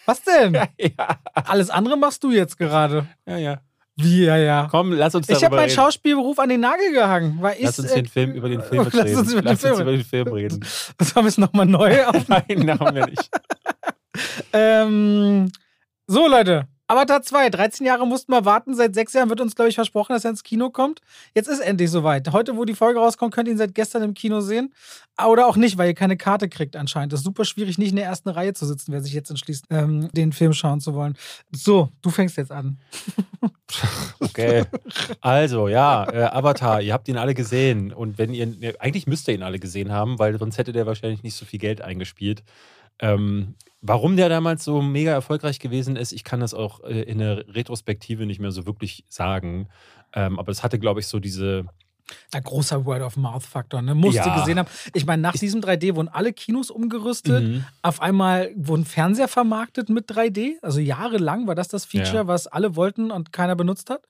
Was 0.07 0.23
denn? 0.23 0.55
ja, 0.79 1.19
Alles 1.35 1.69
andere 1.71 1.97
machst 1.97 2.23
du 2.25 2.31
jetzt 2.31 2.57
gerade. 2.59 3.07
ja, 3.27 3.37
ja. 3.39 3.61
Wie, 3.99 4.25
ja, 4.27 4.37
ja. 4.37 4.69
Komm, 4.71 4.93
lass 4.93 5.15
uns 5.15 5.27
Ich 5.27 5.39
darüber 5.39 5.47
habe 5.47 5.57
meinen. 5.57 5.71
Schauspielberuf 5.71 6.39
an 6.39 6.51
den 6.51 6.61
Nagel 6.61 6.93
gehangen. 6.93 7.39
Weil 7.41 7.57
Lass 7.61 7.79
ich, 7.79 7.85
uns 7.85 7.95
den 7.95 8.07
Film 8.07 8.33
über 8.35 8.49
den 8.51 8.61
Film 8.71 8.85
Lass 8.93 8.95
reden. 9.07 9.17
uns 9.19 9.33
über 9.33 9.41
den 9.41 9.49
Lass 9.49 9.61
Film 9.61 9.73
uns 9.73 9.81
über 9.81 9.91
den 9.93 10.05
Film 10.05 10.29
reden. 10.29 10.61
Haben 11.15 11.25
wir 11.25 11.29
es 11.29 11.39
nochmal 11.39 11.65
neu 11.67 12.05
auf. 12.05 12.29
Nein, 12.29 12.79
haben 12.79 12.95
wir 12.95 13.07
nicht. 13.07 13.31
ähm, 14.53 15.51
so, 16.07 16.29
Leute. 16.29 16.67
Avatar 16.89 17.23
2, 17.23 17.51
13 17.51 17.85
Jahre 17.85 18.07
mussten 18.07 18.31
wir 18.33 18.45
warten. 18.45 18.75
Seit 18.75 18.95
sechs 18.95 19.13
Jahren 19.13 19.29
wird 19.29 19.41
uns, 19.41 19.57
glaube 19.57 19.69
ich, 19.69 19.75
versprochen, 19.75 20.13
dass 20.13 20.25
er 20.25 20.31
ins 20.31 20.45
Kino 20.45 20.71
kommt. 20.71 21.01
Jetzt 21.35 21.49
ist 21.49 21.59
endlich 21.59 21.91
soweit. 21.91 22.31
Heute, 22.33 22.57
wo 22.57 22.65
die 22.65 22.75
Folge 22.75 23.01
rauskommt, 23.01 23.35
könnt 23.35 23.49
ihr 23.49 23.55
ihn 23.55 23.59
seit 23.59 23.75
gestern 23.75 24.03
im 24.03 24.15
Kino 24.15 24.41
sehen. 24.41 24.73
Oder 25.25 25.49
auch 25.49 25.57
nicht, 25.57 25.79
weil 25.79 25.89
ihr 25.89 25.95
keine 25.95 26.17
Karte 26.17 26.49
kriegt 26.49 26.77
anscheinend. 26.77 27.13
Das 27.13 27.21
ist 27.21 27.25
super 27.25 27.45
schwierig, 27.45 27.79
nicht 27.79 27.91
in 27.91 27.97
der 27.97 28.05
ersten 28.05 28.29
Reihe 28.29 28.53
zu 28.55 28.67
sitzen, 28.67 28.93
wer 28.93 29.01
sich 29.01 29.15
jetzt 29.15 29.31
entschließt, 29.31 29.65
ähm, 29.71 30.09
den 30.13 30.33
Film 30.33 30.53
schauen 30.53 30.81
zu 30.81 30.95
wollen. 30.95 31.17
So, 31.53 31.89
du 32.03 32.11
fängst 32.11 32.37
jetzt 32.37 32.53
an. 32.53 32.79
Okay. 34.21 34.65
Also, 35.21 35.69
ja, 35.69 36.09
äh, 36.11 36.25
Avatar, 36.25 36.81
ihr 36.81 36.93
habt 36.93 37.09
ihn 37.09 37.17
alle 37.17 37.35
gesehen. 37.35 37.93
Und 37.93 38.17
wenn 38.17 38.33
ihr, 38.33 38.47
ne, 38.47 38.75
eigentlich 38.79 39.07
müsst 39.07 39.27
ihr 39.29 39.35
ihn 39.35 39.43
alle 39.43 39.59
gesehen 39.59 39.91
haben, 39.91 40.19
weil 40.19 40.39
sonst 40.39 40.57
hätte 40.59 40.73
der 40.73 40.87
wahrscheinlich 40.87 41.23
nicht 41.23 41.35
so 41.35 41.45
viel 41.45 41.59
Geld 41.59 41.83
eingespielt. 41.83 42.45
Ähm, 42.99 43.55
warum 43.83 44.17
der 44.17 44.29
damals 44.29 44.65
so 44.65 44.81
mega 44.83 45.13
erfolgreich 45.13 45.59
gewesen 45.59 45.97
ist, 45.97 46.13
ich 46.13 46.25
kann 46.25 46.41
das 46.41 46.55
auch 46.55 46.83
äh, 46.85 47.03
in 47.03 47.19
der 47.19 47.45
Retrospektive 47.55 48.27
nicht 48.27 48.41
mehr 48.41 48.51
so 48.53 48.67
wirklich 48.67 49.05
sagen. 49.09 49.69
Ähm, 50.15 50.39
aber 50.39 50.51
es 50.53 50.63
hatte, 50.63 50.79
glaube 50.79 51.01
ich, 51.01 51.07
so 51.07 51.19
diese. 51.21 51.67
Ein 52.33 52.45
großer 52.45 52.85
Word-of-Mouth-Faktor, 52.87 53.83
ne? 53.83 53.95
Musste 53.97 54.21
Ja. 54.29 54.39
gesehen 54.39 54.61
haben. 54.61 54.69
Ich 54.95 55.07
meine, 55.07 55.21
nach 55.23 55.33
diesem 55.33 55.61
3D 55.61 55.97
wurden 55.97 56.09
alle 56.09 56.33
Kinos 56.33 56.71
umgerüstet. 56.71 57.43
Mhm. 57.45 57.65
Auf 57.83 58.01
einmal 58.01 58.53
wurden 58.55 58.85
Fernseher 58.85 59.27
vermarktet 59.27 59.89
mit 59.89 60.09
3D. 60.09 60.55
Also 60.63 60.79
jahrelang 60.79 61.49
war 61.49 61.57
das 61.57 61.67
das 61.67 61.85
Feature, 61.85 62.15
Ja. 62.19 62.27
was 62.29 62.47
alle 62.47 62.77
wollten 62.77 63.11
und 63.11 63.33
keiner 63.33 63.57
benutzt 63.57 63.91
hat. 63.91 64.07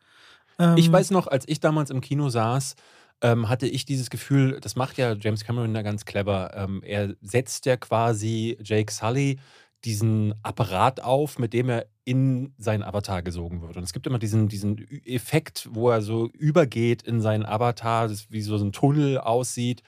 Ähm, 0.58 0.76
Ich 0.76 0.92
weiß 0.92 1.10
noch, 1.10 1.26
als 1.26 1.48
ich 1.48 1.60
damals 1.60 1.88
im 1.90 2.02
Kino 2.02 2.28
saß, 2.28 2.76
ähm, 3.22 3.48
hatte 3.48 3.66
ich 3.66 3.84
dieses 3.84 4.10
Gefühl, 4.10 4.58
das 4.60 4.76
macht 4.76 4.98
ja 4.98 5.14
James 5.14 5.44
Cameron 5.44 5.74
da 5.74 5.82
ganz 5.82 6.04
clever. 6.04 6.52
Ähm, 6.54 6.82
er 6.84 7.14
setzt 7.20 7.66
ja 7.66 7.76
quasi 7.76 8.58
Jake 8.62 8.92
Sully 8.92 9.38
diesen 9.84 10.34
Apparat 10.42 11.02
auf, 11.02 11.38
mit 11.38 11.52
dem 11.52 11.68
er 11.68 11.86
in 12.04 12.54
seinen 12.58 12.82
Avatar 12.82 13.22
gesogen 13.22 13.62
wird. 13.62 13.76
Und 13.76 13.82
es 13.84 13.92
gibt 13.92 14.06
immer 14.06 14.18
diesen, 14.18 14.48
diesen 14.48 14.78
Effekt, 15.04 15.68
wo 15.72 15.90
er 15.90 16.02
so 16.02 16.28
übergeht 16.30 17.02
in 17.02 17.20
seinen 17.20 17.44
Avatar, 17.46 18.08
das 18.08 18.30
wie 18.30 18.42
so 18.42 18.56
ein 18.56 18.72
Tunnel 18.72 19.18
aussieht. 19.18 19.82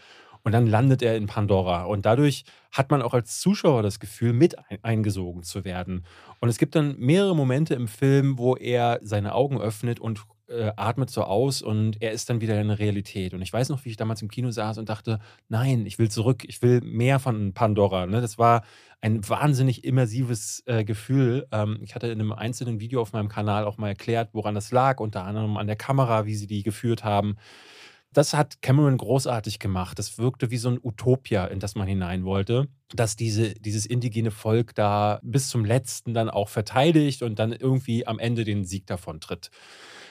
Und 0.45 0.53
dann 0.53 0.67
landet 0.67 1.03
er 1.03 1.17
in 1.17 1.27
Pandora. 1.27 1.85
Und 1.85 2.07
dadurch 2.07 2.45
hat 2.73 2.91
man 2.91 3.03
auch 3.03 3.13
als 3.13 3.41
Zuschauer 3.41 3.83
das 3.83 3.99
Gefühl, 4.01 4.33
mit 4.33 4.57
ein- 4.71 4.79
eingesogen 4.83 5.43
zu 5.43 5.65
werden. 5.65 6.05
Und 6.41 6.49
es 6.49 6.59
gibt 6.59 6.75
dann 6.75 6.97
mehrere 6.99 7.37
Momente 7.37 7.75
im 7.75 7.89
Film, 7.89 8.39
wo 8.39 8.57
er 8.57 9.01
seine 9.03 9.35
Augen 9.35 9.61
öffnet 9.61 10.01
und 10.01 10.25
äh, 10.49 10.73
atmet 10.77 11.11
so 11.11 11.23
aus 11.23 11.63
und 11.63 12.01
er 12.03 12.13
ist 12.13 12.31
dann 12.31 12.41
wieder 12.41 12.61
in 12.61 12.69
der 12.69 12.79
Realität. 12.79 13.35
Und 13.35 13.43
ich 13.43 13.53
weiß 13.53 13.69
noch, 13.69 13.85
wie 13.85 13.91
ich 13.91 13.97
damals 13.97 14.23
im 14.23 14.31
Kino 14.31 14.51
saß 14.51 14.79
und 14.79 14.89
dachte, 14.89 15.21
nein, 15.49 15.87
ich 15.87 15.99
will 15.99 16.11
zurück, 16.11 16.45
ich 16.47 16.63
will 16.63 16.81
mehr 16.81 17.19
von 17.19 17.53
Pandora. 17.53 18.07
Ne? 18.07 18.21
Das 18.21 18.39
war 18.39 18.63
ein 19.01 19.27
wahnsinnig 19.29 19.85
immersives 19.85 20.63
äh, 20.67 20.85
Gefühl. 20.85 21.47
Ähm, 21.53 21.79
ich 21.83 21.95
hatte 21.95 22.09
in 22.09 22.21
einem 22.21 22.33
einzelnen 22.33 22.81
Video 22.81 23.01
auf 23.01 23.13
meinem 23.13 23.29
Kanal 23.29 23.65
auch 23.65 23.79
mal 23.79 23.89
erklärt, 23.89 24.31
woran 24.33 24.55
das 24.55 24.73
lag, 24.73 25.01
unter 25.01 25.25
anderem 25.25 25.57
an 25.57 25.67
der 25.67 25.77
Kamera, 25.77 26.27
wie 26.27 26.35
sie 26.35 26.47
die 26.47 26.63
geführt 26.63 27.05
haben. 27.05 27.37
Das 28.13 28.33
hat 28.33 28.63
Cameron 28.63 28.97
großartig 28.97 29.59
gemacht. 29.59 29.99
Das 29.99 30.19
wirkte 30.19 30.51
wie 30.51 30.57
so 30.57 30.71
ein 30.71 30.81
Utopia, 30.83 31.45
in 31.45 31.61
das 31.61 31.75
man 31.75 31.87
hinein 31.87 32.25
wollte, 32.25 32.69
dass 32.95 33.17
diese, 33.17 33.53
dieses 33.55 33.85
indigene 33.85 34.31
Volk 34.31 34.75
da 34.75 35.21
bis 35.23 35.49
zum 35.49 35.65
letzten 35.65 36.15
dann 36.15 36.31
auch 36.31 36.49
verteidigt 36.49 37.23
und 37.23 37.39
dann 37.39 37.53
irgendwie 37.53 38.07
am 38.07 38.19
Ende 38.19 38.45
den 38.45 38.65
Sieg 38.65 38.87
davon 38.87 39.21
tritt. 39.21 39.51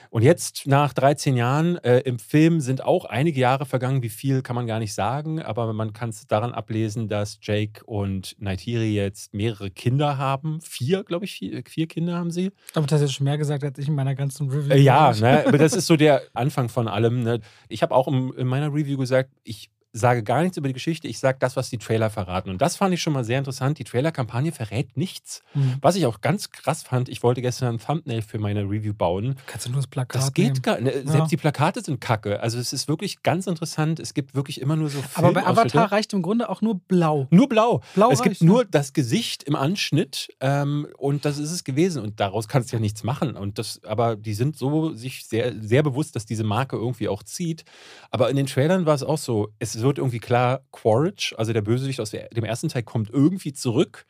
Und 0.09 0.23
jetzt, 0.23 0.67
nach 0.67 0.93
13 0.93 1.35
Jahren, 1.35 1.77
äh, 1.77 1.99
im 1.99 2.19
Film 2.19 2.59
sind 2.59 2.83
auch 2.83 3.05
einige 3.05 3.39
Jahre 3.39 3.65
vergangen. 3.65 4.01
Wie 4.01 4.09
viel 4.09 4.41
kann 4.41 4.55
man 4.55 4.67
gar 4.67 4.79
nicht 4.79 4.93
sagen, 4.93 5.41
aber 5.41 5.73
man 5.73 5.93
kann 5.93 6.09
es 6.09 6.27
daran 6.27 6.53
ablesen, 6.53 7.07
dass 7.07 7.39
Jake 7.41 7.83
und 7.85 8.35
Naitiri 8.39 8.93
jetzt 8.93 9.33
mehrere 9.33 9.69
Kinder 9.69 10.17
haben. 10.17 10.59
Vier, 10.61 11.03
glaube 11.03 11.25
ich, 11.25 11.33
vier, 11.33 11.63
vier 11.67 11.87
Kinder 11.87 12.15
haben 12.15 12.31
sie. 12.31 12.51
Aber 12.73 12.85
das 12.85 12.95
hast 12.95 13.01
jetzt 13.01 13.13
schon 13.13 13.25
mehr 13.25 13.37
gesagt, 13.37 13.63
als 13.63 13.77
ich 13.77 13.87
in 13.87 13.95
meiner 13.95 14.15
ganzen 14.15 14.49
Review. 14.49 14.73
Äh, 14.73 14.79
ja, 14.79 15.13
ne, 15.13 15.45
aber 15.47 15.57
das 15.57 15.73
ist 15.73 15.87
so 15.87 15.95
der 15.95 16.21
Anfang 16.33 16.69
von 16.69 16.87
allem. 16.87 17.23
Ne. 17.23 17.39
Ich 17.69 17.81
habe 17.81 17.93
auch 17.93 18.07
im, 18.07 18.33
in 18.37 18.47
meiner 18.47 18.73
Review 18.73 18.97
gesagt, 18.97 19.31
ich 19.43 19.69
sage 19.99 20.23
gar 20.23 20.41
nichts 20.41 20.57
über 20.57 20.67
die 20.67 20.73
Geschichte, 20.73 21.07
ich 21.07 21.19
sage 21.19 21.37
das, 21.39 21.55
was 21.55 21.69
die 21.69 21.77
Trailer 21.77 22.09
verraten. 22.09 22.49
Und 22.49 22.61
das 22.61 22.75
fand 22.75 22.93
ich 22.93 23.01
schon 23.01 23.13
mal 23.13 23.23
sehr 23.23 23.39
interessant. 23.39 23.79
Die 23.79 23.83
Trailer-Kampagne 23.83 24.51
verrät 24.51 24.97
nichts. 24.97 25.43
Mhm. 25.53 25.75
Was 25.81 25.95
ich 25.95 26.05
auch 26.05 26.21
ganz 26.21 26.51
krass 26.51 26.83
fand, 26.83 27.09
ich 27.09 27.23
wollte 27.23 27.41
gestern 27.41 27.75
ein 27.75 27.79
Thumbnail 27.79 28.21
für 28.21 28.39
meine 28.39 28.63
Review 28.63 28.93
bauen. 28.93 29.35
Kannst 29.45 29.65
du 29.65 29.71
nur 29.71 29.77
das 29.77 29.87
Plakat 29.87 30.21
Das 30.21 30.33
geht 30.33 30.45
nehmen. 30.45 30.61
gar 30.61 30.79
nicht. 30.79 30.95
Ja. 31.05 31.11
Selbst 31.11 31.31
die 31.31 31.37
Plakate 31.37 31.81
sind 31.81 32.01
kacke. 32.01 32.39
Also 32.39 32.59
es 32.59 32.73
ist 32.73 32.87
wirklich 32.87 33.23
ganz 33.23 33.47
interessant. 33.47 33.99
Es 33.99 34.13
gibt 34.13 34.35
wirklich 34.35 34.61
immer 34.61 34.75
nur 34.75 34.89
so 34.89 35.03
Aber 35.15 35.33
bei. 35.33 35.45
Avatar 35.45 35.91
reicht 35.91 36.13
im 36.13 36.21
Grunde 36.21 36.49
auch 36.49 36.61
nur 36.61 36.79
blau. 36.79 37.27
Nur 37.29 37.49
blau. 37.49 37.81
Blau 37.95 38.11
es 38.11 38.21
gibt 38.21 38.41
ne? 38.41 38.47
nur 38.47 38.65
das 38.65 38.93
Gesicht 38.93 39.43
im 39.43 39.55
Anschnitt 39.55 40.29
ähm, 40.39 40.87
und 40.97 41.25
das 41.25 41.37
ist 41.37 41.51
es 41.51 41.63
gewesen. 41.63 42.01
Und 42.01 42.19
daraus 42.19 42.47
kannst 42.47 42.71
du 42.71 42.77
ja 42.77 42.79
nichts 42.79 43.03
machen. 43.03 43.35
Und 43.35 43.59
das, 43.59 43.81
aber 43.83 44.15
die 44.15 44.33
sind 44.33 44.57
so 44.57 44.93
sich 44.93 45.25
sehr, 45.25 45.53
sehr 45.61 45.83
bewusst, 45.83 46.15
dass 46.15 46.25
diese 46.25 46.43
Marke 46.43 46.75
irgendwie 46.75 47.07
auch 47.07 47.23
zieht. 47.23 47.65
Aber 48.11 48.29
in 48.29 48.35
den 48.35 48.45
Trailern 48.45 48.85
war 48.85 48.95
es 48.95 49.03
auch 49.03 49.17
so, 49.17 49.49
es 49.59 49.75
wird 49.87 49.97
irgendwie 49.97 50.19
klar, 50.19 50.61
Quaritch, 50.71 51.33
also 51.37 51.53
der 51.53 51.61
Bösewicht 51.61 51.99
aus 51.99 52.11
dem 52.11 52.43
ersten 52.43 52.69
Teil, 52.69 52.83
kommt 52.83 53.09
irgendwie 53.09 53.53
zurück. 53.53 54.05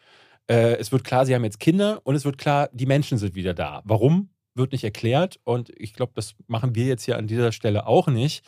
Äh, 0.50 0.76
es 0.78 0.92
wird 0.92 1.04
klar, 1.04 1.26
sie 1.26 1.36
haben 1.36 1.44
jetzt 1.44 1.60
Kinder 1.60 2.02
und 2.04 2.16
es 2.16 2.26
wird 2.26 2.38
klar, 2.38 2.70
die 2.74 2.86
Menschen 2.86 3.18
sind 3.18 3.36
wieder 3.36 3.54
da. 3.54 3.82
Warum? 3.86 4.30
Wird 4.56 4.72
nicht 4.72 4.84
erklärt 4.84 5.40
und 5.44 5.70
ich 5.78 5.94
glaube, 5.94 6.14
das 6.16 6.34
machen 6.48 6.74
wir 6.74 6.86
jetzt 6.86 7.04
hier 7.04 7.18
an 7.18 7.28
dieser 7.28 7.52
Stelle 7.52 7.86
auch 7.86 8.08
nicht. 8.08 8.44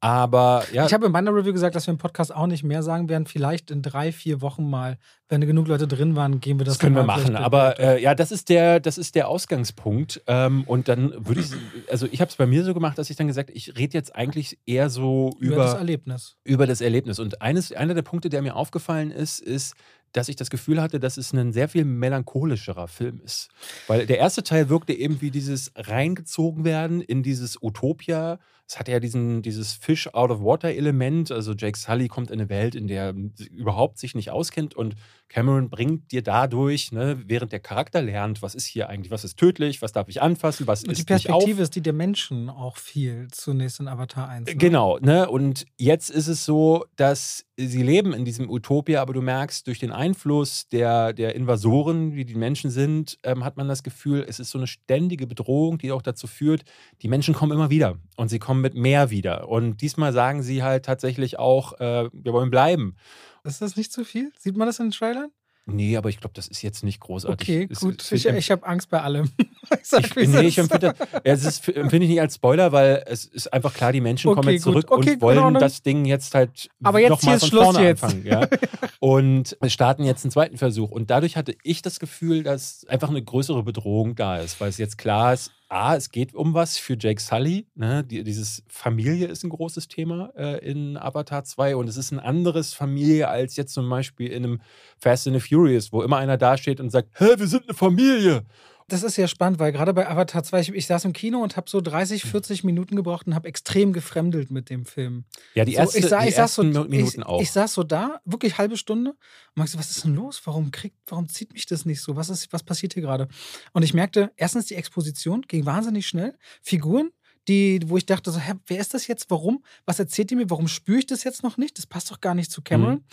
Aber 0.00 0.64
ja, 0.72 0.86
Ich 0.86 0.94
habe 0.94 1.06
in 1.06 1.12
meiner 1.12 1.34
Review 1.34 1.52
gesagt, 1.52 1.74
dass 1.74 1.86
wir 1.86 1.92
im 1.92 1.98
Podcast 1.98 2.34
auch 2.34 2.46
nicht 2.46 2.64
mehr 2.64 2.82
sagen 2.82 3.10
werden. 3.10 3.26
Vielleicht 3.26 3.70
in 3.70 3.82
drei, 3.82 4.12
vier 4.12 4.40
Wochen 4.40 4.68
mal, 4.68 4.96
wenn 5.28 5.42
genug 5.42 5.68
Leute 5.68 5.86
drin 5.86 6.16
waren, 6.16 6.40
gehen 6.40 6.58
wir 6.58 6.64
das 6.64 6.74
Das 6.74 6.80
können 6.80 6.96
wir 6.96 7.04
machen, 7.04 7.36
aber 7.36 7.78
äh, 7.78 8.02
ja, 8.02 8.14
das 8.14 8.32
ist 8.32 8.48
der, 8.48 8.80
das 8.80 8.96
ist 8.96 9.14
der 9.14 9.28
Ausgangspunkt. 9.28 10.22
Ähm, 10.26 10.64
und 10.64 10.88
dann 10.88 11.12
würde 11.26 11.40
ich, 11.40 11.50
also 11.90 12.06
ich 12.10 12.22
habe 12.22 12.30
es 12.30 12.36
bei 12.36 12.46
mir 12.46 12.64
so 12.64 12.72
gemacht, 12.72 12.96
dass 12.96 13.10
ich 13.10 13.16
dann 13.16 13.26
gesagt, 13.26 13.50
ich 13.52 13.76
rede 13.76 13.92
jetzt 13.92 14.16
eigentlich 14.16 14.58
eher 14.64 14.88
so 14.88 15.36
über, 15.38 15.54
über, 15.54 15.64
das 15.64 15.74
Erlebnis. 15.74 16.36
über 16.44 16.66
das 16.66 16.80
Erlebnis. 16.80 17.18
Und 17.18 17.42
eines, 17.42 17.70
einer 17.70 17.92
der 17.92 18.02
Punkte, 18.02 18.30
der 18.30 18.40
mir 18.40 18.56
aufgefallen 18.56 19.10
ist, 19.10 19.38
ist, 19.40 19.74
dass 20.12 20.28
ich 20.28 20.36
das 20.36 20.50
Gefühl 20.50 20.80
hatte, 20.80 20.98
dass 20.98 21.18
es 21.18 21.32
ein 21.32 21.52
sehr 21.52 21.68
viel 21.68 21.84
melancholischerer 21.84 22.88
Film 22.88 23.20
ist. 23.22 23.48
Weil 23.86 24.06
der 24.06 24.18
erste 24.18 24.42
Teil 24.42 24.68
wirkte 24.68 24.92
eben 24.92 25.20
wie 25.20 25.30
dieses 25.30 25.72
reingezogen 25.76 26.64
werden 26.64 27.00
in 27.00 27.22
dieses 27.22 27.62
Utopia. 27.62 28.38
Es 28.70 28.78
hat 28.78 28.86
ja 28.86 29.00
diesen, 29.00 29.42
dieses 29.42 29.72
Fish-out-of-water-Element. 29.72 31.32
Also 31.32 31.54
Jake 31.54 31.76
Sully 31.76 32.06
kommt 32.06 32.30
in 32.30 32.34
eine 32.34 32.48
Welt, 32.48 32.76
in 32.76 32.86
der 32.86 33.06
er 33.06 33.14
überhaupt 33.50 33.98
sich 33.98 34.14
nicht 34.14 34.30
auskennt 34.30 34.76
und 34.76 34.94
Cameron 35.30 35.70
bringt 35.70 36.10
dir 36.10 36.22
dadurch, 36.22 36.90
ne, 36.90 37.22
während 37.26 37.52
der 37.52 37.60
Charakter 37.60 38.02
lernt, 38.02 38.42
was 38.42 38.56
ist 38.56 38.66
hier 38.66 38.88
eigentlich, 38.88 39.12
was 39.12 39.22
ist 39.22 39.38
tödlich, 39.38 39.80
was 39.80 39.92
darf 39.92 40.08
ich 40.08 40.20
anfassen, 40.20 40.66
was 40.66 40.82
und 40.82 40.90
ist 40.90 40.98
die 40.98 41.04
Perspektive 41.04 41.52
nicht 41.52 41.60
ist 41.60 41.76
die 41.76 41.82
der 41.82 41.92
Menschen 41.92 42.50
auch 42.50 42.76
viel 42.76 43.28
zunächst 43.30 43.78
in 43.78 43.86
Avatar 43.86 44.28
1. 44.28 44.48
Ne? 44.48 44.56
Genau, 44.56 44.98
ne? 44.98 45.30
Und 45.30 45.66
jetzt 45.78 46.10
ist 46.10 46.26
es 46.26 46.44
so, 46.44 46.84
dass 46.96 47.46
sie 47.56 47.82
leben 47.82 48.12
in 48.12 48.24
diesem 48.24 48.50
Utopia, 48.50 49.00
aber 49.00 49.12
du 49.12 49.22
merkst, 49.22 49.68
durch 49.68 49.78
den 49.78 49.92
Einfluss 49.92 50.66
der, 50.68 51.12
der 51.12 51.36
Invasoren, 51.36 52.16
wie 52.16 52.24
die 52.24 52.34
Menschen 52.34 52.70
sind, 52.70 53.18
ähm, 53.22 53.44
hat 53.44 53.56
man 53.56 53.68
das 53.68 53.84
Gefühl, 53.84 54.24
es 54.26 54.40
ist 54.40 54.50
so 54.50 54.58
eine 54.58 54.66
ständige 54.66 55.28
Bedrohung, 55.28 55.78
die 55.78 55.92
auch 55.92 56.02
dazu 56.02 56.26
führt, 56.26 56.62
die 57.02 57.08
Menschen 57.08 57.34
kommen 57.34 57.52
immer 57.52 57.70
wieder 57.70 57.98
und 58.16 58.30
sie 58.30 58.40
kommen 58.40 58.62
mit 58.62 58.74
mehr 58.74 59.10
wieder. 59.10 59.48
Und 59.48 59.80
diesmal 59.80 60.12
sagen 60.12 60.42
sie 60.42 60.64
halt 60.64 60.84
tatsächlich 60.84 61.38
auch, 61.38 61.78
äh, 61.78 62.08
wir 62.12 62.32
wollen 62.32 62.50
bleiben. 62.50 62.96
Ist 63.44 63.62
das 63.62 63.76
nicht 63.76 63.92
zu 63.92 64.04
viel? 64.04 64.32
Sieht 64.38 64.56
man 64.56 64.66
das 64.66 64.78
in 64.78 64.86
den 64.86 64.92
Trailern? 64.92 65.30
Nee, 65.66 65.96
aber 65.96 66.08
ich 66.08 66.18
glaube, 66.18 66.32
das 66.34 66.48
ist 66.48 66.62
jetzt 66.62 66.82
nicht 66.82 66.98
großartig. 67.00 67.48
Okay, 67.48 67.68
Es- 67.70 67.80
gut. 67.80 68.00
es 68.02 68.10
Ich, 68.10 68.24
wird- 68.24 68.36
ich 68.38 68.50
habe 68.50 68.66
Angst 68.66 68.88
bei 68.90 69.00
allem. 69.02 69.30
ich 69.38 69.86
sag, 69.86 70.04
ich, 70.04 70.16
es 70.16 70.28
nee, 70.28 70.40
ich 70.48 70.58
empfinde, 70.58 70.94
ja, 71.12 71.20
es 71.22 71.44
ist- 71.44 71.68
empfinde 71.68 72.04
ich 72.06 72.10
nicht 72.10 72.20
als 72.20 72.34
Spoiler, 72.36 72.72
weil 72.72 73.04
es 73.06 73.26
ist 73.26 73.52
einfach 73.52 73.72
klar, 73.74 73.92
die 73.92 74.00
Menschen 74.00 74.28
kommen 74.34 74.38
Okay, 74.48 74.54
jetzt 74.54 74.64
gut. 74.64 74.72
zurück 74.72 74.90
Okay, 74.90 75.12
und 75.14 75.20
wollen 75.20 75.38
Ordnung. 75.38 75.60
das 75.60 75.82
Ding 75.82 76.06
jetzt 76.06 76.34
halt 76.34 76.68
Aber 76.82 76.98
jetzt 76.98 77.12
ist 77.22 77.24
von 77.24 77.40
Schluss 77.40 77.64
vorne 77.64 77.84
jetzt. 77.84 78.02
anfangen. 78.02 78.26
Ja? 78.26 78.48
Und 79.00 79.56
wir 79.60 79.70
starten 79.70 80.02
jetzt 80.04 80.24
einen 80.24 80.32
zweiten 80.32 80.56
Versuch. 80.56 80.90
Und 80.90 81.10
dadurch 81.10 81.36
hatte 81.36 81.54
ich 81.62 81.82
das 81.82 82.00
Gefühl, 82.00 82.42
dass 82.42 82.84
einfach 82.88 83.08
eine 83.10 83.22
größere 83.22 83.62
Bedrohung 83.62 84.14
da 84.16 84.38
ist, 84.38 84.60
weil 84.60 84.68
es 84.70 84.78
jetzt 84.78 84.98
klar 84.98 85.34
ist, 85.34 85.52
A, 85.70 85.94
es 85.94 86.10
geht 86.10 86.34
um 86.34 86.52
was 86.52 86.78
für 86.78 86.96
Jake 86.98 87.20
Sully. 87.20 87.66
Ne? 87.76 88.02
Die, 88.02 88.24
dieses 88.24 88.64
Familie 88.66 89.28
ist 89.28 89.44
ein 89.44 89.50
großes 89.50 89.86
Thema 89.86 90.32
äh, 90.36 90.58
in 90.68 90.96
Avatar 90.96 91.44
2 91.44 91.76
und 91.76 91.88
es 91.88 91.96
ist 91.96 92.10
ein 92.10 92.18
anderes 92.18 92.74
Familie 92.74 93.28
als 93.28 93.56
jetzt 93.56 93.72
zum 93.74 93.88
Beispiel 93.88 94.32
in 94.32 94.44
einem 94.44 94.60
Fast 94.98 95.28
and 95.28 95.40
the 95.40 95.40
Furious, 95.40 95.92
wo 95.92 96.02
immer 96.02 96.16
einer 96.16 96.36
dasteht 96.36 96.80
und 96.80 96.90
sagt, 96.90 97.10
hä, 97.20 97.34
wir 97.38 97.46
sind 97.46 97.68
eine 97.68 97.74
Familie. 97.74 98.44
Das 98.90 99.02
ist 99.02 99.16
ja 99.16 99.28
spannend, 99.28 99.58
weil 99.58 99.72
gerade 99.72 99.94
bei 99.94 100.08
Avatar 100.08 100.42
2, 100.42 100.60
ich, 100.60 100.68
ich 100.74 100.86
saß 100.86 101.04
im 101.04 101.12
Kino 101.12 101.38
und 101.42 101.56
habe 101.56 101.70
so 101.70 101.80
30, 101.80 102.24
40 102.24 102.64
Minuten 102.64 102.96
gebraucht 102.96 103.26
und 103.26 103.34
habe 103.34 103.48
extrem 103.48 103.92
gefremdelt 103.92 104.50
mit 104.50 104.68
dem 104.68 104.84
Film. 104.84 105.24
Ja, 105.54 105.64
die, 105.64 105.72
So, 105.72 105.78
erste, 105.78 105.98
ich, 105.98 106.06
sa- 106.06 106.22
die 106.22 106.28
ich 106.28 106.34
saß 106.34 106.54
so, 106.56 106.62
ersten 106.62 106.88
Minuten 106.90 107.20
ich, 107.20 107.26
auch. 107.26 107.40
ich 107.40 107.50
saß 107.50 107.72
so 107.74 107.82
da, 107.84 108.20
wirklich 108.24 108.58
halbe 108.58 108.76
Stunde 108.76 109.10
und 109.12 109.18
meinte, 109.56 109.72
so, 109.72 109.78
was 109.78 109.90
ist 109.90 110.04
denn 110.04 110.14
los? 110.14 110.40
Warum 110.44 110.70
kriegt, 110.70 110.96
warum 111.06 111.28
zieht 111.28 111.52
mich 111.52 111.66
das 111.66 111.84
nicht 111.84 112.00
so? 112.00 112.16
Was 112.16 112.28
ist, 112.30 112.52
was 112.52 112.62
passiert 112.62 112.94
hier 112.94 113.02
gerade? 113.02 113.28
Und 113.72 113.82
ich 113.82 113.94
merkte, 113.94 114.32
erstens 114.36 114.66
die 114.66 114.74
Exposition 114.74 115.42
ging 115.42 115.64
wahnsinnig 115.66 116.06
schnell. 116.08 116.36
Figuren, 116.62 117.10
die, 117.48 117.80
wo 117.86 117.96
ich 117.96 118.06
dachte, 118.06 118.30
so, 118.30 118.38
hä, 118.38 118.52
wer 118.66 118.80
ist 118.80 118.92
das 118.92 119.06
jetzt? 119.06 119.30
Warum? 119.30 119.64
Was 119.86 119.98
erzählt 119.98 120.30
ihr 120.30 120.36
mir? 120.36 120.50
Warum 120.50 120.68
spüre 120.68 120.98
ich 120.98 121.06
das 121.06 121.24
jetzt 121.24 121.42
noch 121.42 121.56
nicht? 121.56 121.78
Das 121.78 121.86
passt 121.86 122.10
doch 122.10 122.20
gar 122.20 122.34
nicht 122.34 122.50
zu 122.50 122.60
Cameron. 122.60 122.94
Mhm. 122.96 123.04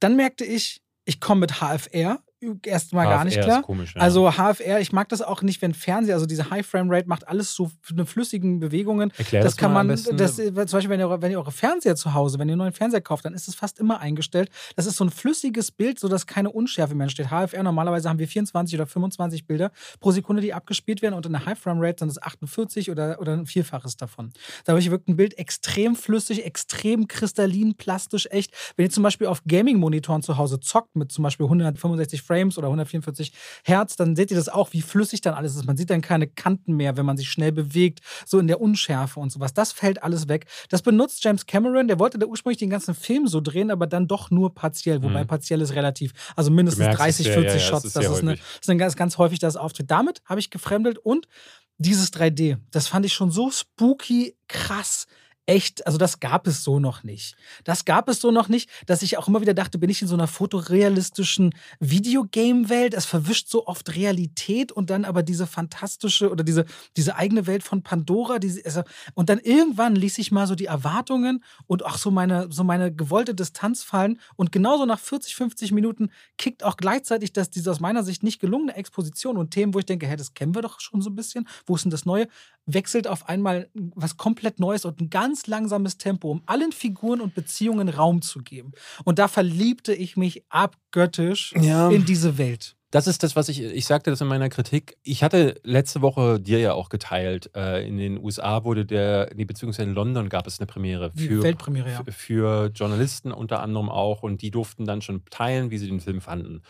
Dann 0.00 0.16
merkte 0.16 0.44
ich, 0.44 0.82
ich 1.04 1.20
komme 1.20 1.40
mit 1.40 1.60
HFR 1.60 2.22
erstmal 2.64 3.06
gar 3.06 3.24
nicht 3.24 3.40
klar. 3.40 3.62
Komisch, 3.62 3.94
ja. 3.94 4.00
Also 4.00 4.30
HFR, 4.30 4.80
ich 4.80 4.92
mag 4.92 5.08
das 5.08 5.22
auch 5.22 5.42
nicht, 5.42 5.60
wenn 5.62 5.74
Fernseher, 5.74 6.14
also 6.14 6.26
diese 6.26 6.50
High 6.50 6.66
Frame 6.66 6.90
Rate 6.90 7.08
macht 7.08 7.28
alles 7.28 7.54
so 7.54 7.70
eine 7.90 8.06
flüssigen 8.06 8.60
Bewegungen. 8.60 9.12
Erklär 9.16 9.42
Das, 9.42 9.52
das 9.52 9.56
kann 9.58 9.72
man, 9.72 9.88
das, 9.88 10.06
zum 10.36 10.54
Beispiel, 10.54 10.88
wenn 10.88 11.00
ihr, 11.00 11.22
wenn 11.22 11.30
ihr 11.30 11.38
eure 11.38 11.52
Fernseher 11.52 11.96
zu 11.96 12.14
Hause, 12.14 12.38
wenn 12.38 12.48
ihr 12.48 12.52
einen 12.52 12.60
neuen 12.60 12.72
Fernseher 12.72 13.00
kauft, 13.00 13.24
dann 13.24 13.34
ist 13.34 13.48
es 13.48 13.54
fast 13.54 13.78
immer 13.78 14.00
eingestellt. 14.00 14.50
Das 14.76 14.86
ist 14.86 14.96
so 14.96 15.04
ein 15.04 15.10
flüssiges 15.10 15.70
Bild, 15.70 15.98
sodass 15.98 16.26
keine 16.26 16.50
Unschärfe 16.50 16.94
mehr 16.94 17.04
entsteht. 17.04 17.28
HFR, 17.30 17.62
normalerweise 17.62 18.08
haben 18.08 18.18
wir 18.18 18.28
24 18.28 18.74
oder 18.76 18.86
25 18.86 19.46
Bilder 19.46 19.70
pro 20.00 20.10
Sekunde, 20.10 20.42
die 20.42 20.54
abgespielt 20.54 21.02
werden 21.02 21.14
und 21.14 21.26
in 21.26 21.32
der 21.32 21.44
High 21.44 21.58
Frame 21.58 21.80
Rate 21.80 22.00
sind 22.00 22.08
es 22.08 22.22
48 22.22 22.90
oder, 22.90 23.20
oder 23.20 23.32
ein 23.32 23.46
Vielfaches 23.46 23.96
davon. 23.96 24.32
Dadurch 24.64 24.90
wirkt 24.90 25.08
ein 25.08 25.16
Bild 25.16 25.38
extrem 25.38 25.96
flüssig, 25.96 26.44
extrem 26.44 27.08
kristallin, 27.08 27.74
plastisch, 27.74 28.26
echt. 28.30 28.52
Wenn 28.76 28.86
ihr 28.86 28.90
zum 28.90 29.02
Beispiel 29.02 29.26
auf 29.26 29.42
Gaming-Monitoren 29.46 30.22
zu 30.22 30.36
Hause 30.36 30.60
zockt 30.60 30.96
mit 30.96 31.12
zum 31.12 31.24
Beispiel 31.24 31.46
165 31.46 32.22
Frames 32.30 32.56
oder 32.58 32.68
144 32.68 33.32
Hertz, 33.64 33.96
dann 33.96 34.14
seht 34.14 34.30
ihr 34.30 34.36
das 34.36 34.48
auch, 34.48 34.72
wie 34.72 34.82
flüssig 34.82 35.20
dann 35.20 35.34
alles 35.34 35.56
ist. 35.56 35.66
Man 35.66 35.76
sieht 35.76 35.90
dann 35.90 36.00
keine 36.00 36.28
Kanten 36.28 36.74
mehr, 36.74 36.96
wenn 36.96 37.04
man 37.04 37.16
sich 37.16 37.28
schnell 37.28 37.50
bewegt, 37.50 37.98
so 38.24 38.38
in 38.38 38.46
der 38.46 38.60
Unschärfe 38.60 39.18
und 39.18 39.32
sowas. 39.32 39.52
Das 39.52 39.72
fällt 39.72 40.04
alles 40.04 40.28
weg. 40.28 40.46
Das 40.68 40.82
benutzt 40.82 41.24
James 41.24 41.46
Cameron, 41.46 41.88
der 41.88 41.98
wollte 41.98 42.20
da 42.20 42.26
ursprünglich 42.26 42.58
den 42.58 42.70
ganzen 42.70 42.94
Film 42.94 43.26
so 43.26 43.40
drehen, 43.40 43.72
aber 43.72 43.88
dann 43.88 44.06
doch 44.06 44.30
nur 44.30 44.54
partiell, 44.54 45.02
wobei 45.02 45.24
Mhm. 45.24 45.26
partiell 45.26 45.60
ist 45.60 45.74
relativ. 45.74 46.12
Also 46.36 46.52
mindestens 46.52 46.78
Du 46.78 46.84
merkst 46.84 47.00
30, 47.00 47.26
es, 47.26 47.34
ja, 47.34 47.40
40 47.40 47.48
ja, 47.52 47.58
ja, 47.60 47.66
Shots. 47.68 47.84
ist 47.86 47.96
das, 47.96 48.04
sehr 48.04 48.12
ist 48.12 48.22
eine, 48.22 48.36
das 48.36 48.44
ist 48.62 48.70
ein 48.70 48.78
ganz, 48.78 48.94
ganz 48.94 49.18
häufig 49.18 49.40
das 49.40 49.56
Auftritt. 49.56 49.90
Damit 49.90 50.22
habe 50.24 50.38
ich 50.38 50.50
gefremdelt 50.50 50.98
und 50.98 51.26
dieses 51.78 52.12
3D, 52.12 52.58
das 52.70 52.86
fand 52.86 53.06
ich 53.06 53.12
schon 53.12 53.32
so 53.32 53.50
spooky, 53.50 54.36
krass. 54.46 55.06
Echt, 55.50 55.84
also 55.84 55.98
das 55.98 56.20
gab 56.20 56.46
es 56.46 56.62
so 56.62 56.78
noch 56.78 57.02
nicht. 57.02 57.34
Das 57.64 57.84
gab 57.84 58.08
es 58.08 58.20
so 58.20 58.30
noch 58.30 58.48
nicht, 58.48 58.70
dass 58.86 59.02
ich 59.02 59.18
auch 59.18 59.26
immer 59.26 59.40
wieder 59.40 59.52
dachte, 59.52 59.78
bin 59.78 59.90
ich 59.90 60.00
in 60.00 60.06
so 60.06 60.14
einer 60.14 60.28
fotorealistischen 60.28 61.56
Videogame-Welt? 61.80 62.94
Es 62.94 63.04
verwischt 63.04 63.48
so 63.48 63.66
oft 63.66 63.96
Realität 63.96 64.70
und 64.70 64.90
dann 64.90 65.04
aber 65.04 65.24
diese 65.24 65.48
fantastische 65.48 66.30
oder 66.30 66.44
diese, 66.44 66.66
diese 66.96 67.16
eigene 67.16 67.48
Welt 67.48 67.64
von 67.64 67.82
Pandora. 67.82 68.38
Diese, 68.38 68.64
also, 68.64 68.84
und 69.14 69.28
dann 69.28 69.40
irgendwann 69.40 69.96
ließ 69.96 70.18
ich 70.18 70.30
mal 70.30 70.46
so 70.46 70.54
die 70.54 70.66
Erwartungen 70.66 71.42
und 71.66 71.84
auch 71.84 71.98
so 71.98 72.12
meine, 72.12 72.46
so 72.52 72.62
meine 72.62 72.94
gewollte 72.94 73.34
Distanz 73.34 73.82
fallen. 73.82 74.20
Und 74.36 74.52
genauso 74.52 74.86
nach 74.86 75.00
40, 75.00 75.34
50 75.34 75.72
Minuten 75.72 76.10
kickt 76.38 76.62
auch 76.62 76.76
gleichzeitig 76.76 77.32
das, 77.32 77.50
diese 77.50 77.72
aus 77.72 77.80
meiner 77.80 78.04
Sicht 78.04 78.22
nicht 78.22 78.40
gelungene 78.40 78.76
Exposition 78.76 79.36
und 79.36 79.50
Themen, 79.50 79.74
wo 79.74 79.80
ich 79.80 79.86
denke, 79.86 80.06
hä, 80.06 80.14
das 80.14 80.32
kennen 80.32 80.54
wir 80.54 80.62
doch 80.62 80.78
schon 80.78 81.02
so 81.02 81.10
ein 81.10 81.16
bisschen. 81.16 81.48
Wo 81.66 81.74
ist 81.74 81.82
denn 81.82 81.90
das 81.90 82.06
Neue? 82.06 82.28
Wechselt 82.66 83.08
auf 83.08 83.28
einmal 83.28 83.68
was 83.74 84.16
komplett 84.16 84.60
Neues 84.60 84.84
und 84.84 85.00
ein 85.00 85.10
ganz 85.10 85.39
langsames 85.46 85.98
Tempo, 85.98 86.30
um 86.30 86.42
allen 86.46 86.72
Figuren 86.72 87.20
und 87.20 87.34
Beziehungen 87.34 87.88
Raum 87.88 88.22
zu 88.22 88.40
geben. 88.40 88.72
Und 89.04 89.18
da 89.18 89.28
verliebte 89.28 89.92
ich 89.94 90.16
mich 90.16 90.44
abgöttisch 90.48 91.54
Ja. 91.60 91.88
in 91.90 92.04
diese 92.04 92.38
Welt. 92.38 92.76
Das 92.92 93.06
ist 93.06 93.22
das, 93.22 93.36
was 93.36 93.48
ich, 93.48 93.62
ich 93.62 93.86
sagte 93.86 94.10
das 94.10 94.20
in 94.20 94.26
meiner 94.26 94.48
Kritik. 94.48 94.96
Ich 95.04 95.22
hatte 95.22 95.60
letzte 95.62 96.02
Woche 96.02 96.40
dir 96.40 96.58
ja 96.58 96.72
auch 96.72 96.88
geteilt, 96.88 97.48
äh, 97.54 97.86
in 97.86 97.98
den 97.98 98.18
USA 98.18 98.64
wurde 98.64 98.84
der, 98.84 99.30
nee, 99.36 99.44
beziehungsweise 99.44 99.88
in 99.88 99.94
London 99.94 100.28
gab 100.28 100.48
es 100.48 100.58
eine 100.58 100.66
Premiere 100.66 101.12
für, 101.12 101.44
Weltpremiere, 101.44 101.88
ja. 101.88 102.02
für 102.10 102.72
Journalisten 102.74 103.30
unter 103.30 103.62
anderem 103.62 103.88
auch 103.90 104.24
und 104.24 104.42
die 104.42 104.50
durften 104.50 104.86
dann 104.86 105.02
schon 105.02 105.24
teilen, 105.30 105.70
wie 105.70 105.78
sie 105.78 105.86
den 105.86 106.00
Film 106.00 106.20
fanden. 106.20 106.62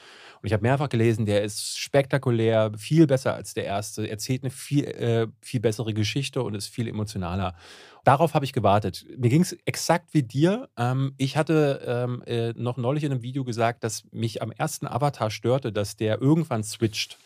Und 0.43 0.47
ich 0.47 0.53
habe 0.55 0.63
mehrfach 0.63 0.89
gelesen, 0.89 1.27
der 1.27 1.43
ist 1.43 1.79
spektakulär, 1.79 2.73
viel 2.77 3.07
besser 3.07 3.35
als 3.35 3.53
der 3.53 3.65
erste, 3.65 4.09
erzählt 4.09 4.43
eine 4.43 4.51
viel, 4.51 4.85
äh, 4.85 5.27
viel 5.43 5.61
bessere 5.61 5.93
Geschichte 5.93 6.43
und 6.43 6.55
ist 6.55 6.69
viel 6.69 6.89
emotionaler. 6.89 7.55
Darauf 8.05 8.33
habe 8.33 8.47
ich 8.47 8.55
gewartet. 8.55 9.05
Mir 9.19 9.29
ging 9.29 9.43
es 9.43 9.53
exakt 9.67 10.15
wie 10.15 10.23
dir. 10.23 10.71
Ähm, 10.79 11.13
ich 11.19 11.37
hatte 11.37 11.83
ähm, 11.87 12.23
äh, 12.27 12.55
noch 12.57 12.79
neulich 12.79 13.05
in 13.05 13.13
einem 13.13 13.23
Video 13.23 13.45
gesagt, 13.45 13.85
dass 13.85 14.05
mich 14.13 14.41
am 14.41 14.51
ersten 14.51 14.87
Avatar 14.87 15.31
störte, 15.31 15.73
dass 15.73 15.97
der 15.97 16.23
irgendwann 16.23 16.65
switcht. 16.65 17.19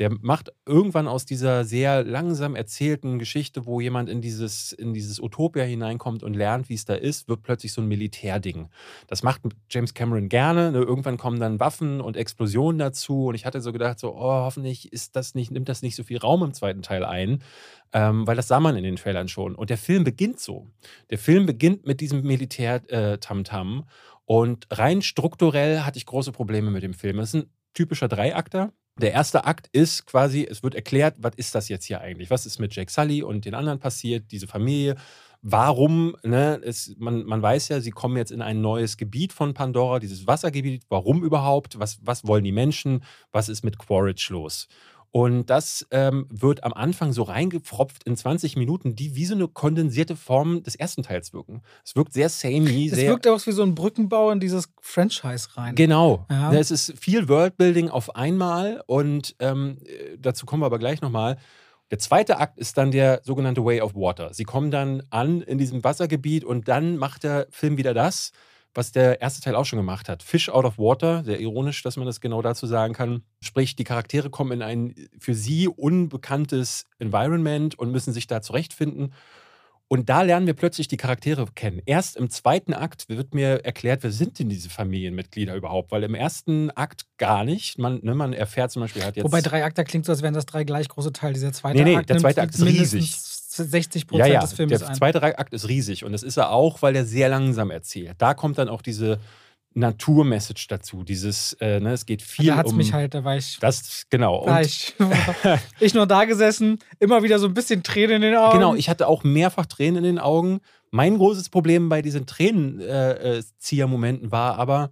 Der 0.00 0.10
macht 0.10 0.50
irgendwann 0.64 1.06
aus 1.06 1.26
dieser 1.26 1.64
sehr 1.64 2.02
langsam 2.02 2.56
erzählten 2.56 3.18
Geschichte, 3.18 3.66
wo 3.66 3.82
jemand 3.82 4.08
in 4.08 4.22
dieses, 4.22 4.72
in 4.72 4.94
dieses 4.94 5.20
Utopia 5.20 5.62
hineinkommt 5.62 6.22
und 6.22 6.34
lernt, 6.34 6.70
wie 6.70 6.74
es 6.74 6.86
da 6.86 6.94
ist, 6.94 7.28
wird 7.28 7.42
plötzlich 7.42 7.74
so 7.74 7.82
ein 7.82 7.86
Militärding. 7.86 8.70
Das 9.08 9.22
macht 9.22 9.42
James 9.68 9.92
Cameron 9.92 10.30
gerne. 10.30 10.72
Ne? 10.72 10.78
Irgendwann 10.78 11.18
kommen 11.18 11.38
dann 11.38 11.60
Waffen 11.60 12.00
und 12.00 12.16
Explosionen 12.16 12.78
dazu. 12.78 13.26
Und 13.26 13.34
ich 13.34 13.44
hatte 13.44 13.60
so 13.60 13.72
gedacht, 13.72 13.98
so, 13.98 14.14
oh, 14.14 14.22
hoffentlich 14.22 14.90
ist 14.90 15.16
das 15.16 15.34
nicht, 15.34 15.50
nimmt 15.50 15.68
das 15.68 15.82
nicht 15.82 15.96
so 15.96 16.02
viel 16.02 16.16
Raum 16.16 16.42
im 16.44 16.54
zweiten 16.54 16.80
Teil 16.80 17.04
ein. 17.04 17.42
Ähm, 17.92 18.26
weil 18.26 18.36
das 18.36 18.48
sah 18.48 18.58
man 18.58 18.76
in 18.76 18.84
den 18.84 18.96
Trailern 18.96 19.28
schon. 19.28 19.54
Und 19.54 19.68
der 19.68 19.76
Film 19.76 20.04
beginnt 20.04 20.40
so. 20.40 20.66
Der 21.10 21.18
Film 21.18 21.44
beginnt 21.44 21.86
mit 21.86 22.00
diesem 22.00 22.22
Militär-Tamtam. 22.22 23.84
und 24.24 24.66
rein 24.70 25.02
strukturell 25.02 25.80
hatte 25.80 25.98
ich 25.98 26.06
große 26.06 26.32
Probleme 26.32 26.70
mit 26.70 26.82
dem 26.84 26.94
Film. 26.94 27.18
Es 27.18 27.34
ist 27.34 27.42
ein 27.42 27.50
typischer 27.74 28.08
Dreiakter. 28.08 28.72
Der 29.00 29.12
erste 29.12 29.46
Akt 29.46 29.70
ist 29.72 30.04
quasi, 30.04 30.46
es 30.48 30.62
wird 30.62 30.74
erklärt, 30.74 31.14
was 31.18 31.32
ist 31.36 31.54
das 31.54 31.70
jetzt 31.70 31.86
hier 31.86 32.02
eigentlich? 32.02 32.28
Was 32.28 32.44
ist 32.44 32.58
mit 32.58 32.74
Jake 32.76 32.92
Sully 32.92 33.22
und 33.22 33.46
den 33.46 33.54
anderen 33.54 33.78
passiert, 33.78 34.30
diese 34.30 34.46
Familie? 34.46 34.96
Warum, 35.40 36.16
ne, 36.22 36.60
es, 36.62 36.94
man, 36.98 37.24
man 37.24 37.40
weiß 37.40 37.68
ja, 37.68 37.80
sie 37.80 37.92
kommen 37.92 38.18
jetzt 38.18 38.30
in 38.30 38.42
ein 38.42 38.60
neues 38.60 38.98
Gebiet 38.98 39.32
von 39.32 39.54
Pandora, 39.54 40.00
dieses 40.00 40.26
Wassergebiet. 40.26 40.82
Warum 40.90 41.24
überhaupt? 41.24 41.78
Was, 41.78 41.98
was 42.02 42.26
wollen 42.26 42.44
die 42.44 42.52
Menschen? 42.52 43.02
Was 43.32 43.48
ist 43.48 43.64
mit 43.64 43.78
Quaritch 43.78 44.28
los? 44.28 44.68
Und 45.12 45.50
das 45.50 45.86
ähm, 45.90 46.26
wird 46.30 46.62
am 46.62 46.72
Anfang 46.72 47.12
so 47.12 47.24
reingepfropft 47.24 48.04
in 48.04 48.16
20 48.16 48.56
Minuten, 48.56 48.94
die 48.94 49.16
wie 49.16 49.24
so 49.24 49.34
eine 49.34 49.48
kondensierte 49.48 50.14
Form 50.14 50.62
des 50.62 50.76
ersten 50.76 51.02
Teils 51.02 51.32
wirken. 51.32 51.62
Es 51.84 51.96
wirkt 51.96 52.12
sehr 52.12 52.28
samey, 52.28 52.86
Es 52.88 52.94
sehr. 52.94 53.10
wirkt 53.10 53.26
auch 53.26 53.44
wie 53.44 53.50
so 53.52 53.62
ein 53.62 53.74
Brückenbau 53.74 54.30
in 54.30 54.38
dieses 54.38 54.68
Franchise 54.80 55.48
rein. 55.56 55.74
Genau. 55.74 56.26
Ja. 56.30 56.52
Es 56.52 56.70
ist 56.70 56.94
viel 56.96 57.28
Worldbuilding 57.28 57.88
auf 57.88 58.14
einmal 58.14 58.82
und 58.86 59.34
ähm, 59.40 59.78
äh, 59.84 60.16
dazu 60.16 60.46
kommen 60.46 60.62
wir 60.62 60.66
aber 60.66 60.78
gleich 60.78 61.00
nochmal. 61.00 61.38
Der 61.90 61.98
zweite 61.98 62.38
Akt 62.38 62.56
ist 62.56 62.78
dann 62.78 62.92
der 62.92 63.20
sogenannte 63.24 63.64
Way 63.64 63.80
of 63.80 63.96
Water. 63.96 64.32
Sie 64.32 64.44
kommen 64.44 64.70
dann 64.70 65.02
an 65.10 65.40
in 65.40 65.58
diesem 65.58 65.82
Wassergebiet 65.82 66.44
und 66.44 66.68
dann 66.68 66.96
macht 66.96 67.24
der 67.24 67.48
Film 67.50 67.78
wieder 67.78 67.94
das, 67.94 68.30
was 68.74 68.92
der 68.92 69.20
erste 69.20 69.40
Teil 69.40 69.54
auch 69.54 69.64
schon 69.64 69.78
gemacht 69.78 70.08
hat. 70.08 70.22
Fish 70.22 70.48
out 70.48 70.64
of 70.64 70.78
water, 70.78 71.24
sehr 71.24 71.40
ironisch, 71.40 71.82
dass 71.82 71.96
man 71.96 72.06
das 72.06 72.20
genau 72.20 72.40
dazu 72.42 72.66
sagen 72.66 72.94
kann. 72.94 73.22
Sprich, 73.40 73.76
die 73.76 73.84
Charaktere 73.84 74.30
kommen 74.30 74.52
in 74.52 74.62
ein 74.62 74.94
für 75.18 75.34
sie 75.34 75.68
unbekanntes 75.68 76.86
Environment 76.98 77.78
und 77.78 77.90
müssen 77.90 78.12
sich 78.12 78.26
da 78.26 78.42
zurechtfinden. 78.42 79.12
Und 79.92 80.08
da 80.08 80.22
lernen 80.22 80.46
wir 80.46 80.54
plötzlich 80.54 80.86
die 80.86 80.96
Charaktere 80.96 81.46
kennen. 81.52 81.82
Erst 81.84 82.16
im 82.16 82.30
zweiten 82.30 82.72
Akt 82.74 83.08
wird 83.08 83.34
mir 83.34 83.64
erklärt, 83.64 84.04
wer 84.04 84.12
sind 84.12 84.38
denn 84.38 84.48
diese 84.48 84.70
Familienmitglieder 84.70 85.56
überhaupt? 85.56 85.90
Weil 85.90 86.04
im 86.04 86.14
ersten 86.14 86.70
Akt 86.70 87.06
gar 87.18 87.42
nicht. 87.42 87.76
Man, 87.76 87.98
ne, 88.04 88.14
man 88.14 88.32
erfährt 88.32 88.70
zum 88.70 88.82
Beispiel, 88.82 89.02
hat 89.02 89.16
jetzt. 89.16 89.24
Wobei 89.24 89.40
drei 89.40 89.64
Akte 89.64 89.82
klingt 89.82 90.06
so, 90.06 90.12
als 90.12 90.22
wären 90.22 90.32
das 90.32 90.46
drei 90.46 90.62
gleich 90.62 90.88
große 90.88 91.12
Teile. 91.12 91.34
Dieser 91.34 91.52
zweite 91.52 91.78
Nee, 91.78 91.84
nee, 91.84 91.96
Akt 91.96 92.08
der 92.08 92.18
zweite 92.18 92.40
Akt 92.40 92.54
ist 92.54 92.64
riesig. 92.64 93.16
Mindestens 93.60 93.70
60 93.70 94.02
ja, 94.02 94.08
Prozent 94.08 94.34
ja, 94.34 94.40
des 94.40 94.52
Filmes 94.52 94.78
der 94.80 94.88
ein. 94.88 94.94
zweite 94.94 95.22
Akt 95.22 95.54
ist 95.54 95.68
riesig 95.68 96.04
und 96.04 96.12
das 96.12 96.22
ist 96.22 96.36
er 96.36 96.50
auch, 96.50 96.82
weil 96.82 96.96
er 96.96 97.04
sehr 97.04 97.28
langsam 97.28 97.70
erzählt. 97.70 98.16
Da 98.18 98.34
kommt 98.34 98.58
dann 98.58 98.68
auch 98.68 98.82
diese 98.82 99.20
Naturmessage 99.74 100.66
dazu. 100.68 101.04
Dieses, 101.04 101.52
äh, 101.54 101.78
ne, 101.78 101.92
es 101.92 102.04
geht 102.04 102.22
viel 102.22 102.46
da 102.46 102.56
hat 102.56 102.66
es 102.66 102.72
um 102.72 102.78
mich 102.78 102.92
halt, 102.92 103.14
da 103.14 103.22
war 103.22 103.36
ich. 103.36 103.58
das 103.60 104.06
genau. 104.10 104.44
War 104.44 104.58
Und 104.58 104.66
ich, 104.66 104.94
ich 105.80 105.94
nur 105.94 106.06
da 106.06 106.24
gesessen, 106.24 106.78
immer 106.98 107.22
wieder 107.22 107.38
so 107.38 107.46
ein 107.46 107.54
bisschen 107.54 107.84
Tränen 107.84 108.16
in 108.16 108.22
den 108.22 108.36
Augen. 108.36 108.58
Genau, 108.58 108.74
ich 108.74 108.88
hatte 108.88 109.06
auch 109.06 109.22
mehrfach 109.22 109.66
Tränen 109.66 109.98
in 109.98 110.04
den 110.04 110.18
Augen. 110.18 110.60
Mein 110.90 111.18
großes 111.18 111.50
Problem 111.50 111.88
bei 111.88 112.02
diesen 112.02 112.26
Tränenzieher-Momenten 112.26 114.32
war 114.32 114.58
aber, 114.58 114.90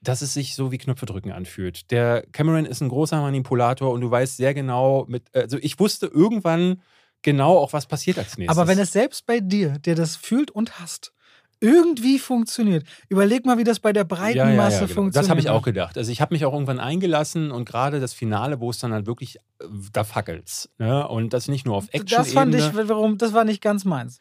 dass 0.00 0.22
es 0.22 0.34
sich 0.34 0.54
so 0.54 0.70
wie 0.70 0.78
Knöpfe 0.78 1.06
drücken 1.06 1.32
anfühlt. 1.32 1.90
Der 1.90 2.22
Cameron 2.30 2.64
ist 2.64 2.80
ein 2.80 2.88
großer 2.88 3.20
Manipulator 3.20 3.92
und 3.92 4.02
du 4.02 4.10
weißt 4.10 4.36
sehr 4.36 4.54
genau, 4.54 5.04
mit, 5.08 5.24
also 5.34 5.58
ich 5.60 5.80
wusste 5.80 6.06
irgendwann 6.06 6.80
genau 7.22 7.58
auch, 7.58 7.72
was 7.72 7.86
passiert 7.86 8.18
als 8.18 8.36
nächstes. 8.38 8.56
Aber 8.56 8.68
wenn 8.68 8.78
es 8.78 8.92
selbst 8.92 9.26
bei 9.26 9.40
dir, 9.40 9.78
der 9.78 9.94
das 9.94 10.16
fühlt 10.16 10.50
und 10.50 10.78
hasst, 10.80 11.12
irgendwie 11.60 12.18
funktioniert, 12.18 12.86
überleg 13.08 13.46
mal, 13.46 13.56
wie 13.58 13.64
das 13.64 13.80
bei 13.80 13.92
der 13.92 14.04
breiten 14.04 14.38
ja, 14.38 14.50
ja, 14.50 14.56
Masse 14.56 14.74
ja, 14.74 14.80
genau. 14.80 14.94
funktioniert. 14.94 15.16
Das 15.16 15.30
habe 15.30 15.40
ich 15.40 15.48
auch 15.48 15.62
gedacht. 15.62 15.96
Also 15.96 16.12
ich 16.12 16.20
habe 16.20 16.34
mich 16.34 16.44
auch 16.44 16.52
irgendwann 16.52 16.80
eingelassen 16.80 17.50
und 17.50 17.64
gerade 17.64 17.98
das 18.00 18.12
Finale, 18.12 18.60
wo 18.60 18.70
es 18.70 18.78
dann 18.78 18.92
halt 18.92 19.06
wirklich, 19.06 19.36
äh, 19.36 19.64
da 19.92 20.04
fackelt's. 20.04 20.68
Ne? 20.78 21.06
Und 21.08 21.32
das 21.32 21.48
nicht 21.48 21.64
nur 21.64 21.76
auf 21.76 21.86
action 21.92 22.18
Das 22.18 22.32
fand 22.32 22.54
ich, 22.54 22.74
warum, 22.74 23.16
das 23.16 23.32
war 23.32 23.44
nicht 23.44 23.62
ganz 23.62 23.84
meins. 23.84 24.18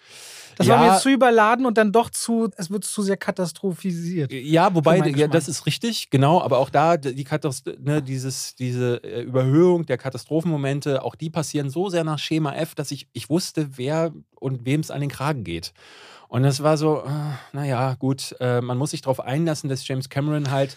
Das 0.57 0.67
war 0.67 0.93
mir 0.93 0.97
zu 0.99 1.09
überladen 1.09 1.65
und 1.65 1.77
dann 1.77 1.91
doch 1.91 2.09
zu, 2.09 2.49
es 2.55 2.71
wird 2.71 2.85
zu 2.85 3.01
sehr 3.01 3.17
katastrophisiert. 3.17 4.31
Ja, 4.31 4.73
wobei, 4.73 4.97
ja, 5.09 5.27
das 5.27 5.49
ist 5.49 5.65
richtig, 5.65 6.09
genau, 6.09 6.41
aber 6.41 6.59
auch 6.59 6.69
da, 6.69 6.95
die 6.95 7.23
Katast 7.25 7.69
ne, 7.79 8.01
dieses, 8.01 8.55
diese 8.55 9.03
äh, 9.03 9.21
Überhöhung 9.21 9.85
der 9.85 9.97
Katastrophenmomente, 9.97 11.03
auch 11.03 11.15
die 11.15 11.29
passieren 11.29 11.69
so 11.69 11.89
sehr 11.89 12.05
nach 12.05 12.19
Schema 12.19 12.53
F, 12.55 12.75
dass 12.75 12.91
ich, 12.91 13.07
ich 13.11 13.29
wusste, 13.29 13.77
wer 13.77 14.13
und 14.39 14.65
wem 14.65 14.79
es 14.79 14.91
an 14.91 15.01
den 15.01 15.09
Kragen 15.09 15.43
geht. 15.43 15.73
Und 16.35 16.43
das 16.43 16.61
war 16.61 16.75
so, 16.75 17.01
äh, 17.05 17.09
naja, 17.53 17.93
gut, 17.97 18.35
äh, 18.41 18.59
man 18.59 18.77
muss 18.77 18.91
sich 18.91 19.01
darauf 19.01 19.21
einlassen, 19.21 19.69
dass 19.69 19.87
James 19.87 20.09
Cameron 20.09 20.51
halt. 20.51 20.75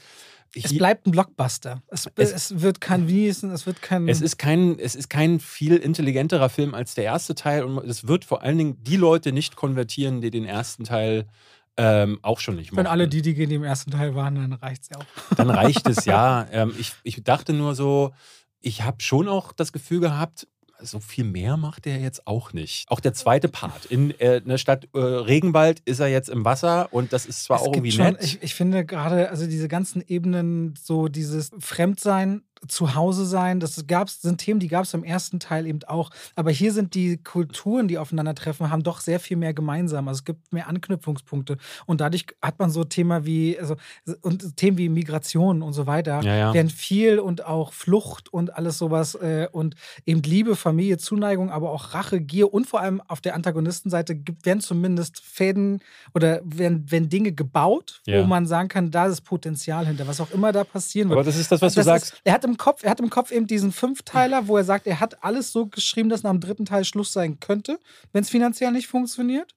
Es 0.55 0.73
bleibt 0.77 1.05
ein 1.07 1.11
Blockbuster. 1.11 1.83
Es, 1.89 2.09
Es- 2.15 2.31
es, 2.33 2.61
wird 2.61 2.81
kein 2.81 3.09
Wiesen, 3.09 3.51
es 3.51 3.67
wird 3.67 3.83
kein. 3.83 4.07
Es 4.07 4.21
ist, 4.21 4.39
kein, 4.39 4.79
es 4.79 4.95
ist 4.95 5.11
kein 5.11 5.41
viel 5.41 5.77
intelligenterer 5.77 6.49
Film 6.49 6.77
als 6.77 6.95
der 6.95 7.05
erste 7.05 7.35
Teil 7.35 7.65
und 7.65 7.79
es 7.85 8.07
wird 8.07 8.25
vor 8.25 8.43
allen 8.43 8.57
Dingen 8.57 8.85
die 8.85 8.97
Leute 8.97 9.33
nicht 9.33 9.57
konvertieren, 9.57 10.21
die 10.21 10.31
den 10.31 10.45
ersten 10.45 10.85
Teil 10.85 11.27
ähm, 11.77 12.21
auch 12.23 12.39
schon 12.39 12.55
nicht 12.55 12.71
wenn 12.71 12.77
mochten. 12.77 12.87
alle 12.93 13.09
die, 13.09 13.21
die 13.23 13.33
im 13.43 13.65
ersten 13.65 13.91
Teil 13.91 14.15
waren, 14.15 14.37
dann 14.37 14.53
reicht 14.53 14.83
es 14.85 14.89
ja 14.91 14.99
auch. 14.99 15.07
Dann 15.37 15.51
reicht 15.51 15.89
es, 15.89 16.05
ja. 16.05 16.47
Ähm, 16.53 16.73
ich, 16.79 16.93
ich 17.03 17.25
dachte 17.25 17.53
nur 17.53 17.75
so, 17.75 18.13
ich 18.61 18.83
habe 18.83 19.03
schon 19.03 19.27
auch 19.27 19.53
das 19.53 19.73
Gefühl 19.73 19.99
gehabt, 19.99 20.47
so 20.81 21.01
viel 21.01 21.25
mehr 21.25 21.57
macht 21.57 21.87
er 21.87 21.99
jetzt 21.99 22.27
auch 22.27 22.53
nicht. 22.53 22.91
Auch 22.91 23.01
der 23.01 23.15
zweite 23.15 23.49
Part. 23.49 23.87
In 23.87 24.19
äh, 24.21 24.41
der 24.41 24.59
Stadt 24.59 24.89
äh, 24.95 24.99
Regenwald 24.99 25.81
ist 25.81 26.01
er 26.01 26.09
jetzt 26.09 26.29
im 26.29 26.45
Wasser 26.45 26.89
und 26.93 27.13
das 27.13 27.27
ist 27.27 27.45
zwar 27.45 27.59
Es 27.59 27.63
auch 27.63 27.73
irgendwie 27.73 27.93
schon, 27.93 28.07
nett. 28.07 28.23
Ich, 28.23 28.43
ich 28.43 28.55
finde 28.55 28.85
gerade, 28.85 29.31
also 29.31 29.47
diese 29.47 29.69
ganzen 29.69 30.03
Ebenen, 30.07 30.75
so 30.81 31.09
dieses 31.09 31.51
Fremdsein, 31.59 32.43
Zuhause 32.67 33.25
sein, 33.27 33.61
das 33.61 33.87
gab's, 33.87 34.21
sind 34.23 34.39
Themen, 34.39 34.59
die 34.61 34.69
gab 34.69 34.85
es 34.85 34.95
im 34.95 35.05
ersten 35.05 35.39
Teil 35.41 35.67
eben 35.67 35.81
auch. 35.87 36.11
Aber 36.35 36.51
hier 36.51 36.73
sind 36.73 36.95
die 36.95 37.17
Kulturen, 37.19 37.89
die 37.89 37.99
aufeinandertreffen, 37.99 38.71
haben 38.71 38.83
doch 38.83 39.01
sehr 39.01 39.21
viel 39.21 39.37
mehr 39.37 39.55
gemeinsam. 39.55 40.09
Also 40.09 40.19
es 40.19 40.25
gibt 40.25 40.53
mehr 40.53 40.69
Anknüpfungspunkte. 40.69 41.57
Und 41.87 42.01
dadurch 42.01 42.27
hat 42.43 42.59
man 42.59 42.71
so 42.71 42.85
Thema 42.85 43.25
wie, 43.25 43.59
also 43.59 43.77
und 44.23 44.57
Themen 44.57 44.79
wie 44.79 44.89
Migration 44.89 45.63
und 45.63 45.73
so 45.73 45.87
weiter, 45.87 46.21
Ja, 46.23 46.37
ja. 46.37 46.55
werden 46.55 46.71
viel 46.71 47.19
und 47.19 47.45
auch 47.47 47.73
Flucht 47.73 48.33
und 48.33 48.55
alles 48.57 48.79
sowas 48.79 49.15
äh, 49.15 49.49
und 49.53 49.75
eben 50.07 50.23
Liebe, 50.23 50.57
Familie, 50.57 50.99
Zuneigung, 50.99 51.51
aber 51.51 51.71
auch 51.71 51.95
Rache, 51.95 52.21
Gier 52.21 52.53
und 52.53 52.67
vor 52.67 52.81
allem 52.81 53.01
auf 53.09 53.21
der 53.21 53.35
Antagonistenseite 53.35 54.17
gibt, 54.17 54.45
werden 54.47 54.61
zumindest 54.61 55.21
Fäden 55.21 55.81
oder 56.15 56.41
werden, 56.45 56.91
werden 56.91 57.09
Dinge 57.09 57.33
gebaut, 57.33 58.01
Ja. 58.07 58.21
wo 58.23 58.27
man 58.27 58.47
sagen 58.47 58.69
kann, 58.69 58.91
da 58.91 59.07
ist 59.07 59.21
Potenzial 59.23 59.87
hinter, 59.87 60.07
was 60.07 60.21
auch 60.21 60.31
immer 60.33 60.53
da 60.53 60.65
passieren 60.65 61.09
Aber 61.09 61.17
wird. 61.19 61.29
das 61.29 61.37
ist 61.37 61.53
das, 61.53 61.61
was 61.63 61.75
du 61.75 61.81
Das 61.81 61.87
sagst. 61.87 62.13
Ist, 62.15 62.21
er, 62.25 62.33
hat 62.35 62.48
im 62.49 62.57
Kopf, 62.57 62.83
er 62.83 62.91
hat 62.91 63.01
im 63.01 63.11
Kopf 63.11 63.31
eben 63.31 63.47
diesen 63.47 63.71
Fünfteiler, 63.73 64.49
wo 64.49 64.57
er 64.57 64.65
sagt, 64.65 64.87
er 64.89 64.99
hat 64.99 65.23
alles 65.23 65.53
so 65.53 65.67
geschrieben, 65.67 66.09
dass 66.09 66.23
nach 66.25 66.33
dem 66.33 66.41
dritten 66.41 66.65
Teil 66.65 66.85
Schluss 66.85 67.13
sein 67.13 67.39
könnte, 67.39 67.79
wenn 68.13 68.23
es 68.23 68.31
finanziell 68.31 68.73
nicht 68.73 68.89
funktioniert. 68.89 69.55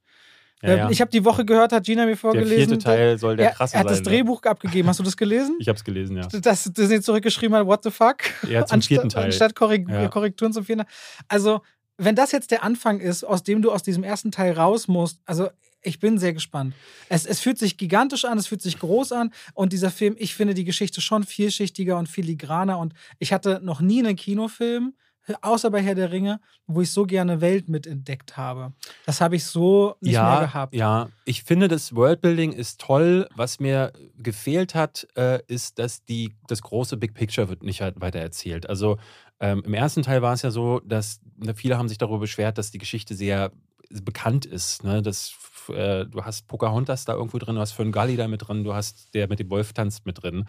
Ja, 0.62 0.70
Ähm, 0.70 0.78
ja. 0.78 0.90
Ich 0.92 1.02
habe 1.02 1.10
die 1.10 1.26
Woche 1.26 1.44
gehört, 1.44 1.72
hat 1.74 1.86
Gina 1.86 2.04
mir 2.04 2.10
der 2.10 2.18
vorgelesen. 2.18 2.56
vierte 2.68 2.78
Teil 2.78 3.18
soll 3.18 3.36
der 3.36 3.48
er, 3.50 3.56
krasse 3.56 3.74
er 3.74 3.80
hat 3.80 3.88
das 3.90 3.98
sein. 3.98 4.04
ne? 4.04 4.10
Drehbuch 4.12 4.44
abgegeben. 4.44 4.88
Hast 4.88 5.00
du 5.00 5.04
das 5.04 5.18
gelesen? 5.18 5.56
Ich 5.60 5.68
habe 5.68 5.78
es 5.78 5.84
gelesen, 5.84 6.18
ja. 6.18 6.28
dass 6.28 6.66
Disney 6.66 7.02
zurückgeschrieben 7.02 7.56
hat, 7.58 7.66
what 7.66 7.84
the 7.84 7.90
fuck? 7.90 8.18
Ja, 8.48 8.64
zum 8.68 8.80
vierten 8.84 9.10
Teil. 9.10 9.26
Anstatt 9.26 9.56
Korrek 9.56 9.90
Ja. 9.90 10.08
Korrekturen 10.10 10.54
zum 10.54 10.64
vierten. 10.64 10.84
Also, 11.28 11.62
wenn 11.98 12.16
das 12.16 12.32
jetzt 12.32 12.52
der 12.52 12.64
Anfang 12.64 13.00
ist, 13.00 13.24
aus 13.24 13.42
dem 13.42 13.62
du 13.64 13.72
aus 13.72 13.82
diesem 13.82 14.04
ersten 14.04 14.32
Teil 14.32 14.54
raus 14.54 14.88
musst, 14.88 15.20
also 15.26 15.50
ich 15.82 16.00
bin 16.00 16.18
sehr 16.18 16.34
gespannt. 16.34 16.74
Es, 17.10 17.26
es 17.26 17.40
fühlt 17.40 17.58
sich 17.58 17.78
gigantisch 17.78 18.26
an, 18.26 18.38
es 18.38 18.48
fühlt 18.48 18.62
sich 18.62 18.80
groß 18.80 19.12
an 19.12 19.32
und 19.54 19.74
dieser 19.74 19.92
Film, 19.92 20.16
ich 20.18 20.36
finde 20.36 20.54
die 20.54 20.66
Geschichte 20.66 21.02
schon 21.02 21.24
vielschichtiger 21.24 21.98
und 21.98 22.08
filigraner 22.08 22.78
und 22.78 22.94
ich 23.20 23.34
hatte 23.34 23.60
noch 23.64 23.82
nie 23.82 24.00
einen 24.00 24.16
Kinofilm, 24.16 24.94
außer 25.42 25.70
bei 25.70 25.82
Herr 25.82 25.96
der 25.96 26.12
Ringe, 26.12 26.40
wo 26.68 26.82
ich 26.82 26.92
so 26.92 27.06
gerne 27.06 27.42
Welt 27.42 27.70
mitentdeckt 27.70 28.38
habe. 28.38 28.74
Das 29.06 29.22
habe 29.22 29.36
ich 29.36 29.46
so 29.46 29.96
nicht 30.02 30.14
ja, 30.14 30.32
mehr 30.32 30.48
gehabt. 30.48 30.74
Ja, 30.74 31.10
ich 31.26 31.44
finde, 31.44 31.68
das 31.68 31.96
Worldbuilding 31.96 32.52
ist 32.52 32.82
toll. 32.82 33.28
Was 33.36 33.60
mir 33.60 33.94
gefehlt 34.18 34.76
hat, 34.76 35.08
äh, 35.16 35.40
ist, 35.48 35.80
dass 35.80 36.04
die, 36.06 36.36
das 36.48 36.62
große 36.62 36.98
Big 36.98 37.14
Picture 37.14 37.50
wird 37.50 37.64
nicht 37.64 37.82
halt 37.82 38.02
weiter 38.02 38.20
erzählt. 38.20 38.68
Also 38.68 38.98
ähm, 39.40 39.64
im 39.66 39.74
ersten 39.74 40.04
Teil 40.04 40.22
war 40.22 40.34
es 40.34 40.42
ja 40.42 40.52
so, 40.52 40.80
dass 40.82 41.20
viele 41.56 41.78
haben 41.78 41.90
sich 41.90 41.98
darüber 41.98 42.20
beschwert, 42.20 42.58
dass 42.58 42.72
die 42.72 42.78
Geschichte 42.78 43.16
sehr 43.16 43.52
bekannt 43.90 44.46
ist. 44.46 44.84
Ne? 44.84 45.02
Das, 45.02 45.34
äh, 45.70 46.06
du 46.06 46.24
hast 46.24 46.48
Pocahontas 46.48 47.06
da 47.06 47.14
irgendwo 47.14 47.38
drin, 47.38 47.56
du 47.56 47.62
hast 47.62 47.72
Fern 47.72 47.92
Gully 47.92 48.16
da 48.18 48.28
mit 48.28 48.48
drin, 48.48 48.64
du 48.64 48.74
hast 48.74 49.14
der 49.14 49.28
mit 49.28 49.40
dem 49.40 49.50
Wolf 49.50 49.74
tanzt 49.74 50.06
mit 50.06 50.22
drin. 50.22 50.46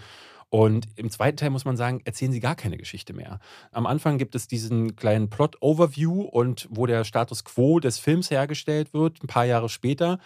Und 0.50 0.86
im 0.96 1.08
zweiten 1.08 1.38
Teil 1.38 1.48
muss 1.48 1.64
man 1.64 1.78
sagen, 1.78 2.02
erzählen 2.04 2.30
sie 2.30 2.40
gar 2.40 2.54
keine 2.54 2.76
Geschichte 2.76 3.14
mehr. 3.14 3.40
Am 3.70 3.86
Anfang 3.86 4.18
gibt 4.18 4.34
es 4.34 4.48
diesen 4.48 4.96
kleinen 4.96 5.30
Plot-Overview 5.30 6.20
und 6.20 6.68
wo 6.70 6.84
der 6.84 7.04
Status 7.04 7.44
quo 7.44 7.80
des 7.80 7.98
Films 7.98 8.30
hergestellt 8.30 8.92
wird, 8.92 9.22
ein 9.22 9.28
paar 9.28 9.46
Jahre 9.46 9.70
später. 9.70 10.18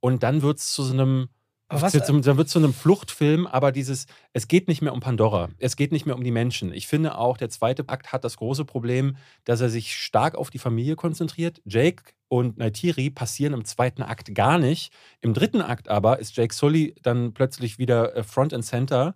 Und 0.00 0.24
dann 0.24 0.42
wird 0.42 0.58
es 0.58 0.72
zu 0.72 0.82
so 0.82 0.92
einem. 0.92 1.28
Was- 1.70 1.92
dann 1.92 2.24
wird 2.24 2.46
es 2.46 2.52
zu 2.52 2.58
einem 2.58 2.72
Fluchtfilm, 2.72 3.46
aber 3.46 3.72
dieses, 3.72 4.06
es 4.32 4.48
geht 4.48 4.68
nicht 4.68 4.80
mehr 4.80 4.92
um 4.94 5.00
Pandora, 5.00 5.50
es 5.58 5.76
geht 5.76 5.92
nicht 5.92 6.06
mehr 6.06 6.16
um 6.16 6.24
die 6.24 6.30
Menschen. 6.30 6.72
Ich 6.72 6.86
finde 6.86 7.18
auch, 7.18 7.36
der 7.36 7.50
zweite 7.50 7.84
Akt 7.88 8.10
hat 8.12 8.24
das 8.24 8.38
große 8.38 8.64
Problem, 8.64 9.16
dass 9.44 9.60
er 9.60 9.68
sich 9.68 9.94
stark 9.94 10.34
auf 10.34 10.48
die 10.48 10.58
Familie 10.58 10.96
konzentriert. 10.96 11.60
Jake 11.66 12.04
und 12.28 12.56
Naitiri 12.56 13.10
passieren 13.10 13.52
im 13.52 13.64
zweiten 13.66 14.02
Akt 14.02 14.34
gar 14.34 14.58
nicht. 14.58 14.92
Im 15.20 15.34
dritten 15.34 15.60
Akt 15.60 15.88
aber 15.88 16.18
ist 16.18 16.36
Jake 16.36 16.54
Sully 16.54 16.94
dann 17.02 17.34
plötzlich 17.34 17.78
wieder 17.78 18.16
äh, 18.16 18.22
Front 18.22 18.54
and 18.54 18.64
Center. 18.64 19.14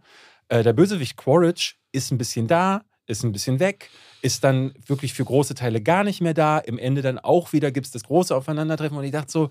Äh, 0.48 0.62
der 0.62 0.74
Bösewicht 0.74 1.16
Quaritch 1.16 1.78
ist 1.90 2.10
ein 2.10 2.18
bisschen 2.18 2.48
da, 2.48 2.82
ist 3.06 3.22
ein 3.24 3.32
bisschen 3.32 3.60
weg, 3.60 3.88
ist 4.20 4.44
dann 4.44 4.74
wirklich 4.86 5.14
für 5.14 5.24
große 5.24 5.54
Teile 5.54 5.80
gar 5.80 6.04
nicht 6.04 6.20
mehr 6.20 6.34
da. 6.34 6.58
Im 6.58 6.78
Ende 6.78 7.00
dann 7.00 7.18
auch 7.18 7.52
wieder 7.54 7.70
gibt 7.70 7.86
es 7.86 7.92
das 7.92 8.04
große 8.04 8.34
Aufeinandertreffen 8.36 8.96
und 8.96 9.04
ich 9.04 9.10
dachte 9.12 9.32
so, 9.32 9.50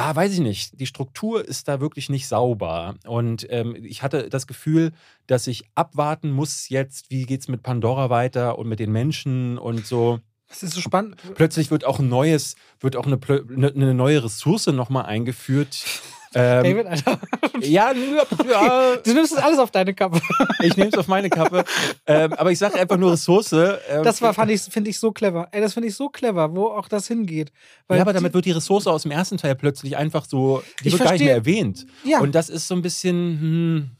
ah, 0.00 0.16
weiß 0.16 0.32
ich 0.32 0.40
nicht, 0.40 0.80
die 0.80 0.86
Struktur 0.86 1.46
ist 1.46 1.68
da 1.68 1.80
wirklich 1.80 2.08
nicht 2.08 2.26
sauber. 2.26 2.94
Und 3.06 3.46
ähm, 3.50 3.76
ich 3.84 4.02
hatte 4.02 4.30
das 4.30 4.46
Gefühl, 4.46 4.92
dass 5.26 5.46
ich 5.46 5.64
abwarten 5.74 6.30
muss 6.30 6.70
jetzt, 6.70 7.10
wie 7.10 7.24
geht 7.24 7.42
es 7.42 7.48
mit 7.48 7.62
Pandora 7.62 8.08
weiter 8.08 8.58
und 8.58 8.66
mit 8.66 8.80
den 8.80 8.92
Menschen 8.92 9.58
und 9.58 9.86
so. 9.86 10.20
Das 10.48 10.62
ist 10.62 10.72
so 10.72 10.80
spannend. 10.80 11.16
Plötzlich 11.34 11.70
wird 11.70 11.84
auch 11.84 11.98
ein 11.98 12.08
neues, 12.08 12.56
wird 12.80 12.96
auch 12.96 13.06
eine, 13.06 13.20
eine, 13.28 13.68
eine 13.68 13.94
neue 13.94 14.24
Ressource 14.24 14.68
nochmal 14.68 15.04
eingeführt. 15.04 15.84
Ähm, 16.32 16.62
David, 16.62 16.86
Alter. 16.86 17.18
ja, 17.60 17.92
ja, 18.48 18.96
Du 18.96 19.12
nimmst 19.14 19.32
das 19.36 19.42
alles 19.42 19.58
auf 19.58 19.70
deine 19.72 19.92
Kappe. 19.94 20.20
ich 20.62 20.76
nehme 20.76 20.90
es 20.90 20.96
auf 20.98 21.08
meine 21.08 21.28
Kappe. 21.28 21.64
ähm, 22.06 22.32
aber 22.34 22.52
ich 22.52 22.58
sage 22.58 22.78
einfach 22.78 22.96
nur 22.96 23.12
Ressource. 23.12 23.52
Ähm, 23.52 24.04
Das 24.04 24.22
war, 24.22 24.32
fand 24.32 24.50
ich, 24.52 24.60
finde 24.62 24.90
ich 24.90 24.98
so 25.00 25.10
clever. 25.10 25.48
Ey, 25.50 25.60
das 25.60 25.74
finde 25.74 25.88
ich 25.88 25.96
so 25.96 26.08
clever, 26.08 26.54
wo 26.54 26.66
auch 26.68 26.86
das 26.88 27.08
hingeht. 27.08 27.50
Weil 27.88 27.98
ja, 27.98 28.02
aber 28.02 28.12
damit 28.12 28.32
wird 28.32 28.44
die 28.44 28.52
Ressource 28.52 28.86
aus 28.86 29.02
dem 29.02 29.10
ersten 29.10 29.38
Teil 29.38 29.56
plötzlich 29.56 29.96
einfach 29.96 30.24
so, 30.24 30.62
die 30.84 30.88
Ich 30.88 30.92
wird 30.94 31.02
gar 31.02 31.12
nicht 31.12 31.24
mehr 31.24 31.34
erwähnt. 31.34 31.84
ja, 32.04 32.20
Und 32.20 32.32
das 32.36 32.48
ist 32.48 32.68
so 32.68 32.74
ein 32.76 32.82
bisschen, 32.82 33.16
hm, 33.16 33.90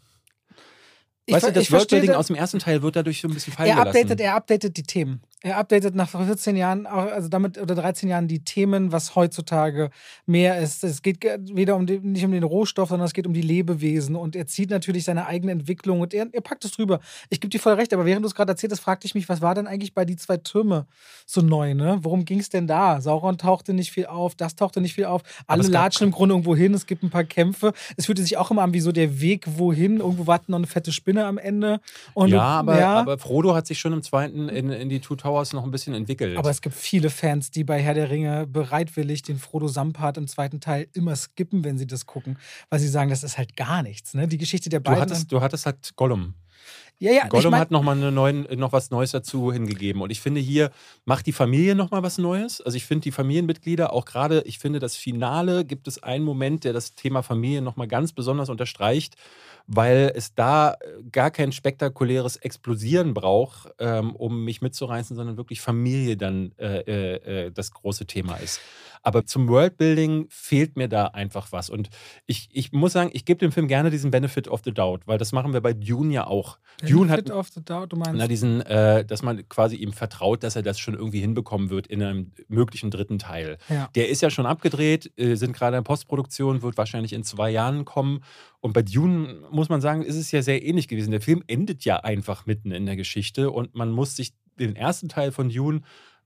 ich, 1.26 1.35
weißt 1.35 1.43
du, 1.45 1.47
ver- 1.49 1.53
das 1.55 1.62
ich 1.64 1.72
Worldbuilding 1.72 2.12
aus 2.12 2.28
dem 2.28 2.37
ersten 2.37 2.59
Teil 2.61 2.83
wird 2.83 2.97
dadurch 2.97 3.20
so 3.20 3.28
ein 3.28 3.35
bisschen 3.35 3.53
fallen 3.53 3.68
er 3.70 3.76
gelassen. 3.76 3.89
updatet, 3.99 4.20
er 4.20 4.35
updatet 4.37 4.76
die 4.76 4.83
Themen. 4.85 5.20
Er 5.43 5.57
updatet 5.57 5.95
nach 5.95 6.11
14 6.11 6.55
Jahren, 6.55 6.84
also 6.84 7.30
damit 7.30 7.57
oder 7.57 7.74
13 7.74 8.11
Jahren 8.11 8.28
die 8.28 8.45
Themen, 8.45 8.93
was 8.93 9.16
heutzutage 9.16 9.91
mehr 10.26 10.59
ist. 10.59 10.84
Es 10.84 11.01
geht 11.01 11.24
weder 11.24 11.76
um 11.76 11.86
die, 11.86 11.99
nicht 11.99 12.26
um 12.26 12.32
den 12.32 12.43
Rohstoff, 12.43 12.91
sondern 12.91 13.07
es 13.07 13.14
geht 13.14 13.26
um 13.26 13.32
die 13.32 13.41
Lebewesen 13.41 14.16
und 14.16 14.36
er 14.36 14.47
zieht 14.47 14.68
natürlich 14.68 15.05
seine 15.05 15.26
eigene 15.26 15.53
Entwicklung 15.53 16.01
und 16.01 16.12
er, 16.12 16.26
er 16.30 16.43
packt 16.43 16.66
es 16.66 16.72
drüber. 16.72 17.01
Ich 17.30 17.41
gebe 17.41 17.49
dir 17.49 17.59
voll 17.59 17.72
recht, 17.72 17.95
aber 17.95 18.05
während 18.05 18.22
du 18.22 18.26
es 18.28 18.34
gerade 18.34 18.53
erzählt 18.53 18.70
hast, 18.72 18.80
fragte 18.80 19.07
ich 19.07 19.14
mich, 19.14 19.30
was 19.30 19.41
war 19.41 19.55
denn 19.55 19.66
eigentlich 19.66 19.95
bei 19.95 20.05
die 20.05 20.16
zwei 20.16 20.36
Türme 20.36 20.86
so 21.24 21.41
neu, 21.41 21.72
ne? 21.72 21.99
Worum 22.03 22.26
ging 22.26 22.41
es 22.41 22.51
denn 22.51 22.66
da? 22.66 23.01
Sauron 23.01 23.38
tauchte 23.38 23.72
nicht 23.72 23.93
viel 23.93 24.07
auf, 24.07 24.34
das 24.34 24.57
tauchte 24.57 24.82
nicht 24.82 24.95
viel 24.95 25.07
auf. 25.07 25.22
Alle 25.47 25.62
latschen 25.62 26.09
im 26.09 26.12
Grunde 26.12 26.34
irgendwo 26.34 26.55
hin, 26.55 26.74
es 26.74 26.84
gibt 26.84 27.03
ein 27.03 27.09
paar 27.09 27.24
Kämpfe. 27.24 27.72
Es 27.97 28.05
fühlte 28.05 28.20
sich 28.20 28.36
auch 28.36 28.51
immer 28.51 28.61
an 28.61 28.74
wie 28.74 28.80
so 28.80 28.93
der 28.93 29.22
Weg 29.22 29.47
wohin, 29.57 30.01
irgendwo 30.01 30.26
warten 30.26 30.53
noch 30.53 30.59
eine 30.59 30.66
fette 30.66 30.93
Spinne 30.93 31.24
am 31.24 31.38
Ende. 31.38 31.80
Und 32.12 32.28
ja, 32.28 32.43
aber, 32.43 32.78
ja. 32.78 32.97
aber 32.97 33.16
Frodo 33.16 33.55
hat 33.55 33.66
sich 33.66 33.78
schon 33.78 33.95
im 33.95 34.03
zweiten 34.03 34.51
in, 34.51 34.70
in 34.70 34.91
die 34.91 35.01
2000 35.01 35.30
Powers 35.31 35.53
noch 35.53 35.64
ein 35.64 35.70
bisschen 35.70 35.95
entwickelt. 35.95 36.37
Aber 36.37 36.51
es 36.51 36.61
gibt 36.61 36.74
viele 36.74 37.09
Fans, 37.09 37.51
die 37.51 37.62
bei 37.62 37.81
Herr 37.81 37.95
der 37.95 38.11
Ringe 38.11 38.47
bereitwillig 38.47 39.22
den 39.22 39.39
Frodo 39.39 39.68
Sampart 39.68 40.16
im 40.16 40.26
zweiten 40.26 40.61
Teil 40.61 40.89
immer 40.93 41.14
skippen, 41.14 41.62
wenn 41.62 41.78
sie 41.78 41.87
das 41.87 42.07
gucken, 42.07 42.37
weil 42.68 42.81
sie 42.81 42.89
sagen, 42.89 43.11
das 43.11 43.22
ist 43.22 43.39
halt 43.39 43.57
gar 43.57 43.83
nichts. 43.83 44.14
Ne? 44.14 44.26
Die 44.26 44.39
Geschichte 44.39 44.68
der 44.68 44.81
beiden. 44.81 44.97
Du 44.97 45.01
hattest, 45.03 45.33
du 45.33 45.41
hattest 45.41 45.66
halt 45.66 45.95
Gollum. 45.95 46.35
Ja, 46.99 47.12
ja, 47.12 47.28
Gollum 47.28 47.47
ich 47.47 47.51
mein, 47.53 47.61
hat 47.61 47.70
nochmal 47.70 47.97
neuen, 47.97 48.47
noch 48.59 48.72
was 48.72 48.91
Neues 48.91 49.12
dazu 49.12 49.53
hingegeben. 49.53 50.03
Und 50.03 50.11
ich 50.11 50.20
finde, 50.20 50.41
hier 50.41 50.70
macht 51.07 51.26
die 51.26 51.33
Familie 51.33 51.74
nochmal 51.74 52.03
was 52.03 52.18
Neues. 52.18 52.61
Also 52.61 52.76
ich 52.76 52.85
finde 52.85 53.05
die 53.05 53.12
Familienmitglieder 53.12 53.93
auch 53.93 54.05
gerade, 54.05 54.43
ich 54.45 54.59
finde 54.59 54.81
das 54.81 54.97
Finale 54.97 55.64
gibt 55.64 55.89
es 55.89 56.03
einen 56.03 56.24
Moment, 56.24 56.64
der 56.64 56.74
das 56.74 56.95
Thema 56.95 57.22
Familie 57.22 57.62
nochmal 57.62 57.89
ganz 57.89 58.12
besonders 58.12 58.51
unterstreicht 58.51 59.16
weil 59.66 60.12
es 60.14 60.34
da 60.34 60.72
äh, 60.72 60.76
gar 61.11 61.30
kein 61.30 61.52
spektakuläres 61.52 62.36
Explosieren 62.36 63.14
braucht, 63.14 63.70
ähm, 63.78 64.14
um 64.16 64.44
mich 64.44 64.61
mitzureißen, 64.62 65.16
sondern 65.16 65.36
wirklich 65.36 65.61
Familie 65.61 66.16
dann 66.16 66.52
äh, 66.58 66.80
äh, 66.80 67.46
äh, 67.46 67.50
das 67.52 67.70
große 67.72 68.06
Thema 68.06 68.36
ist. 68.36 68.61
Aber 69.03 69.24
zum 69.24 69.48
Worldbuilding 69.48 70.26
fehlt 70.28 70.76
mir 70.76 70.88
da 70.88 71.07
einfach 71.07 71.53
was. 71.53 71.70
Und 71.70 71.88
ich, 72.26 72.48
ich 72.53 72.72
muss 72.72 72.92
sagen, 72.92 73.11
ich 73.12 73.24
gebe 73.24 73.38
dem 73.38 73.53
Film 73.53 73.68
gerne 73.68 73.90
diesen 73.90 74.11
Benefit 74.11 74.48
of 74.48 74.61
the 74.64 74.72
Doubt, 74.72 75.07
weil 75.07 75.18
das 75.18 75.32
machen 75.32 75.53
wir 75.53 75.61
bei 75.61 75.72
Dune 75.72 76.12
ja 76.12 76.26
auch. 76.26 76.59
Benefit 76.80 76.96
Dune 76.96 77.11
hat, 77.11 77.30
of 77.30 77.48
the 77.48 77.64
Doubt, 77.64 77.92
du 77.92 77.96
meinst? 77.96 78.14
Na, 78.14 78.26
diesen, 78.26 78.61
äh, 78.62 79.05
dass 79.05 79.22
man 79.22 79.48
quasi 79.48 79.76
ihm 79.76 79.92
vertraut, 79.92 80.42
dass 80.42 80.57
er 80.57 80.62
das 80.62 80.78
schon 80.78 80.94
irgendwie 80.94 81.20
hinbekommen 81.20 81.70
wird 81.70 81.86
in 81.86 82.03
einem 82.03 82.32
möglichen 82.48 82.90
dritten 82.90 83.18
Teil. 83.18 83.59
Ja. 83.68 83.88
Der 83.94 84.09
ist 84.09 84.22
ja 84.22 84.30
schon 84.30 84.46
abgedreht, 84.46 85.12
äh, 85.16 85.34
sind 85.36 85.53
gerade 85.53 85.76
in 85.76 85.84
Postproduktion, 85.84 86.62
wird 86.62 86.76
wahrscheinlich 86.76 87.12
in 87.12 87.24
zwei 87.24 87.51
Jahren 87.51 87.84
kommen. 87.84 88.22
Und 88.61 88.74
bei 88.74 88.82
Dune 88.82 89.42
muss 89.51 89.68
man 89.68 89.80
sagen, 89.80 90.03
ist 90.03 90.16
es 90.16 90.30
ja 90.30 90.42
sehr 90.42 90.62
ähnlich 90.62 90.88
gewesen. 90.88 91.11
Der 91.11 91.20
Film 91.20 91.42
endet 91.46 91.84
ja 91.84 91.96
einfach 91.96 92.46
mitten 92.46 92.70
in 92.72 92.86
der 92.86 92.96
Geschichte 92.96 93.51
und 93.51 93.74
man 93.74 93.90
muss 93.90 94.16
sich 94.16 94.34
den 94.59 94.76
ersten 94.76 95.09
Teil 95.09 95.32
von 95.32 95.48
Dune, 95.48 95.80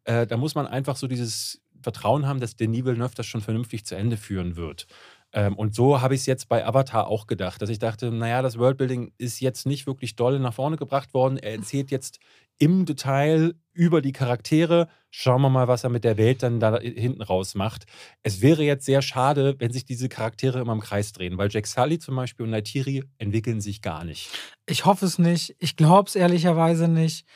äh, 0.05 0.27
da 0.27 0.37
muss 0.37 0.55
man 0.55 0.67
einfach 0.67 0.97
so 0.97 1.07
dieses 1.07 1.63
Vertrauen 1.85 2.27
haben, 2.27 2.41
dass 2.41 2.57
Denis 2.57 2.85
Villeneuve 2.85 3.15
das 3.15 3.27
schon 3.27 3.41
vernünftig 3.41 3.87
zu 3.87 3.95
Ende 3.95 4.17
führen 4.17 4.57
wird. 4.57 4.87
Ähm, 5.35 5.57
und 5.57 5.75
so 5.75 6.01
habe 6.01 6.15
ich 6.15 6.21
es 6.21 6.27
jetzt 6.27 6.49
bei 6.49 6.65
Avatar 6.65 7.09
auch 7.09 7.27
gedacht, 7.27 7.61
dass 7.61 7.69
ich 7.69 7.81
dachte, 7.81 8.11
naja, 8.11 8.41
das 8.41 8.59
Worldbuilding 8.59 9.13
ist 9.19 9.41
jetzt 9.41 9.67
nicht 9.67 9.87
wirklich 9.87 10.17
doll 10.17 10.39
nach 10.39 10.55
vorne 10.55 10.77
gebracht 10.77 11.13
worden. 11.13 11.37
Er 11.37 11.55
erzählt 11.55 11.91
jetzt 11.91 12.21
im 12.59 12.87
Detail 12.87 13.55
über 13.73 14.01
die 14.01 14.13
Charaktere. 14.13 14.89
Schauen 15.11 15.43
wir 15.43 15.51
mal, 15.51 15.67
was 15.67 15.83
er 15.83 15.91
mit 15.91 16.05
der 16.05 16.17
Welt 16.19 16.45
dann 16.45 16.61
da 16.61 16.79
hinten 16.79 17.23
raus 17.23 17.57
macht. 17.57 17.87
Es 18.23 18.41
wäre 18.43 18.63
jetzt 18.63 18.87
sehr 18.87 19.03
schade, 19.03 19.57
wenn 19.59 19.73
sich 19.73 19.85
diese 19.85 20.09
Charaktere 20.09 20.61
immer 20.61 20.73
im 20.73 20.81
Kreis 20.81 21.13
drehen, 21.13 21.37
weil 21.37 21.51
Jack 21.51 21.67
Sully 21.67 21.99
zum 21.99 22.15
Beispiel 22.15 22.45
und 22.45 22.51
Neytiri 22.51 23.03
entwickeln 23.19 23.61
sich 23.61 23.83
gar 23.83 24.05
nicht. 24.05 24.31
Ich 24.67 24.85
hoffe 24.85 25.05
es 25.05 25.19
nicht. 25.19 25.57
Ich 25.59 25.77
glaube 25.77 26.09
es 26.09 26.15
ehrlicherweise 26.15 26.87
nicht 26.87 27.27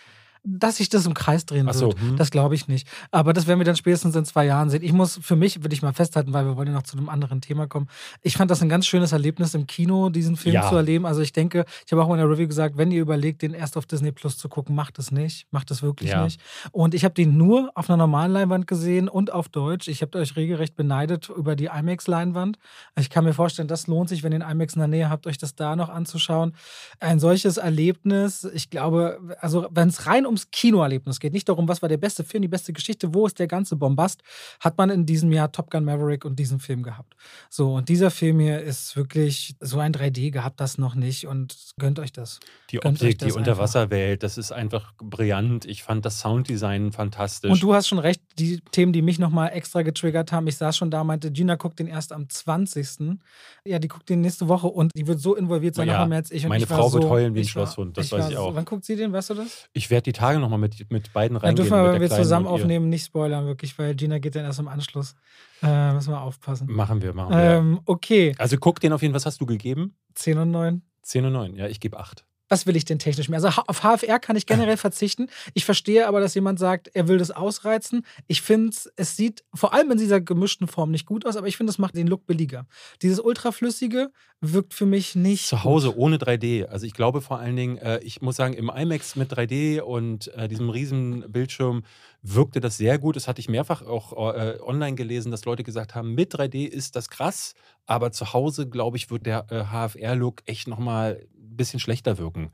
dass 0.45 0.77
sich 0.77 0.89
das 0.89 1.07
im 1.07 1.15
Kreis 1.15 1.47
drehen 1.47 1.71
so, 1.73 1.89
wird. 1.89 2.01
Hm. 2.01 2.17
Das 2.17 2.31
glaube 2.31 2.55
ich 2.55 2.69
nicht. 2.69 2.89
Aber 3.11 3.33
das 3.33 3.47
werden 3.47 3.61
wir 3.61 3.65
dann 3.65 3.77
spätestens 3.77 4.17
in 4.17 4.25
zwei 4.25 4.47
Jahren 4.47 4.71
sehen. 4.71 4.83
Ich 4.83 4.93
muss 4.93 5.19
für 5.23 5.37
mich, 5.37 5.63
würde 5.63 5.75
ich 5.75 5.83
mal 5.83 5.93
festhalten, 5.93 6.33
weil 6.33 6.45
wir 6.45 6.57
wollen 6.57 6.69
ja 6.69 6.75
noch 6.75 6.83
zu 6.83 6.97
einem 6.97 7.09
anderen 7.09 7.41
Thema 7.41 7.67
kommen. 7.67 7.89
Ich 8.23 8.37
fand 8.37 8.51
das 8.51 8.63
ein 8.63 8.69
ganz 8.69 8.87
schönes 8.87 9.13
Erlebnis 9.13 9.55
im 9.55 9.67
Kino, 9.67 10.09
diesen 10.09 10.37
Film 10.37 10.55
ja. 10.55 10.69
zu 10.69 10.77
erleben. 10.77 11.07
Also 11.07 11.21
ich 11.21 11.33
denke, 11.33 11.65
ich 11.87 11.93
habe 11.93 12.03
auch 12.03 12.11
in 12.11 12.19
der 12.19 12.29
Review 12.29 12.49
gesagt, 12.49 12.77
wenn 12.77 12.91
ihr 12.91 13.03
überlegt, 13.03 13.43
den 13.43 13.55
erst 13.55 13.77
auf 13.77 13.87
Disney 13.87 14.13
Plus 14.13 14.39
zu 14.39 14.49
gucken, 14.49 14.75
macht 14.75 14.99
es 14.99 15.11
nicht. 15.11 15.47
Macht 15.51 15.71
es 15.71 15.83
wirklich 15.83 16.11
ja. 16.11 16.25
nicht. 16.25 16.41
Und 16.73 16.95
ich 16.95 17.05
habe 17.05 17.15
den 17.15 17.37
nur 17.37 17.71
auf 17.75 17.91
einer 17.91 17.97
normalen 17.97 18.33
Leinwand 18.33 18.67
gesehen 18.67 19.09
und 19.09 19.33
auf 19.33 19.49
Deutsch. 19.49 19.89
Ich 19.89 20.03
habe 20.03 20.19
euch 20.19 20.37
regelrecht 20.37 20.77
beneidet 20.77 21.29
über 21.29 21.57
die 21.57 21.67
IMAX-Leinwand. 21.67 22.59
Ich 22.99 23.11
kann 23.11 23.25
mir 23.25 23.35
vorstellen, 23.35 23.69
das 23.69 23.87
lohnt 23.87 24.09
sich, 24.09 24.23
wenn 24.23 24.33
ihr 24.33 24.39
den 24.39 24.49
IMAX 24.49 24.75
in 24.75 24.81
der 24.81 24.89
Nähe 24.89 25.11
habt, 25.11 25.27
euch 25.27 25.39
das 25.39 25.55
da 25.55 25.77
noch 25.77 25.89
anzuschauen. 25.89 26.55
Ein 27.01 27.19
solches 27.19 27.57
Erlebnis, 27.57 28.45
ich 28.45 28.71
glaube, 28.71 29.19
also 29.41 29.67
wenn 29.71 29.89
es 29.89 30.07
rein 30.07 30.27
ums 30.29 30.51
Kinoerlebnis 30.51 31.19
geht, 31.19 31.33
nicht 31.33 31.49
darum, 31.49 31.67
was 31.69 31.83
war 31.83 31.89
der 31.89 31.97
beste 31.97 32.23
Film, 32.23 32.43
die 32.43 32.49
beste 32.49 32.73
Geschichte, 32.73 33.15
wo 33.15 33.27
ist 33.27 33.39
der 33.39 33.49
ganze 33.49 33.77
Bombast, 33.77 34.23
hat 34.61 34.79
man 34.79 34.91
in 34.91 35.07
diesem 35.07 35.33
Jahr 35.33 35.51
Top 35.51 35.71
Gun 35.71 35.85
Maverick 35.85 36.25
und 36.25 36.39
diesen 36.39 36.61
Film 36.61 36.83
gehabt. 36.83 37.15
So, 37.51 37.75
und 37.75 37.89
dieser 37.89 38.11
Film 38.11 38.41
hier 38.41 38.61
ist 38.61 38.97
wirklich 38.97 39.57
so 39.61 39.79
ein 39.79 39.93
3D 39.93 40.31
gehabt 40.31 40.61
das 40.61 40.79
noch 40.79 40.95
nicht 40.95 41.27
und 41.27 41.57
gönnt 41.79 41.99
euch 41.99 42.13
das. 42.13 42.41
Die 42.71 42.85
Optik, 42.85 43.19
die 43.19 43.33
Unterwasserwelt, 43.33 44.23
das 44.23 44.39
ist 44.39 44.53
einfach 44.53 44.93
brillant. 44.99 45.65
Ich 45.65 45.83
fand 45.83 46.05
das 46.05 46.21
Sounddesign 46.21 46.93
fantastisch. 46.93 47.51
Und 47.51 47.63
du 47.63 47.75
hast 47.75 47.89
schon 47.89 47.99
recht, 47.99 48.21
die 48.39 48.61
Themen, 48.73 48.93
die 48.93 49.03
mich 49.03 49.19
nochmal 49.19 49.51
extra 49.53 49.83
getriggert 49.83 50.33
haben, 50.33 50.47
ich 50.47 50.57
saß 50.57 50.77
schon 50.77 50.91
da, 50.91 51.05
meinte, 51.05 51.31
Gina 51.31 51.55
guckt 51.57 51.79
den 51.79 51.87
erst 51.87 52.13
am 52.13 52.29
20. 52.29 53.19
Ja, 53.65 53.79
die 53.79 53.89
guckt 53.89 54.09
den 54.09 54.21
nächste 54.21 54.49
Woche 54.49 54.69
und 54.69 54.93
die 54.95 55.07
wird 55.07 55.21
so 55.21 55.35
involviert 55.35 55.75
sein, 55.75 55.89
ja, 55.89 56.01
noch 56.01 56.09
mehr 56.09 56.19
als 56.19 56.31
ich. 56.31 56.45
Und 56.45 56.51
meine 56.51 56.65
ich 56.65 56.69
Frau 56.69 56.93
wird 56.93 57.05
so, 57.05 57.11
heulen 57.11 57.35
wie 57.35 57.41
ein 57.41 57.47
Schlosshund, 57.47 57.97
das 57.97 58.13
weiß 58.13 58.31
ich 58.31 58.37
auch. 58.37 58.55
Wann 58.55 58.65
guckt 58.65 58.85
sie 58.85 58.97
den, 58.97 59.13
weißt 59.13 59.31
du 59.31 59.35
das? 59.35 59.69
Ich 59.73 59.91
werde 59.91 60.03
die 60.05 60.13
Tage 60.19 60.39
nochmal 60.39 60.59
mit, 60.59 60.91
mit 60.91 61.13
beiden 61.13 61.37
reingehen. 61.37 61.57
Dann 61.57 61.65
dürfen 61.65 61.85
wir, 61.85 61.93
wenn 61.93 62.01
wir 62.01 62.11
zusammen 62.11 62.47
aufnehmen, 62.47 62.89
nicht 62.89 63.05
spoilern, 63.05 63.47
wirklich, 63.47 63.79
weil 63.79 63.95
Gina 63.95 64.19
geht 64.19 64.37
dann 64.37 64.45
erst 64.45 64.59
im 64.59 64.69
Anschluss. 64.69 65.15
Äh, 65.63 65.93
müssen 65.93 66.13
wir 66.13 66.21
aufpassen. 66.21 66.71
Machen 66.71 67.03
wir, 67.03 67.15
machen 67.15 67.35
wir. 67.35 67.39
Ähm, 67.41 67.81
okay. 67.85 68.35
Also 68.39 68.57
guck 68.59 68.81
den 68.81 68.93
auf 68.93 69.03
jeden 69.03 69.13
Fall, 69.13 69.17
was 69.17 69.27
hast 69.27 69.41
du 69.41 69.47
gegeben? 69.47 69.95
10 70.15 70.39
und 70.39 70.51
9. 70.51 70.83
10 71.03 71.25
und 71.25 71.33
9, 71.33 71.55
ja, 71.57 71.67
ich 71.67 71.81
gebe 71.81 71.99
8 71.99 72.25
was 72.49 72.67
will 72.67 72.77
ich 72.77 72.85
denn 72.85 72.99
technisch 72.99 73.29
mehr? 73.29 73.43
Also 73.43 73.63
auf 73.67 73.81
HFR 73.81 74.19
kann 74.19 74.37
ich 74.37 74.47
generell 74.47 74.77
verzichten. 74.79 75.29
Ich 75.55 75.65
verstehe 75.65 76.07
aber, 76.07 76.21
dass 76.21 76.35
jemand 76.35 76.59
sagt, 76.59 76.89
er 76.95 77.09
will 77.09 77.19
das 77.19 77.31
ausreizen. 77.31 78.05
Ich 78.27 78.43
finde, 78.43 78.77
es 78.97 79.17
sieht 79.17 79.45
vor 79.55 79.75
allem 79.75 79.91
in 79.91 79.99
dieser 79.99 80.21
gemischten 80.21 80.69
Form 80.69 80.91
nicht 80.91 81.07
gut 81.07 81.27
aus, 81.27 81.37
aber 81.37 81.47
ich 81.47 81.57
finde, 81.57 81.71
es 81.71 81.79
macht 81.79 81.97
den 81.97 82.07
Look 82.07 82.27
billiger. 82.27 82.67
Dieses 83.03 83.21
ultraflüssige 83.21 84.11
wirkt 84.41 84.75
für 84.75 84.87
mich 84.87 85.15
nicht. 85.15 85.47
Zu 85.47 85.65
Hause 85.65 85.89
gut. 85.89 85.99
ohne 85.99 86.17
3D. 86.17 86.67
Also 86.67 86.87
ich 86.87 86.95
glaube 86.95 87.21
vor 87.21 87.39
allen 87.39 87.57
Dingen, 87.57 87.79
äh, 87.79 87.99
ich 88.01 88.23
muss 88.23 88.37
sagen, 88.37 88.55
im 88.55 88.71
IMAX 88.71 89.17
mit 89.17 89.33
3D 89.33 89.81
und 89.81 90.29
äh, 90.35 90.49
diesem 90.49 90.71
riesen 90.71 91.31
Bildschirm 91.31 91.83
wirkte 92.23 92.61
das 92.61 92.77
sehr 92.77 92.99
gut. 92.99 93.17
Das 93.17 93.29
hatte 93.29 93.41
ich 93.41 93.49
mehrfach 93.49 93.83
auch 93.83 94.13
äh, 94.35 94.59
online 94.61 94.95
gelesen, 94.95 95.31
dass 95.31 95.45
Leute 95.45 95.65
gesagt 95.65 95.95
haben, 95.95 96.15
mit 96.15 96.35
3D 96.35 96.67
ist 96.67 96.97
das 96.97 97.09
krass, 97.09 97.55
aber 97.87 98.13
zu 98.13 98.33
Hause, 98.33 98.69
glaube 98.69 98.97
ich, 98.97 99.11
wird 99.11 99.27
der 99.27 99.47
HFR-Look 99.49 100.43
echt 100.47 100.69
nochmal 100.69 101.27
bisschen 101.59 101.81
schlechter 101.81 102.17
wirken. 102.17 102.51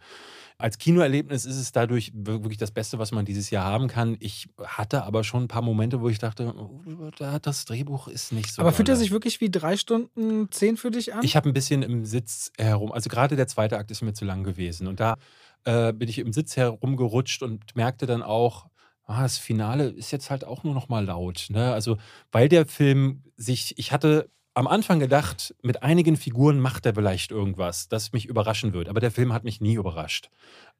Als 0.56 0.78
Kinoerlebnis 0.78 1.46
ist 1.46 1.56
es 1.56 1.72
dadurch 1.72 2.12
wirklich 2.14 2.58
das 2.58 2.70
Beste, 2.70 2.98
was 2.98 3.10
man 3.10 3.24
dieses 3.24 3.50
Jahr 3.50 3.64
haben 3.64 3.88
kann. 3.88 4.16
Ich 4.20 4.48
hatte 4.62 5.02
aber 5.04 5.24
schon 5.24 5.44
ein 5.44 5.48
paar 5.48 5.62
Momente, 5.62 6.00
wo 6.00 6.08
ich 6.08 6.18
dachte, 6.18 6.54
oh, 6.56 7.10
das 7.42 7.64
Drehbuch 7.64 8.06
ist 8.06 8.32
nicht 8.32 8.52
so. 8.52 8.62
Aber 8.62 8.72
fühlt 8.72 8.88
er 8.88 8.96
sich 8.96 9.10
wirklich 9.10 9.40
wie 9.40 9.50
drei 9.50 9.76
Stunden 9.76 10.50
zehn 10.52 10.76
für 10.76 10.92
dich 10.92 11.12
an? 11.12 11.24
Ich 11.24 11.34
habe 11.34 11.48
ein 11.48 11.54
bisschen 11.54 11.82
im 11.82 12.04
Sitz 12.04 12.52
herum. 12.56 12.92
Also 12.92 13.08
gerade 13.10 13.34
der 13.34 13.48
zweite 13.48 13.78
Akt 13.78 13.90
ist 13.90 14.02
mir 14.02 14.14
zu 14.14 14.24
lang 14.24 14.44
gewesen. 14.44 14.86
Und 14.86 15.00
da 15.00 15.16
äh, 15.64 15.92
bin 15.92 16.08
ich 16.08 16.18
im 16.18 16.32
Sitz 16.32 16.56
herumgerutscht 16.56 17.42
und 17.42 17.74
merkte 17.74 18.06
dann 18.06 18.22
auch, 18.22 18.66
ah, 19.06 19.22
das 19.22 19.38
Finale 19.38 19.88
ist 19.88 20.12
jetzt 20.12 20.30
halt 20.30 20.44
auch 20.44 20.62
nur 20.62 20.74
noch 20.74 20.88
mal 20.88 21.04
laut. 21.04 21.46
Ne? 21.50 21.72
Also 21.72 21.96
weil 22.32 22.48
der 22.48 22.66
Film 22.66 23.22
sich, 23.36 23.76
ich 23.78 23.92
hatte 23.92 24.30
am 24.54 24.68
Anfang 24.68 25.00
gedacht, 25.00 25.54
mit 25.62 25.82
einigen 25.82 26.16
Figuren 26.16 26.60
macht 26.60 26.86
er 26.86 26.94
vielleicht 26.94 27.32
irgendwas, 27.32 27.88
das 27.88 28.12
mich 28.12 28.26
überraschen 28.26 28.72
wird. 28.72 28.88
Aber 28.88 29.00
der 29.00 29.10
Film 29.10 29.32
hat 29.32 29.42
mich 29.42 29.60
nie 29.60 29.74
überrascht. 29.74 30.30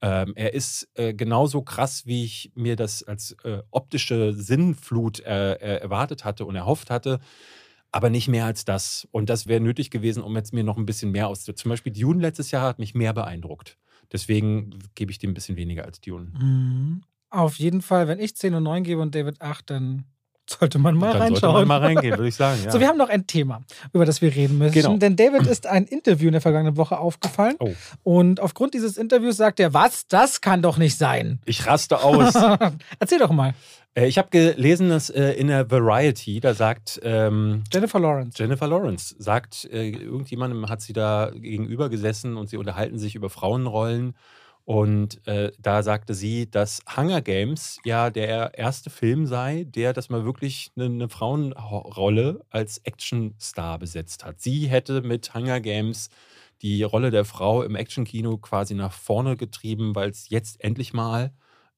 Ähm, 0.00 0.32
er 0.36 0.54
ist 0.54 0.88
äh, 0.94 1.12
genauso 1.12 1.62
krass, 1.62 2.06
wie 2.06 2.24
ich 2.24 2.52
mir 2.54 2.76
das 2.76 3.02
als 3.02 3.32
äh, 3.42 3.62
optische 3.70 4.32
Sinnflut 4.32 5.20
äh, 5.20 5.54
äh 5.54 5.80
erwartet 5.80 6.24
hatte 6.24 6.44
und 6.46 6.54
erhofft 6.54 6.90
hatte. 6.90 7.18
Aber 7.90 8.10
nicht 8.10 8.28
mehr 8.28 8.44
als 8.44 8.64
das. 8.64 9.08
Und 9.10 9.28
das 9.28 9.46
wäre 9.46 9.60
nötig 9.60 9.90
gewesen, 9.90 10.22
um 10.22 10.34
jetzt 10.36 10.52
mir 10.52 10.64
noch 10.64 10.78
ein 10.78 10.86
bisschen 10.86 11.10
mehr 11.10 11.28
auszuprobieren. 11.28 11.62
Zum 11.62 11.68
Beispiel 11.70 11.92
Dune 11.92 12.20
letztes 12.20 12.50
Jahr 12.50 12.62
hat 12.62 12.78
mich 12.78 12.94
mehr 12.94 13.12
beeindruckt. 13.12 13.76
Deswegen 14.12 14.78
gebe 14.94 15.10
ich 15.10 15.18
dem 15.18 15.30
ein 15.30 15.34
bisschen 15.34 15.56
weniger 15.56 15.84
als 15.84 16.00
Dune. 16.00 16.32
Mhm. 16.38 17.02
Auf 17.30 17.56
jeden 17.56 17.82
Fall, 17.82 18.06
wenn 18.06 18.20
ich 18.20 18.36
10 18.36 18.54
und 18.54 18.62
9 18.62 18.84
gebe 18.84 19.02
und 19.02 19.14
David 19.14 19.40
8, 19.40 19.70
dann 19.70 20.04
sollte 20.46 20.78
man 20.78 20.96
mal 20.96 21.12
Dann 21.12 21.22
reinschauen. 21.22 21.40
Sollte 21.40 21.66
man 21.66 21.80
mal 21.80 21.86
reingehen, 21.86 22.16
würde 22.16 22.28
ich 22.28 22.34
sagen. 22.34 22.60
Ja. 22.64 22.70
So, 22.70 22.80
wir 22.80 22.88
haben 22.88 22.98
noch 22.98 23.08
ein 23.08 23.26
Thema, 23.26 23.62
über 23.92 24.04
das 24.04 24.20
wir 24.22 24.34
reden 24.34 24.58
müssen. 24.58 24.72
Genau. 24.72 24.96
Denn 24.96 25.16
David 25.16 25.46
ist 25.46 25.66
ein 25.66 25.84
Interview 25.84 26.26
in 26.26 26.32
der 26.32 26.40
vergangenen 26.40 26.76
Woche 26.76 26.98
aufgefallen. 26.98 27.56
Oh. 27.58 27.72
Und 28.02 28.40
aufgrund 28.40 28.74
dieses 28.74 28.96
Interviews 28.96 29.36
sagt 29.36 29.60
er, 29.60 29.74
was? 29.74 30.06
Das 30.06 30.40
kann 30.40 30.62
doch 30.62 30.76
nicht 30.76 30.98
sein. 30.98 31.40
Ich 31.44 31.66
raste 31.66 32.02
aus. 32.02 32.34
Erzähl 32.98 33.18
doch 33.18 33.30
mal. 33.30 33.54
Äh, 33.94 34.06
ich 34.06 34.18
habe 34.18 34.28
gelesen, 34.30 34.88
dass 34.88 35.10
äh, 35.10 35.32
in 35.32 35.48
der 35.48 35.70
Variety, 35.70 36.40
da 36.40 36.54
sagt 36.54 37.00
ähm, 37.02 37.64
Jennifer 37.72 38.00
Lawrence. 38.00 38.38
Jennifer 38.38 38.66
Lawrence 38.66 39.14
sagt, 39.18 39.68
äh, 39.72 39.90
irgendjemandem 39.90 40.68
hat 40.68 40.80
sie 40.80 40.92
da 40.92 41.30
gegenüber 41.34 41.88
gesessen 41.88 42.36
und 42.36 42.48
sie 42.48 42.56
unterhalten 42.56 42.98
sich 42.98 43.14
über 43.14 43.30
Frauenrollen. 43.30 44.14
Und 44.66 45.26
äh, 45.26 45.52
da 45.58 45.82
sagte 45.82 46.14
sie, 46.14 46.50
dass 46.50 46.80
Hunger 46.96 47.20
Games 47.20 47.78
ja 47.84 48.08
der 48.08 48.56
erste 48.56 48.88
Film 48.88 49.26
sei, 49.26 49.64
der 49.68 49.92
das 49.92 50.08
mal 50.08 50.24
wirklich 50.24 50.72
eine, 50.74 50.86
eine 50.86 51.08
Frauenrolle 51.10 52.40
als 52.48 52.80
Actionstar 52.84 53.78
besetzt 53.78 54.24
hat. 54.24 54.40
Sie 54.40 54.66
hätte 54.68 55.02
mit 55.02 55.34
Hunger 55.34 55.60
Games 55.60 56.08
die 56.62 56.82
Rolle 56.82 57.10
der 57.10 57.26
Frau 57.26 57.62
im 57.62 57.76
Actionkino 57.76 58.38
quasi 58.38 58.74
nach 58.74 58.92
vorne 58.92 59.36
getrieben, 59.36 59.94
weil 59.94 60.08
es 60.08 60.30
jetzt 60.30 60.64
endlich 60.64 60.94
mal 60.94 61.32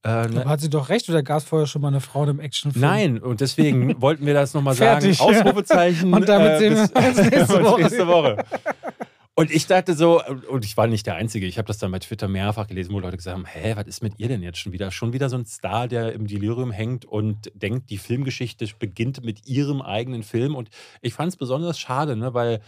äh, 0.04 0.28
ne? 0.28 0.44
hat 0.44 0.60
sie 0.60 0.70
doch 0.70 0.88
recht, 0.88 1.08
oder 1.08 1.24
gab 1.24 1.38
es 1.38 1.44
vorher 1.44 1.66
schon 1.66 1.82
mal 1.82 1.88
eine 1.88 2.00
Frau 2.00 2.24
im 2.24 2.38
Actionfilm? 2.38 2.80
Nein, 2.80 3.18
und 3.18 3.40
deswegen 3.40 4.00
wollten 4.00 4.24
wir 4.24 4.34
das 4.34 4.54
nochmal 4.54 4.74
sagen. 4.74 5.08
Ausrufezeichen. 5.18 6.14
und 6.14 6.28
damit 6.28 6.52
äh, 6.52 6.58
sehen 6.58 6.74
wir 6.74 6.80
uns 6.82 6.92
nächste 7.30 7.64
Woche. 7.64 7.82
nächste 7.82 8.06
Woche. 8.06 8.36
Und 9.38 9.50
ich 9.50 9.66
dachte 9.66 9.92
so, 9.92 10.22
und 10.48 10.64
ich 10.64 10.78
war 10.78 10.86
nicht 10.86 11.06
der 11.06 11.16
Einzige, 11.16 11.44
ich 11.44 11.58
habe 11.58 11.66
das 11.66 11.76
dann 11.76 11.90
bei 11.90 11.98
Twitter 11.98 12.26
mehrfach 12.26 12.66
gelesen, 12.68 12.94
wo 12.94 13.00
Leute 13.00 13.18
gesagt 13.18 13.36
haben, 13.36 13.44
hä, 13.44 13.74
was 13.76 13.86
ist 13.86 14.02
mit 14.02 14.14
ihr 14.18 14.28
denn 14.28 14.42
jetzt 14.42 14.58
schon 14.58 14.72
wieder? 14.72 14.90
Schon 14.90 15.12
wieder 15.12 15.28
so 15.28 15.36
ein 15.36 15.44
Star, 15.44 15.88
der 15.88 16.14
im 16.14 16.26
Delirium 16.26 16.70
hängt 16.70 17.04
und 17.04 17.52
denkt, 17.54 17.90
die 17.90 17.98
Filmgeschichte 17.98 18.66
beginnt 18.78 19.22
mit 19.22 19.46
ihrem 19.46 19.82
eigenen 19.82 20.22
Film. 20.22 20.54
Und 20.54 20.70
ich 21.02 21.12
fand 21.12 21.28
es 21.28 21.36
besonders 21.36 21.78
schade, 21.78 22.16
ne, 22.16 22.32
weil 22.32 22.62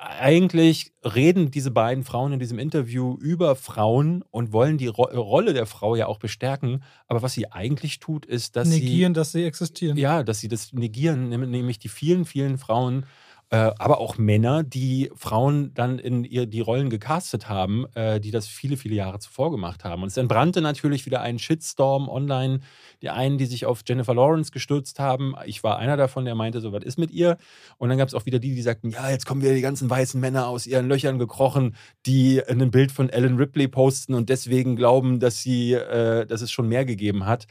eigentlich 0.00 0.92
reden 1.02 1.50
diese 1.50 1.72
beiden 1.72 2.04
Frauen 2.04 2.32
in 2.32 2.38
diesem 2.38 2.60
Interview 2.60 3.16
über 3.20 3.56
Frauen 3.56 4.22
und 4.30 4.52
wollen 4.52 4.78
die 4.78 4.86
Ro 4.86 5.02
Rolle 5.02 5.52
der 5.52 5.66
Frau 5.66 5.96
ja 5.96 6.06
auch 6.06 6.20
bestärken. 6.20 6.84
Aber 7.08 7.22
was 7.22 7.32
sie 7.32 7.50
eigentlich 7.50 7.98
tut, 7.98 8.24
ist, 8.24 8.54
dass 8.54 8.68
negieren, 8.68 8.80
sie. 8.80 8.92
Negieren, 8.92 9.14
dass 9.14 9.32
sie 9.32 9.44
existieren. 9.44 9.96
Ja, 9.96 10.22
dass 10.22 10.38
sie 10.38 10.48
das 10.48 10.72
negieren, 10.72 11.28
nämlich 11.28 11.80
die 11.80 11.88
vielen, 11.88 12.24
vielen 12.24 12.56
Frauen, 12.58 13.04
äh, 13.50 13.70
aber 13.78 13.98
auch 13.98 14.18
Männer, 14.18 14.62
die 14.62 15.10
Frauen 15.14 15.72
dann 15.72 15.98
in 15.98 16.24
ihr, 16.24 16.44
die 16.46 16.60
Rollen 16.60 16.90
gecastet 16.90 17.48
haben, 17.48 17.86
äh, 17.94 18.20
die 18.20 18.30
das 18.30 18.46
viele, 18.46 18.76
viele 18.76 18.94
Jahre 18.94 19.18
zuvor 19.20 19.50
gemacht 19.50 19.84
haben. 19.84 20.02
Und 20.02 20.08
es 20.08 20.18
entbrannte 20.18 20.60
natürlich 20.60 21.06
wieder 21.06 21.22
ein 21.22 21.38
Shitstorm 21.38 22.08
online. 22.10 22.60
Die 23.00 23.08
einen, 23.08 23.38
die 23.38 23.46
sich 23.46 23.64
auf 23.64 23.82
Jennifer 23.86 24.14
Lawrence 24.14 24.52
gestürzt 24.52 24.98
haben. 24.98 25.34
Ich 25.46 25.62
war 25.64 25.78
einer 25.78 25.96
davon, 25.96 26.26
der 26.26 26.34
meinte, 26.34 26.60
so 26.60 26.72
was 26.72 26.84
ist 26.84 26.98
mit 26.98 27.10
ihr. 27.10 27.38
Und 27.78 27.88
dann 27.88 27.96
gab 27.96 28.08
es 28.08 28.14
auch 28.14 28.26
wieder 28.26 28.38
die, 28.38 28.54
die 28.54 28.62
sagten, 28.62 28.90
ja, 28.90 29.08
jetzt 29.08 29.24
kommen 29.24 29.40
wieder 29.40 29.54
die 29.54 29.62
ganzen 29.62 29.88
weißen 29.88 30.20
Männer 30.20 30.48
aus 30.48 30.66
ihren 30.66 30.88
Löchern 30.88 31.18
gekrochen, 31.18 31.74
die 32.04 32.42
ein 32.46 32.70
Bild 32.70 32.92
von 32.92 33.08
Ellen 33.08 33.36
Ripley 33.36 33.68
posten 33.68 34.12
und 34.12 34.28
deswegen 34.28 34.76
glauben, 34.76 35.20
dass 35.20 35.40
sie, 35.40 35.72
äh, 35.72 36.26
dass 36.26 36.42
es 36.42 36.50
schon 36.50 36.68
mehr 36.68 36.84
gegeben 36.84 37.24
hat. 37.24 37.46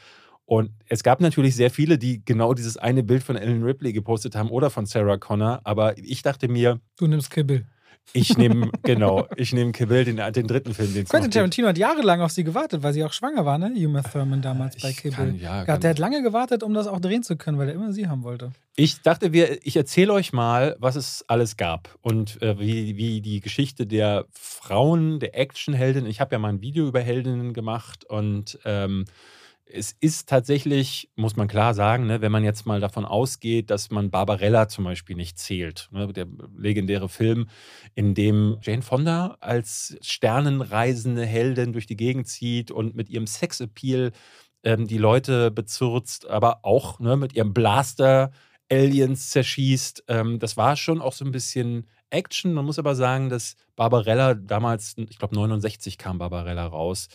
Und 0.48 0.72
es 0.88 1.04
gab 1.04 1.20
natürlich 1.20 1.58
sehr 1.58 1.70
viele, 1.70 1.98
die 1.98 2.24
genau 2.24 2.54
dieses 2.54 2.78
eine 2.78 3.04
Bild 3.04 3.22
von 3.22 3.36
Ellen 3.36 3.64
Ripley 3.64 3.92
gepostet 3.92 4.34
haben 4.34 4.50
oder 4.50 4.70
von 4.70 4.86
Sarah 4.86 5.18
Connor. 5.18 5.60
Aber 5.66 5.98
ich 5.98 6.22
dachte 6.22 6.48
mir. 6.48 6.80
Du 6.98 7.06
nimmst 7.06 7.30
Kibbel. 7.30 7.66
Ich 8.14 8.38
nehme, 8.38 8.72
genau, 8.84 9.28
ich 9.36 9.52
nehme 9.52 9.74
Kibbel, 9.74 10.06
den, 10.06 10.16
den 10.16 10.48
dritten 10.48 10.74
Film, 10.74 10.94
den 10.94 11.04
Quentin 11.04 11.32
Tarantino 11.32 11.68
hat 11.68 11.78
jahrelang 11.78 12.22
auf 12.22 12.32
sie 12.32 12.46
gewartet, 12.46 12.82
weil 12.82 12.94
sie 12.94 13.04
auch 13.04 13.12
schwanger 13.12 13.46
war, 13.46 13.58
ne? 13.58 13.74
Uma 13.76 14.02
Thurman 14.02 14.42
damals 14.42 14.82
bei 14.82 14.94
Kibbel. 14.94 15.36
Ja, 15.36 15.66
ja, 15.66 15.78
der 15.78 15.90
hat 15.90 16.00
lange 16.00 16.24
gewartet, 16.24 16.64
um 16.64 16.74
das 16.74 16.88
auch 16.88 17.02
drehen 17.02 17.24
zu 17.24 17.36
können, 17.36 17.58
weil 17.58 17.68
er 17.68 17.76
immer 17.76 17.92
sie 17.92 18.08
haben 18.08 18.24
wollte. 18.24 18.54
Ich 18.78 19.02
dachte, 19.02 19.34
wir, 19.34 19.60
ich 19.66 19.76
erzähle 19.76 20.14
euch 20.14 20.32
mal, 20.32 20.78
was 20.80 20.96
es 20.96 21.26
alles 21.28 21.58
gab 21.58 21.94
und 22.02 22.42
äh, 22.42 22.58
wie, 22.58 22.96
wie 22.96 23.20
die 23.20 23.42
Geschichte 23.42 23.86
der 23.86 24.26
Frauen, 24.32 25.20
der 25.20 25.38
Actionheldin. 25.38 26.06
Ich 26.06 26.22
habe 26.22 26.34
ja 26.34 26.40
mal 26.40 26.50
ein 26.50 26.62
Video 26.62 26.88
über 26.88 27.02
Heldinnen 27.02 27.52
gemacht 27.52 28.06
und 28.06 28.58
ähm, 28.64 29.04
es 29.70 29.96
ist 30.00 30.30
tatsächlich, 30.30 31.10
muss 31.16 31.36
man 31.36 31.48
klar 31.48 31.74
sagen, 31.74 32.08
ne, 32.08 32.22
wenn 32.22 32.32
man 32.32 32.44
jetzt 32.44 32.66
mal 32.66 32.80
davon 32.80 33.06
ausgeht, 33.06 33.70
dass 33.70 33.92
man 33.92 34.10
Barbarella 34.10 34.68
zum 34.68 34.86
Beispiel 34.86 35.16
nicht 35.16 35.38
zählt, 35.38 35.90
ne, 35.92 36.12
der 36.14 36.28
legendäre 36.58 37.10
Film, 37.10 37.48
in 37.96 38.14
dem 38.14 38.58
Jane 38.62 38.82
Fonda 38.82 39.38
als 39.40 39.98
sternenreisende 40.02 41.26
Heldin 41.26 41.74
durch 41.74 41.86
die 41.86 41.98
Gegend 41.98 42.28
zieht 42.28 42.72
und 42.72 42.96
mit 42.96 43.10
ihrem 43.10 43.28
Sexappeal 43.28 44.12
ähm, 44.64 44.88
die 44.88 44.98
Leute 44.98 45.52
bezürzt, 45.52 46.28
aber 46.28 46.60
auch 46.64 47.00
ne, 47.00 47.18
mit 47.18 47.34
ihrem 47.36 47.54
Blaster 47.54 48.32
Aliens 48.72 49.30
zerschießt. 49.30 50.06
Ähm, 50.08 50.40
das 50.40 50.58
war 50.58 50.76
schon 50.76 51.02
auch 51.02 51.14
so 51.14 51.26
ein 51.26 51.32
bisschen 51.32 51.88
Action. 52.10 52.54
Man 52.54 52.66
muss 52.66 52.80
aber 52.80 52.96
sagen, 52.96 53.30
dass 53.30 53.56
Barbarella 53.76 54.34
damals, 54.34 54.96
ich 54.98 55.18
glaube 55.20 55.36
69 55.36 55.98
kam 55.98 56.18
Barbarella 56.18 56.66
raus, 56.66 57.08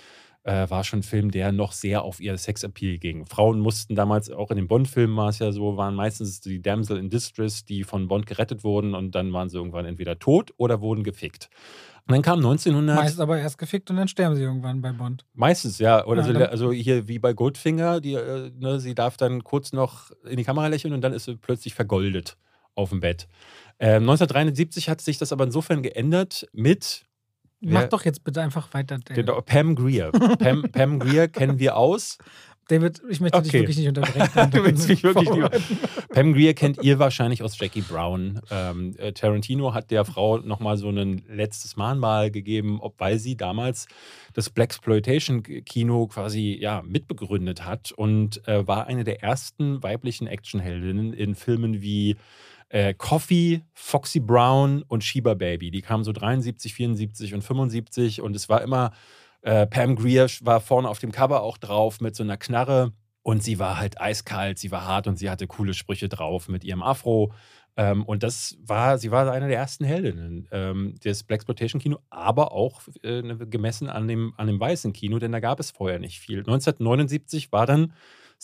äh, 0.44 0.68
war 0.68 0.84
schon 0.84 1.00
ein 1.00 1.04
Film, 1.04 1.30
der 1.30 1.52
noch 1.52 1.72
sehr 1.72 2.02
auf 2.02 2.20
ihr 2.20 2.36
Sexappeal 2.36 2.98
ging. 2.98 3.26
Frauen 3.26 3.60
mussten 3.60 3.94
damals, 3.94 4.30
auch 4.30 4.50
in 4.50 4.56
den 4.56 4.68
Bond-Filmen 4.68 5.16
war 5.16 5.28
es 5.28 5.38
ja 5.38 5.52
so, 5.52 5.76
waren 5.76 5.94
meistens 5.94 6.40
die 6.40 6.60
Damsel 6.60 6.98
in 6.98 7.10
Distress, 7.10 7.64
die 7.64 7.84
von 7.84 8.08
Bond 8.08 8.26
gerettet 8.26 8.64
wurden 8.64 8.94
und 8.94 9.14
dann 9.14 9.32
waren 9.32 9.48
sie 9.48 9.56
irgendwann 9.56 9.86
entweder 9.86 10.18
tot 10.18 10.52
oder 10.56 10.80
wurden 10.80 11.04
gefickt. 11.04 11.48
Und 12.08 12.14
dann 12.14 12.22
kam 12.22 12.38
1900. 12.38 12.96
Meist 12.96 13.20
aber 13.20 13.38
erst 13.38 13.58
gefickt 13.58 13.88
und 13.90 13.96
dann 13.96 14.08
sterben 14.08 14.34
sie 14.34 14.42
irgendwann 14.42 14.82
bei 14.82 14.90
Bond. 14.90 15.24
Meistens, 15.34 15.78
ja. 15.78 16.04
Oder 16.04 16.26
ja, 16.26 16.32
so, 16.32 16.44
also 16.46 16.72
hier 16.72 17.06
wie 17.06 17.20
bei 17.20 17.32
Goldfinger, 17.32 18.00
die, 18.00 18.14
äh, 18.14 18.50
ne, 18.58 18.80
sie 18.80 18.96
darf 18.96 19.16
dann 19.16 19.44
kurz 19.44 19.72
noch 19.72 20.10
in 20.28 20.36
die 20.36 20.44
Kamera 20.44 20.66
lächeln 20.66 20.94
und 20.94 21.00
dann 21.02 21.12
ist 21.12 21.26
sie 21.26 21.36
plötzlich 21.36 21.74
vergoldet 21.74 22.36
auf 22.74 22.90
dem 22.90 23.00
Bett. 23.00 23.28
Äh, 23.78 23.96
1973 23.96 24.88
hat 24.88 25.00
sich 25.00 25.18
das 25.18 25.32
aber 25.32 25.44
insofern 25.44 25.82
geändert 25.82 26.48
mit 26.52 27.04
Mach 27.62 27.88
doch 27.88 28.04
jetzt 28.04 28.24
bitte 28.24 28.42
einfach 28.42 28.72
weiter. 28.74 28.98
David. 28.98 29.26
Genau, 29.26 29.40
Pam 29.40 29.74
Greer. 29.74 30.10
Pam, 30.10 30.62
Pam 30.72 30.98
Greer 30.98 31.28
kennen 31.28 31.58
wir 31.58 31.76
aus. 31.76 32.18
David, 32.68 33.02
ich 33.08 33.20
möchte 33.20 33.38
okay. 33.38 33.44
dich 33.50 33.52
wirklich 33.54 33.76
nicht 33.78 33.88
unterbrechen. 33.88 34.50
du 34.50 34.64
willst 34.64 34.88
mich 34.88 35.02
wirklich 35.02 35.28
nicht 35.28 36.08
Pam 36.08 36.32
Greer 36.32 36.54
kennt 36.54 36.82
ihr 36.82 36.98
wahrscheinlich 36.98 37.42
aus 37.42 37.58
Jackie 37.58 37.82
Brown. 37.82 38.40
Ähm, 38.50 38.94
äh, 38.98 39.12
Tarantino 39.12 39.74
hat 39.74 39.90
der 39.90 40.04
Frau 40.04 40.38
nochmal 40.38 40.76
so 40.76 40.88
ein 40.88 41.22
letztes 41.28 41.76
Mahnmal 41.76 42.30
gegeben, 42.30 42.80
ob, 42.80 42.98
weil 42.98 43.18
sie 43.18 43.36
damals 43.36 43.86
das 44.32 44.50
Blaxploitation-Kino 44.50 46.06
quasi 46.06 46.56
ja, 46.60 46.82
mitbegründet 46.82 47.64
hat 47.64 47.92
und 47.92 48.46
äh, 48.48 48.66
war 48.66 48.86
eine 48.86 49.04
der 49.04 49.22
ersten 49.22 49.82
weiblichen 49.82 50.26
Actionheldinnen 50.26 51.12
in 51.12 51.34
Filmen 51.34 51.82
wie 51.82 52.16
äh, 52.72 52.94
Coffee, 52.94 53.62
Foxy 53.74 54.18
Brown 54.18 54.82
und 54.88 55.04
Sheba 55.04 55.34
Baby. 55.34 55.70
Die 55.70 55.82
kamen 55.82 56.04
so 56.04 56.12
73, 56.12 56.72
74 56.72 57.34
und 57.34 57.42
75 57.42 58.22
und 58.22 58.34
es 58.34 58.48
war 58.48 58.62
immer, 58.62 58.92
äh, 59.42 59.66
Pam 59.66 59.94
Greer 59.94 60.26
war 60.40 60.60
vorne 60.60 60.88
auf 60.88 60.98
dem 60.98 61.12
Cover 61.12 61.42
auch 61.42 61.58
drauf 61.58 62.00
mit 62.00 62.16
so 62.16 62.22
einer 62.22 62.38
Knarre 62.38 62.92
und 63.22 63.42
sie 63.42 63.58
war 63.58 63.78
halt 63.78 64.00
eiskalt, 64.00 64.58
sie 64.58 64.70
war 64.70 64.86
hart 64.86 65.06
und 65.06 65.18
sie 65.18 65.28
hatte 65.28 65.46
coole 65.46 65.74
Sprüche 65.74 66.08
drauf 66.08 66.48
mit 66.48 66.64
ihrem 66.64 66.82
Afro. 66.82 67.34
Ähm, 67.76 68.04
und 68.04 68.22
das 68.22 68.56
war, 68.64 68.96
sie 68.96 69.10
war 69.10 69.30
eine 69.30 69.48
der 69.48 69.58
ersten 69.58 69.84
Heldinnen 69.84 70.48
ähm, 70.50 70.94
des 71.04 71.24
Blaxploitation 71.24 71.80
Kino, 71.80 71.98
aber 72.08 72.52
auch 72.52 72.80
äh, 73.02 73.22
gemessen 73.22 73.90
an 73.90 74.08
dem, 74.08 74.32
an 74.38 74.46
dem 74.46 74.58
weißen 74.58 74.94
Kino, 74.94 75.18
denn 75.18 75.32
da 75.32 75.40
gab 75.40 75.60
es 75.60 75.70
vorher 75.70 75.98
nicht 75.98 76.20
viel. 76.20 76.38
1979 76.38 77.52
war 77.52 77.66
dann 77.66 77.92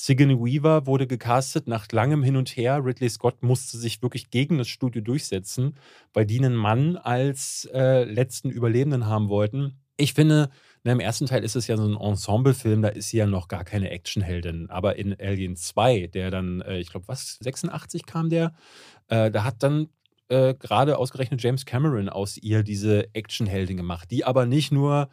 Sigourney 0.00 0.38
Weaver 0.38 0.86
wurde 0.86 1.08
gecastet 1.08 1.66
nach 1.66 1.90
langem 1.90 2.22
Hin 2.22 2.36
und 2.36 2.50
Her. 2.50 2.84
Ridley 2.84 3.08
Scott 3.08 3.42
musste 3.42 3.76
sich 3.76 4.00
wirklich 4.00 4.30
gegen 4.30 4.56
das 4.56 4.68
Studio 4.68 5.02
durchsetzen, 5.02 5.74
weil 6.12 6.24
die 6.24 6.38
einen 6.38 6.54
Mann 6.54 6.96
als 6.96 7.68
äh, 7.74 8.04
letzten 8.04 8.48
Überlebenden 8.48 9.06
haben 9.06 9.28
wollten. 9.28 9.80
Ich 9.96 10.14
finde, 10.14 10.50
na, 10.84 10.92
im 10.92 11.00
ersten 11.00 11.26
Teil 11.26 11.42
ist 11.42 11.56
es 11.56 11.66
ja 11.66 11.76
so 11.76 11.84
ein 11.84 11.96
Ensemble-Film, 11.96 12.80
da 12.80 12.90
ist 12.90 13.08
sie 13.08 13.16
ja 13.16 13.26
noch 13.26 13.48
gar 13.48 13.64
keine 13.64 13.90
Actionheldin. 13.90 14.70
Aber 14.70 14.94
in 14.94 15.18
Alien 15.18 15.56
2, 15.56 16.06
der 16.06 16.30
dann, 16.30 16.60
äh, 16.60 16.78
ich 16.78 16.90
glaube, 16.90 17.08
was, 17.08 17.36
86 17.40 18.06
kam 18.06 18.30
der, 18.30 18.54
äh, 19.08 19.32
da 19.32 19.42
hat 19.42 19.64
dann 19.64 19.88
äh, 20.28 20.54
gerade 20.54 20.96
ausgerechnet 20.96 21.42
James 21.42 21.66
Cameron 21.66 22.08
aus 22.08 22.36
ihr 22.36 22.62
diese 22.62 23.12
Actionheldin 23.14 23.76
gemacht, 23.76 24.12
die 24.12 24.24
aber 24.24 24.46
nicht 24.46 24.70
nur 24.70 25.08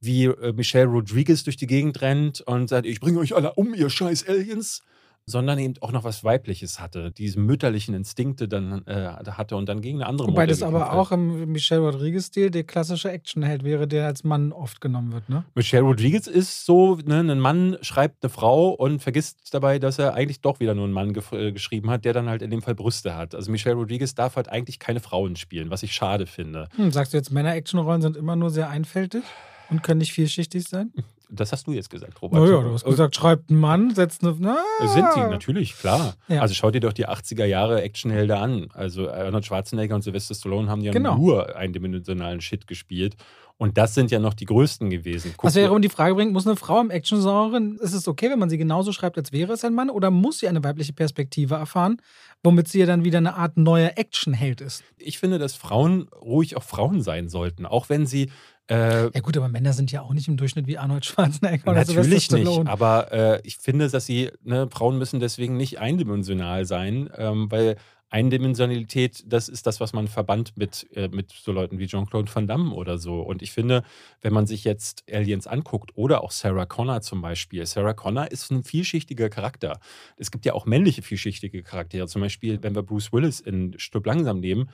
wie 0.00 0.26
äh, 0.26 0.52
Michelle 0.52 0.86
Rodriguez 0.86 1.44
durch 1.44 1.56
die 1.56 1.66
Gegend 1.66 2.00
rennt 2.00 2.40
und 2.42 2.68
sagt, 2.68 2.86
ich 2.86 3.00
bringe 3.00 3.18
euch 3.18 3.34
alle 3.34 3.54
um, 3.54 3.74
ihr 3.74 3.90
scheiß 3.90 4.28
Aliens, 4.28 4.82
sondern 5.28 5.58
eben 5.58 5.74
auch 5.80 5.92
noch 5.92 6.04
was 6.04 6.24
Weibliches 6.24 6.80
hatte, 6.80 7.10
diese 7.10 7.38
mütterlichen 7.38 7.94
Instinkte 7.94 8.48
dann 8.48 8.82
äh, 8.86 9.12
hatte 9.30 9.56
und 9.56 9.68
dann 9.68 9.82
gegen 9.82 9.98
eine 9.98 10.06
andere 10.06 10.28
Wobei 10.28 10.46
das 10.46 10.62
aber 10.62 10.92
auch 10.94 11.12
im 11.12 11.52
Michelle 11.52 11.82
Rodriguez-Stil 11.82 12.50
der 12.50 12.64
klassische 12.64 13.10
Actionheld 13.10 13.62
wäre, 13.62 13.86
der 13.86 14.06
als 14.06 14.24
Mann 14.24 14.52
oft 14.52 14.80
genommen 14.80 15.12
wird, 15.12 15.28
ne? 15.28 15.44
Michelle 15.54 15.82
Rodriguez 15.82 16.26
ist 16.26 16.64
so, 16.64 16.96
ne, 17.04 17.20
ein 17.20 17.40
Mann 17.40 17.76
schreibt 17.82 18.24
eine 18.24 18.30
Frau 18.30 18.70
und 18.70 19.00
vergisst 19.02 19.52
dabei, 19.52 19.78
dass 19.78 19.98
er 19.98 20.14
eigentlich 20.14 20.40
doch 20.40 20.60
wieder 20.60 20.74
nur 20.74 20.84
einen 20.84 20.94
Mann 20.94 21.12
ge 21.12 21.22
äh, 21.32 21.52
geschrieben 21.52 21.90
hat, 21.90 22.04
der 22.04 22.14
dann 22.14 22.28
halt 22.28 22.40
in 22.40 22.50
dem 22.50 22.62
Fall 22.62 22.74
Brüste 22.74 23.14
hat. 23.14 23.34
Also 23.34 23.50
Michelle 23.50 23.76
Rodriguez 23.76 24.14
darf 24.14 24.36
halt 24.36 24.48
eigentlich 24.48 24.78
keine 24.78 25.00
Frauen 25.00 25.36
spielen, 25.36 25.70
was 25.70 25.82
ich 25.82 25.92
schade 25.92 26.26
finde. 26.26 26.68
Hm, 26.76 26.90
sagst 26.90 27.12
du 27.12 27.18
jetzt, 27.18 27.30
Männer-Actionrollen 27.30 28.00
sind 28.00 28.16
immer 28.16 28.36
nur 28.36 28.50
sehr 28.50 28.70
einfältig? 28.70 29.22
Und 29.70 29.82
können 29.82 29.98
nicht 29.98 30.12
vielschichtig 30.12 30.64
sein? 30.64 30.92
Das 31.30 31.52
hast 31.52 31.66
du 31.66 31.72
jetzt 31.72 31.90
gesagt, 31.90 32.22
Robert. 32.22 32.42
Naja, 32.42 32.62
du 32.62 32.72
hast 32.72 32.84
gesagt, 32.84 33.14
schreibt 33.14 33.50
ein 33.50 33.56
Mann, 33.56 33.94
setzt 33.94 34.22
eine. 34.22 34.34
Na. 34.38 34.56
Sind 34.86 35.06
die, 35.14 35.20
natürlich, 35.20 35.76
klar. 35.76 36.14
Ja. 36.28 36.40
Also 36.40 36.54
schau 36.54 36.70
dir 36.70 36.80
doch 36.80 36.94
die 36.94 37.06
80er 37.06 37.44
Jahre 37.44 37.82
Actionhelden 37.82 38.36
an. 38.36 38.68
Also 38.72 39.10
Arnold 39.10 39.44
Schwarzenegger 39.44 39.94
und 39.94 40.02
Sylvester 40.02 40.34
Stallone 40.34 40.70
haben 40.70 40.80
ja 40.80 40.92
genau. 40.92 41.16
nur 41.16 41.54
eindimensionalen 41.54 42.40
Shit 42.40 42.66
gespielt. 42.66 43.16
Und 43.58 43.76
das 43.76 43.92
sind 43.92 44.12
ja 44.12 44.20
noch 44.20 44.34
die 44.34 44.44
größten 44.44 44.88
gewesen. 44.88 45.34
Guck 45.36 45.44
Was 45.44 45.56
wäre 45.56 45.72
um 45.72 45.82
die 45.82 45.88
Frage 45.88 46.14
bringt, 46.14 46.32
muss 46.32 46.46
eine 46.46 46.54
Frau 46.54 46.80
im 46.80 46.90
Action-Genre, 46.90 47.60
ist 47.80 47.92
es 47.92 48.06
okay, 48.06 48.30
wenn 48.30 48.38
man 48.38 48.48
sie 48.48 48.56
genauso 48.56 48.92
schreibt, 48.92 49.18
als 49.18 49.32
wäre 49.32 49.52
es 49.52 49.64
ein 49.64 49.74
Mann, 49.74 49.90
oder 49.90 50.12
muss 50.12 50.38
sie 50.38 50.48
eine 50.48 50.62
weibliche 50.62 50.92
Perspektive 50.92 51.56
erfahren, 51.56 52.00
womit 52.44 52.68
sie 52.68 52.78
ja 52.78 52.86
dann 52.86 53.04
wieder 53.04 53.18
eine 53.18 53.34
Art 53.34 53.56
neuer 53.56 53.92
Actionheld 53.96 54.60
ist? 54.60 54.84
Ich 54.96 55.18
finde, 55.18 55.40
dass 55.40 55.56
Frauen 55.56 56.08
ruhig 56.22 56.56
auch 56.56 56.62
Frauen 56.62 57.02
sein 57.02 57.28
sollten, 57.28 57.66
auch 57.66 57.88
wenn 57.88 58.06
sie 58.06 58.30
Äh, 58.68 59.10
Ja 59.10 59.20
gut, 59.20 59.36
aber 59.36 59.48
Männer 59.48 59.72
sind 59.72 59.90
ja 59.92 60.02
auch 60.02 60.12
nicht 60.12 60.28
im 60.28 60.36
Durchschnitt 60.36 60.66
wie 60.66 60.78
Arnold 60.78 61.04
Schwarzenegger 61.04 61.70
oder 61.70 61.84
Natürlich 61.84 62.30
nicht, 62.30 62.66
aber 62.66 63.12
äh, 63.12 63.40
ich 63.44 63.56
finde, 63.58 63.88
dass 63.88 64.06
sie, 64.06 64.30
ne, 64.42 64.68
Frauen 64.70 64.98
müssen 64.98 65.20
deswegen 65.20 65.56
nicht 65.56 65.78
eindimensional 65.78 66.64
sein, 66.64 67.10
ähm, 67.16 67.50
weil 67.50 67.76
Eindimensionalität, 68.10 69.22
das 69.26 69.48
ist 69.48 69.66
das, 69.66 69.80
was 69.80 69.92
man 69.92 70.08
verbannt 70.08 70.56
mit, 70.56 70.88
äh, 70.94 71.08
mit 71.08 71.30
so 71.30 71.52
Leuten 71.52 71.78
wie 71.78 71.86
Jean-Claude 71.86 72.34
Van 72.34 72.46
Damme 72.46 72.74
oder 72.74 72.96
so. 72.96 73.20
Und 73.20 73.42
ich 73.42 73.52
finde, 73.52 73.82
wenn 74.22 74.32
man 74.32 74.46
sich 74.46 74.64
jetzt 74.64 75.04
Aliens 75.12 75.46
anguckt 75.46 75.90
oder 75.94 76.22
auch 76.22 76.30
Sarah 76.30 76.64
Connor 76.64 77.02
zum 77.02 77.20
Beispiel, 77.20 77.66
Sarah 77.66 77.92
Connor 77.92 78.30
ist 78.30 78.50
ein 78.50 78.64
vielschichtiger 78.64 79.28
Charakter. 79.28 79.78
Es 80.16 80.30
gibt 80.30 80.46
ja 80.46 80.54
auch 80.54 80.64
männliche 80.64 81.02
vielschichtige 81.02 81.62
Charaktere, 81.62 82.06
zum 82.06 82.22
Beispiel, 82.22 82.62
wenn 82.62 82.74
wir 82.74 82.82
Bruce 82.82 83.12
Willis 83.12 83.40
in 83.40 83.78
Stück 83.78 84.06
langsam 84.06 84.40
nehmen 84.40 84.70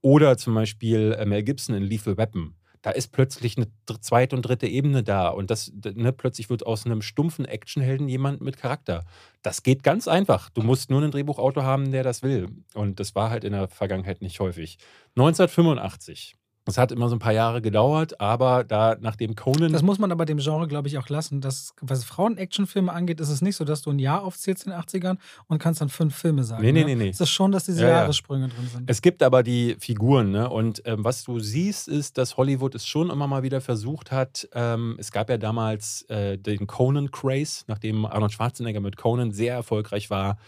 oder 0.00 0.36
zum 0.36 0.54
Beispiel 0.54 1.16
äh, 1.18 1.24
Mel 1.24 1.44
Gibson 1.44 1.76
in 1.76 1.84
Lethal 1.84 2.16
Weapon 2.16 2.54
da 2.82 2.90
ist 2.90 3.12
plötzlich 3.12 3.56
eine 3.56 3.68
zweite 4.00 4.36
und 4.36 4.42
dritte 4.42 4.66
Ebene 4.66 5.02
da 5.02 5.28
und 5.28 5.50
das 5.50 5.72
ne, 5.72 6.12
plötzlich 6.12 6.50
wird 6.50 6.66
aus 6.66 6.84
einem 6.84 7.00
stumpfen 7.00 7.44
Actionhelden 7.44 8.08
jemand 8.08 8.40
mit 8.40 8.56
Charakter. 8.56 9.04
Das 9.42 9.62
geht 9.62 9.82
ganz 9.82 10.08
einfach. 10.08 10.50
Du 10.50 10.62
musst 10.62 10.90
nur 10.90 11.00
einen 11.00 11.12
Drehbuchautor 11.12 11.62
haben, 11.64 11.92
der 11.92 12.02
das 12.02 12.22
will. 12.22 12.48
Und 12.74 13.00
das 13.00 13.14
war 13.14 13.30
halt 13.30 13.44
in 13.44 13.52
der 13.52 13.68
Vergangenheit 13.68 14.20
nicht 14.20 14.40
häufig. 14.40 14.78
1985. 15.16 16.34
Es 16.64 16.78
hat 16.78 16.92
immer 16.92 17.08
so 17.08 17.16
ein 17.16 17.18
paar 17.18 17.32
Jahre 17.32 17.60
gedauert, 17.60 18.20
aber 18.20 18.62
da 18.62 18.96
nachdem 19.00 19.34
Conan 19.34 19.72
Das 19.72 19.82
muss 19.82 19.98
man 19.98 20.12
aber 20.12 20.24
dem 20.24 20.38
Genre, 20.38 20.68
glaube 20.68 20.86
ich, 20.86 20.96
auch 20.96 21.08
lassen. 21.08 21.40
Das, 21.40 21.74
was 21.80 22.04
Frauen-Action-Filme 22.04 22.92
angeht, 22.92 23.20
ist 23.20 23.30
es 23.30 23.42
nicht 23.42 23.56
so, 23.56 23.64
dass 23.64 23.82
du 23.82 23.90
ein 23.90 23.98
Jahr 23.98 24.22
aufzählst 24.22 24.66
in 24.66 24.72
den 24.72 24.80
80ern 24.80 25.18
und 25.48 25.58
kannst 25.58 25.80
dann 25.80 25.88
fünf 25.88 26.14
Filme 26.14 26.44
sagen. 26.44 26.62
Nee, 26.62 26.70
nee, 26.70 26.80
ne? 26.80 26.86
nee, 26.86 26.94
nee. 26.94 27.08
Es 27.08 27.20
ist 27.20 27.30
schon, 27.30 27.50
dass 27.50 27.64
diese 27.64 27.82
Ja, 27.82 27.88
ja. 27.88 27.94
Jahressprünge 27.96 28.48
drin 28.48 28.68
sind. 28.72 28.88
Es 28.88 29.02
gibt 29.02 29.22
aber 29.24 29.42
die 29.42 29.76
Figuren, 29.80 30.30
ne? 30.30 30.48
Und 30.48 30.82
ähm, 30.84 31.04
was 31.04 31.24
du 31.24 31.40
siehst, 31.40 31.88
ist, 31.88 32.16
dass 32.16 32.36
Hollywood 32.36 32.76
es 32.76 32.86
schon 32.86 33.10
immer 33.10 33.26
mal 33.26 33.42
wieder 33.42 33.60
versucht 33.60 34.12
hat. 34.12 34.48
Ähm, 34.54 34.96
es 34.98 35.10
gab 35.10 35.30
ja 35.30 35.38
damals 35.38 36.02
äh, 36.02 36.38
den 36.38 36.68
Conan-Craze, 36.68 37.64
nachdem 37.66 38.06
Arnold 38.06 38.32
Schwarzenegger 38.32 38.80
mit 38.80 38.96
Conan 38.96 39.32
sehr 39.32 39.54
erfolgreich 39.54 40.10
war 40.10 40.38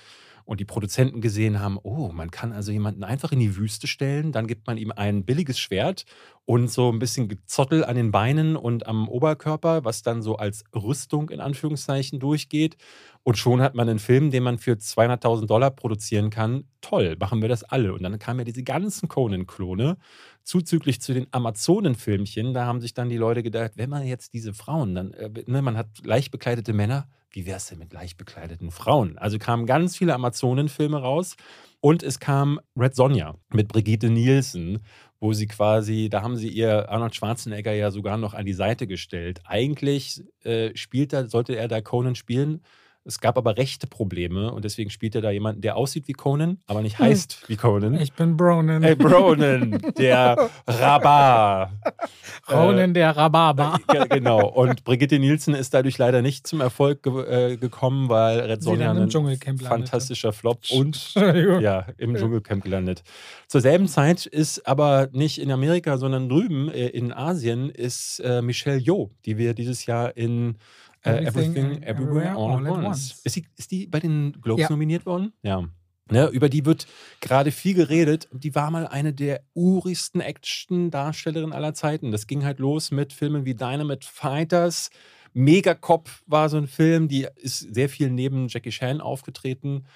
und 0.45 0.61
die 0.61 0.64
Produzenten 0.64 1.20
gesehen 1.20 1.61
haben, 1.61 1.78
oh, 1.82 2.11
man 2.12 2.30
kann 2.30 2.53
also 2.53 2.70
jemanden 2.70 3.05
einfach 3.05 3.32
in 3.32 3.40
die 3.40 3.57
Wüste 3.57 3.86
stellen, 3.86 4.32
dann 4.32 4.47
gibt 4.47 4.66
man 4.66 4.76
ihm 4.76 4.92
ein 4.92 5.24
billiges 5.24 5.59
Schwert 5.59 6.05
und 6.45 6.70
so 6.70 6.92
ein 6.92 6.99
bisschen 6.99 7.28
Gezottel 7.28 7.84
an 7.84 7.97
den 7.97 8.11
Beinen 8.11 8.57
und 8.57 8.86
am 8.86 9.09
Oberkörper, 9.09 9.84
was 9.84 10.03
dann 10.03 10.22
so 10.22 10.36
als 10.36 10.64
Rüstung 10.74 11.30
in 11.30 11.40
Anführungszeichen 11.40 12.20
durchgeht. 12.20 12.76
Und 13.22 13.38
schon 13.38 13.62
hat 13.62 13.74
man 13.74 13.88
einen 13.88 13.99
Film, 13.99 14.30
den 14.30 14.42
man 14.42 14.59
für 14.59 14.72
200.000 14.72 15.47
Dollar 15.47 15.70
produzieren 15.70 16.28
kann. 16.28 16.64
Toll, 16.82 17.16
machen 17.18 17.40
wir 17.40 17.49
das 17.49 17.64
alle. 17.64 17.95
Und 17.95 18.03
dann 18.03 18.18
kamen 18.18 18.40
ja 18.40 18.45
diese 18.45 18.62
ganzen 18.62 19.09
Conan-Klone, 19.09 19.97
zuzüglich 20.45 21.01
zu 21.01 21.14
den 21.14 21.26
Amazonen-Filmchen. 21.30 22.55
Da 22.55 22.66
haben 22.66 22.80
sich 22.80 22.95
dann 22.95 23.09
die 23.09 23.16
Leute 23.16 23.42
gedacht, 23.42 23.72
wenn 23.76 23.90
man 23.90 24.07
jetzt 24.07 24.34
diese 24.34 24.55
Frauen, 24.55 24.95
dann, 24.95 25.12
äh, 25.14 25.30
ne, 25.47 25.62
man 25.62 25.76
hat 25.76 25.88
leicht 26.05 26.30
bekleidete 26.30 26.72
Männer, 26.72 27.09
wie 27.30 27.47
wäre 27.47 27.57
es 27.57 27.66
denn 27.66 27.78
mit 27.78 27.92
leicht 27.92 28.16
bekleideten 28.16 28.70
Frauen? 28.70 29.18
Also 29.18 29.38
kamen 29.38 29.66
ganz 29.66 29.97
viele 29.97 30.14
Amazonen-Filme 30.14 30.99
raus. 30.99 31.36
Und 31.80 32.03
es 32.03 32.18
kam 32.20 32.61
Red 32.78 32.95
Sonja 32.95 33.34
mit 33.53 33.68
Brigitte 33.68 34.09
Nielsen, 34.09 34.84
wo 35.20 35.32
sie 35.32 35.47
quasi, 35.47 36.09
da 36.09 36.22
haben 36.22 36.36
sie 36.36 36.49
ihr 36.49 36.88
Arnold 36.88 37.14
Schwarzenegger 37.14 37.72
ja 37.72 37.90
sogar 37.90 38.16
noch 38.16 38.34
an 38.34 38.47
die 38.47 38.55
Seite 38.55 38.86
gestellt. 38.86 39.40
Eigentlich 39.45 40.22
äh, 40.45 40.74
spielt 40.76 41.12
er, 41.12 41.26
sollte 41.26 41.57
er 41.57 41.68
da 41.68 41.80
Conan 41.80 42.14
spielen. 42.14 42.62
Es 43.07 43.20
gab 43.20 43.36
aber 43.36 43.57
rechte 43.59 43.86
Probleme 43.86 44.50
und 44.52 44.64
deswegen 44.64 44.88
spielt 44.90 45.14
er 45.14 45.20
da 45.20 45.30
jemanden, 45.30 45.61
der 45.61 45.76
aussieht 45.76 46.09
wie 46.09 46.12
Conan, 46.14 46.59
aber 46.66 46.80
nicht 46.80 46.98
Hm. 46.98 47.07
heißt 47.07 47.44
wie 47.48 47.57
Conan. 47.57 48.00
Ich 48.00 48.12
bin 48.14 48.36
Bronan. 48.36 48.82
Ey, 48.82 48.94
Bronan, 48.94 49.78
der 49.98 50.50
Rabar. 50.66 51.72
Ronan 52.50 52.94
der 52.94 53.16
Rhabarber. 53.16 53.78
Äh, 53.88 54.09
genau. 54.09 54.48
Und 54.48 54.84
Brigitte 54.84 55.18
Nielsen 55.18 55.55
ist 55.55 55.74
dadurch 55.74 55.98
leider 55.98 56.22
nicht 56.22 56.46
zum 56.46 56.61
Erfolg 56.61 57.02
ge 57.02 57.52
äh, 57.52 57.57
gekommen, 57.57 58.09
weil 58.09 58.40
Red 58.40 58.62
Sonja 58.62 58.90
ein 58.90 59.09
landete. 59.09 59.64
fantastischer 59.64 60.32
Flop 60.32 60.61
und 60.70 61.14
ja, 61.14 61.86
im 61.98 62.14
Dschungelcamp 62.16 62.62
gelandet. 62.64 63.02
Zur 63.48 63.61
selben 63.61 63.88
Zeit 63.88 64.26
ist 64.26 64.66
aber 64.66 65.09
nicht 65.12 65.40
in 65.40 65.50
Amerika, 65.50 65.98
sondern 65.98 66.28
drüben 66.28 66.68
äh, 66.70 66.88
in 66.88 67.12
Asien 67.12 67.68
ist 67.70 68.20
äh, 68.20 68.42
Michelle 68.42 68.78
Yeoh, 68.78 69.11
die 69.24 69.38
wir 69.38 69.55
dieses 69.55 69.86
Jahr 69.86 70.16
in 70.16 70.57
äh, 71.05 71.24
Everything, 71.24 71.57
Everything, 71.57 71.82
Everywhere, 71.82 72.36
All, 72.36 72.66
at 72.66 72.84
Once. 72.84 73.20
Ist, 73.24 73.34
sie, 73.34 73.46
ist 73.57 73.70
die 73.70 73.86
bei 73.86 74.00
den 74.00 74.32
Globes 74.40 74.62
Ja. 74.62 74.70
nominiert 74.70 75.07
worden? 75.07 75.32
Ja. 75.42 75.68
Ne, 76.11 76.26
über 76.28 76.50
die 76.50 76.66
wird 76.66 76.86
gerade 77.20 77.50
viel 77.50 77.72
geredet. 77.74 78.28
Die 78.30 78.55
war 78.55 78.70
mal 78.70 78.86
eine 78.86 79.14
der 79.14 79.42
urigsten 79.55 80.20
Action-Darstellerinnen 80.20 81.55
aller 81.55 81.72
Zeiten. 81.72 82.11
Das 82.12 82.26
ging 82.26 82.44
halt 82.44 82.59
los 82.59 82.90
mit 82.90 83.12
Filmen 83.14 83.46
wie 83.46 83.55
Dynamite 83.55 84.07
Fighters. 84.07 84.90
Megacop 85.32 86.11
war 86.26 86.48
so 86.50 86.59
ein 86.59 86.66
Film, 86.66 87.09
die 87.09 87.26
ist 87.36 87.59
sehr 87.74 87.88
viel 87.88 88.11
neben 88.11 88.48
Jackie 88.48 88.70
Chan 88.70 89.00
aufgetreten 89.00 89.86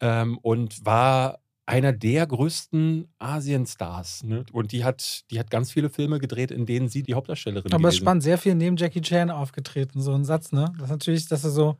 ähm, 0.00 0.38
und 0.38 0.84
war 0.86 1.40
einer 1.68 1.92
der 1.92 2.26
größten 2.26 3.12
Asienstars. 3.18 4.24
Ne? 4.24 4.44
Und 4.52 4.72
die 4.72 4.84
hat, 4.84 5.30
die 5.30 5.38
hat 5.38 5.50
ganz 5.50 5.70
viele 5.70 5.90
Filme 5.90 6.18
gedreht, 6.18 6.50
in 6.50 6.64
denen 6.64 6.88
sie 6.88 7.02
die 7.02 7.12
Hauptdarstellerin 7.12 7.72
Aber 7.74 7.88
es 7.88 7.94
ist 7.94 8.00
spannend, 8.00 8.22
sehr 8.22 8.38
viel 8.38 8.54
neben 8.54 8.76
Jackie 8.76 9.02
Chan 9.02 9.30
aufgetreten, 9.30 10.00
so 10.00 10.14
ein 10.14 10.24
Satz, 10.24 10.50
ne? 10.50 10.72
Das 10.78 10.84
ist 10.84 10.90
natürlich, 10.90 11.28
dass 11.28 11.44
er 11.44 11.50
so, 11.50 11.76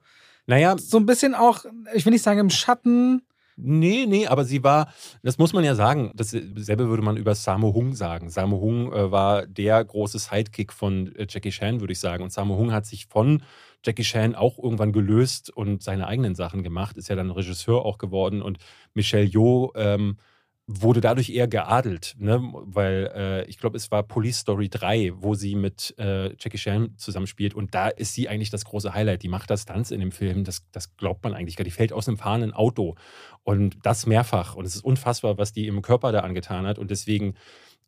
Naja, 0.47 0.77
so 0.77 0.99
ein 0.99 1.07
bisschen 1.07 1.35
auch, 1.35 1.65
ich 1.95 2.05
will 2.05 2.13
nicht 2.13 2.23
sagen 2.23 2.39
im 2.39 2.51
Schatten, 2.51 3.23
Nee, 3.61 4.07
nee, 4.07 4.29
aber 4.29 4.45
sie 4.45 4.63
war, 4.63 4.93
das 5.25 5.37
muss 5.37 5.53
man 5.53 5.65
ja 5.65 5.75
sagen, 5.75 6.13
dasselbe 6.15 6.89
würde 6.89 7.03
man 7.03 7.17
über 7.17 7.35
Sammo 7.35 7.75
Hung 7.75 7.93
sagen. 7.93 8.31
Sammo 8.31 8.61
Hung 8.61 8.93
äh, 8.93 9.11
war 9.11 9.49
der 9.49 9.85
große 9.85 10.21
Sidekick 10.21 10.73
von 10.73 11.13
äh, 11.17 11.27
Jackie 11.29 11.51
Chan, 11.51 11.81
würde 11.81 11.93
ich 11.93 11.99
sagen. 11.99 12.23
Und 12.23 12.33
Sammo 12.33 12.57
Hung 12.57 12.71
hat 12.71 12.87
sich 12.87 13.07
von 13.07 13.43
Jackie 13.85 14.03
Chan 14.03 14.35
auch 14.35 14.59
irgendwann 14.59 14.93
gelöst 14.93 15.51
und 15.51 15.83
seine 15.83 16.07
eigenen 16.07 16.35
Sachen 16.35 16.63
gemacht, 16.63 16.97
ist 16.97 17.09
ja 17.09 17.17
dann 17.17 17.31
Regisseur 17.31 17.85
auch 17.85 17.99
geworden. 17.99 18.43
Und 18.43 18.59
Michelle 18.95 19.25
Yeoh 19.25 19.73
ähm, 19.77 20.17
wurde 20.71 21.01
dadurch 21.01 21.31
eher 21.31 21.49
geadelt, 21.49 22.15
ne? 22.19 22.41
weil 22.43 23.11
äh, 23.15 23.45
ich 23.47 23.57
glaube, 23.57 23.79
es 23.79 23.91
war 23.91 24.03
Police 24.03 24.41
Story 24.41 24.69
3, 24.69 25.15
wo 25.17 25.35
sie 25.35 25.55
mit 25.55 25.95
äh, 25.99 26.35
Jackie 26.39 26.59
Chan 26.59 26.95
zusammenspielt 26.99 27.55
und 27.55 27.75
da 27.75 27.89
ist 27.89 28.13
sie 28.13 28.29
eigentlich 28.29 28.51
das 28.51 28.67
große 28.67 28.93
Highlight. 28.93 29.23
Die 29.23 29.29
macht 29.29 29.49
das 29.51 29.65
Tanz 29.65 29.91
in 29.91 30.01
dem 30.01 30.13
Film, 30.13 30.45
das, 30.45 30.67
das 30.71 30.95
glaubt 30.99 31.25
man 31.25 31.33
eigentlich 31.33 31.57
gar 31.57 31.65
nicht. 31.65 31.75
Die 31.75 31.77
fällt 31.79 31.95
aus 31.95 32.07
einem 32.07 32.19
fahrenden 32.19 32.53
Auto 32.53 32.97
und 33.45 33.79
das 33.83 34.05
mehrfach 34.05 34.57
und 34.57 34.67
es 34.67 34.75
ist 34.75 34.85
unfassbar, 34.85 35.39
was 35.39 35.55
die 35.55 35.67
im 35.67 35.81
Körper 35.81 36.13
da 36.13 36.21
angetan 36.21 36.67
hat 36.67 36.79
und 36.79 36.91
deswegen 36.91 37.35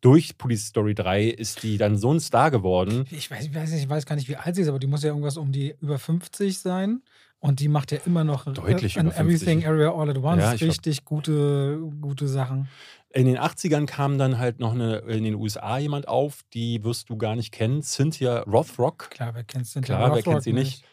durch 0.01 0.37
Police 0.37 0.67
Story 0.67 0.95
3 0.95 1.25
ist 1.25 1.63
die 1.63 1.77
dann 1.77 1.95
so 1.95 2.13
ein 2.13 2.19
Star 2.19 2.51
geworden. 2.51 3.05
ich 3.11 3.29
weiß, 3.29 3.45
ich 3.45 3.55
weiß, 3.55 3.71
nicht, 3.71 3.83
ich 3.83 3.89
weiß 3.89 4.05
gar 4.05 4.15
nicht, 4.15 4.27
wie 4.27 4.35
alt 4.35 4.55
sie 4.55 4.63
ist, 4.63 4.67
aber 4.67 4.79
die 4.79 4.87
muss 4.87 5.03
ja 5.03 5.09
irgendwas 5.09 5.37
um 5.37 5.51
die 5.51 5.75
über 5.79 5.99
50 5.99 6.57
sein. 6.57 7.01
Und 7.39 7.59
die 7.59 7.69
macht 7.69 7.91
ja 7.91 7.97
immer 8.05 8.23
noch 8.23 8.45
Deutlich 8.45 8.99
an 8.99 9.07
über 9.07 9.15
50. 9.15 9.47
Everything 9.47 9.67
Area 9.67 9.91
All 9.91 10.09
at 10.09 10.17
Once 10.17 10.43
Ja, 10.43 10.53
ich 10.53 10.59
glaub- 10.59 10.69
richtig 10.69 11.05
gute, 11.05 11.79
gute 11.99 12.27
Sachen. 12.27 12.67
In 13.13 13.25
den 13.25 13.37
80ern 13.37 13.87
kam 13.87 14.17
dann 14.17 14.37
halt 14.37 14.59
noch 14.59 14.73
eine, 14.73 14.97
in 14.99 15.23
den 15.23 15.35
USA 15.35 15.77
jemand 15.79 16.07
auf, 16.07 16.41
die 16.53 16.83
wirst 16.83 17.09
du 17.09 17.17
gar 17.17 17.35
nicht 17.35 17.51
kennen, 17.51 17.81
Cynthia 17.81 18.41
Rothrock. 18.43 19.09
Klar, 19.09 19.33
wer 19.33 19.43
kennt 19.43 19.65
Cynthia 19.65 19.95
Klar, 19.95 20.09
wer 20.09 20.17
Rothrock 20.17 20.33
kennt 20.35 20.43
sie 20.43 20.53
nicht? 20.53 20.83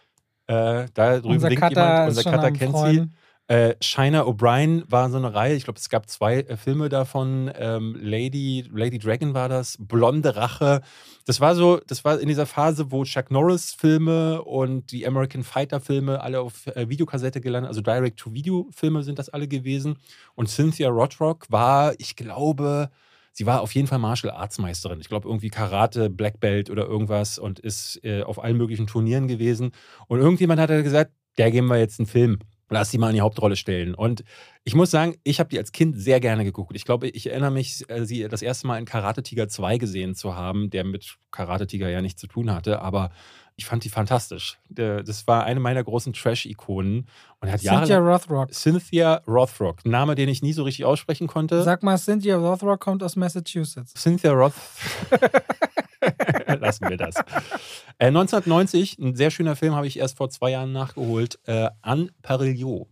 Äh, 0.46 0.86
da 0.94 1.18
drüben 1.18 1.34
Unser 1.34 1.50
winkt 1.50 1.62
Cutter 1.62 1.82
jemand, 1.82 2.09
unser 2.09 2.30
Cutter 2.30 2.50
kennt 2.52 2.76
sie. 2.78 3.09
Äh, 3.49 3.76
Shiner 3.80 4.26
O'Brien 4.26 4.84
war 4.90 5.09
so 5.09 5.16
eine 5.16 5.32
Reihe, 5.32 5.55
ich 5.55 5.64
glaube, 5.64 5.78
es 5.78 5.88
gab 5.88 6.07
zwei 6.11 6.40
äh, 6.40 6.59
Filme 6.59 6.90
davon. 6.90 7.51
Ähm, 7.57 7.96
Lady, 7.99 8.68
Lady 8.70 8.99
Dragon 8.99 9.32
war 9.32 9.49
das, 9.49 9.78
Blonde 9.80 10.36
Rache. 10.36 10.82
Das 11.24 11.40
war 11.40 11.55
so, 11.55 11.80
das 11.86 12.05
war 12.05 12.20
in 12.20 12.28
dieser 12.28 12.44
Phase, 12.44 12.92
wo 12.92 13.05
Chuck 13.05 13.30
Norris-Filme 13.30 14.42
und 14.42 14.92
die 14.92 15.07
American 15.07 15.44
Fighter-Filme 15.44 16.20
alle 16.20 16.42
auf 16.42 16.66
äh, 16.66 16.90
Videokassette 16.90 17.40
gelandet, 17.40 17.68
also 17.68 17.80
Direct-to-Video-Filme 17.80 19.03
sind 19.03 19.18
das 19.18 19.30
alle 19.30 19.49
gewesen. 19.49 19.96
Und 20.34 20.51
Cynthia 20.51 20.90
Rothrock 20.90 21.46
war, 21.49 21.94
ich 21.99 22.16
glaube, 22.16 22.90
sie 23.32 23.46
war 23.46 23.62
auf 23.62 23.74
jeden 23.74 23.88
Fall 23.88 23.99
Martial 23.99 24.34
Arts 24.34 24.59
Meisterin. 24.59 25.01
Ich 25.01 25.09
glaube, 25.09 25.26
irgendwie 25.26 25.49
Karate, 25.49 26.11
Black 26.11 26.38
Belt 26.38 26.68
oder 26.68 26.84
irgendwas 26.84 27.38
und 27.38 27.61
ist 27.61 27.99
äh, 28.05 28.24
auf 28.24 28.44
allen 28.44 28.59
möglichen 28.59 28.86
Turnieren 28.86 29.26
gewesen. 29.26 29.70
Und 30.07 30.18
irgendjemand 30.18 30.61
hat 30.61 30.68
halt 30.68 30.84
gesagt, 30.84 31.12
der 31.38 31.51
geben 31.51 31.68
wir 31.68 31.78
jetzt 31.78 31.99
einen 31.99 32.07
Film. 32.09 32.40
Lass 32.71 32.91
sie 32.91 32.99
mal 32.99 33.09
in 33.11 33.14
die 33.14 33.21
Hauptrolle 33.23 33.57
stellen. 33.57 33.95
Und 33.95 34.25
ich 34.64 34.75
muss 34.75 34.91
sagen, 34.91 35.16
ich 35.25 35.41
habe 35.41 35.49
die 35.49 35.59
als 35.59 35.73
Kind 35.73 35.99
sehr 35.99 36.21
gerne 36.21 36.45
geguckt. 36.45 36.73
Ich 36.77 36.85
glaube, 36.85 37.09
ich 37.09 37.31
erinnere 37.31 37.51
mich, 37.51 37.89
äh, 37.89 38.05
sie 38.05 38.29
das 38.29 38.43
erste 38.43 38.66
Mal 38.66 38.79
in 38.79 38.85
Karate 38.85 39.23
Tiger 39.23 39.49
2 39.49 39.79
gesehen 39.79 40.14
zu 40.14 40.35
haben, 40.37 40.69
der 40.71 40.85
mit 40.85 41.16
Karate 41.31 41.66
Tiger 41.66 41.89
ja 41.89 42.03
nichts 42.03 42.21
zu 42.21 42.27
tun 42.27 42.53
hatte, 42.53 42.83
aber 42.83 43.11
ich 43.57 43.64
fand 43.64 43.83
die 43.85 43.89
fantastisch. 43.89 44.59
Der- 44.69 45.03
Das 45.03 45.27
war 45.27 45.45
eine 45.45 45.59
meiner 45.61 45.83
großen 45.83 46.12
Trash-Ikonen 46.12 47.09
und 47.41 47.51
hat 47.51 47.61
Cynthia. 47.61 47.99
Rothrock. 47.99 48.53
Cynthia 48.55 49.23
Rothrock, 49.27 49.85
Name, 49.85 50.14
den 50.14 50.29
ich 50.29 50.43
nie 50.43 50.53
so 50.53 50.62
richtig 50.62 50.85
aussprechen 50.85 51.27
konnte. 51.27 51.62
Sag 51.64 51.83
mal, 51.83 51.97
Cynthia 51.99 52.37
Rothrock 52.37 52.79
kommt 52.81 53.03
aus 53.03 53.16
Massachusetts. 53.16 53.95
Cynthia 53.95 54.31
Roth. 54.33 54.53
Lassen 56.61 56.88
wir 56.88 56.96
das. 56.96 57.16
Äh, 57.98 58.06
1990, 58.06 58.98
ein 58.98 59.14
sehr 59.16 59.30
schöner 59.30 59.56
Film, 59.56 59.74
habe 59.74 59.86
ich 59.86 59.98
erst 59.98 60.16
vor 60.16 60.30
zwei 60.30 60.50
Jahren 60.50 60.72
nachgeholt. 60.72 61.38
Äh, 61.46 61.68
Anne 61.82 62.11
Parillo 62.22 62.88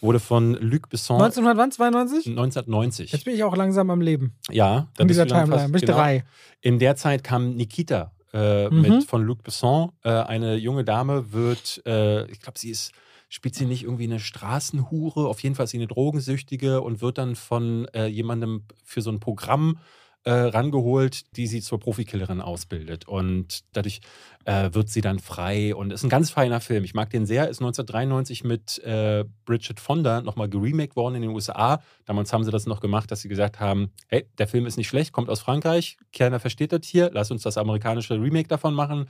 wurde 0.00 0.20
von 0.20 0.54
Luc 0.54 0.88
Besson 0.88 1.20
1992? 1.20 2.26
1990. 2.28 3.12
Jetzt 3.12 3.24
bin 3.24 3.34
ich 3.34 3.44
auch 3.44 3.56
langsam 3.56 3.90
am 3.90 4.00
Leben. 4.00 4.34
ja, 4.50 4.88
da 4.96 5.02
In 5.02 5.08
bist 5.08 5.18
dieser 5.20 5.26
Timeline. 5.26 5.52
fast- 5.52 5.66
Bin 5.72 5.76
ich 5.76 5.86
genau. 5.86 5.98
drei. 5.98 6.24
In 6.60 6.78
der 6.78 6.96
Zeit 6.96 7.24
kam 7.24 7.56
Nikita 7.56 8.12
äh, 8.32 8.68
mhm. 8.68 8.80
mit, 8.80 9.04
von 9.04 9.22
Luc 9.22 9.42
Besson. 9.42 9.92
Äh, 10.02 10.10
eine 10.10 10.56
junge 10.56 10.84
Dame 10.84 11.32
wird, 11.32 11.82
äh, 11.86 12.30
ich 12.30 12.40
glaube, 12.40 12.58
sie 12.58 12.70
ist 12.70 12.92
spielt 13.28 13.54
sie 13.54 13.66
nicht 13.66 13.82
irgendwie 13.82 14.04
eine 14.04 14.20
Straßenhure? 14.20 15.26
Auf 15.28 15.40
jeden 15.40 15.54
Fall 15.54 15.64
ist 15.64 15.70
sie 15.70 15.78
eine 15.78 15.86
Drogensüchtige 15.88 16.80
und 16.80 17.00
wird 17.00 17.18
dann 17.18 17.36
von 17.36 17.86
äh, 17.88 18.06
jemandem 18.06 18.64
für 18.84 19.02
so 19.02 19.10
ein 19.10 19.20
Programm 19.20 19.78
äh, 20.26 20.32
rangeholt, 20.32 21.36
die 21.36 21.46
sie 21.46 21.60
zur 21.60 21.78
Profikillerin 21.78 22.40
ausbildet. 22.40 23.06
Und 23.06 23.60
dadurch 23.72 24.00
äh, 24.44 24.70
wird 24.72 24.88
sie 24.88 25.00
dann 25.00 25.20
frei 25.20 25.72
und 25.72 25.92
ist 25.92 26.02
ein 26.02 26.08
ganz 26.08 26.30
feiner 26.30 26.60
Film. 26.60 26.82
Ich 26.82 26.94
mag 26.94 27.10
den 27.10 27.26
sehr. 27.26 27.48
Ist 27.48 27.60
1993 27.60 28.42
mit 28.42 28.78
äh, 28.82 29.24
Bridget 29.44 29.78
Fonda 29.78 30.22
nochmal 30.22 30.48
geremaked 30.48 30.96
worden 30.96 31.14
in 31.14 31.22
den 31.22 31.30
USA. 31.30 31.80
Damals 32.06 32.32
haben 32.32 32.42
sie 32.42 32.50
das 32.50 32.66
noch 32.66 32.80
gemacht, 32.80 33.12
dass 33.12 33.20
sie 33.20 33.28
gesagt 33.28 33.60
haben: 33.60 33.92
Hey, 34.08 34.28
der 34.38 34.48
Film 34.48 34.66
ist 34.66 34.76
nicht 34.76 34.88
schlecht, 34.88 35.12
kommt 35.12 35.30
aus 35.30 35.40
Frankreich. 35.40 35.96
Keiner 36.12 36.40
versteht 36.40 36.72
das 36.72 36.84
hier. 36.84 37.08
Lass 37.12 37.30
uns 37.30 37.42
das 37.42 37.56
amerikanische 37.56 38.20
Remake 38.20 38.48
davon 38.48 38.74
machen. 38.74 39.08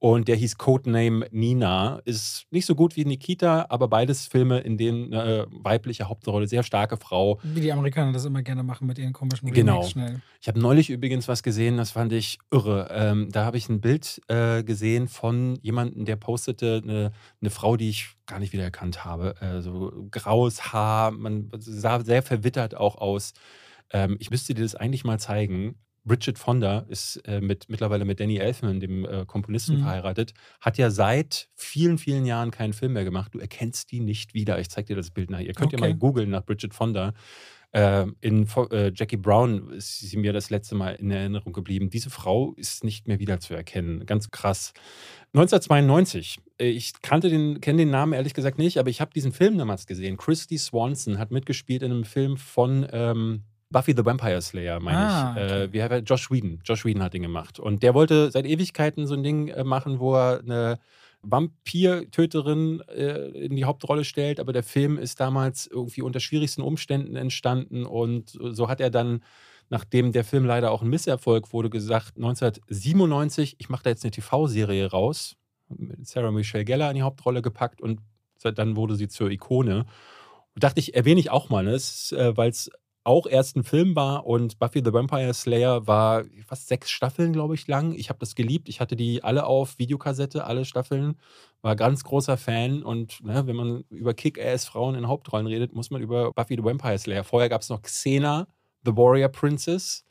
Und 0.00 0.28
der 0.28 0.36
hieß 0.36 0.58
Codename 0.58 1.26
Nina. 1.32 2.00
Ist 2.04 2.46
nicht 2.50 2.66
so 2.66 2.76
gut 2.76 2.94
wie 2.94 3.04
Nikita, 3.04 3.66
aber 3.68 3.88
beides 3.88 4.28
Filme, 4.28 4.60
in 4.60 4.76
denen 4.76 5.12
eine 5.12 5.46
weibliche 5.50 6.08
Hauptrolle, 6.08 6.46
sehr 6.46 6.62
starke 6.62 6.96
Frau. 6.96 7.40
Wie 7.42 7.60
die 7.60 7.72
Amerikaner 7.72 8.12
das 8.12 8.24
immer 8.24 8.42
gerne 8.42 8.62
machen 8.62 8.86
mit 8.86 8.98
ihren 8.98 9.12
komischen 9.12 9.50
genau. 9.50 9.82
schnell. 9.82 10.20
Ich 10.40 10.46
habe 10.46 10.60
neulich 10.60 10.90
übrigens 10.90 11.26
was 11.26 11.42
gesehen, 11.42 11.78
das 11.78 11.90
fand 11.90 12.12
ich 12.12 12.38
irre. 12.52 12.88
Ähm, 12.92 13.28
da 13.32 13.44
habe 13.44 13.56
ich 13.56 13.68
ein 13.68 13.80
Bild 13.80 14.20
äh, 14.28 14.62
gesehen 14.62 15.08
von 15.08 15.58
jemandem, 15.62 16.04
der 16.04 16.16
postete 16.16 16.80
eine, 16.84 17.10
eine, 17.40 17.50
Frau, 17.50 17.76
die 17.76 17.88
ich 17.88 18.10
gar 18.26 18.38
nicht 18.38 18.52
wiedererkannt 18.52 19.04
habe. 19.04 19.34
Äh, 19.40 19.62
so 19.62 20.06
graues 20.12 20.72
Haar, 20.72 21.10
man 21.10 21.50
sah 21.58 22.00
sehr 22.00 22.22
verwittert 22.22 22.76
auch 22.76 22.98
aus. 22.98 23.32
Ähm, 23.92 24.16
ich 24.20 24.30
müsste 24.30 24.54
dir 24.54 24.62
das 24.62 24.76
eigentlich 24.76 25.02
mal 25.02 25.18
zeigen. 25.18 25.74
Bridget 26.08 26.38
Fonda 26.38 26.80
ist 26.88 27.16
äh, 27.26 27.40
mit, 27.40 27.68
mittlerweile 27.68 28.04
mit 28.04 28.18
Danny 28.18 28.38
Elfman, 28.38 28.80
dem 28.80 29.04
äh, 29.04 29.24
Komponisten, 29.26 29.76
mhm. 29.76 29.82
verheiratet, 29.82 30.34
hat 30.60 30.78
ja 30.78 30.90
seit 30.90 31.48
vielen, 31.54 31.98
vielen 31.98 32.26
Jahren 32.26 32.50
keinen 32.50 32.72
Film 32.72 32.94
mehr 32.94 33.04
gemacht. 33.04 33.34
Du 33.34 33.38
erkennst 33.38 33.92
die 33.92 34.00
nicht 34.00 34.34
wieder. 34.34 34.58
Ich 34.58 34.70
zeig 34.70 34.86
dir 34.86 34.96
das 34.96 35.10
Bild 35.10 35.30
nach. 35.30 35.40
Ihr 35.40 35.54
könnt 35.54 35.72
okay. 35.72 35.76
ja 35.76 35.88
mal 35.88 35.94
googeln 35.94 36.30
nach 36.30 36.44
Bridget 36.44 36.74
Fonda. 36.74 37.14
Äh, 37.72 38.06
in 38.22 38.48
äh, 38.70 38.92
Jackie 38.94 39.18
Brown 39.18 39.70
ist 39.72 39.98
sie 39.98 40.16
mir 40.16 40.32
das 40.32 40.48
letzte 40.48 40.74
Mal 40.74 40.94
in 40.94 41.10
Erinnerung 41.10 41.52
geblieben. 41.52 41.90
Diese 41.90 42.08
Frau 42.08 42.54
ist 42.54 42.82
nicht 42.82 43.08
mehr 43.08 43.18
wieder 43.18 43.40
zu 43.40 43.54
erkennen. 43.54 44.06
Ganz 44.06 44.30
krass. 44.30 44.72
1992. 45.34 46.38
Äh, 46.58 46.68
ich 46.68 46.94
kannte 47.02 47.28
den, 47.28 47.60
kenne 47.60 47.78
den 47.78 47.90
Namen 47.90 48.14
ehrlich 48.14 48.32
gesagt 48.32 48.56
nicht, 48.58 48.78
aber 48.78 48.88
ich 48.88 49.02
habe 49.02 49.12
diesen 49.14 49.32
Film 49.32 49.58
damals 49.58 49.86
gesehen. 49.86 50.16
Christy 50.16 50.56
Swanson 50.56 51.18
hat 51.18 51.30
mitgespielt 51.30 51.82
in 51.82 51.92
einem 51.92 52.04
Film 52.04 52.38
von 52.38 52.86
ähm, 52.90 53.42
Buffy 53.70 53.94
the 53.96 54.04
Vampire 54.04 54.40
Slayer, 54.40 54.80
meine 54.80 54.98
ah, 54.98 55.34
ich. 55.36 55.42
Okay. 55.42 55.62
Äh, 55.64 55.72
wie 55.72 55.82
hat 55.82 56.08
Josh 56.08 56.30
Whedon. 56.30 56.60
Josh 56.64 56.84
Whedon 56.84 57.02
hat 57.02 57.14
den 57.14 57.22
gemacht. 57.22 57.58
Und 57.58 57.82
der 57.82 57.94
wollte 57.94 58.30
seit 58.30 58.46
Ewigkeiten 58.46 59.06
so 59.06 59.14
ein 59.14 59.22
Ding 59.22 59.48
äh, 59.48 59.64
machen, 59.64 60.00
wo 60.00 60.14
er 60.14 60.40
eine 60.40 60.78
Vampir-Töterin 61.22 62.80
äh, 62.88 63.28
in 63.30 63.56
die 63.56 63.64
Hauptrolle 63.64 64.04
stellt, 64.04 64.40
aber 64.40 64.52
der 64.52 64.62
Film 64.62 64.98
ist 64.98 65.20
damals 65.20 65.66
irgendwie 65.66 66.02
unter 66.02 66.20
schwierigsten 66.20 66.62
Umständen 66.62 67.16
entstanden 67.16 67.84
und 67.84 68.38
so 68.40 68.68
hat 68.68 68.80
er 68.80 68.90
dann, 68.90 69.24
nachdem 69.68 70.12
der 70.12 70.24
Film 70.24 70.44
leider 70.44 70.70
auch 70.70 70.82
ein 70.82 70.88
Misserfolg 70.88 71.52
wurde, 71.52 71.70
gesagt, 71.70 72.16
1997, 72.16 73.56
ich 73.58 73.68
mache 73.68 73.82
da 73.82 73.90
jetzt 73.90 74.04
eine 74.04 74.12
TV-Serie 74.12 74.90
raus, 74.90 75.36
mit 75.68 76.06
Sarah 76.06 76.30
Michelle 76.30 76.64
Geller 76.64 76.88
in 76.88 76.96
die 76.96 77.02
Hauptrolle 77.02 77.42
gepackt 77.42 77.80
und 77.80 78.00
dann 78.42 78.76
wurde 78.76 78.94
sie 78.94 79.08
zur 79.08 79.30
Ikone. 79.30 79.86
Und 80.54 80.64
dachte 80.64 80.80
ich, 80.80 80.94
erwähne 80.94 81.20
ich 81.20 81.30
auch 81.30 81.50
mal, 81.50 81.64
ne? 81.64 81.72
äh, 81.72 82.36
weil 82.36 82.50
es 82.50 82.70
auch 83.08 83.26
erst 83.26 83.56
ein 83.56 83.64
Film 83.64 83.96
war 83.96 84.26
und 84.26 84.58
Buffy 84.58 84.82
the 84.84 84.92
Vampire 84.92 85.32
Slayer 85.32 85.86
war 85.86 86.24
fast 86.46 86.68
sechs 86.68 86.90
Staffeln, 86.90 87.32
glaube 87.32 87.54
ich, 87.54 87.66
lang. 87.66 87.94
Ich 87.94 88.10
habe 88.10 88.18
das 88.18 88.34
geliebt. 88.34 88.68
Ich 88.68 88.80
hatte 88.80 88.96
die 88.96 89.24
alle 89.24 89.46
auf 89.46 89.78
Videokassette, 89.78 90.44
alle 90.44 90.66
Staffeln. 90.66 91.16
War 91.62 91.74
ganz 91.74 92.04
großer 92.04 92.36
Fan 92.36 92.82
und 92.82 93.24
ne, 93.24 93.46
wenn 93.46 93.56
man 93.56 93.84
über 93.88 94.12
Kick-Ass-Frauen 94.12 94.94
in 94.94 95.08
Hauptrollen 95.08 95.46
redet, 95.46 95.74
muss 95.74 95.90
man 95.90 96.02
über 96.02 96.32
Buffy 96.34 96.56
the 96.56 96.62
Vampire 96.62 96.98
Slayer. 96.98 97.24
Vorher 97.24 97.48
gab 97.48 97.62
es 97.62 97.70
noch 97.70 97.80
Xena, 97.80 98.46
The 98.84 98.94
Warrior 98.94 99.30
Princess. 99.30 100.04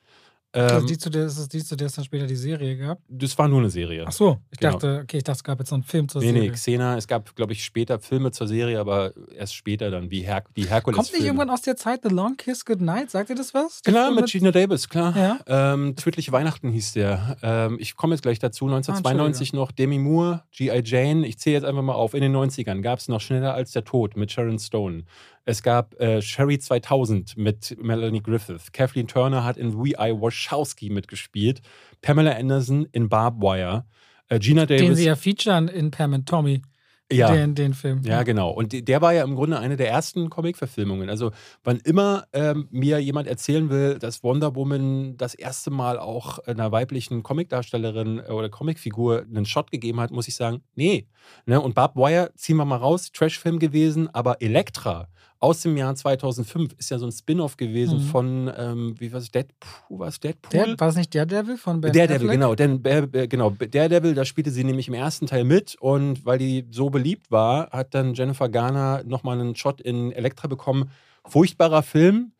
Ähm, 0.54 0.88
die, 0.88 0.98
zu 0.98 1.10
der, 1.10 1.26
ist 1.26 1.38
es 1.38 1.50
die, 1.50 1.64
zu 1.64 1.76
der 1.76 1.88
es 1.88 1.93
dann 1.93 2.06
später 2.06 2.26
die 2.26 2.36
Serie 2.36 2.78
gab? 2.78 3.00
Das 3.10 3.38
war 3.38 3.48
nur 3.48 3.60
eine 3.60 3.70
Serie. 3.70 4.06
Ach 4.08 4.12
so, 4.12 4.38
ich 4.50 4.60
genau. 4.60 4.74
dachte, 4.74 5.02
okay, 5.04 5.18
ich 5.18 5.24
dachte, 5.24 5.38
es 5.38 5.43
gab 5.43 5.60
jetzt 5.60 5.72
noch 5.72 5.78
einen 5.78 5.84
Film 5.84 6.08
zur 6.08 6.22
nee, 6.22 6.28
Serie. 6.28 6.41
Nee, 6.41 6.48
nee, 6.50 6.54
Xena, 6.54 6.98
es 6.98 7.08
gab, 7.08 7.36
glaube 7.36 7.54
ich, 7.54 7.64
später 7.64 8.00
Filme 8.00 8.32
zur 8.32 8.48
Serie, 8.48 8.80
aber 8.80 9.14
erst 9.36 9.56
später 9.56 9.91
dann, 9.91 10.10
wie 10.10 10.22
Her 10.22 10.43
die 10.56 10.68
Herkules. 10.68 10.95
Kommt 10.95 11.12
nicht 11.12 11.26
irgendwann 11.26 11.50
aus 11.50 11.62
der 11.62 11.76
Zeit 11.76 12.00
The 12.04 12.10
Long 12.10 12.38
Kiss 12.38 12.64
Goodnight? 12.64 13.12
Sagt 13.12 13.30
ihr 13.30 13.36
das 13.36 13.54
was? 13.54 13.82
Klar, 13.84 14.12
mit 14.12 14.28
Gina 14.28 14.52
Davis, 14.52 14.88
klar. 14.88 15.16
Ja? 15.16 15.74
Ähm, 15.74 15.95
Tödliche 15.95 16.32
Weihnachten 16.32 16.72
hieß 16.72 16.93
der. 16.93 17.38
Ähm, 17.41 17.78
ich 17.80 17.95
komme 17.95 18.16
jetzt 18.16 18.22
gleich 18.22 18.39
dazu. 18.39 18.66
1992 18.66 19.54
ah, 19.54 19.56
noch 19.58 19.72
Demi 19.72 20.00
Moore, 20.00 20.43
G.I. 20.52 20.82
Jane. 20.84 21.28
Ich 21.28 21.39
zähle 21.39 21.56
jetzt 21.56 21.66
einfach 21.66 21.82
mal 21.82 21.93
auf. 21.93 22.14
In 22.14 22.22
den 22.22 22.36
90ern 22.36 22.82
gab 22.82 23.00
es 23.00 23.10
noch 23.10 23.22
Schneller 23.22 23.54
als 23.54 23.72
der 23.74 23.84
Tod 23.84 24.16
mit 24.16 24.32
Sharon 24.32 24.60
Stone. 24.60 25.04
Es 25.48 25.64
gab 25.64 25.98
äh, 26.02 26.22
Sherry 26.22 26.60
2000 26.60 27.38
mit 27.38 27.78
Melanie 27.82 28.22
Griffith. 28.22 28.74
Kathleen 28.74 29.08
Turner 29.08 29.45
hat 29.45 29.56
in 29.56 29.82
We 29.82 29.91
I 29.91 30.12
Wachowski 30.12 30.89
mitgespielt. 30.89 31.62
Pamela 32.02 32.34
Anderson 32.34 32.86
in 32.91 33.08
Barb 33.08 33.41
Wire. 33.41 33.86
Äh, 34.28 34.39
Gina 34.39 34.66
Davis. 34.66 34.82
Den 34.82 34.95
sie 34.95 35.06
ja 35.06 35.16
featuren 35.16 35.70
in 35.70 35.89
Pam 35.89 36.14
and 36.14 36.28
Tommy. 36.28 36.62
Ja. 37.10 37.32
Den, 37.32 37.56
den 37.56 37.74
Film. 37.74 38.02
Ja, 38.04 38.24
genau. 38.24 38.50
Und 38.52 38.89
der 38.89 39.02
war 39.02 39.14
ja 39.14 39.24
im 39.24 39.36
Grunde 39.36 39.58
eine 39.58 39.78
der 39.78 39.89
ersten 39.89 40.30
Comic-Verfilmungen. 40.30 41.10
Also, 41.10 41.32
wann 41.64 41.78
immer 41.78 42.26
ähm, 42.34 42.68
mir 42.70 43.00
jemand 43.00 43.30
erzählen 43.30 43.70
will, 43.70 44.00
dass 44.00 44.24
Wonder 44.24 44.54
Woman 44.54 45.16
das 45.16 45.34
erste 45.34 45.72
Mal 45.72 45.98
auch 45.98 46.39
einer 46.39 46.74
weiblichen 46.74 47.24
Comicdarstellerin 47.24 48.20
äh, 48.20 48.32
oder 48.32 48.50
Comicfigur 48.50 49.22
einen 49.22 49.45
Shot 49.45 49.72
gegeben 49.72 50.02
hat, 50.02 50.12
muss 50.12 50.28
ich 50.28 50.36
sagen, 50.36 50.62
nee. 50.76 51.08
Ne? 51.45 51.62
Und 51.62 51.74
Barb 51.74 51.95
Wire 51.95 52.32
ziehen 52.36 52.58
wir 52.58 52.66
mal 52.66 52.76
raus, 52.76 53.14
Trashfilm 53.14 53.60
gewesen, 53.60 54.14
aber 54.14 54.41
Elektra 54.41 55.08
aus 55.39 55.61
dem 55.61 55.77
Jahr 55.77 55.95
2005 55.95 56.73
ist 56.77 56.89
ja 56.89 56.97
so 56.97 57.05
ein 57.05 57.11
Spin-off 57.11 57.57
gewesen 57.57 57.99
mhm. 57.99 58.03
von, 58.03 58.51
ähm, 58.57 58.95
wie 58.99 59.11
war 59.11 59.19
es, 59.19 59.31
Deadpool? 59.31 59.99
Was, 59.99 60.19
Deadpool? 60.19 60.51
Der, 60.51 60.79
war 60.79 60.89
es 60.89 60.95
nicht 60.95 61.13
Daredevil 61.13 61.57
von 61.57 61.81
Ben 61.81 61.93
Daredevil, 61.93 62.29
genau. 62.29 62.55
Denn, 62.55 62.83
äh, 62.85 63.27
genau. 63.27 63.51
Daredevil, 63.51 64.13
da 64.13 64.25
spielte 64.25 64.51
sie 64.51 64.63
nämlich 64.63 64.88
im 64.88 64.93
ersten 64.93 65.27
Teil 65.27 65.43
mit 65.43 65.75
und 65.79 66.25
weil 66.25 66.39
die 66.39 66.65
so 66.71 66.89
beliebt 66.89 67.31
war, 67.31 67.69
hat 67.71 67.93
dann 67.93 68.13
Jennifer 68.13 68.49
Garner 68.49 69.03
nochmal 69.05 69.39
einen 69.39 69.55
Shot 69.55 69.81
in 69.81 70.11
Elektra 70.11 70.47
bekommen. 70.47 70.89
Furchtbarer 71.25 71.83
Film, 71.83 72.31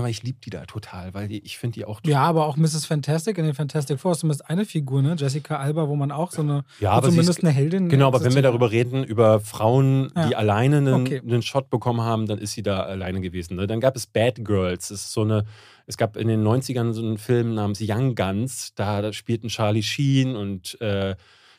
aber 0.00 0.10
ich 0.10 0.22
liebe 0.22 0.38
die 0.44 0.50
da 0.50 0.64
total, 0.66 1.14
weil 1.14 1.30
ich 1.30 1.58
finde 1.58 1.74
die 1.74 1.84
auch. 1.84 2.00
Ja, 2.04 2.22
aber 2.22 2.46
auch 2.46 2.56
Mrs. 2.56 2.86
Fantastic 2.86 3.38
in 3.38 3.44
den 3.44 3.54
Fantastic 3.54 4.00
Four 4.00 4.12
ist 4.12 4.20
zumindest 4.20 4.48
eine 4.48 4.64
Figur, 4.64 5.02
ne? 5.02 5.14
Jessica 5.18 5.56
Alba, 5.56 5.88
wo 5.88 5.96
man 5.96 6.10
auch 6.10 6.32
so 6.32 6.42
eine. 6.42 6.64
Ja, 6.80 6.92
aber 6.92 7.08
zumindest 7.08 7.38
ist, 7.38 7.44
eine 7.44 7.52
Heldin. 7.52 7.88
Genau, 7.88 8.08
aber 8.08 8.24
wenn 8.24 8.34
wir 8.34 8.42
darüber 8.42 8.70
reden, 8.70 9.04
über 9.04 9.40
Frauen, 9.40 10.10
ja. 10.16 10.28
die 10.28 10.36
alleine 10.36 10.78
einen, 10.78 11.06
okay. 11.06 11.20
einen 11.20 11.42
Shot 11.42 11.70
bekommen 11.70 12.00
haben, 12.00 12.26
dann 12.26 12.38
ist 12.38 12.52
sie 12.52 12.62
da 12.62 12.82
alleine 12.82 13.20
gewesen. 13.20 13.56
Ne? 13.56 13.66
Dann 13.66 13.80
gab 13.80 13.96
es 13.96 14.06
Bad 14.06 14.44
Girls. 14.44 14.88
Das 14.88 15.02
ist 15.02 15.12
so 15.12 15.22
eine. 15.22 15.44
Es 15.86 15.96
gab 15.96 16.16
in 16.16 16.28
den 16.28 16.44
90ern 16.44 16.92
so 16.92 17.02
einen 17.02 17.18
Film 17.18 17.54
namens 17.54 17.80
Young 17.82 18.14
Guns. 18.14 18.74
Da, 18.74 19.02
da 19.02 19.12
spielten 19.12 19.48
Charlie 19.48 19.82
Sheen 19.82 20.36
und. 20.36 20.80
Äh, 20.80 21.16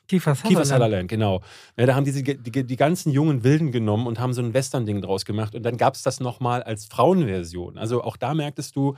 Kiefer 0.07 0.35
Sutherland. 0.35 0.49
Kiefer 0.49 0.65
Sutherland, 0.65 1.09
genau. 1.09 1.41
Ja, 1.77 1.85
da 1.85 1.95
haben 1.95 2.05
die, 2.05 2.23
die, 2.23 2.65
die 2.65 2.75
ganzen 2.75 3.11
jungen 3.11 3.43
Wilden 3.43 3.71
genommen 3.71 4.07
und 4.07 4.19
haben 4.19 4.33
so 4.33 4.41
ein 4.41 4.53
Western-Ding 4.53 5.01
draus 5.01 5.25
gemacht. 5.25 5.55
Und 5.55 5.63
dann 5.63 5.77
gab 5.77 5.95
es 5.95 6.03
das 6.03 6.19
nochmal 6.19 6.63
als 6.63 6.85
Frauenversion. 6.85 7.77
Also 7.77 8.03
auch 8.03 8.17
da 8.17 8.33
merktest 8.33 8.75
du, 8.75 8.95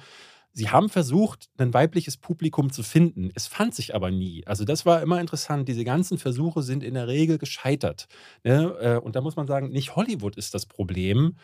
sie 0.53 0.69
haben 0.69 0.89
versucht, 0.89 1.49
ein 1.57 1.73
weibliches 1.73 2.17
Publikum 2.17 2.71
zu 2.71 2.83
finden. 2.83 3.31
Es 3.35 3.47
fand 3.47 3.75
sich 3.75 3.95
aber 3.95 4.11
nie. 4.11 4.45
Also 4.45 4.65
das 4.65 4.85
war 4.85 5.01
immer 5.01 5.19
interessant. 5.19 5.67
Diese 5.67 5.83
ganzen 5.83 6.17
Versuche 6.17 6.61
sind 6.61 6.83
in 6.83 6.93
der 6.93 7.07
Regel 7.07 7.37
gescheitert. 7.37 8.07
Ne? 8.43 8.75
Äh, 8.79 8.97
und 8.97 9.15
da 9.15 9.21
muss 9.21 9.35
man 9.35 9.47
sagen, 9.47 9.69
nicht 9.69 9.95
Hollywood 9.95 10.35
ist 10.35 10.53
das 10.53 10.65
Problem, 10.65 11.37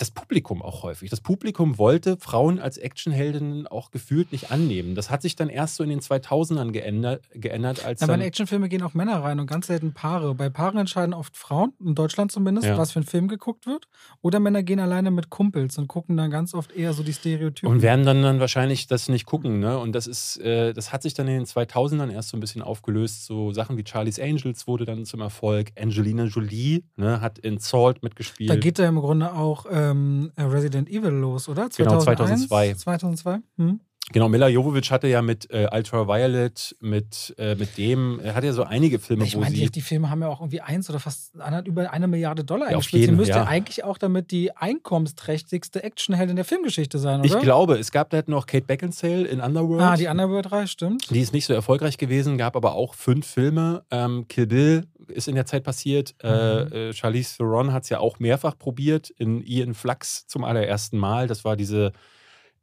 das 0.00 0.10
Publikum 0.10 0.62
auch 0.62 0.82
häufig. 0.82 1.10
Das 1.10 1.20
Publikum 1.20 1.76
wollte 1.76 2.16
Frauen 2.16 2.58
als 2.58 2.78
Actionheldinnen 2.78 3.66
auch 3.66 3.90
gefühlt 3.90 4.32
nicht 4.32 4.50
annehmen. 4.50 4.94
Das 4.94 5.10
hat 5.10 5.20
sich 5.20 5.36
dann 5.36 5.50
erst 5.50 5.76
so 5.76 5.84
in 5.84 5.90
den 5.90 6.00
2000ern 6.00 6.70
geändert, 6.70 7.22
geändert 7.34 7.84
als. 7.84 8.00
Ja, 8.00 8.06
bei 8.06 8.18
Actionfilme 8.18 8.70
gehen 8.70 8.82
auch 8.82 8.94
Männer 8.94 9.22
rein 9.22 9.38
und 9.40 9.46
ganz 9.46 9.66
selten 9.66 9.92
Paare. 9.92 10.34
Bei 10.34 10.48
Paaren 10.48 10.78
entscheiden 10.78 11.12
oft 11.12 11.36
Frauen, 11.36 11.74
in 11.84 11.94
Deutschland 11.94 12.32
zumindest, 12.32 12.66
ja. 12.66 12.78
was 12.78 12.92
für 12.92 13.00
ein 13.00 13.04
Film 13.04 13.28
geguckt 13.28 13.66
wird. 13.66 13.88
Oder 14.22 14.40
Männer 14.40 14.62
gehen 14.62 14.80
alleine 14.80 15.10
mit 15.10 15.28
Kumpels 15.28 15.76
und 15.76 15.86
gucken 15.86 16.16
dann 16.16 16.30
ganz 16.30 16.54
oft 16.54 16.72
eher 16.72 16.94
so 16.94 17.02
die 17.02 17.12
Stereotypen. 17.12 17.70
Und 17.70 17.82
werden 17.82 18.06
dann, 18.06 18.22
dann 18.22 18.40
wahrscheinlich 18.40 18.86
das 18.86 19.10
nicht 19.10 19.26
gucken. 19.26 19.60
Ne? 19.60 19.78
Und 19.78 19.92
das 19.92 20.06
ist, 20.06 20.38
äh, 20.38 20.72
das 20.72 20.94
hat 20.94 21.02
sich 21.02 21.12
dann 21.12 21.28
in 21.28 21.34
den 21.34 21.44
2000ern 21.44 22.10
erst 22.10 22.30
so 22.30 22.38
ein 22.38 22.40
bisschen 22.40 22.62
aufgelöst. 22.62 23.26
So 23.26 23.52
Sachen 23.52 23.76
wie 23.76 23.84
Charlie's 23.86 24.18
Angels 24.18 24.66
wurde 24.66 24.86
dann 24.86 25.04
zum 25.04 25.20
Erfolg. 25.20 25.72
Angelina 25.78 26.24
Jolie 26.24 26.84
ne, 26.96 27.20
hat 27.20 27.38
in 27.38 27.58
Salt 27.58 28.02
mitgespielt. 28.02 28.48
Da 28.48 28.56
geht 28.56 28.78
er 28.78 28.88
im 28.88 28.96
Grunde 28.96 29.34
auch. 29.34 29.66
Ähm, 29.70 29.89
ähm, 29.90 30.32
Resident 30.38 30.88
Evil 30.88 31.10
los, 31.10 31.48
oder? 31.48 31.70
2001? 31.70 31.76
Genau, 31.76 32.00
2002. 32.00 32.74
2002? 32.74 33.38
Hm? 33.58 33.80
Genau, 34.12 34.28
Mila 34.28 34.48
Jovovich 34.48 34.90
hatte 34.90 35.06
ja 35.06 35.22
mit 35.22 35.48
äh, 35.52 35.68
Ultraviolet, 35.72 36.74
mit, 36.80 37.32
äh, 37.38 37.54
mit 37.54 37.78
dem, 37.78 38.18
er 38.18 38.34
hat 38.34 38.42
ja 38.42 38.52
so 38.52 38.64
einige 38.64 38.98
Filme, 38.98 39.24
Ich 39.24 39.36
wo 39.36 39.40
meine, 39.40 39.54
sie. 39.54 39.62
die, 39.66 39.70
die 39.70 39.80
Filme 39.82 40.10
haben 40.10 40.20
ja 40.20 40.26
auch 40.28 40.40
irgendwie 40.40 40.60
eins 40.60 40.90
oder 40.90 40.98
fast 40.98 41.36
anderth- 41.40 41.68
über 41.68 41.92
eine 41.92 42.08
Milliarde 42.08 42.42
Dollar 42.42 42.66
Ja, 42.66 42.72
eingespielt. 42.72 43.04
Sie 43.04 43.12
müsste 43.12 43.34
ja. 43.36 43.44
eigentlich 43.44 43.84
auch 43.84 43.98
damit 43.98 44.32
die 44.32 44.56
einkommensträchtigste 44.56 45.84
Actionheldin 45.84 46.34
der 46.34 46.44
Filmgeschichte 46.44 46.98
sein, 46.98 47.20
oder? 47.20 47.26
Ich 47.26 47.38
glaube, 47.40 47.78
es 47.78 47.92
gab 47.92 48.10
da 48.10 48.20
noch 48.26 48.46
Kate 48.46 48.66
Beckinsale 48.66 49.28
in 49.28 49.40
Underworld. 49.40 49.82
Ah, 49.82 49.96
die 49.96 50.08
Underworld 50.08 50.50
3, 50.50 50.66
stimmt. 50.66 51.08
Die 51.10 51.20
ist 51.20 51.32
nicht 51.32 51.46
so 51.46 51.52
erfolgreich 51.54 51.96
gewesen, 51.96 52.36
gab 52.36 52.56
aber 52.56 52.74
auch 52.74 52.94
fünf 52.94 53.26
Filme. 53.28 53.84
Ähm, 53.92 54.26
Kill 54.28 54.46
Bill 54.48 54.86
ist 55.06 55.28
in 55.28 55.36
der 55.36 55.46
Zeit 55.46 55.62
passiert. 55.62 56.14
Mhm. 56.22 56.28
Äh, 56.28 56.88
äh, 56.88 56.92
Charlize 56.94 57.36
Theron 57.36 57.72
hat 57.72 57.84
es 57.84 57.88
ja 57.90 58.00
auch 58.00 58.18
mehrfach 58.18 58.58
probiert 58.58 59.10
in 59.10 59.40
Ian 59.46 59.74
Flux 59.74 60.26
zum 60.26 60.42
allerersten 60.42 60.98
Mal. 60.98 61.28
Das 61.28 61.44
war 61.44 61.56
diese 61.56 61.92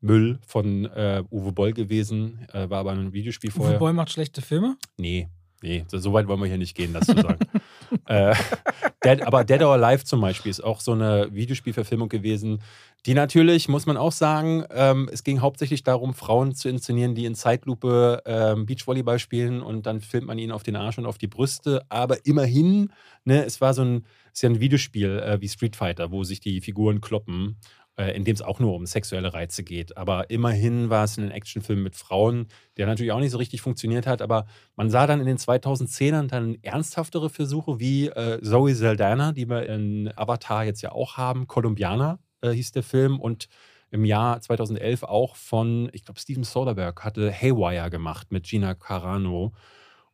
Müll 0.00 0.38
von 0.46 0.86
äh, 0.86 1.22
Uwe 1.30 1.52
Boll 1.52 1.72
gewesen, 1.72 2.46
äh, 2.52 2.70
war 2.70 2.80
aber 2.80 2.92
ein 2.92 3.12
Videospiel 3.12 3.50
vorher. 3.50 3.72
Uwe 3.72 3.78
Boll 3.78 3.92
macht 3.92 4.10
schlechte 4.10 4.40
Filme. 4.40 4.76
Nee, 4.96 5.28
nee, 5.62 5.84
so 5.88 5.98
so 5.98 6.12
weit 6.12 6.26
wollen 6.26 6.40
wir 6.40 6.46
hier 6.46 6.58
nicht 6.58 6.74
gehen, 6.74 6.92
das 6.92 7.06
zu 7.06 7.14
sagen. 7.14 7.38
äh, 8.06 8.34
Dead, 9.04 9.22
aber 9.22 9.44
Dead 9.44 9.62
or 9.62 9.74
Alive 9.74 10.04
zum 10.04 10.20
Beispiel 10.20 10.50
ist 10.50 10.62
auch 10.62 10.80
so 10.80 10.92
eine 10.92 11.28
Videospielverfilmung 11.32 12.08
gewesen, 12.08 12.60
die 13.06 13.14
natürlich, 13.14 13.68
muss 13.68 13.86
man 13.86 13.96
auch 13.96 14.12
sagen, 14.12 14.64
ähm, 14.70 15.08
es 15.10 15.24
ging 15.24 15.40
hauptsächlich 15.40 15.82
darum, 15.82 16.12
Frauen 16.12 16.54
zu 16.54 16.68
inszenieren, 16.68 17.14
die 17.14 17.24
in 17.24 17.34
Zeitlupe 17.34 18.22
ähm, 18.26 18.66
Beachvolleyball 18.66 19.18
spielen 19.18 19.62
und 19.62 19.86
dann 19.86 20.00
filmt 20.00 20.26
man 20.26 20.38
ihnen 20.38 20.52
auf 20.52 20.62
den 20.62 20.76
Arsch 20.76 20.98
und 20.98 21.06
auf 21.06 21.16
die 21.16 21.26
Brüste. 21.26 21.82
Aber 21.88 22.26
immerhin, 22.26 22.92
ne, 23.24 23.44
es 23.44 23.60
war 23.62 23.72
so 23.72 23.82
ein, 23.82 24.04
ist 24.32 24.42
ja 24.42 24.50
ein 24.50 24.60
Videospiel 24.60 25.18
äh, 25.18 25.40
wie 25.40 25.48
Street 25.48 25.76
Fighter, 25.76 26.10
wo 26.10 26.24
sich 26.24 26.40
die 26.40 26.60
Figuren 26.60 27.00
kloppen 27.00 27.56
äh, 28.00 28.16
in 28.16 28.24
dem 28.24 28.34
es 28.34 28.40
auch 28.40 28.60
nur 28.60 28.74
um 28.74 28.86
sexuelle 28.86 29.34
Reize 29.34 29.62
geht. 29.62 29.98
Aber 29.98 30.30
immerhin 30.30 30.88
war 30.88 31.04
es 31.04 31.18
ein 31.18 31.30
Actionfilm 31.30 31.82
mit 31.82 31.96
Frauen, 31.96 32.46
der 32.78 32.86
natürlich 32.86 33.12
auch 33.12 33.20
nicht 33.20 33.30
so 33.30 33.36
richtig 33.36 33.60
funktioniert 33.60 34.06
hat. 34.06 34.22
Aber 34.22 34.46
man 34.74 34.88
sah 34.88 35.06
dann 35.06 35.20
in 35.20 35.26
den 35.26 35.36
2010ern 35.36 36.28
dann 36.28 36.56
ernsthaftere 36.62 37.28
Versuche 37.28 37.78
wie 37.78 38.06
äh, 38.06 38.40
Zoe 38.42 38.74
Saldana, 38.74 39.32
die 39.32 39.50
wir 39.50 39.68
in 39.68 40.10
Avatar 40.16 40.64
jetzt 40.64 40.80
ja 40.80 40.92
auch 40.92 41.18
haben. 41.18 41.46
Columbiana 41.46 42.18
äh, 42.40 42.52
hieß 42.52 42.72
der 42.72 42.82
Film. 42.82 43.20
Und 43.20 43.48
im 43.90 44.06
Jahr 44.06 44.40
2011 44.40 45.02
auch 45.02 45.36
von, 45.36 45.90
ich 45.92 46.04
glaube, 46.04 46.20
Steven 46.20 46.44
Soderbergh 46.44 47.02
hatte 47.04 47.30
Haywire 47.30 47.90
gemacht 47.90 48.32
mit 48.32 48.44
Gina 48.44 48.74
Carano. 48.74 49.52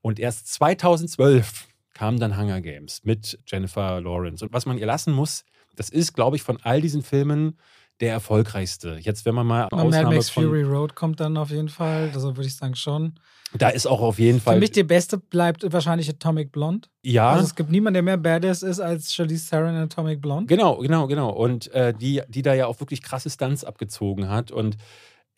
Und 0.01 0.19
erst 0.19 0.53
2012 0.55 1.69
kam 1.95 2.19
dann 2.19 2.37
Hunger 2.37 2.61
Games 2.61 3.05
mit 3.05 3.39
Jennifer 3.47 4.01
Lawrence. 4.01 4.45
Und 4.45 4.53
was 4.53 4.67
man 4.67 4.77
ihr 4.77 4.87
lassen 4.87 5.13
muss, 5.13 5.45
das 5.77 5.89
ist, 5.89 6.15
glaube 6.15 6.35
ich, 6.35 6.43
von 6.43 6.59
all 6.63 6.81
diesen 6.81 7.03
Filmen 7.03 7.57
der 8.01 8.13
erfolgreichste. 8.13 8.99
Jetzt, 9.01 9.25
wenn 9.25 9.35
man 9.35 9.47
mal 9.47 9.65
Und 9.65 9.79
Mad 9.79 9.89
Ausnahme 9.89 10.15
Max 10.17 10.29
von, 10.29 10.45
Fury 10.45 10.63
Road 10.63 10.95
kommt 10.95 11.21
dann 11.21 11.37
auf 11.37 11.51
jeden 11.51 11.69
Fall. 11.69 12.11
Also 12.15 12.37
würde 12.37 12.47
ich 12.49 12.57
sagen 12.57 12.75
schon. 12.75 13.15
da 13.55 13.71
ist 13.71 13.87
auch 13.87 14.01
auf 14.01 14.19
jeden 14.19 14.39
Für 14.39 14.45
Fall, 14.51 14.59
mich 14.59 14.73
der 14.73 14.85
beste 14.85 15.19
bleibt 15.19 15.71
wahrscheinlich 15.73 16.09
Atomic 16.11 16.53
Blonde. 16.53 16.89
ja, 17.03 17.31
Also 17.31 17.45
es 17.45 17.55
gibt 17.55 17.71
niemanden, 17.71 17.95
der 17.95 18.03
mehr 18.03 18.17
Badass 18.19 18.63
ist 18.63 18.81
als 18.81 19.15
Charlize 19.15 19.49
Theron 19.49 19.71
in 19.71 19.83
Atomic 19.83 20.21
Blonde. 20.21 20.47
Genau, 20.47 20.77
genau, 20.79 21.07
genau. 21.07 21.31
Und 21.31 21.73
äh, 21.73 21.95
die, 21.95 22.23
die 22.29 22.43
da 22.43 22.55
ja 22.55 22.67
auch 22.67 22.81
wirklich 22.81 23.03
krasse 23.03 23.31
Stunts 23.31 23.65
abgezogen 23.65 24.29
hat. 24.29 24.51
Und 24.51 24.77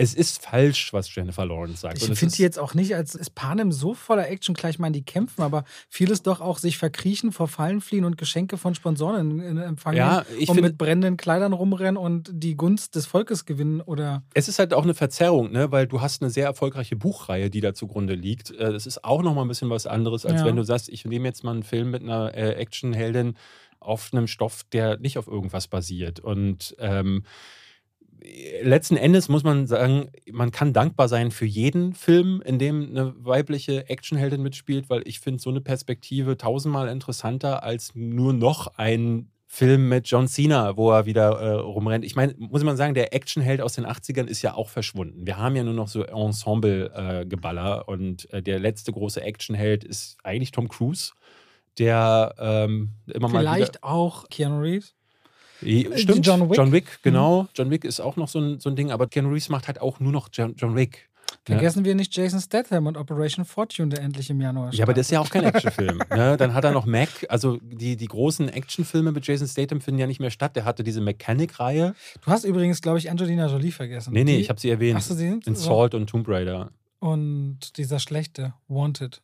es 0.00 0.14
ist 0.14 0.42
falsch, 0.42 0.92
was 0.92 1.12
Jennifer 1.14 1.44
Lawrence 1.44 1.80
sagt. 1.80 1.98
Ich 1.98 2.04
finde 2.18 2.34
die 2.34 2.42
jetzt 2.42 2.58
auch 2.58 2.72
nicht 2.72 2.94
als 2.94 3.14
ist 3.16 3.34
Panem 3.34 3.72
so 3.72 3.94
voller 3.94 4.28
Action, 4.30 4.54
klar, 4.54 4.70
ich 4.70 4.78
meine, 4.78 4.92
die 4.92 5.04
kämpfen, 5.04 5.42
aber 5.42 5.64
vieles 5.88 6.22
doch 6.22 6.40
auch 6.40 6.58
sich 6.58 6.78
verkriechen, 6.78 7.32
vor 7.32 7.48
Fallen 7.48 7.80
fliehen 7.80 8.04
und 8.04 8.16
Geschenke 8.16 8.56
von 8.58 8.76
Sponsoren 8.76 9.32
in, 9.32 9.40
in 9.40 9.58
Empfang 9.58 9.96
Ja, 9.96 10.24
ich 10.38 10.48
und 10.48 10.54
finde- 10.54 10.70
mit 10.70 10.78
brennenden 10.78 11.16
Kleidern 11.16 11.52
rumrennen 11.52 11.96
und 11.96 12.30
die 12.32 12.54
Gunst 12.56 12.94
des 12.94 13.06
Volkes 13.06 13.44
gewinnen 13.44 13.80
oder 13.80 14.22
Es 14.34 14.46
ist 14.46 14.60
halt 14.60 14.72
auch 14.72 14.84
eine 14.84 14.94
Verzerrung, 14.94 15.50
ne? 15.50 15.72
weil 15.72 15.88
du 15.88 16.00
hast 16.00 16.22
eine 16.22 16.30
sehr 16.30 16.46
erfolgreiche 16.46 16.94
Buchreihe, 16.96 17.50
die 17.50 17.60
da 17.60 17.74
zugrunde 17.74 18.14
liegt. 18.14 18.52
Äh, 18.52 18.72
Das 18.72 18.86
ist 18.86 19.04
auch 19.04 19.22
nochmal 19.22 19.44
ein 19.44 19.48
bisschen 19.48 19.68
was 19.68 19.86
anderes, 19.88 20.24
als 20.24 20.40
Ja. 20.42 20.46
wenn 20.46 20.54
du 20.56 20.62
sagst, 20.62 20.88
ich 20.88 21.04
nehme 21.06 21.26
jetzt 21.26 21.42
mal 21.42 21.50
einen 21.50 21.64
Film 21.64 21.90
mit 21.90 22.02
einer 22.04 22.32
äh, 22.36 22.52
Actionheldin 22.52 23.34
auf 23.80 24.10
einem 24.12 24.28
Stoff, 24.28 24.62
der 24.72 24.98
nicht 24.98 25.18
auf 25.18 25.26
irgendwas 25.26 25.66
basiert. 25.66 26.20
Und 26.20 26.76
ähm, 26.78 27.24
letzten 28.62 28.96
Endes 28.96 29.28
muss 29.28 29.44
man 29.44 29.66
sagen, 29.66 30.10
man 30.30 30.50
kann 30.50 30.72
dankbar 30.72 31.08
sein 31.08 31.30
für 31.30 31.46
jeden 31.46 31.94
Film, 31.94 32.42
in 32.44 32.58
dem 32.58 32.88
eine 32.90 33.14
weibliche 33.18 33.88
Actionheldin 33.88 34.42
mitspielt, 34.42 34.90
weil 34.90 35.02
ich 35.06 35.20
finde 35.20 35.40
so 35.40 35.50
eine 35.50 35.60
Perspektive 35.60 36.36
tausendmal 36.36 36.88
interessanter 36.88 37.62
als 37.62 37.92
nur 37.94 38.32
noch 38.32 38.74
ein 38.76 39.30
Film 39.50 39.88
mit 39.88 40.06
John 40.06 40.28
Cena, 40.28 40.76
wo 40.76 40.90
er 40.90 41.06
wieder 41.06 41.30
äh, 41.40 41.54
rumrennt. 41.54 42.04
Ich 42.04 42.14
meine, 42.14 42.34
muss 42.36 42.64
man 42.64 42.76
sagen, 42.76 42.92
der 42.92 43.14
Actionheld 43.14 43.62
aus 43.62 43.72
den 43.72 43.86
80ern 43.86 44.26
ist 44.26 44.42
ja 44.42 44.54
auch 44.54 44.68
verschwunden. 44.68 45.26
Wir 45.26 45.38
haben 45.38 45.56
ja 45.56 45.64
nur 45.64 45.72
noch 45.72 45.88
so 45.88 46.02
Ensemble-Geballer 46.02 47.88
und 47.88 48.30
äh, 48.32 48.42
der 48.42 48.58
letzte 48.58 48.92
große 48.92 49.22
Actionheld 49.22 49.84
ist 49.84 50.18
eigentlich 50.22 50.50
Tom 50.50 50.68
Cruise, 50.68 51.12
der 51.78 52.34
ähm, 52.38 52.90
immer 53.06 53.28
mal 53.28 53.40
wieder 53.40 53.54
vielleicht 53.54 53.82
auch 53.82 54.28
Keanu 54.28 54.60
Reeves. 54.60 54.97
I- 55.62 55.88
Stimmt, 55.96 56.24
John 56.26 56.50
John 56.52 56.72
Wick. 56.72 56.86
Wick, 56.86 56.98
genau. 57.02 57.48
John 57.54 57.70
Wick 57.70 57.84
ist 57.84 58.00
auch 58.00 58.16
noch 58.16 58.28
so 58.28 58.38
ein, 58.40 58.60
so 58.60 58.68
ein 58.70 58.76
Ding, 58.76 58.90
aber 58.90 59.06
Keanu 59.06 59.30
Reeves 59.30 59.48
macht 59.48 59.66
halt 59.68 59.80
auch 59.80 60.00
nur 60.00 60.12
noch 60.12 60.28
John, 60.32 60.54
John 60.56 60.76
Wick. 60.76 61.08
Vergessen 61.44 61.84
wir 61.84 61.94
nicht 61.94 62.14
Jason 62.16 62.40
Statham 62.40 62.86
und 62.86 62.96
Operation 62.96 63.44
Fortune, 63.44 63.88
der 63.90 64.02
endlich 64.02 64.28
im 64.30 64.40
Januar 64.40 64.72
Ja, 64.72 64.84
aber 64.84 64.94
das 64.94 65.06
ist 65.06 65.10
ja 65.12 65.24
startet. 65.24 65.54
auch 65.56 65.62
kein 65.62 65.72
Actionfilm. 65.72 65.98
ne? 66.10 66.36
Dann 66.38 66.52
hat 66.54 66.64
er 66.64 66.72
noch 66.72 66.84
Mac, 66.86 67.08
also 67.28 67.58
die, 67.62 67.96
die 67.96 68.06
großen 68.06 68.48
Actionfilme 68.48 69.12
mit 69.12 69.26
Jason 69.26 69.46
Statham 69.46 69.80
finden 69.80 69.98
ja 70.00 70.06
nicht 70.06 70.20
mehr 70.20 70.30
statt. 70.30 70.56
Der 70.56 70.64
hatte 70.64 70.82
diese 70.84 71.00
Mechanic-Reihe. 71.02 71.94
Du 72.22 72.30
hast 72.30 72.44
übrigens, 72.44 72.80
glaube 72.82 72.98
ich, 72.98 73.10
Angelina 73.10 73.46
Jolie 73.46 73.72
vergessen. 73.72 74.12
Nee, 74.14 74.24
nee, 74.24 74.36
Die- 74.36 74.40
ich 74.42 74.48
habe 74.50 74.60
sie 74.60 74.70
erwähnt. 74.70 74.96
Hast 74.96 75.10
du 75.10 75.14
sie? 75.14 75.38
In 75.44 75.54
Salt 75.54 75.94
und 75.94 76.06
Tomb 76.08 76.26
Raider. 76.28 76.70
Und 76.98 77.76
dieser 77.76 77.98
schlechte, 77.98 78.54
Wanted. 78.68 79.22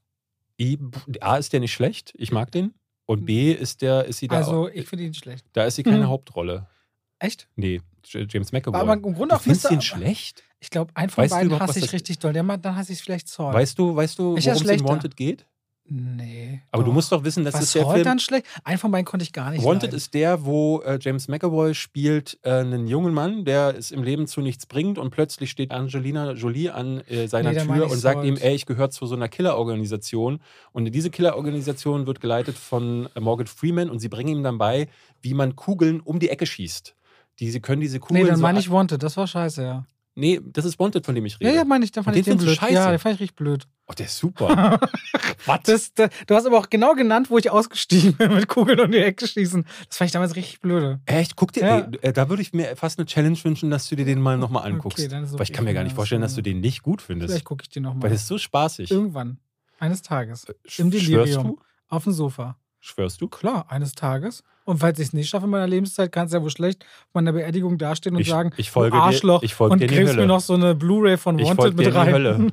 I, 0.60 0.78
A 1.20 1.36
ist 1.36 1.52
der 1.52 1.60
nicht 1.60 1.72
schlecht, 1.72 2.12
ich 2.16 2.30
mag 2.32 2.50
den. 2.52 2.74
Und 3.06 3.26
B 3.26 3.52
ist 3.52 3.82
der, 3.82 4.04
ist 4.04 4.18
sie 4.18 4.28
da, 4.28 4.36
Also, 4.36 4.64
auch, 4.64 4.68
ich 4.68 4.86
finde 4.88 5.04
ihn 5.04 5.14
schlecht. 5.14 5.44
da 5.52 5.64
ist 5.64 5.76
sie 5.76 5.82
keine 5.82 5.98
Mhm. 5.98 6.08
Hauptrolle. 6.08 6.66
Echt? 7.18 7.48
Nee, 7.56 7.80
James 8.06 8.52
McAvoy. 8.52 8.78
Aber 8.80 8.94
im 8.94 9.14
Grunde 9.14 9.34
auch 9.36 9.40
findest 9.40 9.70
den 9.70 9.80
schlecht? 9.82 10.42
Ich 10.60 10.70
glaube, 10.70 10.90
einen 10.94 11.10
von 11.10 11.24
Weißt 11.24 11.32
beiden 11.34 11.60
hasse 11.60 11.78
ich 11.78 11.92
richtig 11.92 12.18
doll. 12.18 12.32
Der, 12.32 12.42
ma- 12.42 12.56
dann 12.56 12.76
hasse 12.76 12.92
ich 12.92 13.00
vielleicht 13.02 13.28
Saul. 13.28 13.52
Weißt 13.52 13.78
du, 13.78 13.94
weißt 13.94 14.18
du, 14.18 14.22
worum 14.22 14.36
es 14.38 14.62
in? 14.80 14.88
Wanted 14.88 15.16
geht? 15.16 15.46
Nee. 15.86 16.62
Aber 16.70 16.82
du 16.82 16.88
doch. 16.88 16.94
musst 16.94 17.12
doch 17.12 17.24
wissen, 17.24 17.44
das 17.44 17.54
Was 17.54 17.64
ist 17.64 17.74
der 17.74 17.86
Film. 17.86 18.04
dann 18.04 18.18
schlecht? 18.18 18.46
Einen 18.64 18.78
von 18.78 18.90
beiden 18.90 19.04
konnte 19.04 19.22
ich 19.22 19.34
gar 19.34 19.50
nicht 19.50 19.62
Wanted 19.62 19.82
leiden. 19.82 19.96
ist 19.96 20.14
der, 20.14 20.44
wo 20.46 20.80
äh, 20.80 20.98
James 21.00 21.28
McAvoy 21.28 21.74
spielt 21.74 22.38
äh, 22.42 22.50
einen 22.52 22.86
jungen 22.86 23.12
Mann, 23.12 23.44
der 23.44 23.76
es 23.76 23.90
im 23.90 24.02
Leben 24.02 24.26
zu 24.26 24.40
nichts 24.40 24.64
bringt 24.64 24.96
und 24.98 25.10
plötzlich 25.10 25.50
steht 25.50 25.72
Angelina 25.72 26.32
Jolie 26.32 26.70
an 26.70 27.00
äh, 27.08 27.28
seiner 27.28 27.52
Nee, 27.52 27.60
Tür 27.66 27.90
und 27.90 27.98
sagt 27.98 28.24
ihm, 28.24 28.36
ey, 28.40 28.54
ich 28.54 28.64
gehöre 28.64 28.88
zu 28.90 29.04
so 29.04 29.14
einer 29.14 29.28
Killerorganisation 29.28 30.40
und 30.72 30.84
diese 30.86 31.10
Killerorganisation 31.10 32.06
wird 32.06 32.20
geleitet 32.20 32.56
von 32.56 33.08
äh, 33.14 33.20
Morgan 33.20 33.46
Freeman 33.46 33.90
und 33.90 33.98
sie 33.98 34.08
bringen 34.08 34.36
ihm 34.38 34.42
dann 34.42 34.56
bei, 34.56 34.88
wie 35.20 35.34
man 35.34 35.54
Kugeln 35.54 36.00
um 36.00 36.18
die 36.18 36.30
Ecke 36.30 36.46
schießt. 36.46 36.94
Die, 37.40 37.50
sie 37.50 37.60
können 37.60 37.80
diese 37.82 38.00
Kugeln 38.00 38.22
Nee, 38.22 38.28
dann 38.28 38.36
so 38.36 38.42
meine 38.42 38.58
ich 38.58 38.70
Wanted. 38.70 39.02
Das 39.02 39.16
war 39.16 39.26
scheiße, 39.26 39.62
ja. 39.62 39.86
Nee, 40.16 40.40
das 40.44 40.64
ist 40.64 40.78
Wanted, 40.78 41.04
von 41.04 41.14
dem 41.16 41.26
ich 41.26 41.34
Ja, 41.40 41.48
rede. 41.48 41.58
ja, 41.58 41.64
meine 41.64 41.84
ich. 41.84 41.90
Dann 41.92 42.04
fand 42.04 42.14
Und 42.14 42.20
ich 42.20 42.24
den 42.24 42.38
den 42.38 42.44
blöd. 42.46 42.56
scheiße? 42.56 42.72
Ja, 42.72 42.90
den 42.90 42.98
fand 43.00 43.16
ich 43.16 43.20
richtig 43.20 43.34
blöd. 43.36 43.66
Oh, 43.88 43.92
der 43.92 44.06
ist 44.06 44.16
super. 44.16 44.78
Was? 45.46 45.92
Da- 45.94 46.08
du 46.26 46.34
hast 46.34 46.46
aber 46.46 46.58
auch 46.58 46.70
genau 46.70 46.94
genannt, 46.94 47.30
wo 47.30 47.38
ich 47.38 47.50
ausgestiegen 47.50 48.14
bin 48.14 48.32
mit 48.34 48.46
Kugeln 48.48 48.78
um 48.80 48.90
die 48.92 48.98
Ecke 48.98 49.26
schießen. 49.26 49.64
Das 49.88 49.96
fand 49.98 50.06
ich 50.08 50.12
damals 50.12 50.36
richtig 50.36 50.60
blöde. 50.60 51.00
Echt? 51.06 51.34
Guck 51.36 51.52
dir, 51.52 51.60
Ja. 51.66 51.78
ey, 51.80 51.98
äh, 52.02 52.12
da 52.12 52.28
würde 52.28 52.42
ich 52.42 52.52
mir 52.52 52.76
fast 52.76 52.98
eine 52.98 53.06
Challenge 53.06 53.36
wünschen, 53.42 53.70
dass 53.70 53.88
du 53.88 53.96
dir 53.96 54.04
den 54.04 54.20
mal 54.20 54.38
nochmal 54.38 54.70
anguckst. 54.70 54.98
Okay, 55.00 55.08
dann 55.08 55.24
ist 55.24 55.34
Weil 55.34 55.42
ich 55.42 55.52
kann 55.52 55.64
mir 55.64 55.74
gar 55.74 55.82
nicht 55.84 55.96
vorstellen, 55.96 56.22
dass 56.22 56.32
ja. 56.32 56.36
du 56.36 56.42
den 56.42 56.60
nicht 56.60 56.82
gut 56.82 57.02
findest. 57.02 57.32
Vielleicht 57.32 57.44
gucke 57.44 57.62
ich 57.64 57.68
den 57.70 57.84
Weil 57.84 57.90
nochmal. 57.94 58.10
das 58.10 58.22
ist 58.22 58.28
so 58.28 58.38
spaßig. 58.38 58.90
Irgendwann. 58.90 59.38
Eines 59.80 60.02
Tages. 60.02 60.46
Sch- 60.66 60.80
Im 60.80 60.92
Schwörst 60.92 61.08
Delirium. 61.08 61.46
du? 61.48 61.58
Auf 61.88 62.04
dem 62.04 62.12
Sofa. 62.12 62.56
Schwörst 62.80 63.20
du? 63.20 63.28
Klar, 63.28 63.66
eines 63.70 63.92
Tages. 63.94 64.44
Und 64.66 64.78
falls 64.78 64.98
ich 64.98 65.08
es 65.08 65.12
nicht 65.12 65.28
schaffe 65.28 65.44
in 65.44 65.50
meiner 65.50 65.66
Lebenszeit, 65.66 66.10
kann 66.10 66.26
es 66.26 66.32
ja 66.32 66.40
wohl 66.42 66.48
schlecht 66.50 66.84
auf 67.08 67.14
meiner 67.14 67.32
Beerdigung 67.32 67.76
dastehen 67.76 68.14
und 68.16 68.22
Ich- 68.22 68.28
sagen, 68.30 68.50
ich 68.56 68.70
folge 68.70 68.92
du 68.92 68.96
dir- 68.96 69.02
Arschloch, 69.02 69.42
ich 69.42 69.54
folge 69.54 69.74
und 69.74 69.80
dir 69.80 69.88
kriegst 69.88 70.16
mir 70.16 70.24
noch 70.26 70.40
so 70.40 70.54
eine 70.54 70.74
Blu-ray 70.74 71.18
von 71.18 71.38
Ich 71.38 71.46
Wanted 71.48 71.76
mit 71.76 71.86
in 71.86 71.92
die 71.92 71.98
rein. 71.98 72.12
Hölle. 72.12 72.46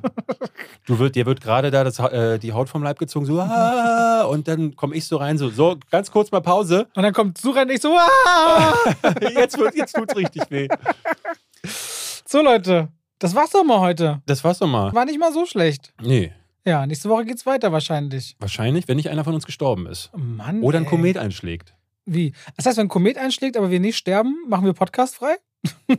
Du 0.86 0.98
wird, 0.98 1.14
dir 1.14 1.26
wird 1.26 1.40
gerade 1.40 1.70
da 1.70 1.84
das, 1.84 1.98
äh, 2.00 2.38
die 2.38 2.52
Haut 2.52 2.68
vom 2.68 2.82
Leib 2.82 2.98
gezogen, 2.98 3.24
so, 3.24 3.38
ah, 3.40 4.22
und 4.24 4.46
dann 4.48 4.74
komme 4.76 4.94
ich 4.96 5.06
so 5.06 5.16
rein, 5.16 5.38
so, 5.38 5.48
so, 5.48 5.76
ganz 5.90 6.10
kurz 6.10 6.30
mal 6.32 6.40
Pause. 6.40 6.88
Und 6.94 7.02
dann 7.04 7.12
kommt 7.12 7.38
Sucher 7.38 7.64
nicht 7.64 7.80
so, 7.82 7.96
ah! 7.96 8.74
Jetzt, 9.34 9.58
wird, 9.58 9.74
jetzt 9.76 9.94
tut's 9.94 10.14
richtig 10.16 10.42
weh. 10.50 10.68
So 12.26 12.42
Leute, 12.42 12.88
das 13.18 13.34
war's 13.34 13.50
doch 13.50 13.64
mal 13.64 13.80
heute. 13.80 14.22
Das 14.26 14.42
war's 14.44 14.58
doch 14.58 14.66
mal. 14.66 14.92
War 14.92 15.04
nicht 15.04 15.18
mal 15.18 15.32
so 15.32 15.46
schlecht. 15.46 15.92
Nee, 16.02 16.32
Ja, 16.64 16.86
nächste 16.86 17.08
Woche 17.08 17.24
geht's 17.24 17.46
weiter 17.46 17.72
wahrscheinlich. 17.72 18.36
wahrscheinlich, 18.38 18.88
wenn 18.88 18.96
nicht 18.96 19.10
einer 19.10 19.24
von 19.24 19.34
uns 19.34 19.46
gestorben 19.46 19.86
ist. 19.86 20.10
Mann. 20.16 20.62
Oder 20.62 20.78
ein 20.78 20.84
ey. 20.84 20.90
Komet 20.90 21.16
einschlägt. 21.18 21.74
Wie? 22.04 22.32
Das 22.56 22.66
heißt, 22.66 22.78
wenn 22.78 22.86
ein 22.86 22.88
Komet 22.88 23.16
einschlägt, 23.18 23.56
aber 23.56 23.70
wir 23.70 23.80
nicht 23.80 23.96
sterben, 23.96 24.36
machen 24.48 24.64
wir 24.66 24.72
Podcast 24.72 25.14
frei? 25.16 25.36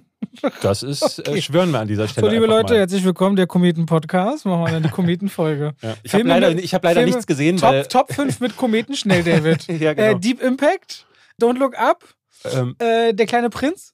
Das 0.62 0.82
ist, 0.84 1.20
Okay. 1.20 1.38
äh, 1.38 1.42
schwören 1.42 1.70
wir 1.72 1.80
an 1.80 1.88
dieser 1.88 2.08
Stelle. 2.08 2.26
So, 2.28 2.34
liebe 2.34 2.48
Leute, 2.48 2.74
mal. 2.74 2.80
herzlich 2.80 3.04
willkommen, 3.06 3.36
der 3.36 3.46
Kometen-Podcast. 3.46 4.46
Machen 4.46 4.66
wir 4.66 4.72
dann 4.72 4.84
die 4.84 4.90
Kometen-Folge. 4.90 5.76
Ja. 5.82 5.94
Ich 6.02 6.14
habe 6.14 6.24
leider, 6.24 6.50
ich 6.58 6.74
hab 6.74 6.84
leider 6.84 7.02
Filme- 7.02 7.12
nichts 7.12 7.28
gesehen, 7.28 7.62
weil. 7.62 7.84
Top, 7.86 8.08
Top 8.08 8.14
5 8.16 8.40
mit 8.40 8.58
Kometen, 8.58 8.96
schnell, 8.96 9.24
David. 9.24 9.68
ja, 9.68 9.94
genau. 9.94 10.18
äh, 10.18 10.20
Deep 10.20 10.42
Impact, 10.42 11.06
Don't 11.40 11.60
Look 11.60 11.78
Up, 11.78 12.04
ähm, 12.52 12.76
äh, 12.80 13.14
Der 13.14 13.26
kleine 13.28 13.50
Prinz. 13.52 13.94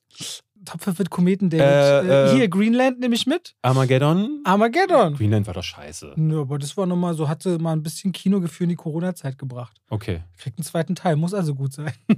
Top 0.70 0.82
5 0.84 1.00
mit 1.00 1.10
Kometen, 1.10 1.50
David. 1.50 1.66
Äh, 1.66 2.00
Äh, 2.00 2.32
äh, 2.32 2.36
hier, 2.36 2.48
Greenland 2.48 3.00
nehme 3.00 3.16
ich 3.16 3.26
mit. 3.26 3.56
Armageddon. 3.64 4.42
Armageddon. 4.44 5.16
Greenland 5.16 5.48
war 5.48 5.56
doch 5.56 5.64
scheiße. 5.64 6.14
Nö, 6.16 6.42
aber 6.42 6.60
das 6.60 6.78
war 6.78 6.86
nochmal 6.86 7.16
so, 7.16 7.28
hatte 7.28 7.58
mal 7.58 7.72
ein 7.74 7.82
bisschen 7.82 8.12
Kinogefühl 8.12 8.66
in 8.66 8.70
die 8.70 8.76
Corona-Zeit 8.76 9.40
gebracht. 9.40 9.82
Okay. 9.90 10.22
Kriegt 10.38 10.60
einen 10.60 10.66
zweiten 10.66 10.94
Teil, 10.94 11.16
muss 11.16 11.34
also 11.34 11.56
gut 11.56 11.74
sein. 11.74 11.92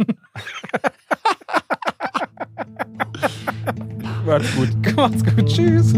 Macht's 4.25 4.53
gut. 4.55 4.95
Macht's 4.97 5.23
gut, 5.23 5.45
tschüss. 5.47 5.93